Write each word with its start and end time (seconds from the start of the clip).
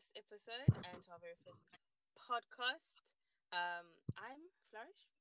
first 0.00 0.16
episode 0.16 0.64
and 0.88 0.96
to 1.04 1.12
our 1.12 1.20
very 1.20 1.36
first 1.44 1.68
podcast. 2.16 3.04
Um, 3.52 3.84
I'm 4.16 4.48
Flourish, 4.72 5.12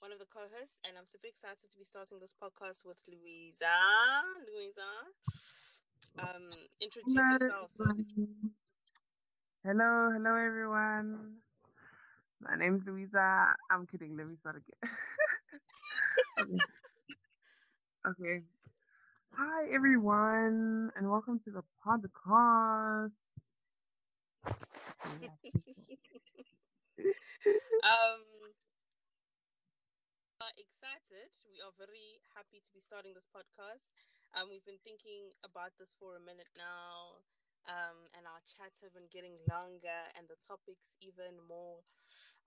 one 0.00 0.16
of 0.16 0.18
the 0.18 0.24
co-hosts, 0.24 0.80
and 0.80 0.96
I'm 0.96 1.04
super 1.04 1.28
excited 1.28 1.68
to 1.68 1.76
be 1.76 1.84
starting 1.84 2.16
this 2.24 2.32
podcast 2.32 2.88
with 2.88 2.96
Louisa. 3.04 3.68
Louisa, 4.48 4.88
um, 6.16 6.48
introduce 6.80 7.12
Hello, 7.12 7.36
yourself. 7.36 7.68
Hello, 9.60 10.08
hello 10.16 10.32
everyone. 10.40 11.44
My 12.40 12.56
name's 12.56 12.80
Louisa. 12.88 13.52
I'm 13.68 13.84
kidding. 13.84 14.16
Let 14.16 14.24
me 14.26 14.36
start 14.40 14.56
again. 14.56 14.88
okay. 16.40 16.64
okay. 18.08 18.36
Hi 19.36 19.68
everyone, 19.68 20.88
and 20.96 21.10
welcome 21.10 21.38
to 21.44 21.50
the 21.50 21.64
podcast. 21.84 23.20
um, 27.84 28.20
are 30.40 30.52
excited. 30.60 31.30
We 31.48 31.64
are 31.64 31.72
very 31.80 32.20
happy 32.36 32.60
to 32.60 32.70
be 32.76 32.80
starting 32.82 33.14
this 33.16 33.24
podcast. 33.30 33.94
Um, 34.36 34.50
we've 34.52 34.64
been 34.66 34.82
thinking 34.84 35.32
about 35.46 35.72
this 35.80 35.96
for 35.96 36.18
a 36.18 36.22
minute 36.22 36.50
now, 36.58 37.24
um, 37.70 38.10
and 38.12 38.26
our 38.28 38.42
chats 38.44 38.82
have 38.84 38.92
been 38.92 39.08
getting 39.08 39.40
longer, 39.48 40.00
and 40.18 40.28
the 40.28 40.36
topics 40.44 40.98
even 41.00 41.40
more 41.48 41.80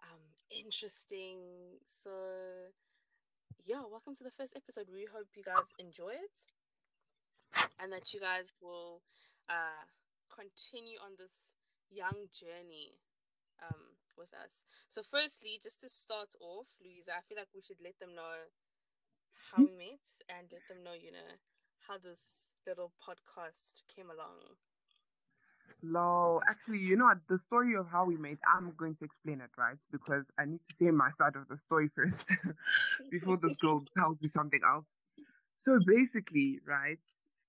um, 0.05 0.21
interesting. 0.53 1.81
So, 1.87 2.13
yeah, 3.65 3.81
welcome 3.89 4.13
to 4.15 4.23
the 4.23 4.35
first 4.35 4.55
episode. 4.55 4.87
We 4.93 5.07
hope 5.09 5.33
you 5.33 5.43
guys 5.43 5.73
enjoy 5.79 6.13
it, 6.21 6.37
and 7.79 7.91
that 7.91 8.13
you 8.13 8.19
guys 8.19 8.53
will 8.61 9.01
uh, 9.49 9.85
continue 10.29 10.97
on 11.01 11.17
this 11.17 11.56
young 11.89 12.27
journey 12.31 12.99
um, 13.61 13.95
with 14.17 14.33
us. 14.33 14.63
So, 14.87 15.01
firstly, 15.03 15.59
just 15.61 15.81
to 15.81 15.89
start 15.89 16.33
off, 16.41 16.67
Louisa, 16.83 17.11
I 17.17 17.21
feel 17.27 17.37
like 17.37 17.53
we 17.55 17.61
should 17.61 17.81
let 17.83 17.97
them 17.99 18.15
know 18.15 18.49
how 19.51 19.63
we 19.63 19.71
met 19.71 20.03
and 20.29 20.47
let 20.51 20.67
them 20.67 20.83
know, 20.83 20.93
you 20.93 21.11
know, 21.11 21.31
how 21.87 21.97
this 21.97 22.53
little 22.67 22.91
podcast 23.01 23.83
came 23.93 24.09
along. 24.09 24.57
No, 25.83 26.41
Actually, 26.47 26.79
you 26.79 26.95
know 26.95 27.05
what? 27.05 27.19
The 27.27 27.37
story 27.37 27.75
of 27.75 27.87
how 27.89 28.05
we 28.05 28.17
met, 28.17 28.37
I'm 28.47 28.73
going 28.77 28.95
to 28.95 29.05
explain 29.05 29.41
it, 29.41 29.51
right? 29.57 29.77
Because 29.91 30.25
I 30.37 30.45
need 30.45 30.61
to 30.67 30.73
say 30.73 30.91
my 30.91 31.09
side 31.11 31.35
of 31.35 31.47
the 31.47 31.57
story 31.57 31.89
first 31.95 32.33
before 33.11 33.37
this 33.37 33.57
girl 33.57 33.83
tells 33.97 34.19
me 34.21 34.27
something 34.27 34.61
else. 34.65 34.85
So 35.63 35.79
basically, 35.85 36.59
right, 36.65 36.99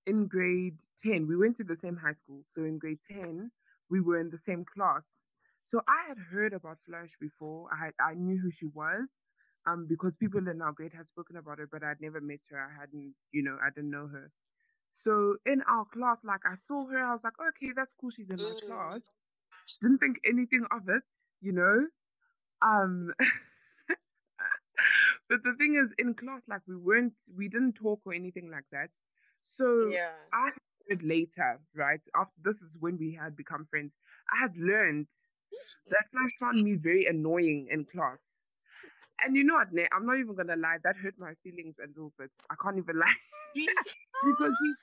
in 0.05 0.27
grade 0.27 0.77
10, 1.03 1.27
we 1.27 1.35
went 1.37 1.57
to 1.57 1.63
the 1.63 1.75
same 1.77 1.97
high 1.97 2.13
school. 2.13 2.43
So 2.55 2.63
in 2.63 2.77
grade 2.77 2.99
10, 3.07 3.51
we 3.89 4.01
were 4.01 4.19
in 4.19 4.29
the 4.29 4.37
same 4.37 4.65
class. 4.65 5.23
So 5.63 5.81
I 5.87 6.05
had 6.07 6.17
heard 6.31 6.53
about 6.53 6.79
Flourish 6.85 7.17
before. 7.19 7.69
I 7.73 7.85
had 7.85 7.93
I 7.99 8.13
knew 8.15 8.37
who 8.39 8.51
she 8.51 8.67
was. 8.67 9.07
Um, 9.65 9.85
because 9.87 10.15
people 10.15 10.47
in 10.47 10.61
our 10.61 10.71
grade 10.71 10.93
had 10.93 11.09
spoken 11.09 11.35
about 11.35 11.59
her, 11.59 11.67
but 11.67 11.83
I'd 11.83 12.01
never 12.01 12.21
met 12.21 12.39
her. 12.49 12.57
I 12.59 12.79
hadn't, 12.79 13.13
you 13.31 13.43
know, 13.43 13.57
I 13.61 13.69
didn't 13.69 13.91
know 13.91 14.07
her. 14.07 14.31
So 14.93 15.37
in 15.45 15.61
our 15.67 15.85
class, 15.85 16.23
like 16.23 16.41
I 16.45 16.55
saw 16.55 16.85
her, 16.87 17.03
I 17.03 17.13
was 17.13 17.23
like, 17.23 17.39
okay, 17.39 17.71
that's 17.75 17.93
cool. 17.99 18.09
She's 18.11 18.29
in 18.29 18.41
my 18.41 18.53
Mm. 18.53 18.65
class. 18.65 19.01
Didn't 19.81 19.99
think 19.99 20.19
anything 20.25 20.65
of 20.71 20.89
it, 20.89 21.03
you 21.41 21.53
know. 21.53 21.87
Um, 22.61 23.13
but 25.29 25.43
the 25.43 25.53
thing 25.57 25.75
is, 25.75 25.93
in 25.97 26.13
class, 26.13 26.41
like 26.47 26.61
we 26.67 26.75
weren't, 26.75 27.13
we 27.35 27.47
didn't 27.47 27.73
talk 27.73 28.01
or 28.05 28.13
anything 28.13 28.49
like 28.51 28.65
that. 28.71 28.89
So 29.57 29.91
Yeah. 29.91 30.11
I 30.33 30.51
later, 30.97 31.59
right? 31.75 32.01
After 32.15 32.33
this 32.43 32.61
is 32.61 32.69
when 32.79 32.97
we 32.97 33.13
had 33.13 33.35
become 33.35 33.65
friends. 33.69 33.93
I 34.31 34.41
had 34.41 34.57
learned 34.57 35.07
that 35.89 36.05
Flash 36.11 36.31
found 36.39 36.63
me 36.63 36.75
very 36.75 37.05
annoying 37.05 37.67
in 37.71 37.85
class. 37.85 38.19
And 39.23 39.35
you 39.35 39.43
know 39.43 39.55
what? 39.55 39.67
I'm 39.91 40.05
not 40.05 40.17
even 40.19 40.35
gonna 40.35 40.55
lie, 40.55 40.77
that 40.83 40.95
hurt 40.97 41.15
my 41.17 41.33
feelings 41.43 41.75
a 41.83 41.87
little 41.87 42.13
bit. 42.17 42.31
I 42.49 42.55
can't 42.61 42.77
even 42.77 42.97
lie. 42.99 43.13
because 43.55 44.53
he, 44.61 44.73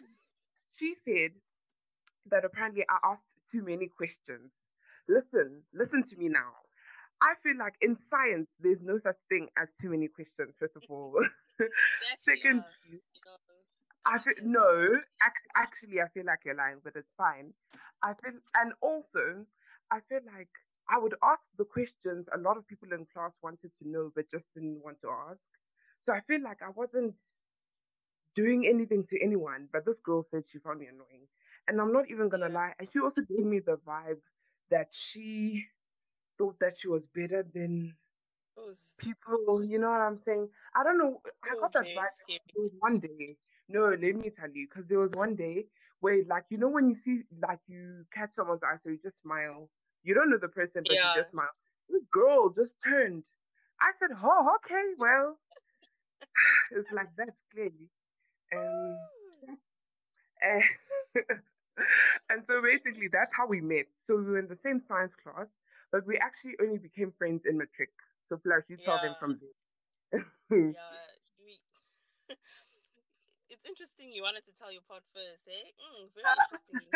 she 0.74 0.94
said 1.04 1.32
that 2.30 2.44
apparently 2.44 2.84
I 2.88 2.98
asked 3.12 3.22
too 3.52 3.62
many 3.62 3.88
questions. 3.88 4.50
Listen, 5.08 5.62
listen 5.72 6.02
to 6.04 6.16
me 6.16 6.28
now. 6.28 6.52
I 7.22 7.34
feel 7.42 7.56
like 7.58 7.74
in 7.80 7.96
science, 8.00 8.48
there's 8.60 8.82
no 8.82 8.98
such 8.98 9.16
thing 9.28 9.48
as 9.56 9.70
too 9.80 9.90
many 9.90 10.08
questions, 10.08 10.54
first 10.58 10.76
of 10.76 10.82
all. 10.90 11.14
Second. 12.18 12.64
I 14.06 14.18
feel 14.18 14.34
no, 14.44 14.92
ac- 14.94 15.50
actually, 15.56 16.00
I 16.00 16.08
feel 16.14 16.24
like 16.26 16.40
you're 16.44 16.54
lying, 16.54 16.78
but 16.84 16.94
it's 16.96 17.12
fine. 17.18 17.52
I 18.02 18.14
feel, 18.22 18.34
and 18.54 18.72
also, 18.80 19.44
I 19.90 19.98
feel 20.08 20.20
like 20.34 20.48
I 20.88 20.98
would 20.98 21.14
ask 21.24 21.48
the 21.58 21.64
questions 21.64 22.26
a 22.32 22.38
lot 22.38 22.56
of 22.56 22.66
people 22.68 22.92
in 22.92 23.06
class 23.12 23.32
wanted 23.42 23.72
to 23.82 23.88
know, 23.88 24.12
but 24.14 24.30
just 24.30 24.44
didn't 24.54 24.82
want 24.84 25.00
to 25.02 25.10
ask. 25.30 25.48
So 26.04 26.12
I 26.12 26.20
feel 26.20 26.40
like 26.42 26.62
I 26.62 26.70
wasn't 26.70 27.16
doing 28.36 28.66
anything 28.66 29.04
to 29.10 29.20
anyone, 29.22 29.68
but 29.72 29.84
this 29.84 29.98
girl 30.00 30.22
said 30.22 30.44
she 30.50 30.58
found 30.58 30.78
me 30.80 30.86
annoying. 30.86 31.26
And 31.66 31.80
I'm 31.80 31.92
not 31.92 32.08
even 32.10 32.28
gonna 32.28 32.48
lie, 32.48 32.74
and 32.78 32.88
she 32.92 33.00
also 33.00 33.22
gave 33.22 33.44
me 33.44 33.58
the 33.58 33.78
vibe 33.86 34.20
that 34.70 34.88
she 34.92 35.64
thought 36.38 36.56
that 36.60 36.74
she 36.78 36.88
was 36.88 37.06
better 37.06 37.44
than 37.54 37.94
people. 38.98 39.64
You 39.64 39.78
know 39.78 39.90
what 39.90 40.00
I'm 40.00 40.16
saying? 40.18 40.48
I 40.74 40.84
don't 40.84 40.98
know. 40.98 41.20
I 41.44 41.54
got 41.60 41.72
that 41.72 41.84
vibe. 41.84 42.38
was 42.56 42.70
one 42.78 42.98
day. 43.00 43.36
No, 43.68 43.88
let 43.88 44.00
me 44.16 44.30
tell 44.30 44.50
you, 44.50 44.66
because 44.68 44.86
there 44.88 44.98
was 44.98 45.12
one 45.12 45.34
day 45.36 45.66
where, 46.00 46.22
like, 46.24 46.44
you 46.50 46.58
know, 46.58 46.68
when 46.68 46.88
you 46.88 46.94
see, 46.94 47.22
like, 47.40 47.60
you 47.66 48.06
catch 48.12 48.32
someone's 48.34 48.62
eye, 48.62 48.76
so 48.82 48.90
you 48.90 48.98
just 49.02 49.20
smile. 49.22 49.70
You 50.02 50.14
don't 50.14 50.30
know 50.30 50.38
the 50.38 50.48
person, 50.48 50.84
but 50.86 50.94
Yeah. 50.94 51.14
you 51.14 51.20
just 51.20 51.30
smile. 51.30 51.54
This 51.88 52.04
girl 52.10 52.50
just 52.50 52.74
turned. 52.84 53.24
I 53.80 53.92
said, 53.92 54.10
"Oh, 54.22 54.56
okay, 54.56 54.94
well, 54.98 55.38
it's 56.72 56.90
like 56.92 57.14
that 57.16 57.34
clearly." 57.52 57.90
Um, 58.54 58.98
and, 60.42 60.62
and 62.30 62.44
so 62.46 62.62
basically, 62.62 63.08
that's 63.12 63.34
how 63.34 63.46
we 63.46 63.60
met. 63.60 63.86
So 64.06 64.16
we 64.16 64.24
were 64.24 64.38
in 64.38 64.48
the 64.48 64.56
same 64.56 64.80
science 64.80 65.14
class, 65.14 65.46
but 65.92 66.06
we 66.06 66.18
actually 66.18 66.54
only 66.60 66.78
became 66.78 67.12
friends 67.18 67.42
in 67.46 67.58
matric. 67.58 67.90
So, 68.28 68.38
Flash, 68.38 68.64
you 68.68 68.78
tell 68.78 68.98
them 68.98 69.14
from 69.18 69.38
there. 69.40 70.24
Yeah. 70.50 71.15
It's 73.56 73.64
interesting 73.64 74.12
you 74.12 74.20
wanted 74.20 74.44
to 74.44 74.52
tell 74.52 74.68
your 74.68 74.84
part 74.84 75.00
first, 75.16 75.48
eh? 75.48 75.72
Mm, 75.80 76.12
very 76.12 76.28
interesting. 76.44 76.92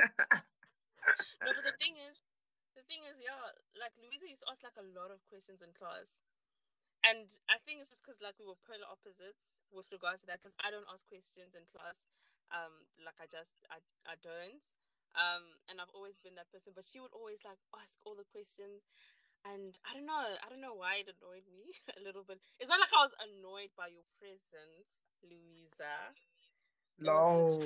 no, 1.40 1.48
but 1.56 1.64
the 1.64 1.72
thing 1.80 1.96
is, 1.96 2.20
the 2.76 2.84
thing 2.84 3.00
is, 3.08 3.16
yeah, 3.16 3.32
like 3.80 3.96
Louisa 3.96 4.28
used 4.28 4.44
to 4.44 4.52
ask 4.52 4.60
like 4.60 4.76
a 4.76 4.84
lot 4.92 5.08
of 5.08 5.24
questions 5.32 5.64
in 5.64 5.72
class. 5.72 6.20
And 7.00 7.32
I 7.48 7.56
think 7.64 7.80
it's 7.80 7.88
just 7.88 8.04
because 8.04 8.20
like 8.20 8.36
we 8.36 8.44
were 8.44 8.60
polar 8.68 8.84
opposites 8.84 9.64
with 9.72 9.88
regards 9.88 10.20
to 10.22 10.26
that. 10.28 10.44
Because 10.44 10.52
I 10.60 10.68
don't 10.68 10.84
ask 10.92 11.00
questions 11.08 11.56
in 11.56 11.64
class, 11.72 12.04
um, 12.52 12.84
like 13.00 13.16
I 13.16 13.24
just 13.24 13.56
I 13.72 13.80
I 14.04 14.20
don't, 14.20 14.60
um, 15.16 15.56
and 15.72 15.80
I've 15.80 15.92
always 15.96 16.20
been 16.20 16.36
that 16.36 16.52
person. 16.52 16.76
But 16.76 16.84
she 16.84 17.00
would 17.00 17.16
always 17.16 17.40
like 17.40 17.56
ask 17.72 17.96
all 18.04 18.20
the 18.20 18.28
questions, 18.28 18.84
and 19.48 19.80
I 19.88 19.96
don't 19.96 20.04
know, 20.04 20.20
I 20.20 20.46
don't 20.52 20.60
know 20.60 20.76
why 20.76 21.00
it 21.00 21.08
annoyed 21.08 21.48
me 21.48 21.72
a 21.98 22.04
little 22.04 22.20
bit. 22.22 22.36
It's 22.60 22.68
not 22.68 22.84
like 22.84 22.92
I 22.92 23.00
was 23.00 23.16
annoyed 23.16 23.72
by 23.80 23.88
your 23.88 24.04
presence, 24.20 25.08
Louisa. 25.24 26.12
No. 27.00 27.58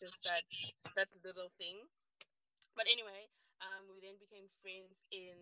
just 0.00 0.16
that 0.24 0.44
that 0.96 1.08
little 1.24 1.50
thing. 1.58 1.84
But 2.76 2.86
anyway, 2.88 3.28
um, 3.60 3.90
we 3.92 4.00
then 4.00 4.16
became 4.22 4.48
friends 4.62 5.02
in 5.10 5.36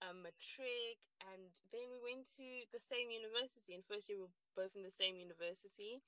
um, 0.00 0.22
matric, 0.22 0.96
and 1.32 1.50
then 1.74 1.90
we 1.90 1.98
went 2.14 2.26
to 2.38 2.46
the 2.72 2.78
same 2.80 3.10
university. 3.10 3.74
In 3.74 3.82
first 3.84 4.08
year, 4.08 4.18
we 4.18 4.30
were 4.30 4.38
both 4.56 4.72
in 4.78 4.82
the 4.86 4.94
same 4.94 5.18
university, 5.18 6.00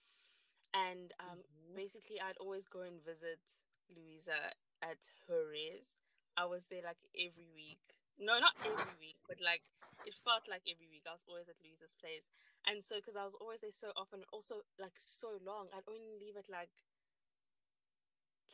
and 0.72 1.12
um, 1.19 1.43
Mhm. 1.43 1.75
basically, 1.75 2.20
I'd 2.20 2.38
always 2.38 2.66
go 2.66 2.81
and 2.87 3.02
visit 3.02 3.43
Louisa 3.90 4.55
at 4.81 5.10
her 5.26 5.46
res. 5.50 5.99
I 6.37 6.46
was 6.46 6.66
there 6.70 6.82
like 6.87 7.02
every 7.19 7.49
week. 7.52 7.82
No, 8.16 8.38
not 8.38 8.55
every 8.64 8.94
week, 9.00 9.19
but 9.26 9.40
like 9.40 9.62
it 10.06 10.14
felt 10.25 10.46
like 10.49 10.62
every 10.70 10.87
week. 10.87 11.02
I 11.06 11.12
was 11.12 11.25
always 11.26 11.49
at 11.49 11.58
Louisa's 11.60 11.93
place, 12.00 12.31
and 12.66 12.82
so 12.82 12.96
because 12.96 13.16
I 13.16 13.24
was 13.24 13.34
always 13.40 13.60
there 13.60 13.72
so 13.72 13.92
often, 13.96 14.20
also 14.32 14.62
like 14.78 14.96
so 14.96 15.38
long, 15.44 15.68
I'd 15.74 15.88
only 15.88 16.16
leave 16.20 16.36
at 16.36 16.48
like 16.50 16.70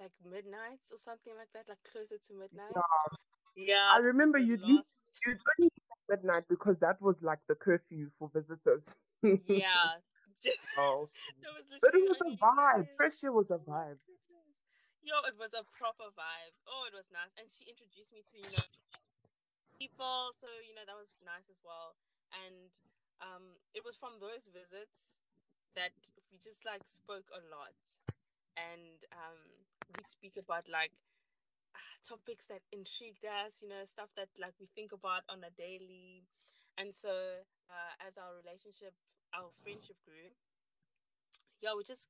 like 0.01 0.13
midnight 0.25 0.85
or 0.93 0.99
something 0.99 1.33
like 1.37 1.49
that, 1.55 1.69
like 1.69 1.83
closer 1.85 2.19
to 2.19 2.33
midnight. 2.35 2.77
Yeah, 3.57 3.89
I 3.89 3.99
remember 3.99 4.39
you'd 4.39 4.61
leave, 4.61 4.85
you'd 5.25 5.41
only 5.41 5.73
leave 5.73 5.91
at 5.91 6.21
midnight 6.21 6.45
because 6.49 6.79
that 6.81 7.01
was 7.01 7.23
like 7.23 7.41
the 7.49 7.55
curfew 7.55 8.11
for 8.19 8.31
visitors. 8.33 8.93
Yeah, 9.23 10.01
just 10.43 10.61
Oh, 10.79 11.09
that 11.41 11.53
was 11.57 11.65
but 11.81 11.95
it 11.95 12.05
was 12.05 12.21
a 12.21 12.37
vibe. 12.37 12.85
time. 12.85 12.89
Fresh 12.97 13.25
air 13.25 13.33
was 13.33 13.51
a 13.51 13.59
vibe. 13.59 13.97
Yo, 15.01 15.15
it 15.25 15.39
was 15.39 15.55
a 15.55 15.63
proper 15.79 16.11
vibe. 16.19 16.55
Oh, 16.67 16.85
it 16.85 16.95
was 16.95 17.09
nice, 17.15 17.33
and 17.39 17.47
she 17.49 17.71
introduced 17.71 18.13
me 18.13 18.21
to 18.27 18.37
you 18.37 18.51
know 18.53 18.67
people, 19.79 20.35
so 20.37 20.49
you 20.67 20.75
know 20.77 20.85
that 20.85 20.97
was 20.99 21.15
nice 21.25 21.49
as 21.49 21.61
well. 21.65 21.97
And 22.45 22.69
um, 23.21 23.57
it 23.75 23.85
was 23.85 23.97
from 23.97 24.21
those 24.21 24.49
visits 24.51 25.21
that 25.75 25.93
we 26.33 26.39
just 26.43 26.65
like 26.65 26.85
spoke 26.87 27.29
a 27.33 27.43
lot, 27.53 27.77
and 28.57 28.99
um, 29.13 29.41
we'd 29.97 30.09
speak 30.09 30.37
about 30.37 30.69
like 30.69 30.93
topics 32.07 32.47
that 32.47 32.63
intrigued 32.73 33.25
us, 33.27 33.61
you 33.63 33.69
know, 33.69 33.83
stuff 33.85 34.09
that 34.17 34.29
like 34.39 34.55
we 34.61 34.67
think 34.67 34.93
about 34.93 35.27
on 35.29 35.43
a 35.43 35.51
daily. 35.59 36.23
And 36.79 36.95
so 36.95 37.43
uh, 37.69 37.93
as 38.07 38.17
our 38.19 38.37
relationship, 38.39 38.95
our 39.35 39.51
friendship 39.65 39.97
grew, 40.07 40.31
yeah, 41.61 41.75
we 41.77 41.85
just 41.85 42.09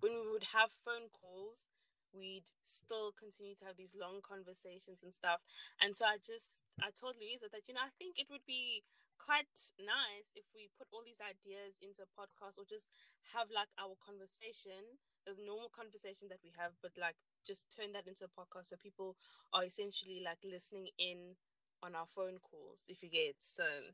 when 0.00 0.12
we 0.12 0.28
would 0.32 0.52
have 0.52 0.70
phone 0.84 1.08
calls, 1.12 1.68
we'd 2.12 2.48
still 2.64 3.12
continue 3.12 3.54
to 3.56 3.64
have 3.64 3.76
these 3.76 3.94
long 3.96 4.20
conversations 4.24 5.04
and 5.04 5.12
stuff. 5.12 5.40
And 5.80 5.94
so 5.96 6.06
I 6.06 6.16
just 6.20 6.60
I 6.80 6.90
told 6.92 7.16
Louisa 7.20 7.46
that, 7.52 7.64
you 7.68 7.74
know, 7.74 7.84
I 7.84 7.92
think 7.98 8.18
it 8.18 8.28
would 8.30 8.44
be 8.46 8.82
quite 9.26 9.74
nice 9.82 10.30
if 10.38 10.46
we 10.54 10.70
put 10.78 10.86
all 10.94 11.02
these 11.02 11.18
ideas 11.18 11.82
into 11.82 12.06
a 12.06 12.14
podcast 12.14 12.62
or 12.62 12.66
just 12.70 12.94
have 13.34 13.50
like 13.50 13.74
our 13.74 13.98
conversation, 13.98 15.02
the 15.26 15.34
normal 15.42 15.66
conversation 15.74 16.30
that 16.30 16.38
we 16.46 16.54
have, 16.54 16.78
but 16.78 16.94
like 16.94 17.18
just 17.42 17.66
turn 17.74 17.90
that 17.90 18.06
into 18.06 18.22
a 18.22 18.30
podcast 18.30 18.70
so 18.70 18.78
people 18.78 19.18
are 19.50 19.66
essentially 19.66 20.22
like 20.22 20.38
listening 20.46 20.94
in 20.94 21.34
on 21.82 21.98
our 21.98 22.06
phone 22.14 22.38
calls 22.40 22.88
if 22.88 23.04
you 23.04 23.10
get 23.10 23.36
so 23.36 23.92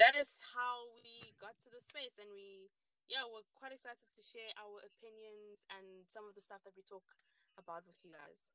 that 0.00 0.16
is 0.16 0.40
how 0.56 0.88
we 1.04 1.36
got 1.36 1.52
to 1.60 1.68
the 1.68 1.78
space 1.78 2.16
and 2.16 2.26
we 2.32 2.66
yeah 3.06 3.22
we're 3.28 3.44
quite 3.54 3.70
excited 3.70 4.08
to 4.10 4.22
share 4.24 4.50
our 4.58 4.82
opinions 4.82 5.62
and 5.70 6.06
some 6.10 6.26
of 6.26 6.32
the 6.34 6.42
stuff 6.42 6.62
that 6.64 6.74
we 6.74 6.82
talk 6.82 7.04
about 7.58 7.82
with 7.86 7.98
you 8.02 8.10
guys. 8.14 8.50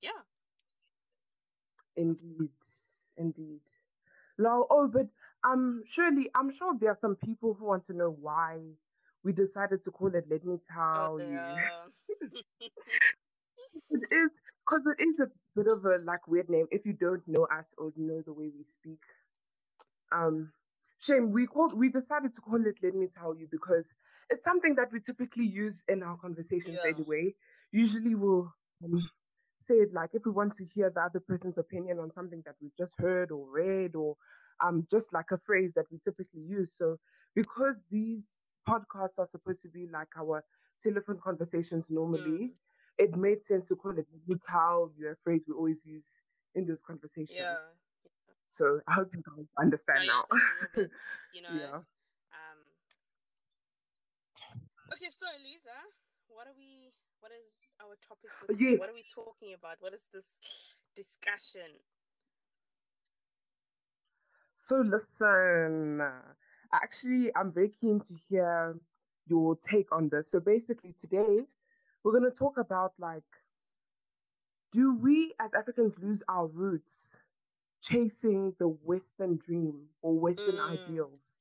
Yeah. 0.00 0.26
Indeed. 1.94 2.58
Indeed 3.18 3.66
no 4.38 4.66
oh 4.70 4.88
but 4.88 5.06
um 5.44 5.82
surely 5.86 6.30
i'm 6.34 6.52
sure 6.52 6.74
there 6.80 6.90
are 6.90 6.98
some 7.00 7.16
people 7.16 7.54
who 7.54 7.66
want 7.66 7.86
to 7.86 7.92
know 7.92 8.16
why 8.20 8.58
we 9.24 9.32
decided 9.32 9.82
to 9.84 9.90
call 9.90 10.14
it 10.14 10.24
Let 10.28 10.44
Me 10.44 10.58
Tell 10.72 11.14
oh, 11.14 11.18
You. 11.18 11.38
it 13.90 14.02
is 14.10 14.32
because 14.66 14.82
it 14.98 15.02
is 15.02 15.20
a 15.20 15.28
bit 15.56 15.66
of 15.66 15.84
a 15.84 15.98
like 16.04 16.26
weird 16.26 16.48
name 16.48 16.66
if 16.70 16.84
you 16.86 16.92
don't 16.92 17.26
know 17.26 17.44
us 17.44 17.66
or 17.78 17.92
know 17.96 18.22
the 18.22 18.32
way 18.32 18.50
we 18.56 18.64
speak. 18.64 19.00
Um, 20.10 20.52
shame 21.00 21.32
we 21.32 21.46
called 21.46 21.74
we 21.74 21.88
decided 21.88 22.34
to 22.34 22.40
call 22.40 22.64
it 22.66 22.76
Let 22.82 22.94
Me 22.94 23.08
Tell 23.18 23.34
You 23.34 23.48
because 23.50 23.92
it's 24.30 24.44
something 24.44 24.74
that 24.76 24.92
we 24.92 25.00
typically 25.00 25.46
use 25.46 25.82
in 25.88 26.02
our 26.02 26.16
conversations 26.16 26.78
yeah. 26.84 26.90
anyway. 26.90 27.34
Usually 27.70 28.14
we'll 28.14 28.52
um, 28.84 29.08
say 29.62 29.74
it 29.74 29.92
like 29.92 30.10
if 30.12 30.22
we 30.24 30.32
want 30.32 30.56
to 30.56 30.64
hear 30.74 30.90
the 30.90 31.00
other 31.00 31.20
person's 31.20 31.58
opinion 31.58 31.98
on 31.98 32.12
something 32.12 32.42
that 32.44 32.56
we've 32.60 32.76
just 32.76 32.92
heard 32.98 33.30
or 33.30 33.46
read 33.48 33.94
or 33.94 34.16
um 34.62 34.86
just 34.90 35.12
like 35.12 35.30
a 35.32 35.38
phrase 35.38 35.72
that 35.74 35.86
we 35.90 35.98
typically 36.04 36.42
use. 36.42 36.70
So 36.76 36.98
because 37.34 37.84
these 37.90 38.38
podcasts 38.68 39.18
are 39.18 39.26
supposed 39.26 39.62
to 39.62 39.68
be 39.68 39.88
like 39.92 40.08
our 40.18 40.44
telephone 40.82 41.18
conversations 41.22 41.84
normally, 41.88 42.52
mm. 42.52 42.52
it 42.98 43.16
made 43.16 43.44
sense 43.46 43.68
to 43.68 43.76
call 43.76 43.96
it 43.98 44.06
how 44.46 44.90
you 44.96 45.08
a 45.08 45.14
phrase 45.24 45.42
we 45.46 45.54
always 45.54 45.82
use 45.84 46.18
in 46.54 46.66
those 46.66 46.82
conversations. 46.82 47.38
Yeah. 47.38 47.56
So 48.48 48.80
I 48.86 48.92
hope 48.92 49.14
you 49.14 49.22
guys 49.24 49.46
understand 49.58 50.06
no, 50.06 50.12
now. 50.12 50.24
You 51.32 51.40
know. 51.40 51.56
yeah. 51.56 51.76
Um, 52.36 52.58
okay, 54.92 55.08
so 55.08 55.26
Lisa, 55.40 55.72
what 56.28 56.46
are 56.46 56.56
we? 56.56 56.92
What 57.20 57.32
is 57.32 57.61
our 57.82 57.96
topic 58.06 58.30
for 58.38 58.52
today? 58.52 58.72
Yes. 58.72 58.80
What 58.80 58.90
are 58.90 58.94
we 58.94 59.04
talking 59.14 59.54
about? 59.58 59.76
What 59.80 59.94
is 59.94 60.08
this 60.12 60.38
discussion? 60.94 61.68
So 64.56 64.76
listen, 64.80 66.00
actually, 66.72 67.30
I'm 67.34 67.52
very 67.52 67.70
keen 67.80 68.00
to 68.00 68.14
hear 68.28 68.76
your 69.26 69.56
take 69.56 69.90
on 69.90 70.08
this. 70.08 70.30
So 70.30 70.40
basically, 70.40 70.94
today 71.00 71.44
we're 72.04 72.12
going 72.12 72.30
to 72.30 72.36
talk 72.36 72.58
about 72.58 72.92
like, 72.98 73.24
do 74.72 74.94
we 74.94 75.34
as 75.40 75.50
Africans 75.58 75.94
lose 76.00 76.22
our 76.28 76.46
roots 76.46 77.16
chasing 77.82 78.54
the 78.58 78.68
Western 78.68 79.36
dream 79.36 79.82
or 80.00 80.14
Western 80.14 80.56
mm. 80.56 80.70
ideals? 80.70 81.34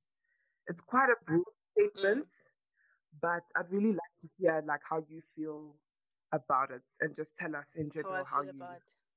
It's 0.67 0.81
quite 0.81 1.09
a 1.09 1.23
broad 1.25 1.43
statement, 1.73 2.25
mm. 2.25 3.21
but 3.21 3.43
I'd 3.55 3.71
really 3.71 3.91
like 3.93 4.13
to 4.21 4.29
hear 4.39 4.63
like 4.67 4.81
how 4.89 5.03
you 5.09 5.21
feel 5.35 5.75
about 6.31 6.71
it 6.71 6.83
and 6.99 7.15
just 7.15 7.31
tell 7.39 7.55
us 7.55 7.75
in 7.75 7.91
general 7.91 8.23
how, 8.23 8.37
how 8.37 8.41
you 8.41 8.53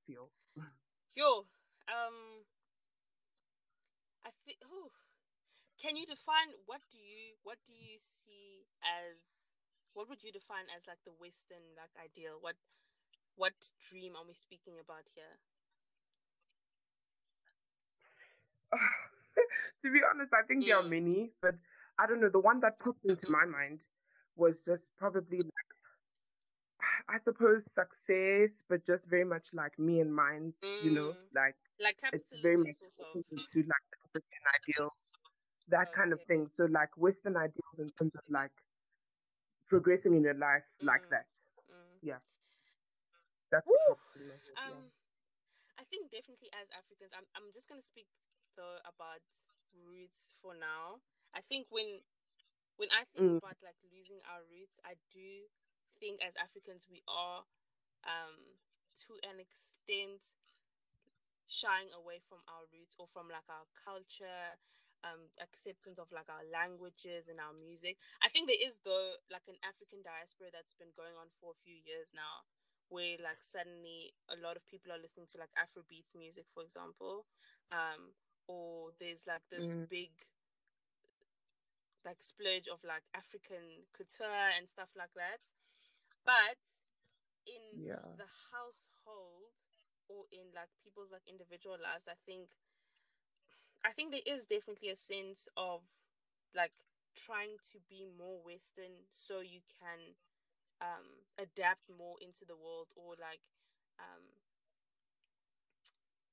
feel. 0.07 0.29
Yo, 1.17 1.47
um, 1.89 2.43
I 4.27 4.31
think. 4.45 4.59
Can 5.81 5.97
you 5.97 6.07
define 6.07 6.49
what 6.65 6.81
do 6.91 6.97
you 6.97 7.37
what 7.43 7.59
do 7.69 7.75
you 7.77 8.01
see 8.01 8.65
as 8.81 9.21
what 9.93 10.09
would 10.09 10.25
you 10.25 10.33
define 10.33 10.65
as 10.73 10.89
like 10.89 11.03
the 11.05 11.13
Western 11.21 11.77
like 11.77 11.93
ideal? 12.01 12.41
What 12.41 12.57
what 13.37 13.53
dream 13.85 14.17
are 14.17 14.25
we 14.27 14.33
speaking 14.33 14.81
about 14.81 15.05
here? 15.15 15.37
to 19.85 19.93
be 19.93 20.01
honest, 20.03 20.33
I 20.33 20.47
think 20.47 20.65
mm. 20.65 20.67
there 20.69 20.79
are 20.79 20.89
mm. 20.89 20.97
many, 20.97 21.31
but 21.43 21.55
I 21.99 22.07
don't 22.07 22.21
know. 22.21 22.31
The 22.31 22.41
one 22.41 22.61
that 22.61 22.79
popped 22.79 23.05
into 23.05 23.27
mm-hmm. 23.27 23.33
my 23.33 23.47
mind 23.47 23.81
was 24.37 24.65
just 24.65 24.91
probably 24.99 25.39
like, 25.39 25.71
I 27.09 27.19
suppose 27.19 27.65
success, 27.69 28.63
but 28.69 28.87
just 28.87 29.05
very 29.07 29.25
much 29.25 29.49
like 29.53 29.79
me 29.79 30.01
and 30.01 30.15
mine. 30.15 30.53
Mm. 30.65 30.85
You 30.85 30.91
know, 30.91 31.09
mm. 31.13 31.35
like 31.35 31.57
like 31.81 31.97
it's 32.13 32.35
very 32.43 32.57
much 32.57 32.77
sort 32.97 33.17
of. 33.17 33.25
to 33.25 33.59
like 33.59 33.87
the 34.15 34.21
ideal 34.57 34.91
that 35.69 35.89
okay. 35.89 35.97
kind 35.97 36.13
of 36.13 36.21
thing. 36.29 36.49
So 36.49 36.65
like 36.65 36.97
Western 36.97 37.37
ideals 37.37 37.79
in 37.79 37.91
terms 37.99 38.15
of 38.15 38.25
like 38.29 38.53
progressing 39.69 40.15
in 40.15 40.23
your 40.23 40.39
life 40.39 40.65
mm. 40.81 40.87
like 40.87 41.09
that. 41.11 41.27
Mm. 41.69 41.99
Yeah. 42.03 42.21
That's 43.53 43.69
um, 44.59 44.91
I 45.79 45.85
think 45.87 46.11
definitely 46.11 46.51
as 46.59 46.67
Africans, 46.73 47.13
I'm 47.15 47.29
I'm 47.37 47.53
just 47.53 47.69
gonna 47.69 47.85
speak 47.85 48.09
though 48.57 48.81
about 48.89 49.23
roots 49.87 50.35
for 50.41 50.57
now. 50.57 51.05
I 51.37 51.45
think 51.47 51.69
when 51.71 52.01
when 52.81 52.91
I 52.91 53.07
think 53.15 53.39
mm. 53.39 53.39
about 53.39 53.61
like 53.63 53.79
losing 53.93 54.19
our 54.27 54.43
roots, 54.51 54.81
I 54.83 54.99
do 55.13 55.47
think 56.05 56.21
as 56.21 56.37
Africans 56.37 56.85
we 56.93 57.01
are 57.09 57.49
um 58.05 58.37
to 59.09 59.17
an 59.25 59.41
extent 59.41 60.21
shying 61.49 61.89
away 61.97 62.21
from 62.29 62.45
our 62.45 62.69
roots 62.69 62.93
or 63.01 63.09
from 63.09 63.33
like 63.33 63.49
our 63.49 63.65
culture 63.73 64.61
um, 65.05 65.29
acceptance 65.37 66.01
of 66.01 66.09
like 66.09 66.33
our 66.33 66.41
languages 66.49 67.29
and 67.29 67.37
our 67.37 67.53
music. 67.53 68.01
I 68.25 68.33
think 68.33 68.49
there 68.49 68.61
is 68.61 68.81
though 68.81 69.21
like 69.29 69.45
an 69.53 69.61
African 69.61 70.01
diaspora 70.01 70.49
that's 70.49 70.73
been 70.73 70.97
going 70.97 71.13
on 71.21 71.29
for 71.37 71.53
a 71.53 71.61
few 71.61 71.77
years 71.77 72.17
now, 72.17 72.49
where 72.89 73.21
like 73.21 73.45
suddenly 73.45 74.17
a 74.33 74.41
lot 74.41 74.57
of 74.57 74.65
people 74.65 74.89
are 74.97 75.01
listening 75.01 75.29
to 75.37 75.41
like 75.41 75.53
Afrobeats 75.61 76.17
music, 76.17 76.49
for 76.49 76.65
example, 76.65 77.29
um, 77.69 78.17
or 78.49 78.97
there's 78.97 79.29
like 79.29 79.45
this 79.53 79.77
mm. 79.77 79.85
big 79.93 80.17
like 82.05 82.25
splurge 82.25 82.69
of 82.69 82.81
like 82.85 83.05
African 83.13 83.89
couture 83.93 84.57
and 84.57 84.69
stuff 84.69 84.93
like 84.97 85.13
that. 85.21 85.45
But 86.25 86.61
in 87.45 87.85
yeah. 87.85 88.17
the 88.17 88.29
household 88.51 89.53
or 90.09 90.25
in 90.33 90.53
like 90.57 90.73
people's 90.81 91.13
like 91.13 91.25
individual 91.29 91.77
lives, 91.77 92.09
I 92.09 92.17
think 92.25 92.49
I 93.85 93.93
think 93.93 94.13
there 94.13 94.25
is 94.25 94.49
definitely 94.49 94.89
a 94.89 94.97
sense 94.97 95.49
of 95.57 95.85
like 96.57 96.73
trying 97.15 97.61
to 97.73 97.79
be 97.89 98.09
more 98.09 98.41
Western 98.41 99.07
so 99.13 99.45
you 99.45 99.61
can 99.77 100.17
um, 100.81 101.29
adapt 101.37 101.87
more 101.93 102.17
into 102.19 102.49
the 102.49 102.57
world 102.57 102.89
or 102.97 103.15
like 103.21 103.45
um, 104.01 104.25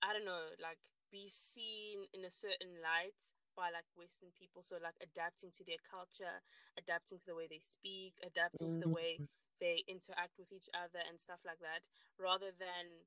I 0.02 0.14
don't 0.14 0.26
know, 0.26 0.56
like 0.58 0.82
be 1.12 1.30
seen 1.30 2.08
in 2.14 2.26
a 2.26 2.32
certain 2.32 2.82
light 2.82 3.20
by 3.54 3.70
like 3.70 3.86
Western 3.94 4.34
people. 4.34 4.64
So 4.64 4.80
like 4.82 4.98
adapting 5.04 5.52
to 5.60 5.64
their 5.64 5.82
culture, 5.84 6.42
adapting 6.80 7.20
to 7.20 7.28
the 7.28 7.36
way 7.36 7.46
they 7.46 7.62
speak, 7.62 8.18
adapting 8.26 8.72
mm-hmm. 8.72 8.82
to 8.82 8.88
the 8.88 8.94
way 8.94 9.22
mm-hmm. 9.22 9.41
They 9.62 9.86
interact 9.86 10.36
with 10.42 10.50
each 10.52 10.68
other 10.74 11.00
and 11.06 11.22
stuff 11.22 11.46
like 11.46 11.62
that, 11.62 11.86
rather 12.18 12.50
than 12.50 13.06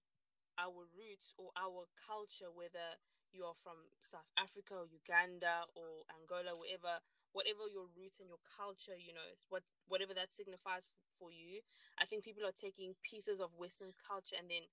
our 0.57 0.87
roots 0.95 1.35
or 1.35 1.51
our 1.59 1.91
culture, 1.99 2.49
whether 2.55 3.03
you 3.35 3.43
are 3.43 3.59
from 3.59 3.91
South 3.99 4.31
Africa 4.39 4.79
or 4.79 4.87
Uganda 4.87 5.67
or 5.75 6.07
Angola, 6.07 6.55
whatever 6.55 7.03
whatever 7.35 7.67
your 7.67 7.91
roots 7.99 8.23
and 8.23 8.31
your 8.31 8.39
culture, 8.47 8.95
you 8.95 9.11
know, 9.11 9.27
what 9.51 9.67
whatever 9.91 10.15
that 10.15 10.31
signifies 10.31 10.87
f- 10.87 10.95
for 11.19 11.35
you. 11.35 11.67
I 11.99 12.07
think 12.07 12.23
people 12.23 12.47
are 12.47 12.55
taking 12.55 12.95
pieces 13.03 13.43
of 13.43 13.59
Western 13.59 13.91
culture 13.99 14.39
and 14.39 14.47
then 14.47 14.71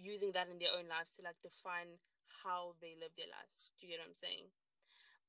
using 0.00 0.32
that 0.32 0.48
in 0.48 0.56
their 0.56 0.72
own 0.72 0.88
lives 0.88 1.20
to 1.20 1.20
like 1.20 1.36
define 1.44 2.00
how 2.40 2.72
they 2.80 2.96
live 2.96 3.12
their 3.20 3.28
lives. 3.28 3.68
Do 3.76 3.84
you 3.84 3.92
get 3.92 4.00
what 4.00 4.16
I'm 4.16 4.16
saying? 4.16 4.48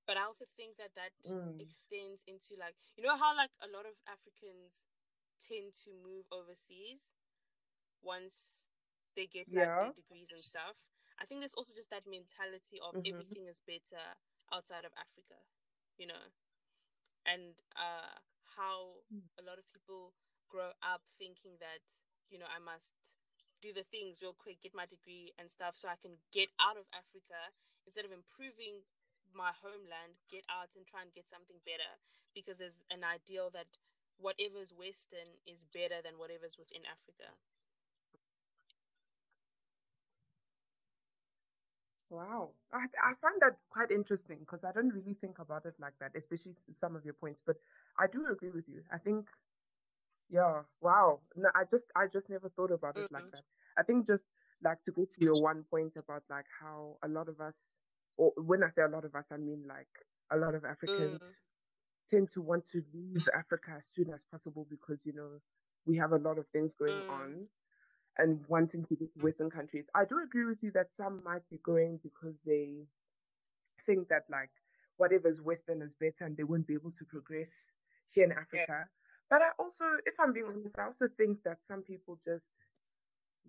But 0.08 0.16
I 0.16 0.24
also 0.26 0.48
think 0.56 0.80
that 0.80 0.96
that 0.96 1.14
mm. 1.28 1.60
extends 1.60 2.24
into 2.24 2.56
like 2.56 2.80
you 2.96 3.04
know 3.04 3.20
how 3.20 3.36
like 3.36 3.52
a 3.60 3.68
lot 3.68 3.84
of 3.84 4.00
Africans 4.08 4.88
tend 5.40 5.74
to 5.88 5.90
move 5.96 6.28
overseas 6.32 7.16
once 8.04 8.68
they 9.16 9.26
get 9.26 9.48
like 9.50 9.66
yeah. 9.66 9.90
their 9.90 9.96
degrees 9.96 10.30
and 10.30 10.40
stuff. 10.40 10.76
I 11.20 11.28
think 11.28 11.44
there's 11.44 11.58
also 11.58 11.76
just 11.76 11.92
that 11.92 12.08
mentality 12.08 12.80
of 12.80 12.96
mm-hmm. 12.96 13.12
everything 13.12 13.48
is 13.52 13.60
better 13.64 14.20
outside 14.52 14.88
of 14.88 14.96
Africa, 14.96 15.40
you 16.00 16.08
know, 16.08 16.32
and 17.28 17.60
uh, 17.76 18.24
how 18.56 19.04
mm. 19.12 19.28
a 19.36 19.44
lot 19.44 19.60
of 19.60 19.68
people 19.76 20.16
grow 20.48 20.72
up 20.82 21.04
thinking 21.20 21.60
that 21.60 21.84
you 22.32 22.40
know 22.40 22.48
I 22.48 22.58
must 22.58 22.96
do 23.60 23.76
the 23.76 23.84
things 23.92 24.24
real 24.24 24.36
quick, 24.36 24.64
get 24.64 24.72
my 24.72 24.88
degree 24.88 25.36
and 25.36 25.52
stuff, 25.52 25.76
so 25.76 25.92
I 25.92 26.00
can 26.00 26.16
get 26.32 26.48
out 26.64 26.80
of 26.80 26.88
Africa 26.96 27.52
instead 27.84 28.08
of 28.08 28.16
improving 28.16 28.88
my 29.36 29.52
homeland, 29.52 30.16
get 30.32 30.48
out 30.48 30.72
and 30.80 30.88
try 30.88 31.04
and 31.04 31.12
get 31.12 31.28
something 31.28 31.60
better 31.68 32.00
because 32.32 32.58
there's 32.58 32.80
an 32.90 33.04
ideal 33.04 33.52
that 33.52 33.68
whatever's 34.20 34.74
Western 34.76 35.40
is 35.48 35.66
better 35.74 36.02
than 36.04 36.20
whatever's 36.20 36.58
within 36.58 36.84
Africa. 36.86 37.34
Wow, 42.10 42.50
I 42.74 42.86
I 43.04 43.14
find 43.22 43.40
that 43.42 43.58
quite 43.70 43.92
interesting 43.92 44.40
because 44.40 44.64
I 44.64 44.72
don't 44.72 44.90
really 44.90 45.14
think 45.22 45.38
about 45.38 45.66
it 45.66 45.76
like 45.80 45.94
that, 46.00 46.12
especially 46.16 46.56
some 46.74 46.96
of 46.96 47.06
your 47.06 47.14
points. 47.14 47.40
But 47.46 47.58
I 48.00 48.08
do 48.08 48.26
agree 48.32 48.50
with 48.50 48.68
you. 48.68 48.82
I 48.92 48.98
think, 48.98 49.28
yeah, 50.30 50.62
wow. 50.82 51.20
No, 51.36 51.50
I 51.54 51.66
just 51.70 51.86
I 51.96 52.08
just 52.12 52.28
never 52.30 52.50
thought 52.50 52.72
about 52.72 52.98
it 52.98 53.06
mm-hmm. 53.06 53.14
like 53.14 53.32
that. 53.32 53.44
I 53.78 53.84
think 53.84 54.08
just 54.08 54.24
like 54.64 54.84
to 54.86 54.92
go 54.92 55.06
to 55.06 55.24
your 55.24 55.40
one 55.40 55.64
point 55.70 55.94
about 55.98 56.24
like 56.30 56.46
how 56.60 56.98
a 57.04 57.08
lot 57.08 57.30
of 57.30 57.40
us, 57.40 57.78
or 58.18 58.34
when 58.38 58.64
I 58.64 58.70
say 58.70 58.82
a 58.82 58.88
lot 58.88 59.06
of 59.06 59.14
us, 59.14 59.26
I 59.32 59.38
mean 59.38 59.64
like 59.68 59.94
a 60.32 60.38
lot 60.38 60.56
of 60.56 60.66
Africans 60.66 61.22
mm. 61.22 61.34
Tend 62.10 62.30
to 62.34 62.42
want 62.42 62.64
to 62.72 62.84
leave 62.94 63.28
Africa 63.38 63.72
as 63.78 63.86
soon 63.96 64.14
as 64.14 64.22
possible 64.32 64.68
because 64.70 65.00
you 65.04 65.14
know 65.14 65.40
we 65.86 65.98
have 65.98 66.12
a 66.12 66.18
lot 66.18 66.38
of 66.38 66.46
things 66.48 66.72
going 66.78 66.94
mm. 66.94 67.10
on 67.10 67.48
and 68.18 68.40
wanting 68.48 68.84
to 68.86 68.96
go 68.96 69.06
to 69.06 69.24
Western 69.24 69.50
countries. 69.50 69.86
I 69.96 70.06
do 70.06 70.20
agree 70.24 70.46
with 70.46 70.62
you 70.62 70.72
that 70.72 70.94
some 70.94 71.22
might 71.24 71.48
be 71.50 71.60
going 71.64 72.00
because 72.04 72.44
they 72.44 72.86
think 73.86 74.10
that 74.10 74.24
like 74.30 74.50
whatever's 74.98 75.42
Western 75.42 75.82
is 75.82 75.94
better 76.00 76.26
and 76.26 76.36
they 76.36 76.44
won't 76.44 76.68
be 76.68 76.74
able 76.74 76.92
to 77.00 77.06
progress 77.06 77.66
here 78.12 78.26
in 78.26 78.32
Africa. 78.32 78.66
Yeah. 78.68 78.84
But 79.30 79.42
I 79.42 79.50
also, 79.58 79.86
if 80.06 80.16
I'm 80.20 80.34
being 80.34 80.48
honest, 80.48 80.78
I 80.78 80.86
also 80.86 81.08
think 81.18 81.44
that 81.44 81.58
some 81.66 81.82
people 81.82 82.20
just 82.26 82.46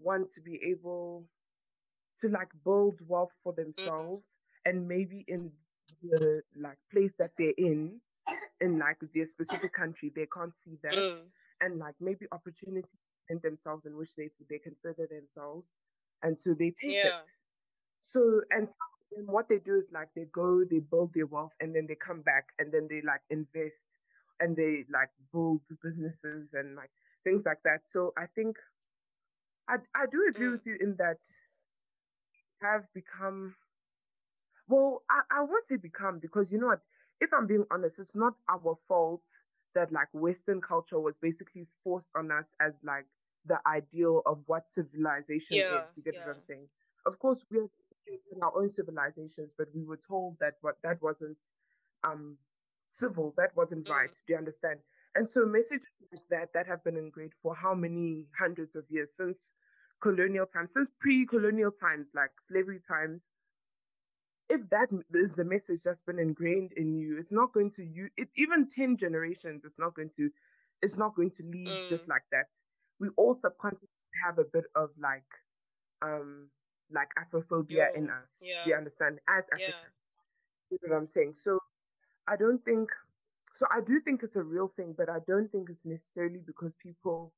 want 0.01 0.31
to 0.35 0.41
be 0.41 0.61
able 0.71 1.25
to 2.21 2.29
like 2.29 2.51
build 2.65 3.01
wealth 3.07 3.33
for 3.43 3.53
mm-hmm. 3.53 3.73
themselves 3.77 4.25
and 4.65 4.87
maybe 4.87 5.25
in 5.27 5.51
the 6.03 6.43
like 6.57 6.79
place 6.93 7.15
that 7.19 7.33
they're 7.37 7.53
in 7.59 8.01
in 8.61 8.79
like 8.79 8.99
their 9.15 9.27
specific 9.27 9.73
country 9.73 10.13
they 10.15 10.27
can't 10.35 10.57
see 10.57 10.77
that 10.83 10.95
mm. 10.95 11.21
and 11.61 11.79
like 11.79 11.95
maybe 12.01 12.27
opportunity 12.33 12.89
in 13.31 13.41
themselves 13.43 13.87
in 13.87 13.97
which 13.97 14.11
they 14.17 14.29
they 14.51 14.59
can 14.59 14.75
further 14.83 15.07
themselves, 15.07 15.71
and 16.23 16.39
so 16.39 16.53
they 16.53 16.71
take 16.71 16.93
yeah. 16.93 17.19
it. 17.21 17.27
So 18.03 18.43
and 18.51 18.69
so, 18.69 18.77
what 19.25 19.49
they 19.49 19.59
do 19.59 19.77
is 19.77 19.89
like 19.93 20.09
they 20.15 20.27
go, 20.33 20.65
they 20.69 20.81
build 20.81 21.15
their 21.15 21.27
wealth, 21.27 21.53
and 21.61 21.75
then 21.75 21.87
they 21.89 21.95
come 21.95 22.21
back, 22.23 22.49
and 22.59 22.73
then 22.73 22.89
they 22.91 23.01
like 23.07 23.23
invest, 23.31 23.81
and 24.41 24.57
they 24.57 24.85
like 24.93 25.11
build 25.33 25.61
businesses 25.83 26.55
and 26.55 26.75
like 26.75 26.91
things 27.25 27.45
like 27.47 27.63
that. 27.65 27.81
So 27.91 28.13
I 28.19 28.27
think 28.35 28.57
I 29.69 29.77
I 29.95 30.07
do 30.11 30.27
agree 30.29 30.49
mm. 30.49 30.53
with 30.53 30.67
you 30.67 30.77
in 30.81 30.97
that 30.99 31.21
have 32.61 32.85
become 32.95 33.55
well 34.69 35.03
I, 35.09 35.39
I 35.39 35.41
won't 35.41 35.67
say 35.67 35.77
become 35.77 36.19
because 36.19 36.51
you 36.51 36.61
know 36.61 36.67
what 36.67 36.83
if 37.21 37.33
i'm 37.33 37.47
being 37.47 37.65
honest 37.71 37.99
it's 37.99 38.15
not 38.15 38.35
our 38.49 38.77
fault 38.89 39.23
that 39.75 39.93
like 39.93 40.09
western 40.13 40.61
culture 40.61 40.99
was 40.99 41.15
basically 41.23 41.67
forced 41.85 42.09
on 42.17 42.31
us 42.31 42.47
as 42.61 42.73
like 42.85 43.07
the 43.47 43.59
ideal 43.67 44.23
of 44.27 44.39
what 44.47 44.69
civilization 44.69 45.57
yeah, 45.57 45.85
is. 45.85 45.93
You 45.97 46.03
get 46.03 46.15
yeah. 46.15 46.27
what 46.27 46.37
I'm 46.37 46.43
saying? 46.47 46.67
Of 47.07 47.19
course, 47.19 47.41
we're 47.51 47.69
in 48.07 48.43
our 48.43 48.53
own 48.57 48.71
civilizations, 48.71 49.51
but 49.57 49.69
we 49.75 49.85
were 49.85 50.01
told 50.07 50.37
that 50.41 50.55
what 50.61 50.77
that 50.83 51.01
wasn't 51.01 51.37
um 52.05 52.37
civil, 52.89 53.35
that 53.37 53.57
wasn't 53.57 53.87
mm. 53.87 53.91
right. 53.91 54.11
Do 54.27 54.33
you 54.33 54.39
understand? 54.39 54.81
And 55.15 55.29
so 55.29 55.45
messages 55.45 55.87
like 56.13 56.23
that 56.31 56.53
that 56.55 56.67
have 56.67 56.85
been 56.85 56.97
ingrained 56.97 57.33
for 57.43 57.55
how 57.55 57.75
many 57.75 58.27
hundreds 58.39 58.77
of 58.77 58.85
years 58.89 59.13
since 59.17 59.39
colonial 60.03 60.47
times, 60.47 60.71
since 60.73 60.89
pre-colonial 61.01 61.73
times, 61.73 62.09
like 62.15 62.31
slavery 62.41 62.81
times. 62.87 63.21
If 64.51 64.69
that 64.71 64.89
is 65.15 65.37
the 65.37 65.45
message 65.45 65.83
that's 65.85 66.03
been 66.03 66.19
ingrained 66.19 66.73
in 66.77 66.95
you, 66.95 67.19
it's 67.19 67.33
not 67.33 67.53
going 67.55 67.71
to 67.77 67.83
you. 67.83 68.09
It 68.17 68.29
even 68.37 68.69
ten 68.77 68.97
generations, 68.99 69.63
it's 69.65 69.79
not 69.79 69.95
going 69.95 70.11
to, 70.17 70.29
it's 70.83 70.99
not 70.99 71.15
going 71.15 71.31
to 71.39 71.43
leave 71.43 71.69
mm. 71.69 71.89
just 71.89 72.09
like 72.09 72.25
that 72.33 72.47
we 73.01 73.09
all 73.17 73.35
subconsciously 73.35 73.89
have 74.25 74.39
a 74.39 74.45
bit 74.45 74.65
of 74.77 74.91
like 75.01 75.25
um 76.03 76.49
like 76.93 77.09
Afrophobia 77.19 77.97
in 77.97 78.11
us. 78.11 78.43
Yeah. 78.43 78.63
You 78.67 78.75
understand? 78.75 79.19
As 79.29 79.49
African. 79.53 79.73
Yeah. 80.71 80.71
You 80.71 80.79
know 80.83 80.95
what 80.95 81.01
I'm 81.01 81.09
saying? 81.09 81.35
So 81.43 81.59
I 82.29 82.37
don't 82.37 82.63
think 82.65 82.91
so 83.55 83.67
I 83.71 83.81
do 83.81 84.01
think 84.01 84.23
it's 84.23 84.37
a 84.37 84.43
real 84.43 84.73
thing, 84.77 84.95
but 84.97 85.09
I 85.09 85.19
don't 85.27 85.51
think 85.51 85.71
it's 85.71 85.85
necessarily 85.85 86.41
because 86.47 86.75
people 86.81 87.33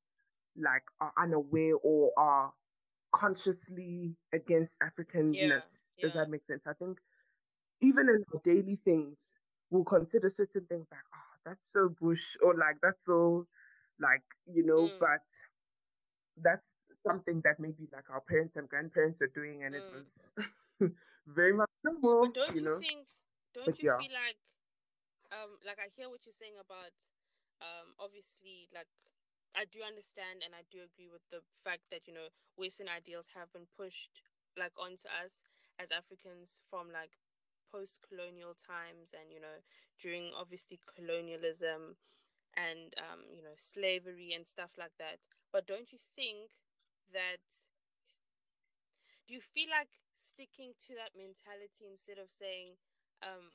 like 0.55 0.83
are 1.01 1.13
unaware 1.17 1.75
or 1.81 2.11
are 2.17 2.53
consciously 3.11 4.15
against 4.33 4.77
Africanness. 4.79 5.33
Yeah. 5.97 6.07
Does 6.07 6.13
that 6.15 6.29
make 6.29 6.45
sense? 6.45 6.63
I 6.67 6.73
think 6.73 6.99
even 7.81 8.09
in 8.09 8.23
our 8.33 8.41
daily 8.43 8.79
things, 8.83 9.17
we'll 9.69 9.83
consider 9.83 10.29
certain 10.29 10.65
things 10.65 10.87
like, 10.91 11.07
oh, 11.13 11.33
that's 11.45 11.71
so 11.71 11.89
bush, 11.89 12.35
or 12.41 12.55
like 12.55 12.77
that's 12.81 13.05
so 13.05 13.47
like, 13.99 14.23
you 14.51 14.65
know, 14.65 14.89
mm. 14.89 14.99
but 14.99 15.25
that's 16.41 16.75
something 17.05 17.41
that 17.43 17.59
maybe 17.59 17.87
like 17.91 18.09
our 18.09 18.21
parents 18.21 18.55
and 18.55 18.67
grandparents 18.69 19.19
were 19.19 19.31
doing, 19.33 19.63
and 19.63 19.75
mm. 19.75 19.79
it 19.79 19.85
was 19.93 20.91
very 21.27 21.53
much 21.53 21.69
normal. 21.83 22.27
But 22.27 22.33
don't 22.33 22.55
you, 22.55 22.61
you 22.61 22.67
know? 22.67 22.79
think? 22.79 23.07
Don't 23.53 23.65
but 23.65 23.81
you 23.81 23.91
yeah. 23.91 23.97
feel 24.01 24.15
like, 24.15 24.39
um, 25.29 25.51
like 25.65 25.77
I 25.77 25.93
hear 25.93 26.09
what 26.09 26.25
you're 26.25 26.33
saying 26.33 26.57
about, 26.57 26.95
um, 27.61 27.95
obviously 28.01 28.67
like 28.73 28.89
I 29.53 29.69
do 29.69 29.85
understand 29.85 30.41
and 30.41 30.57
I 30.57 30.65
do 30.67 30.81
agree 30.81 31.07
with 31.07 31.23
the 31.29 31.45
fact 31.63 31.87
that 31.93 32.09
you 32.09 32.13
know 32.13 32.33
Western 32.57 32.89
ideals 32.89 33.31
have 33.37 33.53
been 33.53 33.69
pushed 33.77 34.25
like 34.57 34.73
onto 34.77 35.07
us 35.07 35.45
as 35.79 35.91
Africans 35.91 36.61
from 36.69 36.91
like 36.93 37.17
post-colonial 37.71 38.53
times 38.53 39.11
and 39.17 39.33
you 39.33 39.41
know 39.41 39.65
during 39.99 40.29
obviously 40.37 40.79
colonialism 40.95 41.97
and 42.55 42.93
um, 42.99 43.25
you 43.33 43.41
know 43.43 43.55
slavery 43.57 44.31
and 44.35 44.47
stuff 44.47 44.71
like 44.77 44.95
that. 44.99 45.19
But 45.51 45.67
don't 45.67 45.91
you 45.91 45.99
think 46.15 46.53
that 47.13 47.41
do 49.27 49.33
you 49.33 49.41
feel 49.41 49.69
like 49.71 49.91
sticking 50.13 50.75
to 50.87 50.93
that 50.95 51.15
mentality 51.17 51.87
instead 51.89 52.19
of 52.21 52.29
saying 52.29 52.77
um, 53.23 53.49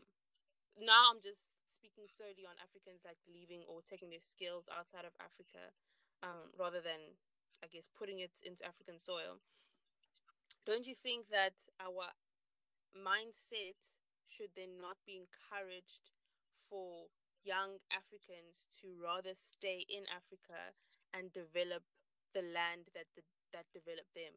now 0.78 1.12
i'm 1.12 1.22
just 1.22 1.58
speaking 1.68 2.06
solely 2.08 2.44
on 2.48 2.56
africans 2.62 3.04
like 3.06 3.20
leaving 3.28 3.62
or 3.68 3.80
taking 3.84 4.10
their 4.10 4.24
skills 4.24 4.66
outside 4.72 5.06
of 5.06 5.14
africa 5.22 5.70
um, 6.24 6.50
rather 6.58 6.80
than 6.82 7.16
i 7.62 7.66
guess 7.70 7.88
putting 7.92 8.20
it 8.20 8.34
into 8.42 8.64
african 8.66 8.98
soil 8.98 9.40
don't 10.66 10.86
you 10.86 10.94
think 10.94 11.28
that 11.30 11.54
our 11.80 12.12
mindset 12.94 13.98
should 14.28 14.52
then 14.56 14.80
not 14.80 14.96
be 15.06 15.18
encouraged 15.18 16.12
for 16.68 17.08
young 17.44 17.80
Africans 17.88 18.68
to 18.82 18.92
rather 19.00 19.32
stay 19.34 19.86
in 19.88 20.04
Africa 20.10 20.76
and 21.14 21.32
develop 21.32 21.82
the 22.36 22.44
land 22.44 22.92
that 22.92 23.08
the, 23.16 23.24
that 23.56 23.64
developed 23.72 24.12
them. 24.12 24.36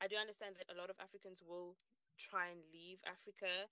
I 0.00 0.08
do 0.08 0.16
understand 0.16 0.56
that 0.56 0.72
a 0.72 0.78
lot 0.78 0.88
of 0.88 0.96
Africans 0.96 1.44
will 1.44 1.76
try 2.16 2.48
and 2.48 2.64
leave 2.72 3.04
Africa 3.04 3.68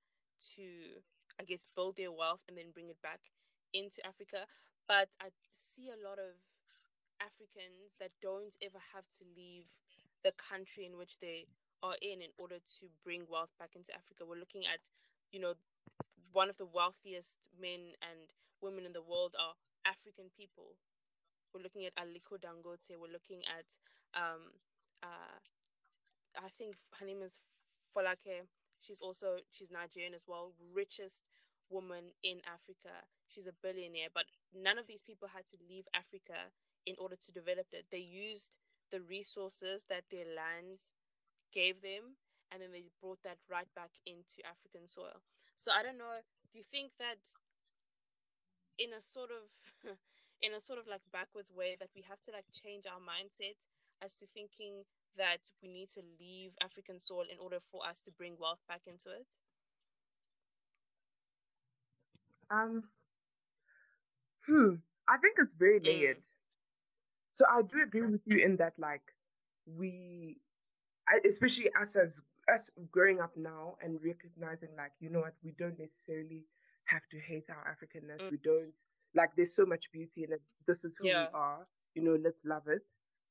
to, 0.54 1.00
I 1.40 1.48
guess, 1.48 1.66
build 1.72 1.96
their 1.96 2.12
wealth 2.12 2.44
and 2.48 2.60
then 2.60 2.76
bring 2.76 2.92
it 2.92 3.00
back 3.00 3.32
into 3.72 4.04
Africa. 4.04 4.44
But 4.84 5.16
I 5.20 5.32
see 5.52 5.88
a 5.88 5.96
lot 5.96 6.20
of 6.20 6.36
Africans 7.20 7.96
that 7.98 8.12
don't 8.20 8.56
ever 8.60 8.80
have 8.92 9.08
to 9.18 9.24
leave 9.32 9.68
the 10.24 10.32
country 10.36 10.84
in 10.84 10.96
which 10.96 11.18
they 11.18 11.48
are 11.82 11.96
in 12.02 12.22
in 12.22 12.32
order 12.38 12.58
to 12.80 12.84
bring 13.04 13.26
wealth 13.28 13.50
back 13.58 13.76
into 13.76 13.94
Africa. 13.94 14.26
We're 14.26 14.40
looking 14.40 14.66
at, 14.66 14.80
you 15.30 15.40
know, 15.40 15.54
one 16.32 16.50
of 16.50 16.56
the 16.56 16.66
wealthiest 16.66 17.38
men 17.58 17.94
and 18.02 18.30
women 18.60 18.84
in 18.84 18.92
the 18.92 19.02
world 19.02 19.34
are 19.38 19.54
African 19.86 20.30
people. 20.34 20.76
We're 21.54 21.62
looking 21.62 21.86
at 21.86 21.96
Aliko 21.96 22.36
Dangote. 22.36 22.98
We're 22.98 23.12
looking 23.12 23.42
at, 23.48 23.66
um, 24.12 24.52
uh, 25.02 25.38
I 26.36 26.50
think 26.50 26.76
her 27.00 27.06
name 27.06 27.22
is 27.22 27.40
Folake. 27.94 28.44
She's 28.80 29.00
also 29.00 29.38
she's 29.50 29.70
Nigerian 29.70 30.14
as 30.14 30.24
well. 30.28 30.52
Richest 30.74 31.26
woman 31.70 32.12
in 32.22 32.40
Africa. 32.46 33.08
She's 33.28 33.46
a 33.46 33.56
billionaire. 33.62 34.08
But 34.12 34.24
none 34.54 34.78
of 34.78 34.86
these 34.86 35.02
people 35.02 35.28
had 35.28 35.46
to 35.48 35.56
leave 35.68 35.84
Africa 35.94 36.52
in 36.86 36.94
order 36.98 37.16
to 37.16 37.32
develop 37.32 37.66
it. 37.72 37.86
They 37.90 38.04
used 38.04 38.56
the 38.90 39.00
resources 39.00 39.84
that 39.88 40.04
their 40.10 40.24
lands 40.24 40.92
gave 41.52 41.82
them, 41.82 42.18
and 42.52 42.62
then 42.62 42.72
they 42.72 42.90
brought 43.00 43.22
that 43.24 43.38
right 43.50 43.68
back 43.74 43.90
into 44.06 44.44
African 44.44 44.88
soil. 44.88 45.22
So 45.56 45.72
I 45.72 45.82
don't 45.82 45.98
know. 45.98 46.22
Do 46.52 46.58
you 46.58 46.64
think 46.64 46.92
that 46.98 47.20
in 48.78 48.94
a 48.94 49.02
sort 49.02 49.30
of 49.30 49.50
in 50.42 50.54
a 50.54 50.60
sort 50.60 50.78
of 50.78 50.86
like 50.86 51.02
backwards 51.12 51.50
way 51.52 51.76
that 51.78 51.90
we 51.94 52.02
have 52.08 52.20
to 52.22 52.30
like 52.30 52.46
change 52.52 52.86
our 52.86 53.02
mindset 53.02 53.58
as 54.00 54.18
to 54.18 54.26
thinking 54.26 54.86
that 55.16 55.50
we 55.62 55.68
need 55.68 55.88
to 55.90 56.00
leave 56.20 56.52
African 56.62 57.00
soil 57.00 57.26
in 57.30 57.38
order 57.38 57.58
for 57.58 57.84
us 57.86 58.02
to 58.02 58.10
bring 58.12 58.36
wealth 58.38 58.62
back 58.68 58.82
into 58.86 59.10
it? 59.10 59.26
Um, 62.50 62.84
hmm. 64.46 64.74
I 65.08 65.18
think 65.18 65.36
it's 65.38 65.52
very 65.58 65.80
mm. 65.80 65.86
layered. 65.86 66.16
Mm. 66.18 66.22
So 67.34 67.44
I 67.50 67.62
do 67.62 67.82
agree 67.84 68.02
with 68.02 68.20
you 68.24 68.44
in 68.44 68.56
that, 68.56 68.72
like, 68.78 69.02
we, 69.66 70.38
especially 71.26 71.70
us 71.80 71.96
as 71.96 72.14
us 72.52 72.62
growing 72.90 73.20
up 73.20 73.36
now 73.36 73.76
and 73.82 73.98
recognizing, 74.04 74.70
like, 74.76 74.92
you 75.00 75.10
know 75.10 75.20
what, 75.20 75.34
we 75.44 75.54
don't 75.58 75.78
necessarily 75.78 76.44
have 76.84 77.02
to 77.10 77.18
hate 77.18 77.44
our 77.50 77.76
Africanness. 77.76 78.22
Mm. 78.22 78.30
We 78.30 78.38
don't 78.42 78.72
like. 79.14 79.30
There's 79.36 79.54
so 79.54 79.66
much 79.66 79.84
beauty 79.92 80.24
in 80.24 80.32
it. 80.32 80.42
This 80.66 80.84
is 80.84 80.92
who 80.98 81.08
yeah. 81.08 81.26
we 81.26 81.38
are. 81.38 81.66
You 81.94 82.02
know, 82.02 82.18
let's 82.22 82.40
love 82.44 82.68
it. 82.68 82.82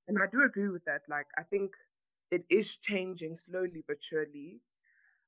And 0.07 0.17
I 0.21 0.27
do 0.31 0.43
agree 0.43 0.69
with 0.69 0.85
that. 0.85 1.01
Like, 1.09 1.27
I 1.37 1.43
think 1.43 1.71
it 2.31 2.43
is 2.49 2.75
changing 2.77 3.37
slowly 3.49 3.83
but 3.87 3.97
surely. 4.09 4.59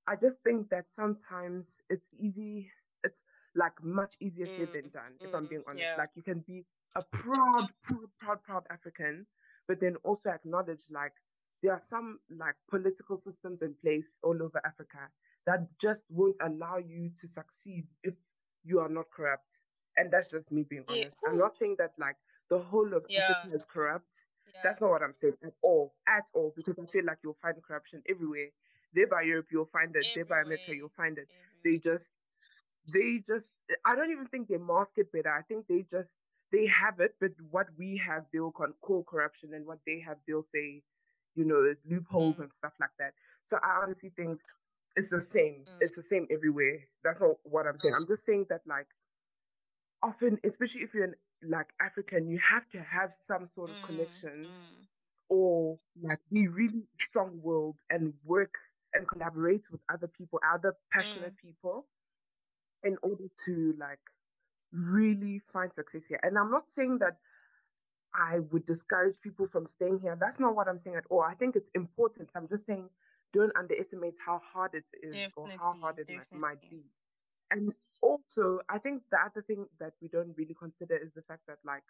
I 0.08 0.16
just 0.16 0.38
think 0.44 0.70
that 0.70 0.86
sometimes 0.90 1.78
it's 1.90 2.08
easy. 2.20 2.72
It's 3.04 3.22
like 3.56 3.74
much 3.84 4.16
easier 4.20 4.48
mm. 4.48 4.58
said 4.58 4.70
than 4.74 4.90
done. 4.90 5.14
If 5.22 5.32
mm. 5.32 5.36
I'm 5.36 5.48
being 5.48 5.64
honest, 5.68 5.84
yeah. 5.84 5.96
like 5.98 6.10
you 6.16 6.24
can 6.24 6.44
be 6.48 6.66
a 6.96 7.04
proud, 7.12 7.70
proud, 7.84 8.10
proud, 8.20 8.44
proud 8.44 8.64
African, 8.72 9.26
but 9.68 9.80
then 9.80 9.96
also 10.04 10.30
acknowledge 10.30 10.80
like 10.92 11.14
there 11.62 11.74
are 11.74 11.80
some 11.80 12.20
like 12.30 12.56
political 12.70 13.18
systems 13.18 13.62
in 13.62 13.74
place 13.82 14.18
all 14.24 14.42
over 14.42 14.62
Africa 14.66 15.10
that 15.46 15.68
just 15.80 16.04
won't 16.10 16.38
allow 16.42 16.78
you 16.78 17.12
to 17.22 17.28
succeed 17.28 17.86
if 18.04 18.14
you 18.64 18.80
are 18.80 18.90
not 18.90 19.06
corrupt. 19.16 19.58
And 19.98 20.12
that's 20.12 20.30
just 20.30 20.52
me 20.52 20.64
being 20.70 20.84
honest. 20.88 21.10
Yeah, 21.24 21.30
I'm 21.30 21.38
not 21.38 21.58
saying 21.60 21.76
that 21.80 21.92
like 22.00 22.16
the 22.50 22.60
whole 22.60 22.94
of 22.94 23.04
yeah. 23.10 23.32
Africa 23.32 23.56
is 23.56 23.66
corrupt. 23.66 24.08
Yeah. 24.54 24.62
That's 24.64 24.82
not 24.82 24.90
what 24.90 25.04
I'm 25.04 25.14
saying 25.20 25.34
at 25.44 25.54
all, 25.62 25.94
at 26.08 26.24
all, 26.34 26.54
because 26.56 26.78
I 26.80 26.86
feel 26.92 27.06
like 27.06 27.18
you'll 27.24 27.38
find 27.42 27.56
corruption 27.62 28.02
everywhere. 28.10 28.50
There 28.94 29.08
by 29.08 29.22
Europe, 29.22 29.48
you'll 29.52 29.66
find 29.66 29.96
it. 29.96 30.06
There 30.16 30.26
by 30.26 30.42
America, 30.42 30.74
you'll 30.76 30.92
find 30.98 31.18
it. 31.18 31.28
They 31.64 31.78
just, 31.78 32.10
they 32.92 33.22
just, 33.28 33.48
I 33.86 33.96
don't 33.96 34.12
even 34.12 34.26
think 34.28 34.48
they 34.48 34.58
mask 34.58 34.92
it 34.98 35.12
better. 35.12 35.30
I 35.30 35.44
think 35.44 35.68
they 35.68 35.86
just 35.90 36.16
they 36.52 36.66
have 36.68 37.00
it, 37.00 37.16
but 37.20 37.32
what 37.52 37.68
we 37.78 38.02
have, 38.06 38.26
they'll 38.34 38.52
call 38.52 39.04
corruption, 39.04 39.54
and 39.54 39.66
what 39.66 39.80
they 39.86 40.00
have, 40.06 40.18
they'll 40.28 40.46
say, 40.52 40.82
you 41.36 41.46
know, 41.46 41.64
there's 41.64 41.84
loopholes 41.90 42.36
mm. 42.36 42.42
and 42.42 42.52
stuff 42.58 42.74
like 42.80 42.90
that. 43.00 43.14
So 43.46 43.58
I 43.58 43.82
honestly 43.84 44.12
think 44.16 44.40
it's 44.96 45.10
the 45.10 45.22
same. 45.22 45.66
Mm. 45.68 45.82
It's 45.82 45.96
the 45.96 46.04
same 46.04 46.28
everywhere. 46.32 46.80
That's 47.04 47.20
not 47.20 47.38
what 47.44 47.68
I'm 47.68 47.80
saying. 47.80 47.96
I'm 47.96 48.08
just 48.08 48.26
saying 48.26 48.48
that, 48.50 48.62
like, 48.68 48.88
often, 50.02 50.40
especially 50.44 50.82
if 50.82 50.94
you're 50.94 51.06
an, 51.06 51.16
like 51.48 51.68
African, 51.80 52.28
you 52.28 52.40
have 52.40 52.70
to 52.72 52.80
have 52.80 53.12
some 53.18 53.48
sort 53.56 53.70
of 53.70 53.76
mm. 53.78 53.86
connections 53.86 54.48
mm. 54.48 54.86
or 55.30 55.80
like 56.02 56.20
be 56.32 56.48
really 56.48 56.84
strong-willed 57.00 57.78
and 57.90 58.14
work 58.26 58.54
and 58.94 59.08
collaborate 59.08 59.64
with 59.72 59.82
other 59.94 60.08
people, 60.08 60.40
other 60.54 60.76
passionate 60.92 61.34
mm. 61.34 61.48
people, 61.48 61.86
in 62.84 62.98
order 63.02 63.26
to 63.46 63.76
like 63.80 64.00
really 64.72 65.42
find 65.52 65.74
success 65.74 66.08
here. 66.08 66.20
And 66.24 66.38
I'm 66.38 66.52
not 66.52 66.70
saying 66.70 67.00
that 67.00 67.18
I 68.14 68.40
would 68.52 68.66
discourage 68.66 69.16
people 69.22 69.48
from 69.48 69.68
staying 69.68 70.00
here. 70.02 70.18
That's 70.20 70.40
not 70.40 70.56
what 70.56 70.68
I'm 70.68 70.80
saying 70.80 70.96
at 70.96 71.06
all. 71.10 71.22
I 71.22 71.36
think 71.36 71.56
it's 71.56 71.70
important. 71.76 72.30
I'm 72.36 72.48
just 72.48 72.66
saying 72.66 72.90
don't 73.34 73.56
underestimate 73.56 74.16
how 74.26 74.42
hard 74.54 74.74
it 74.74 74.86
is 75.04 75.14
definitely, 75.14 75.54
or 75.54 75.60
how 75.60 75.76
hard 75.80 76.00
it 76.00 76.10
might, 76.10 76.40
might 76.40 76.62
be. 76.70 76.82
And 77.52 77.74
also, 78.02 78.60
I 78.70 78.80
think 78.80 79.04
the 79.12 79.18
other 79.24 79.44
thing 79.44 79.66
that 79.80 79.94
we 80.02 80.08
don't 80.08 80.36
really 80.38 80.56
consider 80.60 80.96
is 80.96 81.12
the 81.16 81.22
fact 81.24 81.42
that, 81.48 81.58
like, 81.66 81.84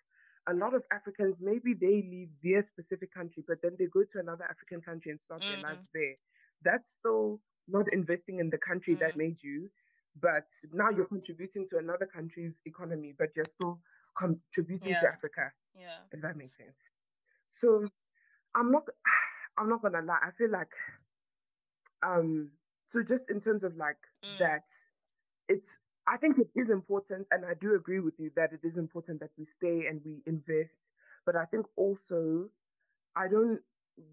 a 0.48 0.54
lot 0.54 0.74
of 0.74 0.84
Africans, 0.92 1.40
maybe 1.42 1.74
they 1.74 2.04
leave 2.04 2.30
their 2.44 2.62
specific 2.64 3.14
country, 3.14 3.44
but 3.48 3.62
then 3.62 3.76
they 3.78 3.86
go 3.86 4.04
to 4.04 4.20
another 4.20 4.46
African 4.50 4.82
country 4.82 5.12
and 5.12 5.20
start 5.22 5.42
mm-hmm. 5.42 5.62
their 5.62 5.72
lives 5.72 5.88
there. 5.94 6.16
That's 6.64 6.90
still 7.00 7.40
not 7.68 7.92
investing 7.94 8.40
in 8.40 8.50
the 8.50 8.58
country 8.58 8.96
mm-hmm. 8.96 9.04
that 9.04 9.18
made 9.18 9.38
you 9.42 9.70
but 10.22 10.46
now 10.74 10.90
you're 10.90 11.06
contributing 11.06 11.68
to 11.70 11.78
another 11.78 12.06
country's 12.06 12.54
economy, 12.66 13.14
but 13.18 13.30
you're 13.36 13.46
still 13.46 13.80
contributing 14.20 14.90
yeah. 14.90 15.02
to 15.02 15.08
Africa. 15.08 15.52
Yeah. 15.80 16.00
If 16.12 16.22
that 16.22 16.36
makes 16.36 16.58
sense. 16.58 16.76
So 17.50 17.88
I'm 18.54 18.72
not 18.72 18.84
I'm 19.58 19.70
not 19.70 19.82
gonna 19.82 20.02
lie, 20.02 20.20
I 20.22 20.32
feel 20.38 20.52
like 20.52 20.72
um 22.04 22.50
so 22.92 23.04
just 23.04 23.30
in 23.30 23.40
terms 23.40 23.64
of 23.64 23.76
like 23.78 23.98
mm. 24.26 24.38
that 24.40 24.64
it's 25.48 25.80
I 26.08 26.18
think 26.18 26.40
it 26.40 26.50
is 26.56 26.70
important 26.70 27.28
and 27.32 27.46
I 27.46 27.54
do 27.54 27.76
agree 27.76 28.00
with 28.00 28.20
you 28.20 28.32
that 28.36 28.52
it 28.52 28.62
is 28.64 28.78
important 28.78 29.20
that 29.20 29.32
we 29.38 29.46
stay 29.46 29.86
and 29.88 30.02
we 30.04 30.22
invest. 30.26 30.80
But 31.26 31.36
I 31.36 31.46
think 31.46 31.66
also 31.76 32.50
I 33.16 33.28
don't 33.28 33.60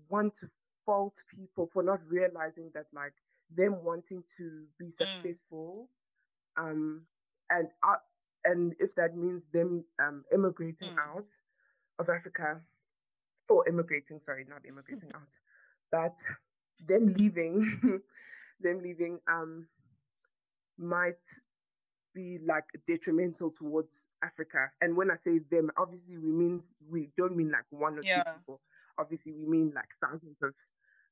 want 0.08 0.34
to 0.40 0.48
fault 0.84 1.22
people 1.34 1.68
for 1.72 1.82
not 1.82 2.00
realizing 2.08 2.70
that 2.74 2.86
like 2.92 3.14
them 3.54 3.82
wanting 3.84 4.22
to 4.36 4.64
be 4.78 4.86
mm. 4.86 4.92
successful, 4.92 5.88
mm. 6.58 6.62
um, 6.62 7.02
and 7.50 7.68
uh, 7.82 7.96
and 8.46 8.74
if 8.78 8.94
that 8.94 9.16
means 9.16 9.46
them 9.52 9.84
um 9.98 10.24
immigrating 10.32 10.94
mm. 10.94 10.98
out 10.98 11.26
of 11.98 12.08
Africa, 12.08 12.60
or 13.48 13.68
immigrating, 13.68 14.20
sorry, 14.20 14.44
not 14.48 14.64
immigrating 14.66 15.10
out, 15.14 15.28
but 15.90 16.18
them 16.86 17.14
leaving, 17.18 18.00
them 18.60 18.80
leaving 18.82 19.18
um 19.28 19.66
might 20.78 21.26
be 22.14 22.38
like 22.46 22.64
detrimental 22.88 23.52
towards 23.58 24.06
Africa. 24.24 24.70
And 24.80 24.96
when 24.96 25.10
I 25.10 25.16
say 25.16 25.40
them, 25.50 25.70
obviously 25.76 26.16
we 26.16 26.32
mean 26.32 26.60
we 26.90 27.10
don't 27.16 27.36
mean 27.36 27.50
like 27.50 27.66
one 27.70 27.98
or 27.98 28.02
yeah. 28.02 28.22
two 28.22 28.30
people. 28.38 28.60
Obviously 28.98 29.32
we 29.32 29.44
mean 29.46 29.72
like 29.74 29.88
thousands 30.02 30.38
of 30.42 30.54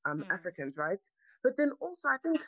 um, 0.06 0.24
mm. 0.24 0.34
Africans, 0.34 0.76
right? 0.76 0.98
But 1.42 1.56
then 1.58 1.72
also, 1.80 2.08
I 2.08 2.16
think 2.22 2.40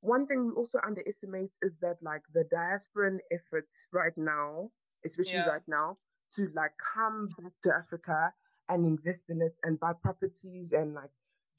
one 0.00 0.26
thing 0.26 0.46
we 0.46 0.52
also 0.52 0.78
underestimate 0.86 1.50
is 1.62 1.72
that 1.80 1.96
like 2.02 2.22
the 2.32 2.44
diasporan 2.44 3.18
efforts 3.32 3.86
right 3.92 4.16
now, 4.16 4.70
especially 5.04 5.38
yeah. 5.38 5.48
right 5.48 5.66
now, 5.66 5.96
to 6.34 6.48
like 6.54 6.72
come 6.94 7.28
back 7.38 7.52
to 7.64 7.74
Africa 7.74 8.32
and 8.68 8.84
invest 8.84 9.30
in 9.30 9.40
it 9.40 9.54
and 9.62 9.78
buy 9.80 9.92
properties 10.02 10.72
and 10.72 10.94
like 10.94 11.10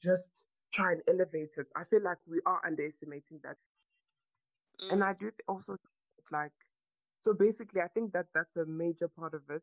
just 0.02 0.44
try 0.72 0.92
and 0.92 1.02
elevate 1.08 1.54
it. 1.56 1.66
I 1.76 1.84
feel 1.84 2.02
like 2.02 2.18
we 2.26 2.40
are 2.46 2.60
underestimating 2.64 3.40
that. 3.42 3.56
Mm. 4.82 4.92
And 4.92 5.04
I 5.04 5.14
do 5.18 5.30
also 5.48 5.76
like 6.30 6.52
so 7.24 7.32
basically 7.32 7.80
I 7.80 7.88
think 7.88 8.12
that 8.12 8.26
that's 8.34 8.56
a 8.56 8.66
major 8.66 9.08
part 9.08 9.34
of 9.34 9.42
it 9.50 9.62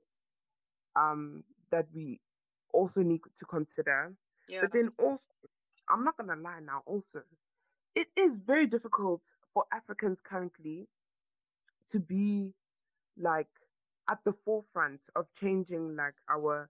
um 0.95 1.43
that 1.71 1.85
we 1.93 2.19
also 2.73 3.01
need 3.01 3.21
to 3.39 3.45
consider. 3.45 4.13
Yeah. 4.49 4.61
But 4.61 4.73
then 4.73 4.89
also 4.99 5.21
I'm 5.89 6.03
not 6.03 6.17
gonna 6.17 6.35
lie 6.35 6.59
now, 6.65 6.81
also, 6.85 7.21
it 7.95 8.07
is 8.15 8.33
very 8.45 8.67
difficult 8.67 9.21
for 9.53 9.63
Africans 9.73 10.19
currently 10.23 10.87
to 11.91 11.99
be 11.99 12.51
like 13.17 13.47
at 14.09 14.19
the 14.25 14.33
forefront 14.43 14.99
of 15.15 15.25
changing 15.39 15.95
like 15.95 16.15
our 16.29 16.69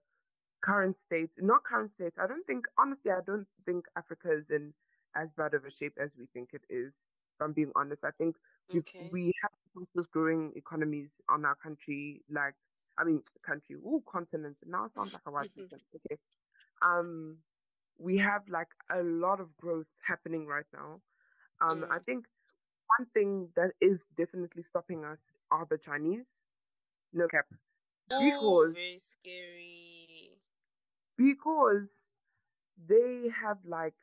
current 0.62 0.98
state. 0.98 1.30
Not 1.38 1.64
current 1.64 1.92
state. 1.92 2.14
I 2.20 2.26
don't 2.26 2.46
think 2.46 2.66
honestly 2.78 3.10
I 3.10 3.20
don't 3.26 3.46
think 3.64 3.86
Africa 3.96 4.32
is 4.32 4.50
in 4.50 4.72
as 5.14 5.32
bad 5.32 5.54
of 5.54 5.64
a 5.64 5.70
shape 5.70 5.94
as 6.00 6.10
we 6.18 6.26
think 6.32 6.50
it 6.52 6.62
is. 6.70 6.92
If 7.38 7.44
I'm 7.44 7.52
being 7.52 7.72
honest. 7.74 8.04
I 8.04 8.10
think 8.16 8.36
okay. 8.74 9.10
we 9.12 9.32
have 9.42 9.50
fastest 9.74 10.10
growing 10.10 10.52
economies 10.56 11.20
on 11.28 11.44
our 11.44 11.54
country, 11.56 12.22
like 12.30 12.54
I 12.98 13.04
mean 13.04 13.22
country, 13.44 13.76
ooh, 13.76 14.02
continent. 14.10 14.56
Now 14.64 14.84
it 14.84 14.92
sounds 14.92 15.12
like 15.12 15.22
a 15.26 15.30
white 15.30 15.54
person. 15.56 15.80
Okay. 15.94 16.16
Um 16.82 17.36
we 17.98 18.18
have 18.18 18.42
like 18.48 18.68
a 18.90 19.02
lot 19.02 19.40
of 19.40 19.56
growth 19.56 19.86
happening 20.06 20.46
right 20.46 20.66
now. 20.72 21.00
Um, 21.60 21.82
mm. 21.82 21.90
I 21.90 21.98
think 21.98 22.26
one 22.98 23.06
thing 23.14 23.48
that 23.56 23.72
is 23.80 24.06
definitely 24.16 24.62
stopping 24.62 25.04
us 25.04 25.32
are 25.50 25.66
the 25.68 25.78
Chinese. 25.78 26.26
No 27.12 27.28
cap. 27.28 27.46
Oh, 28.10 28.20
because 28.20 28.74
very 28.74 28.98
scary. 28.98 30.30
Because 31.16 32.06
they 32.88 33.30
have 33.42 33.58
like 33.66 33.94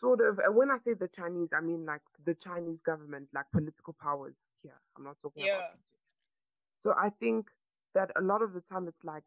sort 0.00 0.20
of 0.20 0.38
and 0.38 0.54
when 0.54 0.70
I 0.70 0.78
say 0.78 0.94
the 0.94 1.08
Chinese, 1.08 1.48
I 1.52 1.60
mean 1.60 1.84
like 1.84 2.02
the 2.24 2.34
Chinese 2.34 2.78
government, 2.86 3.28
like 3.34 3.46
political 3.52 3.96
powers 4.00 4.36
here. 4.62 4.80
I'm 4.96 5.04
not 5.04 5.16
talking 5.22 5.44
yeah. 5.44 5.56
about 5.56 5.70
so 6.82 6.94
I 6.96 7.10
think 7.20 7.48
that 7.94 8.10
a 8.16 8.22
lot 8.22 8.42
of 8.42 8.52
the 8.52 8.60
time 8.60 8.88
it's 8.88 9.04
like 9.04 9.24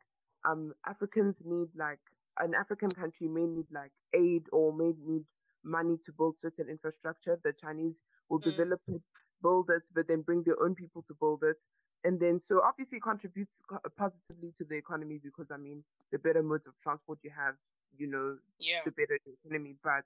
um 0.47 0.73
Africans 0.85 1.41
need 1.45 1.67
like 1.75 1.99
an 2.39 2.53
African 2.55 2.89
country 2.89 3.27
may 3.27 3.45
need 3.45 3.67
like 3.71 3.91
aid 4.13 4.43
or 4.51 4.73
may 4.73 4.93
need 5.05 5.23
money 5.63 5.97
to 6.05 6.11
build 6.11 6.35
certain 6.41 6.69
infrastructure. 6.69 7.39
The 7.43 7.53
Chinese 7.53 8.03
will 8.29 8.39
mm. 8.39 8.43
develop 8.43 8.81
it, 8.87 9.01
build 9.41 9.69
it, 9.69 9.83
but 9.93 10.07
then 10.07 10.21
bring 10.21 10.43
their 10.43 10.61
own 10.61 10.75
people 10.75 11.03
to 11.07 11.15
build 11.19 11.43
it. 11.43 11.57
And 12.03 12.19
then, 12.19 12.39
so 12.45 12.61
obviously, 12.61 12.97
it 12.97 13.03
contributes 13.03 13.51
positively 13.97 14.53
to 14.57 14.63
the 14.63 14.75
economy 14.75 15.19
because 15.23 15.51
I 15.51 15.57
mean, 15.57 15.83
the 16.11 16.19
better 16.19 16.41
modes 16.41 16.65
of 16.67 16.73
transport 16.81 17.19
you 17.23 17.31
have, 17.35 17.55
you 17.97 18.07
know, 18.07 18.37
yeah. 18.59 18.79
the 18.85 18.91
better 18.91 19.19
the 19.25 19.33
economy. 19.45 19.75
But 19.83 20.05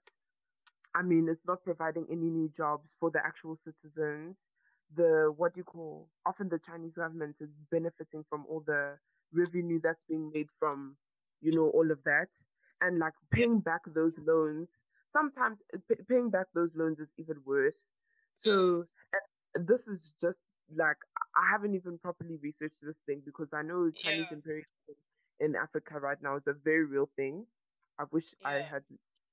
I 0.93 1.01
mean, 1.01 1.27
it's 1.29 1.45
not 1.47 1.63
providing 1.63 2.05
any 2.11 2.29
new 2.29 2.49
jobs 2.55 2.89
for 2.99 3.11
the 3.11 3.19
actual 3.25 3.57
citizens. 3.63 4.35
The 4.95 5.33
what 5.37 5.53
do 5.53 5.61
you 5.61 5.63
call? 5.63 6.09
Often 6.25 6.49
the 6.49 6.59
Chinese 6.59 6.95
government 6.95 7.37
is 7.39 7.49
benefiting 7.71 8.25
from 8.29 8.45
all 8.49 8.63
the 8.67 8.97
revenue 9.33 9.79
that's 9.81 10.03
being 10.07 10.31
made 10.33 10.47
from 10.59 10.97
you 11.45 11.53
know, 11.53 11.69
all 11.69 11.91
of 11.91 12.03
that. 12.03 12.27
And 12.81 12.99
like 12.99 13.13
paying 13.31 13.59
back 13.59 13.81
those 13.93 14.15
loans, 14.25 14.69
sometimes 15.15 15.59
uh, 15.73 15.77
p- 15.89 16.03
paying 16.09 16.29
back 16.29 16.47
those 16.53 16.71
loans 16.75 16.99
is 16.99 17.09
even 17.17 17.37
worse. 17.45 17.87
So 18.33 18.85
this 19.55 19.87
is 19.87 20.13
just 20.21 20.39
like, 20.75 20.97
I 21.35 21.49
haven't 21.51 21.75
even 21.75 21.97
properly 21.99 22.37
researched 22.41 22.81
this 22.81 23.01
thing 23.05 23.21
because 23.25 23.53
I 23.53 23.61
know 23.61 23.91
Chinese 23.91 24.27
yeah. 24.31 24.37
imperialism 24.37 24.95
in 25.39 25.55
Africa 25.55 25.99
right 25.99 26.21
now 26.21 26.37
is 26.37 26.47
a 26.47 26.53
very 26.53 26.85
real 26.85 27.09
thing. 27.15 27.45
I 27.99 28.03
wish 28.11 28.33
yeah. 28.41 28.49
I 28.49 28.53
had 28.71 28.83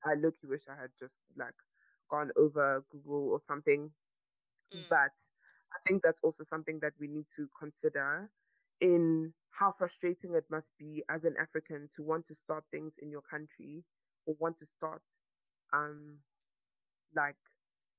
I 0.04 0.14
look 0.14 0.34
wish 0.44 0.62
I 0.68 0.80
had 0.80 0.90
just 1.00 1.14
like 1.36 1.54
gone 2.10 2.30
over 2.36 2.84
Google 2.90 3.30
or 3.30 3.40
something. 3.46 3.90
Mm. 4.74 4.84
But 4.90 5.14
I 5.74 5.78
think 5.86 6.02
that's 6.02 6.20
also 6.22 6.44
something 6.44 6.78
that 6.80 6.92
we 7.00 7.08
need 7.08 7.26
to 7.36 7.48
consider 7.58 8.30
in 8.80 9.32
how 9.50 9.72
frustrating 9.78 10.34
it 10.34 10.44
must 10.50 10.70
be 10.78 11.02
as 11.10 11.24
an 11.24 11.34
African 11.40 11.88
to 11.96 12.02
want 12.02 12.26
to 12.28 12.34
start 12.34 12.64
things 12.70 12.94
in 13.00 13.10
your 13.10 13.22
country 13.22 13.84
or 14.26 14.34
want 14.38 14.58
to 14.58 14.66
start 14.66 15.02
um 15.72 16.18
like 17.14 17.36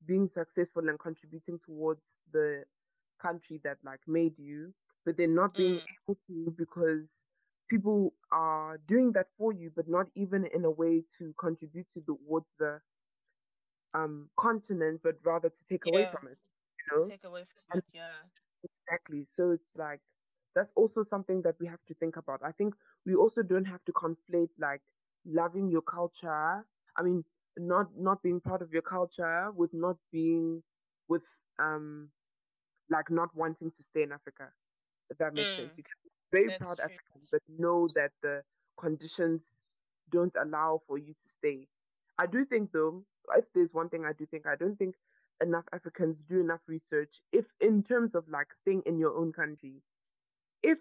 being 0.05 0.27
successful 0.27 0.89
and 0.89 0.99
contributing 0.99 1.59
towards 1.65 2.01
the 2.31 2.63
country 3.21 3.59
that 3.63 3.77
like 3.83 3.99
made 4.07 4.37
you, 4.37 4.73
but 5.05 5.17
then 5.17 5.33
not 5.35 5.53
being 5.55 5.75
mm. 5.75 5.83
able 6.07 6.17
to 6.27 6.53
because 6.57 7.07
people 7.69 8.13
are 8.31 8.79
doing 8.87 9.11
that 9.13 9.27
for 9.37 9.53
you, 9.53 9.71
but 9.75 9.87
not 9.87 10.07
even 10.15 10.45
in 10.53 10.65
a 10.65 10.71
way 10.71 11.03
to 11.17 11.33
contribute 11.39 11.87
to 11.93 12.01
towards 12.01 12.47
the 12.59 12.79
um 13.93 14.29
continent, 14.37 14.99
but 15.03 15.15
rather 15.23 15.49
to 15.49 15.63
take 15.69 15.83
yeah. 15.85 15.91
away 15.93 16.09
from 16.11 16.27
it. 16.27 16.37
You 16.79 16.99
know? 16.99 17.07
Take 17.07 17.23
away 17.23 17.43
from 17.43 17.73
and, 17.73 17.79
it, 17.79 17.85
yeah. 17.93 18.19
Exactly. 18.63 19.25
So 19.27 19.51
it's 19.51 19.71
like 19.75 20.01
that's 20.55 20.71
also 20.75 21.03
something 21.03 21.41
that 21.43 21.55
we 21.59 21.67
have 21.67 21.83
to 21.87 21.93
think 21.95 22.17
about. 22.17 22.41
I 22.43 22.51
think 22.51 22.75
we 23.05 23.15
also 23.15 23.41
don't 23.41 23.65
have 23.65 23.83
to 23.85 23.91
conflate 23.93 24.49
like 24.59 24.81
loving 25.25 25.69
your 25.69 25.81
culture. 25.81 26.65
I 26.95 27.01
mean, 27.01 27.23
not 27.57 27.87
not 27.97 28.21
being 28.23 28.39
part 28.39 28.61
of 28.61 28.71
your 28.71 28.81
culture 28.81 29.51
with 29.55 29.73
not 29.73 29.97
being 30.11 30.63
with 31.07 31.23
um 31.59 32.09
like 32.89 33.09
not 33.09 33.29
wanting 33.35 33.71
to 33.71 33.83
stay 33.83 34.03
in 34.03 34.11
Africa. 34.11 34.49
If 35.09 35.17
that 35.17 35.33
makes 35.33 35.49
mm, 35.49 35.57
sense. 35.57 35.71
You 35.77 35.83
can 35.83 35.99
be 36.03 36.09
very 36.31 36.57
proud 36.57 36.77
true. 36.77 36.85
African, 36.85 37.21
but 37.31 37.41
know 37.57 37.87
that 37.95 38.11
the 38.21 38.41
conditions 38.79 39.41
don't 40.11 40.33
allow 40.41 40.81
for 40.87 40.97
you 40.97 41.13
to 41.13 41.29
stay. 41.29 41.67
I 42.17 42.25
do 42.27 42.45
think 42.45 42.71
though, 42.71 43.03
if 43.35 43.45
there's 43.53 43.73
one 43.73 43.89
thing 43.89 44.05
I 44.05 44.13
do 44.13 44.25
think, 44.25 44.45
I 44.45 44.55
don't 44.55 44.77
think 44.77 44.95
enough 45.41 45.65
Africans 45.73 46.23
do 46.29 46.39
enough 46.39 46.61
research 46.67 47.19
if 47.31 47.45
in 47.59 47.83
terms 47.83 48.15
of 48.15 48.23
like 48.29 48.47
staying 48.61 48.83
in 48.85 48.97
your 48.97 49.15
own 49.17 49.33
country. 49.33 49.81
If 50.61 50.77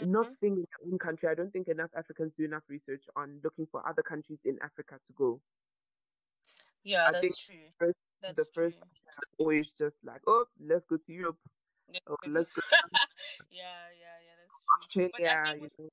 mm-hmm. 0.00 0.12
not 0.12 0.32
staying 0.34 0.54
in 0.54 0.66
your 0.70 0.92
own 0.92 0.98
country, 0.98 1.28
I 1.28 1.34
don't 1.34 1.52
think 1.52 1.68
enough 1.68 1.90
Africans 1.96 2.32
do 2.38 2.44
enough 2.44 2.62
research 2.68 3.02
on 3.16 3.40
looking 3.44 3.66
for 3.70 3.86
other 3.86 4.02
countries 4.02 4.38
in 4.44 4.58
Africa 4.62 4.94
to 4.94 5.12
go. 5.16 5.40
Yeah, 6.86 7.10
I 7.10 7.18
that's 7.18 7.42
true. 7.42 7.66
First, 7.82 7.98
that's 8.22 8.38
the 8.38 8.46
first 8.54 8.78
always 9.42 9.66
just 9.74 9.98
like, 10.06 10.22
oh, 10.30 10.46
let's 10.62 10.86
go 10.86 11.02
to 11.02 11.10
Europe. 11.10 11.42
Yeah. 11.90 11.98
Oh, 12.06 12.14
let's 12.30 12.46
go. 12.54 12.62
yeah, 13.50 13.90
yeah, 13.90 14.16
yeah, 14.22 14.38
that's 14.38 14.86
true. 14.86 15.10
Australia, 15.10 15.34
I, 15.34 15.58
you 15.58 15.66
know. 15.66 15.90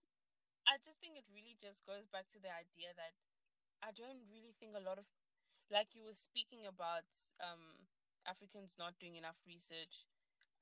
I 0.70 0.78
just 0.86 1.02
think 1.02 1.18
it 1.18 1.26
really 1.34 1.58
just 1.58 1.82
goes 1.90 2.06
back 2.14 2.30
to 2.38 2.40
the 2.40 2.54
idea 2.54 2.94
that 2.94 3.18
I 3.82 3.90
don't 3.98 4.22
really 4.30 4.54
think 4.62 4.78
a 4.78 4.86
lot 4.86 5.02
of, 5.02 5.10
like 5.74 5.98
you 5.98 6.06
were 6.06 6.14
speaking 6.14 6.70
about, 6.70 7.10
um, 7.42 7.90
Africans 8.30 8.78
not 8.78 8.94
doing 9.02 9.18
enough 9.18 9.42
research, 9.50 10.06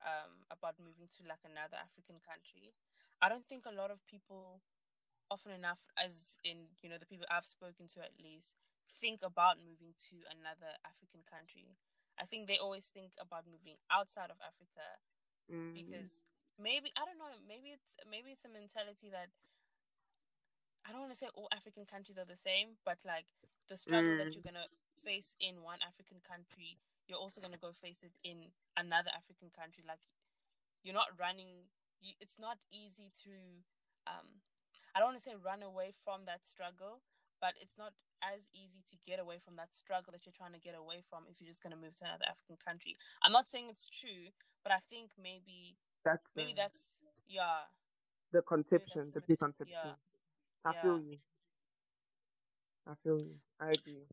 um, 0.00 0.48
about 0.48 0.80
moving 0.80 1.12
to 1.12 1.28
like 1.28 1.44
another 1.44 1.76
African 1.76 2.24
country. 2.24 2.72
I 3.20 3.28
don't 3.28 3.44
think 3.44 3.68
a 3.68 3.76
lot 3.76 3.92
of 3.92 4.00
people, 4.08 4.64
often 5.28 5.52
enough, 5.52 5.84
as 6.00 6.40
in 6.40 6.72
you 6.80 6.88
know 6.88 6.96
the 6.96 7.06
people 7.06 7.28
I've 7.28 7.46
spoken 7.46 7.84
to 7.94 8.00
at 8.00 8.16
least, 8.16 8.56
think 9.00 9.24
about 9.24 9.60
moving 9.60 9.96
to 10.12 10.16
another 10.28 10.76
African 10.84 11.24
country. 11.24 11.78
I 12.20 12.28
think 12.28 12.46
they 12.46 12.60
always 12.60 12.92
think 12.92 13.16
about 13.16 13.48
moving 13.48 13.80
outside 13.88 14.28
of 14.28 14.38
Africa 14.44 15.00
mm. 15.48 15.72
because 15.72 16.22
maybe 16.60 16.92
I 16.94 17.08
don't 17.08 17.16
know, 17.16 17.32
maybe 17.48 17.72
it's 17.72 17.96
maybe 18.04 18.36
it's 18.36 18.44
a 18.44 18.52
mentality 18.52 19.08
that 19.10 19.32
I 20.84 20.90
don't 20.90 21.08
want 21.08 21.14
to 21.14 21.18
say 21.18 21.30
all 21.32 21.48
African 21.54 21.86
countries 21.86 22.18
are 22.18 22.28
the 22.28 22.38
same, 22.38 22.80
but 22.84 22.98
like 23.06 23.26
the 23.70 23.78
struggle 23.78 24.14
mm. 24.14 24.20
that 24.20 24.34
you're 24.34 24.44
gonna 24.44 24.68
face 25.00 25.34
in 25.40 25.62
one 25.62 25.80
African 25.82 26.20
country, 26.20 26.78
you're 27.06 27.20
also 27.20 27.40
gonna 27.40 27.60
go 27.60 27.72
face 27.72 28.02
it 28.02 28.14
in 28.22 28.52
another 28.76 29.10
African 29.14 29.50
country. 29.54 29.82
Like 29.86 30.04
you're 30.82 30.96
not 30.96 31.14
running. 31.16 31.70
You, 32.02 32.18
it's 32.20 32.38
not 32.38 32.58
easy 32.68 33.10
to. 33.24 33.64
Um, 34.06 34.42
I 34.92 35.00
don't 35.00 35.14
want 35.14 35.18
to 35.22 35.24
say 35.24 35.38
run 35.38 35.62
away 35.62 35.94
from 36.04 36.26
that 36.26 36.44
struggle, 36.44 37.00
but 37.40 37.54
it's 37.56 37.78
not 37.78 37.94
as 38.22 38.46
easy 38.54 38.82
to 38.86 38.96
get 39.06 39.18
away 39.18 39.42
from 39.42 39.58
that 39.58 39.74
struggle 39.74 40.14
that 40.14 40.24
you're 40.24 40.36
trying 40.36 40.54
to 40.54 40.62
get 40.62 40.78
away 40.78 41.02
from 41.10 41.26
if 41.26 41.42
you're 41.42 41.50
just 41.50 41.62
going 41.62 41.74
to 41.74 41.80
move 41.80 41.94
to 41.98 42.06
another 42.06 42.26
African 42.30 42.56
country. 42.56 42.94
I'm 43.22 43.34
not 43.34 43.50
saying 43.50 43.66
it's 43.68 43.90
true, 43.90 44.30
but 44.62 44.70
I 44.70 44.78
think 44.88 45.10
maybe 45.18 45.76
that's 46.04 46.30
maybe 46.34 46.54
the, 46.54 46.62
that's 46.62 46.98
yeah 47.26 47.66
the 48.32 48.42
conception, 48.42 49.10
the 49.12 49.20
preconception. 49.20 49.76
Yeah. 49.84 49.98
I 50.64 50.72
yeah. 50.74 50.82
feel 50.82 50.98
you. 50.98 51.18
I 52.86 52.94
feel 53.02 53.18
you. 53.20 53.36
I 53.60 53.74
agree. 53.74 54.06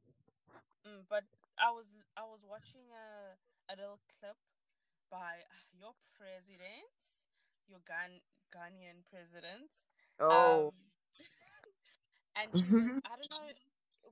Mm, 0.86 1.08
but 1.10 1.24
I 1.58 1.72
was 1.72 1.86
I 2.18 2.26
was 2.26 2.42
watching 2.44 2.86
a 2.92 3.38
a 3.72 3.74
little 3.78 4.02
clip 4.10 4.38
by 5.10 5.46
your 5.74 5.94
president, 6.14 6.98
your 7.70 7.82
Ghan- 7.86 8.26
Ghanaian 8.54 9.06
president. 9.10 9.70
Oh. 10.20 10.70
Um, 10.70 10.90
and 12.38 12.48
was, 12.54 13.02
I 13.10 13.14
don't 13.18 13.30
know 13.30 13.46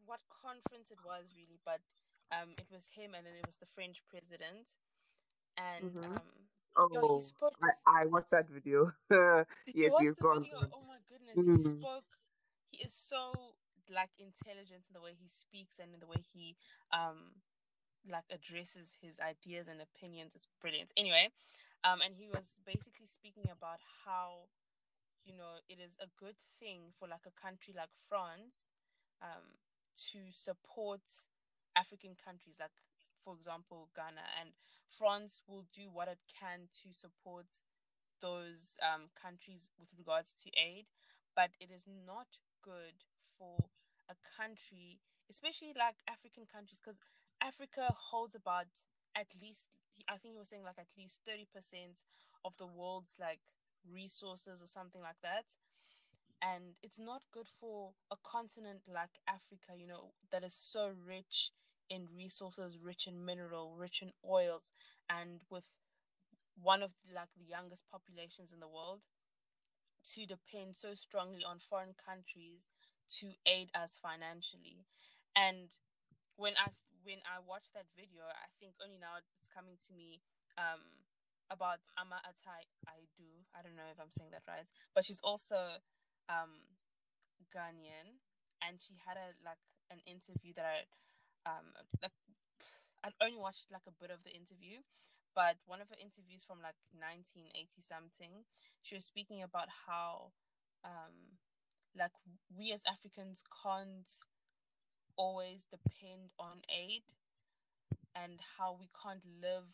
what 0.07 0.23
conference 0.31 0.89
it 0.89 0.97
was 1.05 1.27
really, 1.35 1.59
but 1.67 1.83
um, 2.31 2.55
it 2.57 2.67
was 2.71 2.89
him, 2.95 3.13
and 3.13 3.27
then 3.27 3.35
it 3.35 3.45
was 3.45 3.59
the 3.59 3.69
French 3.69 4.01
president, 4.09 4.79
and 5.59 5.91
mm-hmm. 5.91 6.15
um, 6.15 6.31
oh, 6.75 6.89
yo, 6.91 7.15
he 7.15 7.21
spoke. 7.21 7.55
I, 7.61 8.03
I 8.03 8.05
watched 8.07 8.31
that 8.31 8.49
video. 8.49 8.91
yes, 9.67 9.91
gone. 10.19 10.47
Video? 10.47 10.65
Oh 10.73 10.83
my 10.87 10.99
goodness, 11.05 11.35
mm-hmm. 11.37 11.59
he 11.59 11.63
spoke. 11.63 12.09
He 12.71 12.83
is 12.83 12.93
so 12.95 13.53
like 13.87 14.11
intelligent 14.19 14.83
in 14.87 14.93
the 14.95 15.03
way 15.03 15.15
he 15.15 15.27
speaks 15.27 15.79
and 15.79 15.93
in 15.95 16.03
the 16.03 16.07
way 16.11 16.19
he 16.19 16.59
um 16.91 17.39
like 18.03 18.27
addresses 18.27 18.97
his 18.99 19.19
ideas 19.19 19.67
and 19.67 19.79
opinions. 19.79 20.35
It's 20.35 20.47
brilliant. 20.59 20.91
Anyway, 20.95 21.31
um, 21.83 21.99
and 22.03 22.15
he 22.15 22.27
was 22.27 22.59
basically 22.65 23.07
speaking 23.07 23.51
about 23.51 23.79
how 24.03 24.51
you 25.27 25.35
know, 25.35 25.59
it 25.67 25.83
is 25.83 25.99
a 25.99 26.07
good 26.15 26.39
thing 26.55 26.95
for 26.95 27.03
like 27.03 27.27
a 27.27 27.35
country 27.35 27.75
like 27.75 27.91
France 28.07 28.71
um, 29.19 29.59
to 30.11 30.31
support 30.31 31.01
African 31.75 32.15
countries, 32.15 32.55
like 32.59 32.73
for 33.23 33.35
example 33.35 33.89
Ghana, 33.95 34.25
and 34.39 34.51
France 34.89 35.41
will 35.47 35.65
do 35.73 35.89
what 35.91 36.07
it 36.07 36.19
can 36.27 36.69
to 36.83 36.93
support 36.93 37.47
those 38.21 38.77
um, 38.81 39.09
countries 39.13 39.69
with 39.79 39.89
regards 39.97 40.33
to 40.33 40.49
aid, 40.57 40.85
but 41.35 41.51
it 41.59 41.69
is 41.71 41.85
not 41.85 42.27
good 42.63 43.05
for 43.37 43.69
a 44.09 44.15
country, 44.37 44.99
especially 45.29 45.73
like 45.77 46.01
African 46.09 46.45
countries, 46.49 46.79
because 46.81 46.97
Africa 47.41 47.93
holds 48.11 48.33
about 48.35 48.67
at 49.15 49.27
least 49.41 49.69
I 50.07 50.17
think 50.17 50.33
he 50.35 50.39
was 50.39 50.49
saying 50.49 50.63
like 50.63 50.79
at 50.79 50.93
least 50.97 51.21
thirty 51.25 51.47
percent 51.53 52.05
of 52.45 52.57
the 52.57 52.67
world's 52.67 53.17
like 53.19 53.41
resources 53.85 54.61
or 54.61 54.67
something 54.67 55.01
like 55.01 55.21
that 55.23 55.45
and 56.41 56.75
it's 56.83 56.99
not 56.99 57.21
good 57.33 57.47
for 57.59 57.91
a 58.11 58.15
continent 58.23 58.81
like 58.87 59.19
Africa, 59.27 59.73
you 59.77 59.87
know, 59.87 60.13
that 60.31 60.43
is 60.43 60.53
so 60.53 60.91
rich 61.07 61.51
in 61.89 62.07
resources, 62.15 62.77
rich 62.81 63.07
in 63.07 63.23
mineral, 63.25 63.75
rich 63.77 64.01
in 64.01 64.11
oils, 64.27 64.71
and 65.09 65.41
with 65.49 65.65
one 66.61 66.83
of 66.83 66.91
like 67.13 67.29
the 67.37 67.45
youngest 67.45 67.85
populations 67.91 68.51
in 68.51 68.59
the 68.59 68.67
world, 68.67 69.01
to 70.15 70.25
depend 70.25 70.75
so 70.75 70.95
strongly 70.95 71.43
on 71.43 71.59
foreign 71.59 71.93
countries 71.97 72.67
to 73.19 73.33
aid 73.45 73.69
us 73.75 73.99
financially. 74.01 74.85
And 75.35 75.71
when 76.35 76.53
I 76.57 76.71
when 77.03 77.23
I 77.23 77.39
watched 77.39 77.71
that 77.75 77.87
video, 77.95 78.27
I 78.27 78.51
think 78.59 78.75
only 78.83 78.99
now 78.99 79.19
it's 79.39 79.47
coming 79.47 79.79
to 79.87 79.91
me 79.95 80.19
um, 80.59 80.83
about 81.49 81.79
Ama 81.95 82.19
Atai 82.23 82.67
I 82.87 83.07
do. 83.15 83.47
I 83.55 83.63
don't 83.63 83.75
know 83.75 83.87
if 83.91 83.99
I'm 83.99 84.11
saying 84.11 84.31
that 84.35 84.43
right, 84.47 84.67
but 84.95 85.05
she's 85.05 85.21
also 85.23 85.79
um, 86.29 86.53
Ghanaian, 87.53 88.19
and 88.61 88.79
she 88.81 88.95
had 89.05 89.17
a 89.17 89.33
like 89.45 89.61
an 89.91 89.99
interview 90.05 90.53
that 90.55 90.65
I 90.67 90.79
um 91.49 91.67
like 92.01 92.15
I'd 93.03 93.17
only 93.21 93.37
watched 93.39 93.71
like 93.71 93.85
a 93.87 93.95
bit 94.01 94.11
of 94.11 94.23
the 94.25 94.33
interview, 94.35 94.81
but 95.35 95.57
one 95.65 95.81
of 95.81 95.89
her 95.89 95.99
interviews 95.99 96.43
from 96.43 96.59
like 96.61 96.77
1980 96.93 97.81
something, 97.81 98.45
she 98.81 98.95
was 98.95 99.05
speaking 99.05 99.43
about 99.43 99.69
how 99.87 100.33
um 100.85 101.39
like 101.97 102.13
we 102.53 102.71
as 102.73 102.81
Africans 102.87 103.43
can't 103.63 104.11
always 105.17 105.65
depend 105.69 106.31
on 106.39 106.61
aid 106.69 107.03
and 108.15 108.39
how 108.57 108.75
we 108.79 108.89
can't 109.03 109.23
live 109.41 109.67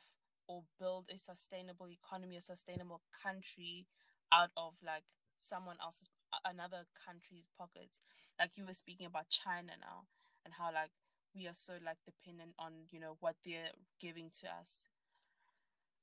or 0.48 0.64
build 0.80 1.06
a 1.14 1.18
sustainable 1.18 1.88
economy, 1.90 2.36
a 2.38 2.42
sustainable 2.42 3.02
country 3.24 3.86
out 4.32 4.50
of 4.58 4.74
like 4.86 5.04
someone 5.38 5.78
else's 5.82 6.10
another 6.46 6.86
country's 6.94 7.50
pockets. 7.58 8.00
Like 8.40 8.58
you 8.58 8.66
were 8.66 8.74
speaking 8.78 9.06
about 9.06 9.30
China 9.30 9.74
now 9.80 10.10
and 10.46 10.54
how 10.54 10.74
like 10.74 10.92
we 11.36 11.48
are 11.48 11.58
so 11.58 11.78
like 11.84 11.98
dependent 12.06 12.54
on, 12.60 12.90
you 12.92 13.00
know, 13.00 13.18
what 13.20 13.36
they're 13.46 13.74
giving 14.00 14.30
to 14.42 14.48
us. 14.50 14.86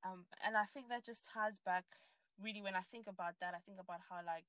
Um 0.05 0.25
and 0.45 0.57
I 0.57 0.65
think 0.65 0.89
that 0.89 1.05
just 1.05 1.29
ties 1.29 1.59
back 1.59 1.85
really 2.41 2.63
when 2.63 2.75
I 2.75 2.83
think 2.91 3.07
about 3.07 3.37
that, 3.41 3.55
I 3.55 3.61
think 3.65 3.79
about 3.81 4.01
how 4.09 4.25
like 4.25 4.49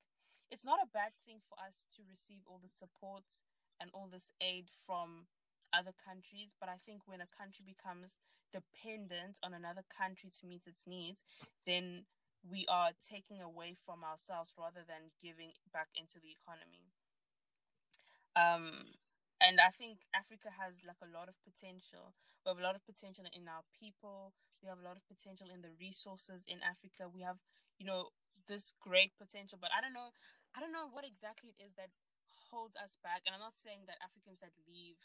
it's 0.50 0.64
not 0.64 0.80
a 0.82 0.92
bad 0.92 1.12
thing 1.24 1.40
for 1.48 1.56
us 1.56 1.86
to 1.96 2.02
receive 2.08 2.44
all 2.46 2.60
the 2.60 2.68
support 2.68 3.24
and 3.80 3.90
all 3.94 4.08
this 4.10 4.32
aid 4.40 4.68
from 4.86 5.26
other 5.72 5.92
countries. 5.96 6.52
But 6.60 6.68
I 6.68 6.76
think 6.84 7.02
when 7.06 7.20
a 7.20 7.30
country 7.32 7.64
becomes 7.64 8.16
dependent 8.52 9.40
on 9.42 9.54
another 9.54 9.82
country 9.88 10.28
to 10.28 10.46
meet 10.46 10.66
its 10.66 10.86
needs, 10.86 11.24
then 11.66 12.04
we 12.42 12.66
are 12.66 12.90
taking 12.98 13.40
away 13.40 13.78
from 13.86 14.02
ourselves 14.02 14.52
rather 14.58 14.82
than 14.82 15.14
giving 15.22 15.54
back 15.70 15.88
into 15.94 16.18
the 16.18 16.34
economy. 16.34 16.90
Um, 18.34 18.98
and 19.38 19.62
I 19.62 19.70
think 19.70 20.06
Africa 20.14 20.50
has 20.54 20.82
like 20.82 20.98
a 21.02 21.10
lot 21.10 21.30
of 21.30 21.38
potential. 21.42 22.14
We 22.42 22.50
have 22.50 22.58
a 22.58 22.66
lot 22.66 22.74
of 22.74 22.82
potential 22.82 23.26
in 23.30 23.46
our 23.46 23.62
people. 23.70 24.34
We 24.62 24.70
have 24.70 24.82
a 24.82 24.86
lot 24.86 24.98
of 24.98 25.06
potential 25.06 25.50
in 25.50 25.62
the 25.62 25.74
resources 25.78 26.42
in 26.46 26.62
Africa. 26.62 27.06
We 27.06 27.22
have, 27.22 27.38
you 27.78 27.86
know, 27.86 28.14
this 28.46 28.74
great 28.78 29.14
potential. 29.18 29.58
But 29.58 29.70
I 29.74 29.82
don't 29.82 29.94
know, 29.94 30.14
I 30.54 30.58
don't 30.58 30.74
know 30.74 30.90
what 30.90 31.06
exactly 31.06 31.54
it 31.54 31.62
is 31.62 31.74
that 31.78 31.94
holds 32.50 32.74
us 32.78 32.98
back. 33.02 33.22
And 33.26 33.34
I'm 33.34 33.42
not 33.42 33.58
saying 33.58 33.86
that 33.86 34.02
Africans 34.02 34.42
that 34.42 34.54
leave 34.66 34.98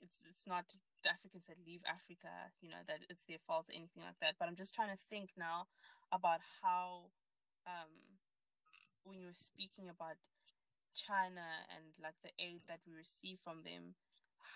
it's 0.00 0.22
it's 0.28 0.46
not 0.46 0.64
Africans 1.06 1.46
that 1.46 1.58
leave 1.66 1.82
Africa, 1.86 2.52
you 2.60 2.68
know, 2.68 2.82
that 2.86 3.06
it's 3.08 3.24
their 3.24 3.42
fault 3.46 3.70
or 3.70 3.74
anything 3.76 4.02
like 4.04 4.18
that. 4.20 4.36
But 4.38 4.48
I'm 4.48 4.56
just 4.58 4.74
trying 4.74 4.90
to 4.90 5.00
think 5.10 5.30
now 5.38 5.66
about 6.12 6.40
how 6.62 7.10
um 7.66 8.18
when 9.04 9.18
you 9.20 9.26
were 9.30 9.38
speaking 9.38 9.88
about 9.88 10.18
China 10.94 11.66
and 11.70 11.94
like 12.02 12.16
the 12.24 12.32
aid 12.40 12.62
that 12.68 12.80
we 12.86 12.92
receive 12.94 13.38
from 13.44 13.62
them, 13.62 13.94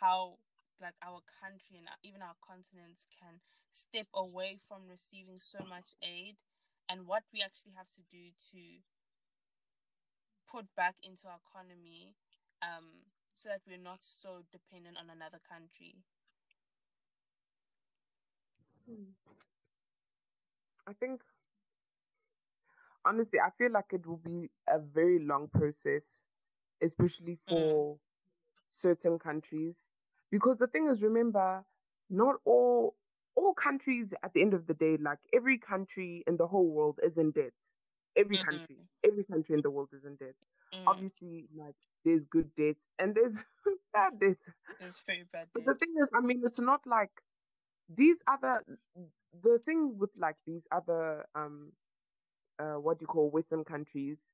how 0.01 0.39
like 0.81 0.97
our 1.05 1.21
country 1.41 1.77
and 1.77 1.87
even 2.03 2.23
our 2.23 2.37
continents 2.41 3.05
can 3.13 3.41
step 3.71 4.09
away 4.15 4.59
from 4.67 4.89
receiving 4.89 5.39
so 5.39 5.61
much 5.69 5.95
aid 6.03 6.37
and 6.89 7.07
what 7.07 7.23
we 7.33 7.43
actually 7.45 7.77
have 7.77 7.89
to 7.95 8.03
do 8.11 8.33
to 8.51 8.81
put 10.51 10.67
back 10.75 10.97
into 11.03 11.29
our 11.29 11.39
economy 11.41 12.15
um, 12.63 13.07
so 13.35 13.49
that 13.49 13.63
we're 13.67 13.81
not 13.81 14.01
so 14.03 14.43
dependent 14.51 14.97
on 14.99 15.09
another 15.09 15.39
country? 15.41 16.03
Hmm. 18.89 19.05
I 20.87 20.93
think, 20.95 21.21
honestly, 23.05 23.39
I 23.39 23.51
feel 23.59 23.73
like 23.73 23.93
it 23.93 24.07
will 24.07 24.17
be 24.25 24.51
a 24.69 24.79
very 24.79 25.25
long 25.25 25.49
process, 25.49 26.25
especially 26.83 27.39
mm. 27.49 27.49
for 27.49 27.95
mm. 27.95 27.99
certain 28.73 29.19
countries. 29.19 29.91
Because 30.31 30.59
the 30.59 30.67
thing 30.67 30.89
is, 30.89 31.03
remember, 31.03 31.65
not 32.09 32.37
all 32.45 32.97
all 33.37 33.55
countries 33.55 34.13
at 34.23 34.33
the 34.35 34.43
end 34.43 34.55
of 34.55 34.67
the 34.67 34.75
day, 34.75 34.97
like 35.01 35.19
every 35.33 35.59
country 35.59 36.25
in 36.27 36.37
the 36.37 36.47
whole 36.47 36.69
world 36.69 36.99
is 37.03 37.17
in 37.19 37.31
debt. 37.31 37.53
Every 38.17 38.37
mm-hmm. 38.37 38.51
country, 38.51 38.77
every 39.05 39.25
country 39.25 39.55
in 39.55 39.63
the 39.63 39.71
world 39.71 39.91
is 39.93 40.05
in 40.05 40.17
debt. 40.17 40.35
Mm. 40.75 40.85
Obviously, 40.87 41.47
like 41.57 41.77
there's 42.05 42.25
good 42.25 42.51
debt 42.57 42.77
and 42.99 43.15
there's 43.15 43.43
bad 43.93 44.19
debt. 44.21 44.43
There's 44.81 45.03
very 45.07 45.25
bad 45.33 45.47
But 45.55 45.65
the 45.65 45.75
thing 45.75 45.95
is, 46.03 46.11
I 46.15 46.21
mean, 46.21 46.43
it's 46.45 46.61
not 46.61 46.81
like 46.87 47.11
these 47.97 48.23
other. 48.27 48.65
The 49.43 49.61
thing 49.65 49.97
with 49.97 50.11
like 50.19 50.35
these 50.45 50.67
other 50.73 51.25
um, 51.37 51.71
uh, 52.61 52.79
what 52.79 52.99
do 52.99 53.05
you 53.05 53.07
call 53.07 53.31
Western 53.31 53.65
countries, 53.65 54.29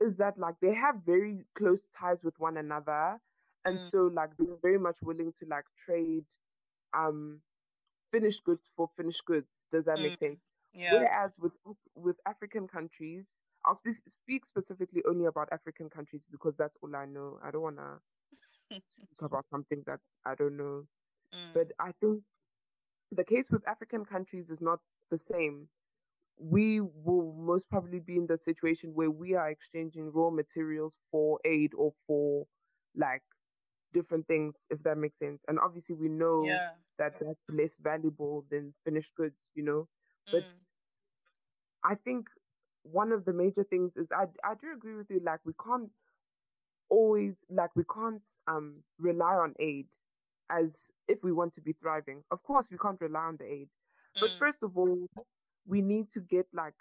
is 0.00 0.16
that 0.18 0.38
like 0.38 0.54
they 0.60 0.74
have 0.74 0.96
very 1.04 1.44
close 1.54 1.88
ties 1.88 2.24
with 2.24 2.38
one 2.38 2.56
another, 2.56 3.18
and 3.64 3.78
mm. 3.78 3.82
so 3.82 4.10
like 4.12 4.30
they're 4.38 4.56
very 4.62 4.78
much 4.78 4.96
willing 5.02 5.32
to 5.38 5.46
like 5.46 5.64
trade, 5.76 6.24
um, 6.96 7.40
finished 8.12 8.44
goods 8.44 8.62
for 8.76 8.88
finished 8.96 9.24
goods. 9.24 9.48
Does 9.72 9.84
that 9.84 9.98
mm. 9.98 10.04
make 10.04 10.18
sense? 10.18 10.40
Yeah. 10.72 10.94
Whereas 10.94 11.32
with 11.38 11.52
with 11.94 12.16
African 12.26 12.66
countries, 12.66 13.30
I'll 13.64 13.74
spe- 13.74 14.08
speak 14.08 14.46
specifically 14.46 15.02
only 15.08 15.26
about 15.26 15.48
African 15.52 15.90
countries 15.90 16.22
because 16.30 16.56
that's 16.56 16.76
all 16.82 16.94
I 16.94 17.04
know. 17.06 17.38
I 17.44 17.50
don't 17.50 17.62
want 17.62 17.76
to 17.76 17.98
speak 18.70 18.82
about 19.20 19.44
something 19.50 19.82
that 19.86 20.00
I 20.24 20.34
don't 20.34 20.56
know. 20.56 20.84
Mm. 21.34 21.54
But 21.54 21.72
I 21.78 21.92
think 22.00 22.22
the 23.12 23.24
case 23.24 23.50
with 23.50 23.66
African 23.68 24.04
countries 24.04 24.50
is 24.50 24.60
not 24.60 24.80
the 25.10 25.18
same. 25.18 25.68
We 26.38 26.80
will 26.80 27.34
most 27.38 27.70
probably 27.70 28.00
be 28.00 28.16
in 28.16 28.26
the 28.26 28.36
situation 28.36 28.90
where 28.94 29.10
we 29.10 29.34
are 29.34 29.48
exchanging 29.48 30.12
raw 30.12 30.30
materials 30.30 30.94
for 31.10 31.40
aid 31.44 31.72
or 31.74 31.92
for 32.06 32.46
like 32.94 33.22
different 33.94 34.26
things, 34.26 34.66
if 34.70 34.82
that 34.82 34.98
makes 34.98 35.18
sense. 35.18 35.42
And 35.48 35.58
obviously, 35.58 35.96
we 35.96 36.08
know 36.08 36.44
yeah. 36.44 36.70
that 36.98 37.14
that's 37.20 37.40
less 37.48 37.78
valuable 37.78 38.44
than 38.50 38.74
finished 38.84 39.14
goods, 39.16 39.36
you 39.54 39.64
know. 39.64 39.88
But 40.30 40.42
mm. 40.42 40.58
I 41.84 41.94
think 41.94 42.26
one 42.82 43.12
of 43.12 43.24
the 43.24 43.32
major 43.32 43.64
things 43.64 43.96
is 43.96 44.12
I 44.12 44.24
I 44.44 44.54
do 44.60 44.72
agree 44.74 44.96
with 44.96 45.10
you. 45.10 45.20
Like 45.24 45.40
we 45.44 45.52
can't 45.64 45.90
always 46.88 47.44
like 47.50 47.74
we 47.74 47.84
can't 47.92 48.26
um 48.46 48.76
rely 48.98 49.34
on 49.34 49.54
aid 49.58 49.86
as 50.50 50.90
if 51.08 51.22
we 51.22 51.32
want 51.32 51.54
to 51.54 51.60
be 51.60 51.72
thriving. 51.72 52.22
Of 52.30 52.42
course, 52.42 52.66
we 52.70 52.78
can't 52.78 53.00
rely 53.00 53.24
on 53.24 53.36
the 53.36 53.44
aid, 53.44 53.68
mm. 54.16 54.20
but 54.20 54.30
first 54.38 54.62
of 54.62 54.76
all, 54.76 55.08
we 55.66 55.80
need 55.80 56.10
to 56.10 56.20
get 56.20 56.46
like 56.52 56.74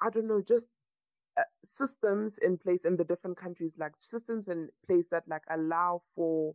I 0.00 0.10
don't 0.10 0.28
know, 0.28 0.42
just 0.46 0.68
uh, 1.36 1.42
systems 1.64 2.38
in 2.38 2.56
place 2.56 2.84
in 2.84 2.96
the 2.96 3.04
different 3.04 3.36
countries, 3.36 3.76
like 3.78 3.92
systems 3.98 4.48
in 4.48 4.68
place 4.86 5.10
that 5.10 5.24
like 5.28 5.42
allow 5.50 6.02
for 6.14 6.54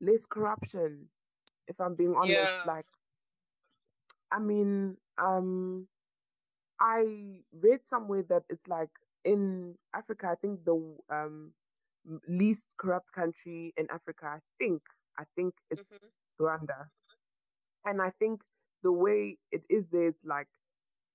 less 0.00 0.26
corruption. 0.26 1.06
If 1.68 1.80
I'm 1.80 1.96
being 1.96 2.14
honest, 2.16 2.32
yeah. 2.32 2.62
like 2.66 2.86
I 4.30 4.38
mean, 4.38 4.96
um, 5.18 5.86
I 6.80 7.40
read 7.52 7.86
somewhere 7.86 8.24
that 8.28 8.42
it's 8.48 8.66
like 8.68 8.90
in 9.24 9.74
Africa, 9.94 10.28
I 10.30 10.34
think 10.36 10.64
the 10.64 10.96
um, 11.10 11.52
least 12.28 12.68
corrupt 12.78 13.12
country 13.12 13.74
in 13.76 13.86
Africa, 13.90 14.26
I 14.26 14.38
think, 14.58 14.82
I 15.18 15.24
think 15.34 15.54
it's 15.70 15.82
mm-hmm. 15.82 16.44
Rwanda. 16.44 16.86
And 17.84 18.02
I 18.02 18.10
think 18.18 18.40
the 18.82 18.92
way 18.92 19.38
it 19.52 19.62
is 19.68 19.88
there, 19.88 20.08
it's 20.08 20.24
like 20.24 20.48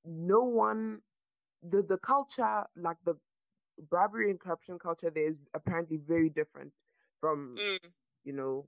no 0.06 0.42
one, 0.44 1.00
the, 1.64 1.82
the 1.82 1.98
culture, 1.98 2.64
like 2.76 2.98
the 3.06 3.16
bribery 3.90 4.30
and 4.30 4.40
corruption 4.40 4.80
culture 4.80 5.12
there 5.14 5.30
is 5.30 5.38
apparently 5.54 6.00
very 6.08 6.30
different 6.30 6.72
from, 7.20 7.56
mm. 7.60 7.90
you 8.24 8.34
know, 8.34 8.66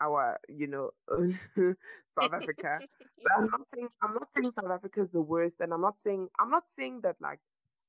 our, 0.00 0.38
you 0.48 0.66
know, 0.66 0.90
South 2.10 2.32
Africa. 2.32 2.80
but 3.22 3.32
I'm 3.38 3.46
not 3.46 3.70
saying 3.72 3.88
I'm 4.02 4.14
not 4.14 4.28
saying 4.32 4.50
South 4.50 4.70
Africa 4.70 5.00
is 5.00 5.10
the 5.10 5.20
worst, 5.20 5.60
and 5.60 5.72
I'm 5.72 5.80
not 5.80 6.00
saying 6.00 6.28
I'm 6.40 6.50
not 6.50 6.68
saying 6.68 7.00
that 7.02 7.16
like 7.20 7.38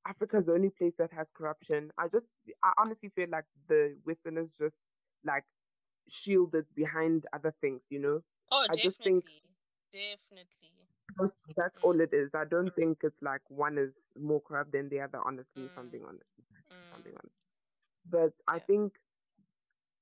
Africa 0.06 0.38
is 0.38 0.46
the 0.46 0.52
only 0.52 0.70
place 0.70 0.94
that 0.98 1.12
has 1.12 1.28
corruption. 1.34 1.90
I 1.98 2.08
just 2.08 2.30
I 2.62 2.72
honestly 2.78 3.10
feel 3.14 3.28
like 3.30 3.44
the 3.68 3.96
Westerners 4.06 4.56
just 4.58 4.80
like 5.24 5.44
shielded 6.08 6.66
behind 6.74 7.26
other 7.32 7.54
things, 7.60 7.82
you 7.90 8.00
know. 8.00 8.20
Oh, 8.50 8.58
I 8.58 8.66
definitely. 8.66 8.82
just 8.82 9.02
think 9.02 9.24
definitely. 9.92 10.64
That's 11.56 11.78
mm. 11.78 11.84
all 11.84 12.00
it 12.00 12.12
is. 12.12 12.34
I 12.34 12.44
don't 12.44 12.70
mm. 12.70 12.74
think 12.74 12.98
it's 13.02 13.22
like 13.22 13.42
one 13.48 13.78
is 13.78 14.12
more 14.20 14.40
corrupt 14.40 14.72
than 14.72 14.88
the 14.88 15.00
other. 15.00 15.18
Honestly, 15.24 15.62
mm. 15.62 15.66
if 15.66 15.72
I'm 15.78 15.88
being 15.88 16.04
mm. 16.04 16.08
honest, 16.08 16.30
if 16.38 16.96
I'm 16.96 17.02
being 17.02 17.14
mm. 17.14 17.20
honest. 17.22 17.36
But 18.10 18.32
yeah. 18.48 18.54
I 18.56 18.58
think 18.58 18.92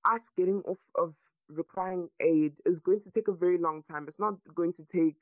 us 0.05 0.31
getting 0.37 0.63
off 0.63 0.79
of 0.95 1.15
requiring 1.49 2.09
aid 2.21 2.55
is 2.65 2.81
going 2.81 3.01
to 3.01 3.11
take 3.11 3.29
a 3.29 3.33
very 3.33 3.59
long 3.59 3.83
time. 3.91 4.07
It's 4.09 4.19
not 4.19 4.35
going 4.55 4.73
to 4.75 4.85
take 4.93 5.17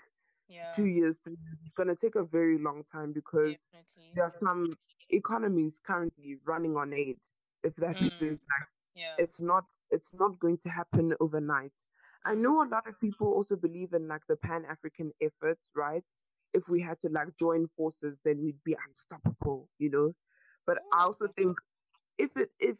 yeah. 0.48 0.70
two 0.74 0.86
years, 0.86 1.18
three 1.22 1.36
years. 1.44 1.58
It's 1.64 1.74
going 1.74 1.88
to 1.88 1.96
take 1.96 2.14
a 2.14 2.24
very 2.24 2.58
long 2.58 2.84
time 2.90 3.12
because 3.12 3.68
Definitely. 3.72 4.12
there 4.14 4.24
are 4.24 4.30
some 4.30 4.76
economies 5.10 5.80
currently 5.84 6.36
running 6.44 6.76
on 6.76 6.92
aid. 6.92 7.16
If 7.62 7.74
that 7.76 7.96
mm. 7.96 8.02
makes 8.02 8.18
sense, 8.18 8.40
like 8.40 8.68
yeah. 8.94 9.14
it's 9.18 9.40
not 9.40 9.64
it's 9.90 10.10
not 10.18 10.38
going 10.38 10.58
to 10.58 10.68
happen 10.68 11.14
overnight. 11.20 11.72
I 12.24 12.34
know 12.34 12.62
a 12.62 12.68
lot 12.68 12.86
of 12.86 13.00
people 13.00 13.28
also 13.28 13.56
believe 13.56 13.92
in 13.92 14.06
like 14.08 14.22
the 14.28 14.36
Pan 14.36 14.64
African 14.70 15.12
effort, 15.22 15.58
right? 15.74 16.04
If 16.52 16.68
we 16.68 16.82
had 16.82 17.00
to 17.02 17.08
like 17.08 17.28
join 17.38 17.68
forces, 17.76 18.18
then 18.24 18.42
we'd 18.42 18.62
be 18.64 18.76
unstoppable, 18.88 19.68
you 19.78 19.90
know. 19.90 20.14
But 20.66 20.78
I 20.92 21.04
also 21.04 21.28
think 21.36 21.56
if 22.18 22.30
it 22.36 22.50
if 22.58 22.76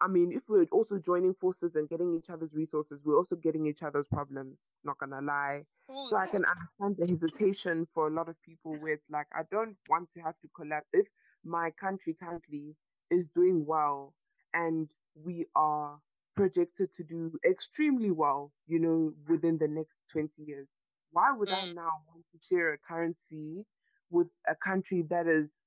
I 0.00 0.08
mean, 0.08 0.32
if 0.32 0.42
we're 0.48 0.66
also 0.72 0.98
joining 0.98 1.34
forces 1.34 1.76
and 1.76 1.88
getting 1.88 2.16
each 2.16 2.28
other's 2.28 2.52
resources, 2.52 3.00
we're 3.04 3.16
also 3.16 3.36
getting 3.36 3.66
each 3.66 3.84
other's 3.84 4.08
problems. 4.08 4.72
Not 4.82 4.98
gonna 4.98 5.20
lie. 5.20 5.62
So 6.08 6.16
I 6.16 6.26
can 6.26 6.44
understand 6.44 6.96
the 6.98 7.06
hesitation 7.06 7.86
for 7.94 8.08
a 8.08 8.10
lot 8.10 8.28
of 8.28 8.34
people 8.42 8.74
where 8.80 8.94
it's 8.94 9.08
like, 9.10 9.26
I 9.32 9.42
don't 9.52 9.76
want 9.88 10.10
to 10.14 10.20
have 10.20 10.34
to 10.40 10.48
collapse. 10.56 10.88
If 10.92 11.06
my 11.44 11.70
country 11.70 12.16
currently 12.20 12.74
is 13.10 13.28
doing 13.28 13.64
well 13.64 14.14
and 14.54 14.88
we 15.14 15.46
are 15.54 15.98
projected 16.36 16.88
to 16.96 17.02
do 17.02 17.32
extremely 17.48 18.10
well, 18.10 18.52
you 18.66 18.78
know, 18.78 19.12
within 19.28 19.58
the 19.58 19.68
next 19.68 19.98
20 20.12 20.30
years, 20.44 20.68
why 21.12 21.32
would 21.32 21.48
mm. 21.48 21.54
I 21.54 21.72
now 21.72 21.90
want 22.08 22.24
to 22.32 22.38
share 22.46 22.72
a 22.72 22.78
currency 22.78 23.64
with 24.10 24.28
a 24.48 24.54
country 24.54 25.04
that 25.10 25.26
has 25.26 25.64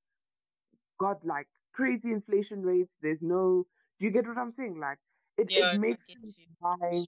got 0.99 1.25
like 1.25 1.47
crazy 1.73 2.11
inflation 2.11 2.61
rates? 2.61 2.95
There's 3.01 3.21
no 3.21 3.65
do 3.99 4.05
you 4.05 4.11
get 4.11 4.27
what 4.27 4.37
I'm 4.37 4.51
saying? 4.51 4.79
Like 4.79 4.97
it, 5.37 5.47
yeah, 5.49 5.73
it 5.73 5.79
makes 5.79 6.07
sense 6.07 6.35
why 6.59 7.05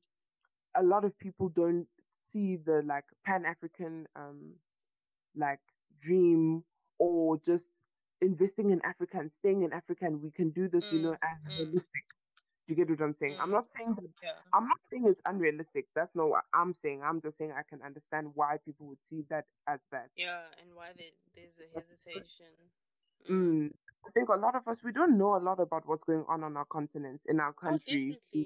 a 0.75 0.83
lot 0.83 1.03
of 1.03 1.17
people 1.19 1.49
don't 1.49 1.87
see 2.21 2.57
the 2.57 2.81
like 2.85 3.05
Pan 3.25 3.45
African 3.45 4.07
um 4.15 4.53
like 5.35 5.59
dream 6.01 6.63
or 6.99 7.39
just 7.45 7.69
investing 8.21 8.71
in 8.71 8.81
Africa 8.83 9.17
and 9.19 9.31
staying 9.31 9.63
in 9.63 9.73
Africa 9.73 10.05
and 10.05 10.21
we 10.21 10.31
can 10.31 10.49
do 10.49 10.67
this, 10.67 10.85
mm, 10.85 10.93
you 10.93 10.99
know, 10.99 11.13
as 11.13 11.53
mm. 11.53 11.59
realistic. 11.59 12.03
You 12.67 12.75
get 12.75 12.89
what 12.89 13.01
I'm 13.01 13.13
saying? 13.13 13.33
Mm. 13.33 13.41
I'm 13.41 13.51
not 13.51 13.69
saying 13.69 13.95
that 13.95 14.03
yeah. 14.21 14.31
I'm 14.53 14.65
not 14.67 14.77
saying 14.91 15.05
it's 15.07 15.21
unrealistic. 15.25 15.85
That's 15.95 16.11
not 16.15 16.29
what 16.29 16.43
I'm 16.53 16.73
saying. 16.73 17.01
I'm 17.03 17.21
just 17.21 17.37
saying 17.37 17.53
I 17.57 17.63
can 17.67 17.81
understand 17.81 18.27
why 18.33 18.57
people 18.65 18.87
would 18.87 19.03
see 19.03 19.23
that 19.29 19.45
as 19.67 19.79
that. 19.91 20.09
Yeah, 20.17 20.41
and 20.61 20.75
why 20.75 20.89
they, 20.97 21.11
there's 21.35 21.55
a 21.59 21.73
hesitation. 21.73 22.51
Mm. 23.29 23.35
mm. 23.35 23.71
I 24.05 24.09
think 24.11 24.29
a 24.29 24.35
lot 24.35 24.55
of 24.55 24.67
us 24.67 24.79
we 24.83 24.91
don't 24.91 25.17
know 25.17 25.35
a 25.35 25.43
lot 25.43 25.59
about 25.59 25.83
what's 25.85 26.03
going 26.03 26.23
on 26.29 26.43
on 26.43 26.55
our 26.55 26.65
continent 26.65 27.21
in 27.27 27.39
our 27.39 27.55
oh, 27.57 27.69
country. 27.69 28.17
Oh, 28.35 28.39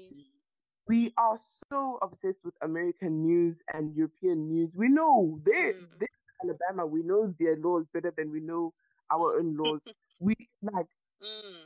we 0.88 1.12
are 1.16 1.38
so 1.70 1.98
obsessed 2.02 2.44
with 2.44 2.54
American 2.62 3.22
news 3.22 3.62
and 3.72 3.94
European 3.94 4.48
news. 4.48 4.74
We 4.74 4.88
know 4.88 5.40
they 5.44 5.72
mm. 5.72 5.86
they 5.98 6.06
Alabama. 6.42 6.86
We 6.86 7.02
know 7.02 7.34
their 7.38 7.56
laws 7.56 7.86
better 7.86 8.12
than 8.16 8.30
we 8.30 8.40
know 8.40 8.72
our 9.10 9.38
own 9.38 9.56
laws. 9.56 9.80
we 10.20 10.34
like 10.62 10.86
mm. 11.22 11.61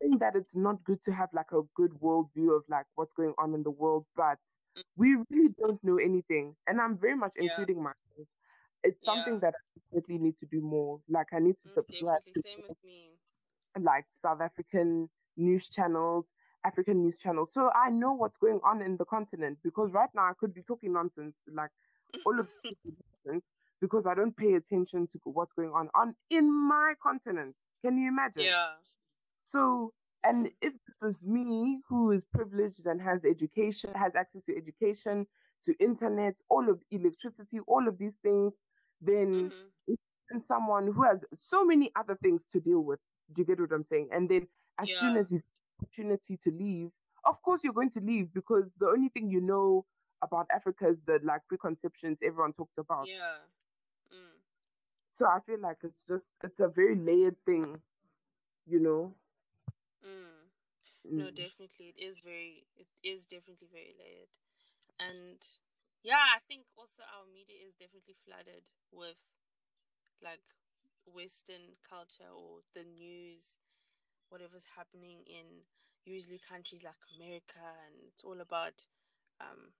Think 0.00 0.20
that 0.20 0.34
it's 0.36 0.54
not 0.54 0.82
good 0.84 0.98
to 1.04 1.12
have 1.12 1.28
like 1.32 1.52
a 1.52 1.62
good 1.74 1.92
world 2.00 2.28
view 2.34 2.54
of 2.54 2.62
like 2.68 2.86
what's 2.94 3.12
going 3.12 3.34
on 3.38 3.54
in 3.54 3.62
the 3.62 3.70
world, 3.70 4.04
but 4.16 4.38
mm. 4.76 4.82
we 4.96 5.16
really 5.30 5.54
don't 5.58 5.82
know 5.82 5.96
anything. 5.98 6.54
And 6.66 6.80
I'm 6.80 6.98
very 6.98 7.16
much 7.16 7.32
including 7.36 7.76
yeah. 7.76 7.82
myself. 7.82 8.28
It's 8.84 9.04
something 9.04 9.34
yeah. 9.34 9.40
that 9.50 9.54
I 9.54 9.80
definitely 9.96 10.18
need 10.18 10.38
to 10.40 10.46
do 10.46 10.60
more. 10.60 11.00
Like 11.08 11.28
I 11.32 11.40
need 11.40 11.58
to 11.58 11.68
mm, 11.68 11.72
subscribe 11.72 12.24
to 12.34 12.42
same 12.44 12.62
with 12.68 12.78
me. 12.84 13.10
like 13.80 14.06
South 14.10 14.40
African 14.40 15.08
news 15.36 15.68
channels, 15.68 16.26
African 16.64 17.02
news 17.02 17.18
channels. 17.18 17.52
So 17.52 17.70
I 17.74 17.90
know 17.90 18.12
what's 18.12 18.36
going 18.36 18.60
on 18.64 18.82
in 18.82 18.96
the 18.96 19.04
continent 19.04 19.58
because 19.64 19.92
right 19.92 20.10
now 20.14 20.22
I 20.22 20.32
could 20.38 20.54
be 20.54 20.62
talking 20.62 20.92
nonsense 20.92 21.34
like 21.52 21.70
all 22.24 22.38
of 22.38 22.48
nonsense 23.24 23.44
because 23.80 24.06
I 24.06 24.14
don't 24.14 24.36
pay 24.36 24.54
attention 24.54 25.06
to 25.08 25.18
what's 25.24 25.52
going 25.52 25.70
on 25.70 25.88
on 25.94 26.14
in 26.30 26.52
my 26.52 26.94
continent. 27.02 27.54
Can 27.84 27.98
you 27.98 28.08
imagine? 28.08 28.42
Yeah. 28.42 28.70
So, 29.50 29.92
and 30.24 30.50
if 30.60 30.74
this 31.00 31.16
is 31.16 31.24
me 31.24 31.80
who 31.88 32.10
is 32.10 32.24
privileged 32.24 32.86
and 32.86 33.00
has 33.00 33.24
education, 33.24 33.90
has 33.94 34.14
access 34.14 34.44
to 34.44 34.56
education, 34.56 35.26
to 35.64 35.74
internet, 35.80 36.34
all 36.48 36.68
of 36.68 36.80
electricity, 36.90 37.60
all 37.66 37.88
of 37.88 37.98
these 37.98 38.16
things, 38.16 38.58
then 39.00 39.50
mm-hmm. 39.88 40.38
someone 40.40 40.92
who 40.92 41.02
has 41.02 41.24
so 41.34 41.64
many 41.64 41.90
other 41.96 42.16
things 42.22 42.48
to 42.52 42.60
deal 42.60 42.80
with. 42.80 42.98
Do 43.32 43.42
you 43.42 43.46
get 43.46 43.60
what 43.60 43.72
I'm 43.72 43.84
saying? 43.84 44.08
And 44.12 44.28
then 44.28 44.48
as 44.78 44.90
yeah. 44.90 45.00
soon 45.00 45.16
as 45.16 45.32
you 45.32 45.40
opportunity 45.80 46.36
to 46.44 46.50
leave, 46.50 46.90
of 47.24 47.40
course 47.42 47.64
you're 47.64 47.72
going 47.72 47.90
to 47.90 48.00
leave 48.00 48.32
because 48.34 48.74
the 48.74 48.86
only 48.86 49.08
thing 49.08 49.28
you 49.28 49.40
know 49.40 49.84
about 50.22 50.46
Africa 50.54 50.88
is 50.88 51.02
the 51.02 51.20
like 51.22 51.42
preconceptions 51.48 52.18
everyone 52.24 52.52
talks 52.52 52.78
about. 52.78 53.08
Yeah. 53.08 53.36
So 55.16 55.26
I 55.26 55.38
feel 55.46 55.60
like 55.60 55.78
it's 55.82 56.02
just 56.08 56.30
it's 56.44 56.60
a 56.60 56.68
very 56.68 56.94
layered 56.96 57.36
thing, 57.44 57.80
you 58.66 58.80
know. 58.80 59.14
Mm. 60.04 60.48
No, 61.10 61.26
mm. 61.30 61.36
definitely, 61.36 61.94
it 61.96 62.00
is 62.00 62.20
very, 62.20 62.66
it 62.76 62.88
is 63.02 63.26
definitely 63.26 63.68
very 63.72 63.94
layered, 63.98 64.30
and 65.00 65.38
yeah, 66.04 66.20
I 66.36 66.40
think 66.48 66.64
also 66.76 67.02
our 67.04 67.26
media 67.32 67.56
is 67.66 67.74
definitely 67.78 68.16
flooded 68.26 68.64
with 68.92 69.20
like 70.22 70.44
Western 71.06 71.78
culture 71.86 72.30
or 72.30 72.60
the 72.74 72.84
news, 72.84 73.58
whatever's 74.30 74.66
happening 74.76 75.24
in 75.26 75.64
usually 76.04 76.40
countries 76.40 76.84
like 76.84 77.00
America, 77.16 77.62
and 77.88 77.96
it's 78.08 78.24
all 78.24 78.40
about, 78.40 78.86
um, 79.40 79.72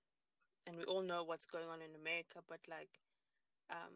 and 0.66 0.76
we 0.76 0.84
all 0.84 1.02
know 1.02 1.24
what's 1.24 1.46
going 1.46 1.68
on 1.68 1.82
in 1.82 1.94
America, 1.96 2.40
but 2.48 2.60
like, 2.68 2.90
um, 3.70 3.94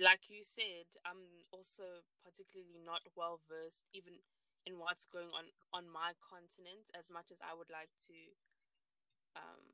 like 0.00 0.28
you 0.28 0.42
said, 0.44 0.86
I'm 1.06 1.44
also 1.52 2.04
particularly 2.24 2.80
not 2.84 3.02
well 3.16 3.40
versed 3.48 3.84
even 3.94 4.20
in 4.66 4.82
what's 4.82 5.06
going 5.06 5.30
on 5.30 5.54
on 5.70 5.86
my 5.86 6.12
continent 6.18 6.90
as 6.92 7.06
much 7.08 7.30
as 7.30 7.38
I 7.38 7.54
would 7.54 7.70
like 7.70 7.94
to 8.10 8.18
um 9.38 9.64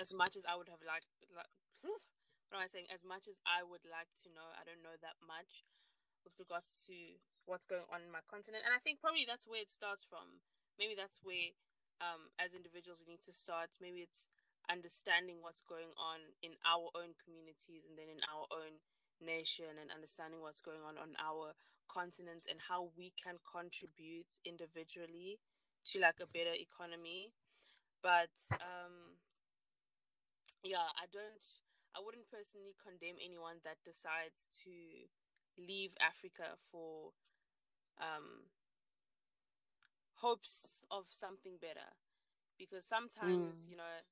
as 0.00 0.16
much 0.16 0.34
as 0.40 0.48
I 0.48 0.56
would 0.56 0.72
have 0.72 0.80
liked 0.80 1.06
like, 1.36 1.52
what 1.84 2.56
am 2.56 2.64
I 2.64 2.72
saying? 2.72 2.88
As 2.88 3.04
much 3.04 3.28
as 3.28 3.36
I 3.44 3.60
would 3.60 3.84
like 3.84 4.08
to 4.24 4.32
know 4.32 4.48
I 4.56 4.64
don't 4.64 4.80
know 4.80 4.96
that 5.04 5.20
much 5.20 5.68
with 6.24 6.32
regards 6.40 6.88
to 6.88 6.96
what's 7.44 7.68
going 7.68 7.84
on 7.90 8.00
in 8.00 8.10
my 8.14 8.24
continent. 8.24 8.64
And 8.64 8.72
I 8.72 8.80
think 8.80 9.02
probably 9.02 9.28
that's 9.28 9.44
where 9.44 9.60
it 9.60 9.68
starts 9.68 10.06
from. 10.06 10.40
Maybe 10.80 10.96
that's 10.96 11.20
where 11.20 11.52
um 12.00 12.32
as 12.40 12.56
individuals 12.56 13.04
we 13.04 13.20
need 13.20 13.26
to 13.28 13.36
start. 13.36 13.76
Maybe 13.76 14.00
it's 14.00 14.32
understanding 14.70 15.44
what's 15.44 15.60
going 15.60 15.92
on 15.98 16.32
in 16.40 16.56
our 16.64 16.88
own 16.94 17.18
communities 17.18 17.84
and 17.84 17.98
then 17.98 18.08
in 18.08 18.22
our 18.30 18.46
own 18.48 18.80
nation 19.18 19.78
and 19.78 19.90
understanding 19.90 20.40
what's 20.40 20.62
going 20.62 20.82
on 20.82 20.98
on 20.98 21.14
our 21.18 21.54
continent 21.88 22.44
and 22.48 22.58
how 22.68 22.90
we 22.96 23.12
can 23.16 23.36
contribute 23.42 24.38
individually 24.44 25.38
to 25.84 26.00
like 26.00 26.20
a 26.22 26.26
better 26.30 26.54
economy 26.54 27.32
but 28.02 28.32
um 28.58 29.18
yeah 30.62 30.90
i 30.98 31.06
don't 31.10 31.62
i 31.94 32.00
wouldn't 32.02 32.28
personally 32.30 32.74
condemn 32.78 33.18
anyone 33.22 33.58
that 33.64 33.78
decides 33.84 34.48
to 34.50 34.70
leave 35.58 35.92
africa 36.00 36.58
for 36.70 37.12
um 38.00 38.46
hopes 40.22 40.84
of 40.90 41.10
something 41.10 41.58
better 41.60 41.98
because 42.58 42.86
sometimes 42.86 43.66
mm. 43.66 43.70
you 43.70 43.76
know 43.76 44.06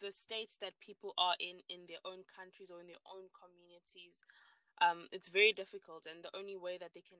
the 0.00 0.12
state 0.12 0.56
that 0.60 0.78
people 0.80 1.12
are 1.18 1.34
in 1.38 1.60
in 1.68 1.84
their 1.88 2.00
own 2.06 2.24
countries 2.24 2.70
or 2.70 2.80
in 2.80 2.86
their 2.86 3.04
own 3.04 3.28
communities 3.34 4.22
um, 4.80 5.06
it's 5.12 5.28
very 5.28 5.52
difficult 5.52 6.06
and 6.06 6.22
the 6.24 6.34
only 6.36 6.56
way 6.56 6.78
that 6.78 6.92
they 6.94 7.02
can 7.02 7.18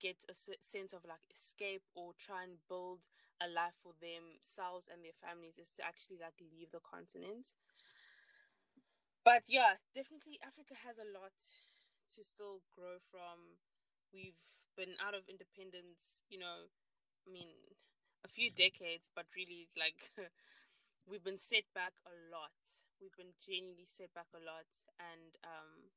get 0.00 0.16
a 0.28 0.34
sense 0.34 0.92
of 0.92 1.04
like 1.08 1.24
escape 1.32 1.82
or 1.94 2.12
try 2.18 2.42
and 2.44 2.60
build 2.68 3.00
a 3.40 3.48
life 3.48 3.74
for 3.82 3.92
themselves 4.00 4.88
and 4.92 5.04
their 5.04 5.16
families 5.16 5.58
is 5.58 5.72
to 5.72 5.84
actually 5.84 6.18
like 6.20 6.36
leave 6.40 6.70
the 6.72 6.80
continent. 6.80 7.54
But 9.24 9.44
yeah 9.48 9.76
definitely 9.94 10.38
africa 10.42 10.74
has 10.86 10.96
a 10.98 11.08
lot 11.08 11.36
to 12.14 12.24
still 12.24 12.62
grow 12.74 12.98
from. 13.10 13.58
We've 14.14 14.38
been 14.76 14.94
out 15.02 15.14
of 15.14 15.28
independence 15.28 16.22
you 16.28 16.38
know 16.38 16.68
i 17.26 17.30
mean 17.32 17.48
a 18.24 18.28
few 18.28 18.50
decades 18.50 19.10
but 19.14 19.26
really 19.36 19.68
like 19.76 20.12
we've 21.08 21.24
been 21.24 21.38
set 21.38 21.64
back 21.74 21.94
a 22.06 22.14
lot. 22.32 22.54
We've 23.00 23.16
been 23.16 23.34
genuinely 23.44 23.86
set 23.86 24.14
back 24.14 24.28
a 24.34 24.42
lot, 24.42 24.68
and 24.98 25.36
um, 25.44 25.92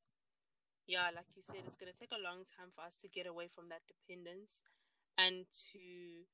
yeah, 0.89 1.13
like 1.15 1.29
you 1.35 1.43
said, 1.43 1.61
it's 1.67 1.77
gonna 1.77 1.93
take 1.93 2.09
a 2.11 2.21
long 2.21 2.49
time 2.57 2.73
for 2.75 2.81
us 2.81 2.97
to 3.01 3.07
get 3.07 3.27
away 3.27 3.47
from 3.53 3.69
that 3.69 3.81
dependence 3.85 4.63
and 5.17 5.45
to 5.71 6.25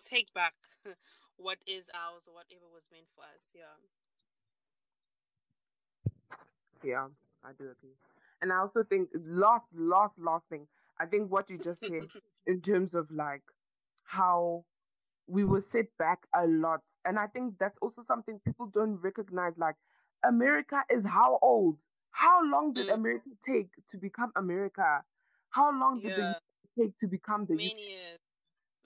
take 0.00 0.32
back 0.32 0.54
what 1.36 1.58
is 1.66 1.90
ours 1.92 2.22
or 2.28 2.34
whatever 2.34 2.70
was 2.72 2.84
meant 2.92 3.10
for 3.14 3.24
us. 3.24 3.50
Yeah. 3.52 3.74
Yeah, 6.82 7.08
I 7.44 7.52
do 7.58 7.64
agree. 7.64 7.96
And 8.40 8.52
I 8.52 8.58
also 8.58 8.84
think 8.84 9.08
last, 9.14 9.66
last, 9.74 10.14
last 10.18 10.46
thing. 10.48 10.66
I 10.98 11.06
think 11.06 11.30
what 11.30 11.50
you 11.50 11.58
just 11.58 11.84
said 11.84 12.06
in 12.46 12.60
terms 12.60 12.94
of 12.94 13.10
like 13.10 13.42
how 14.04 14.64
we 15.26 15.44
were 15.44 15.60
set 15.60 15.86
back 15.98 16.20
a 16.34 16.46
lot. 16.46 16.80
And 17.04 17.18
I 17.18 17.26
think 17.26 17.54
that's 17.58 17.78
also 17.82 18.02
something 18.02 18.40
people 18.44 18.66
don't 18.66 18.96
recognize. 18.96 19.52
Like, 19.56 19.76
America 20.24 20.82
is 20.90 21.04
how 21.04 21.38
old? 21.42 21.78
How 22.10 22.44
long 22.44 22.72
did 22.72 22.88
mm. 22.88 22.94
America 22.94 23.30
take 23.44 23.68
to 23.90 23.96
become 23.96 24.32
America? 24.36 25.02
How 25.50 25.70
long 25.70 26.00
did 26.00 26.10
yeah. 26.10 26.16
the 26.16 26.36
take 26.78 26.96
to 26.98 27.06
become 27.06 27.46
the 27.46 27.54
Many 27.54 27.74
years. 27.74 28.18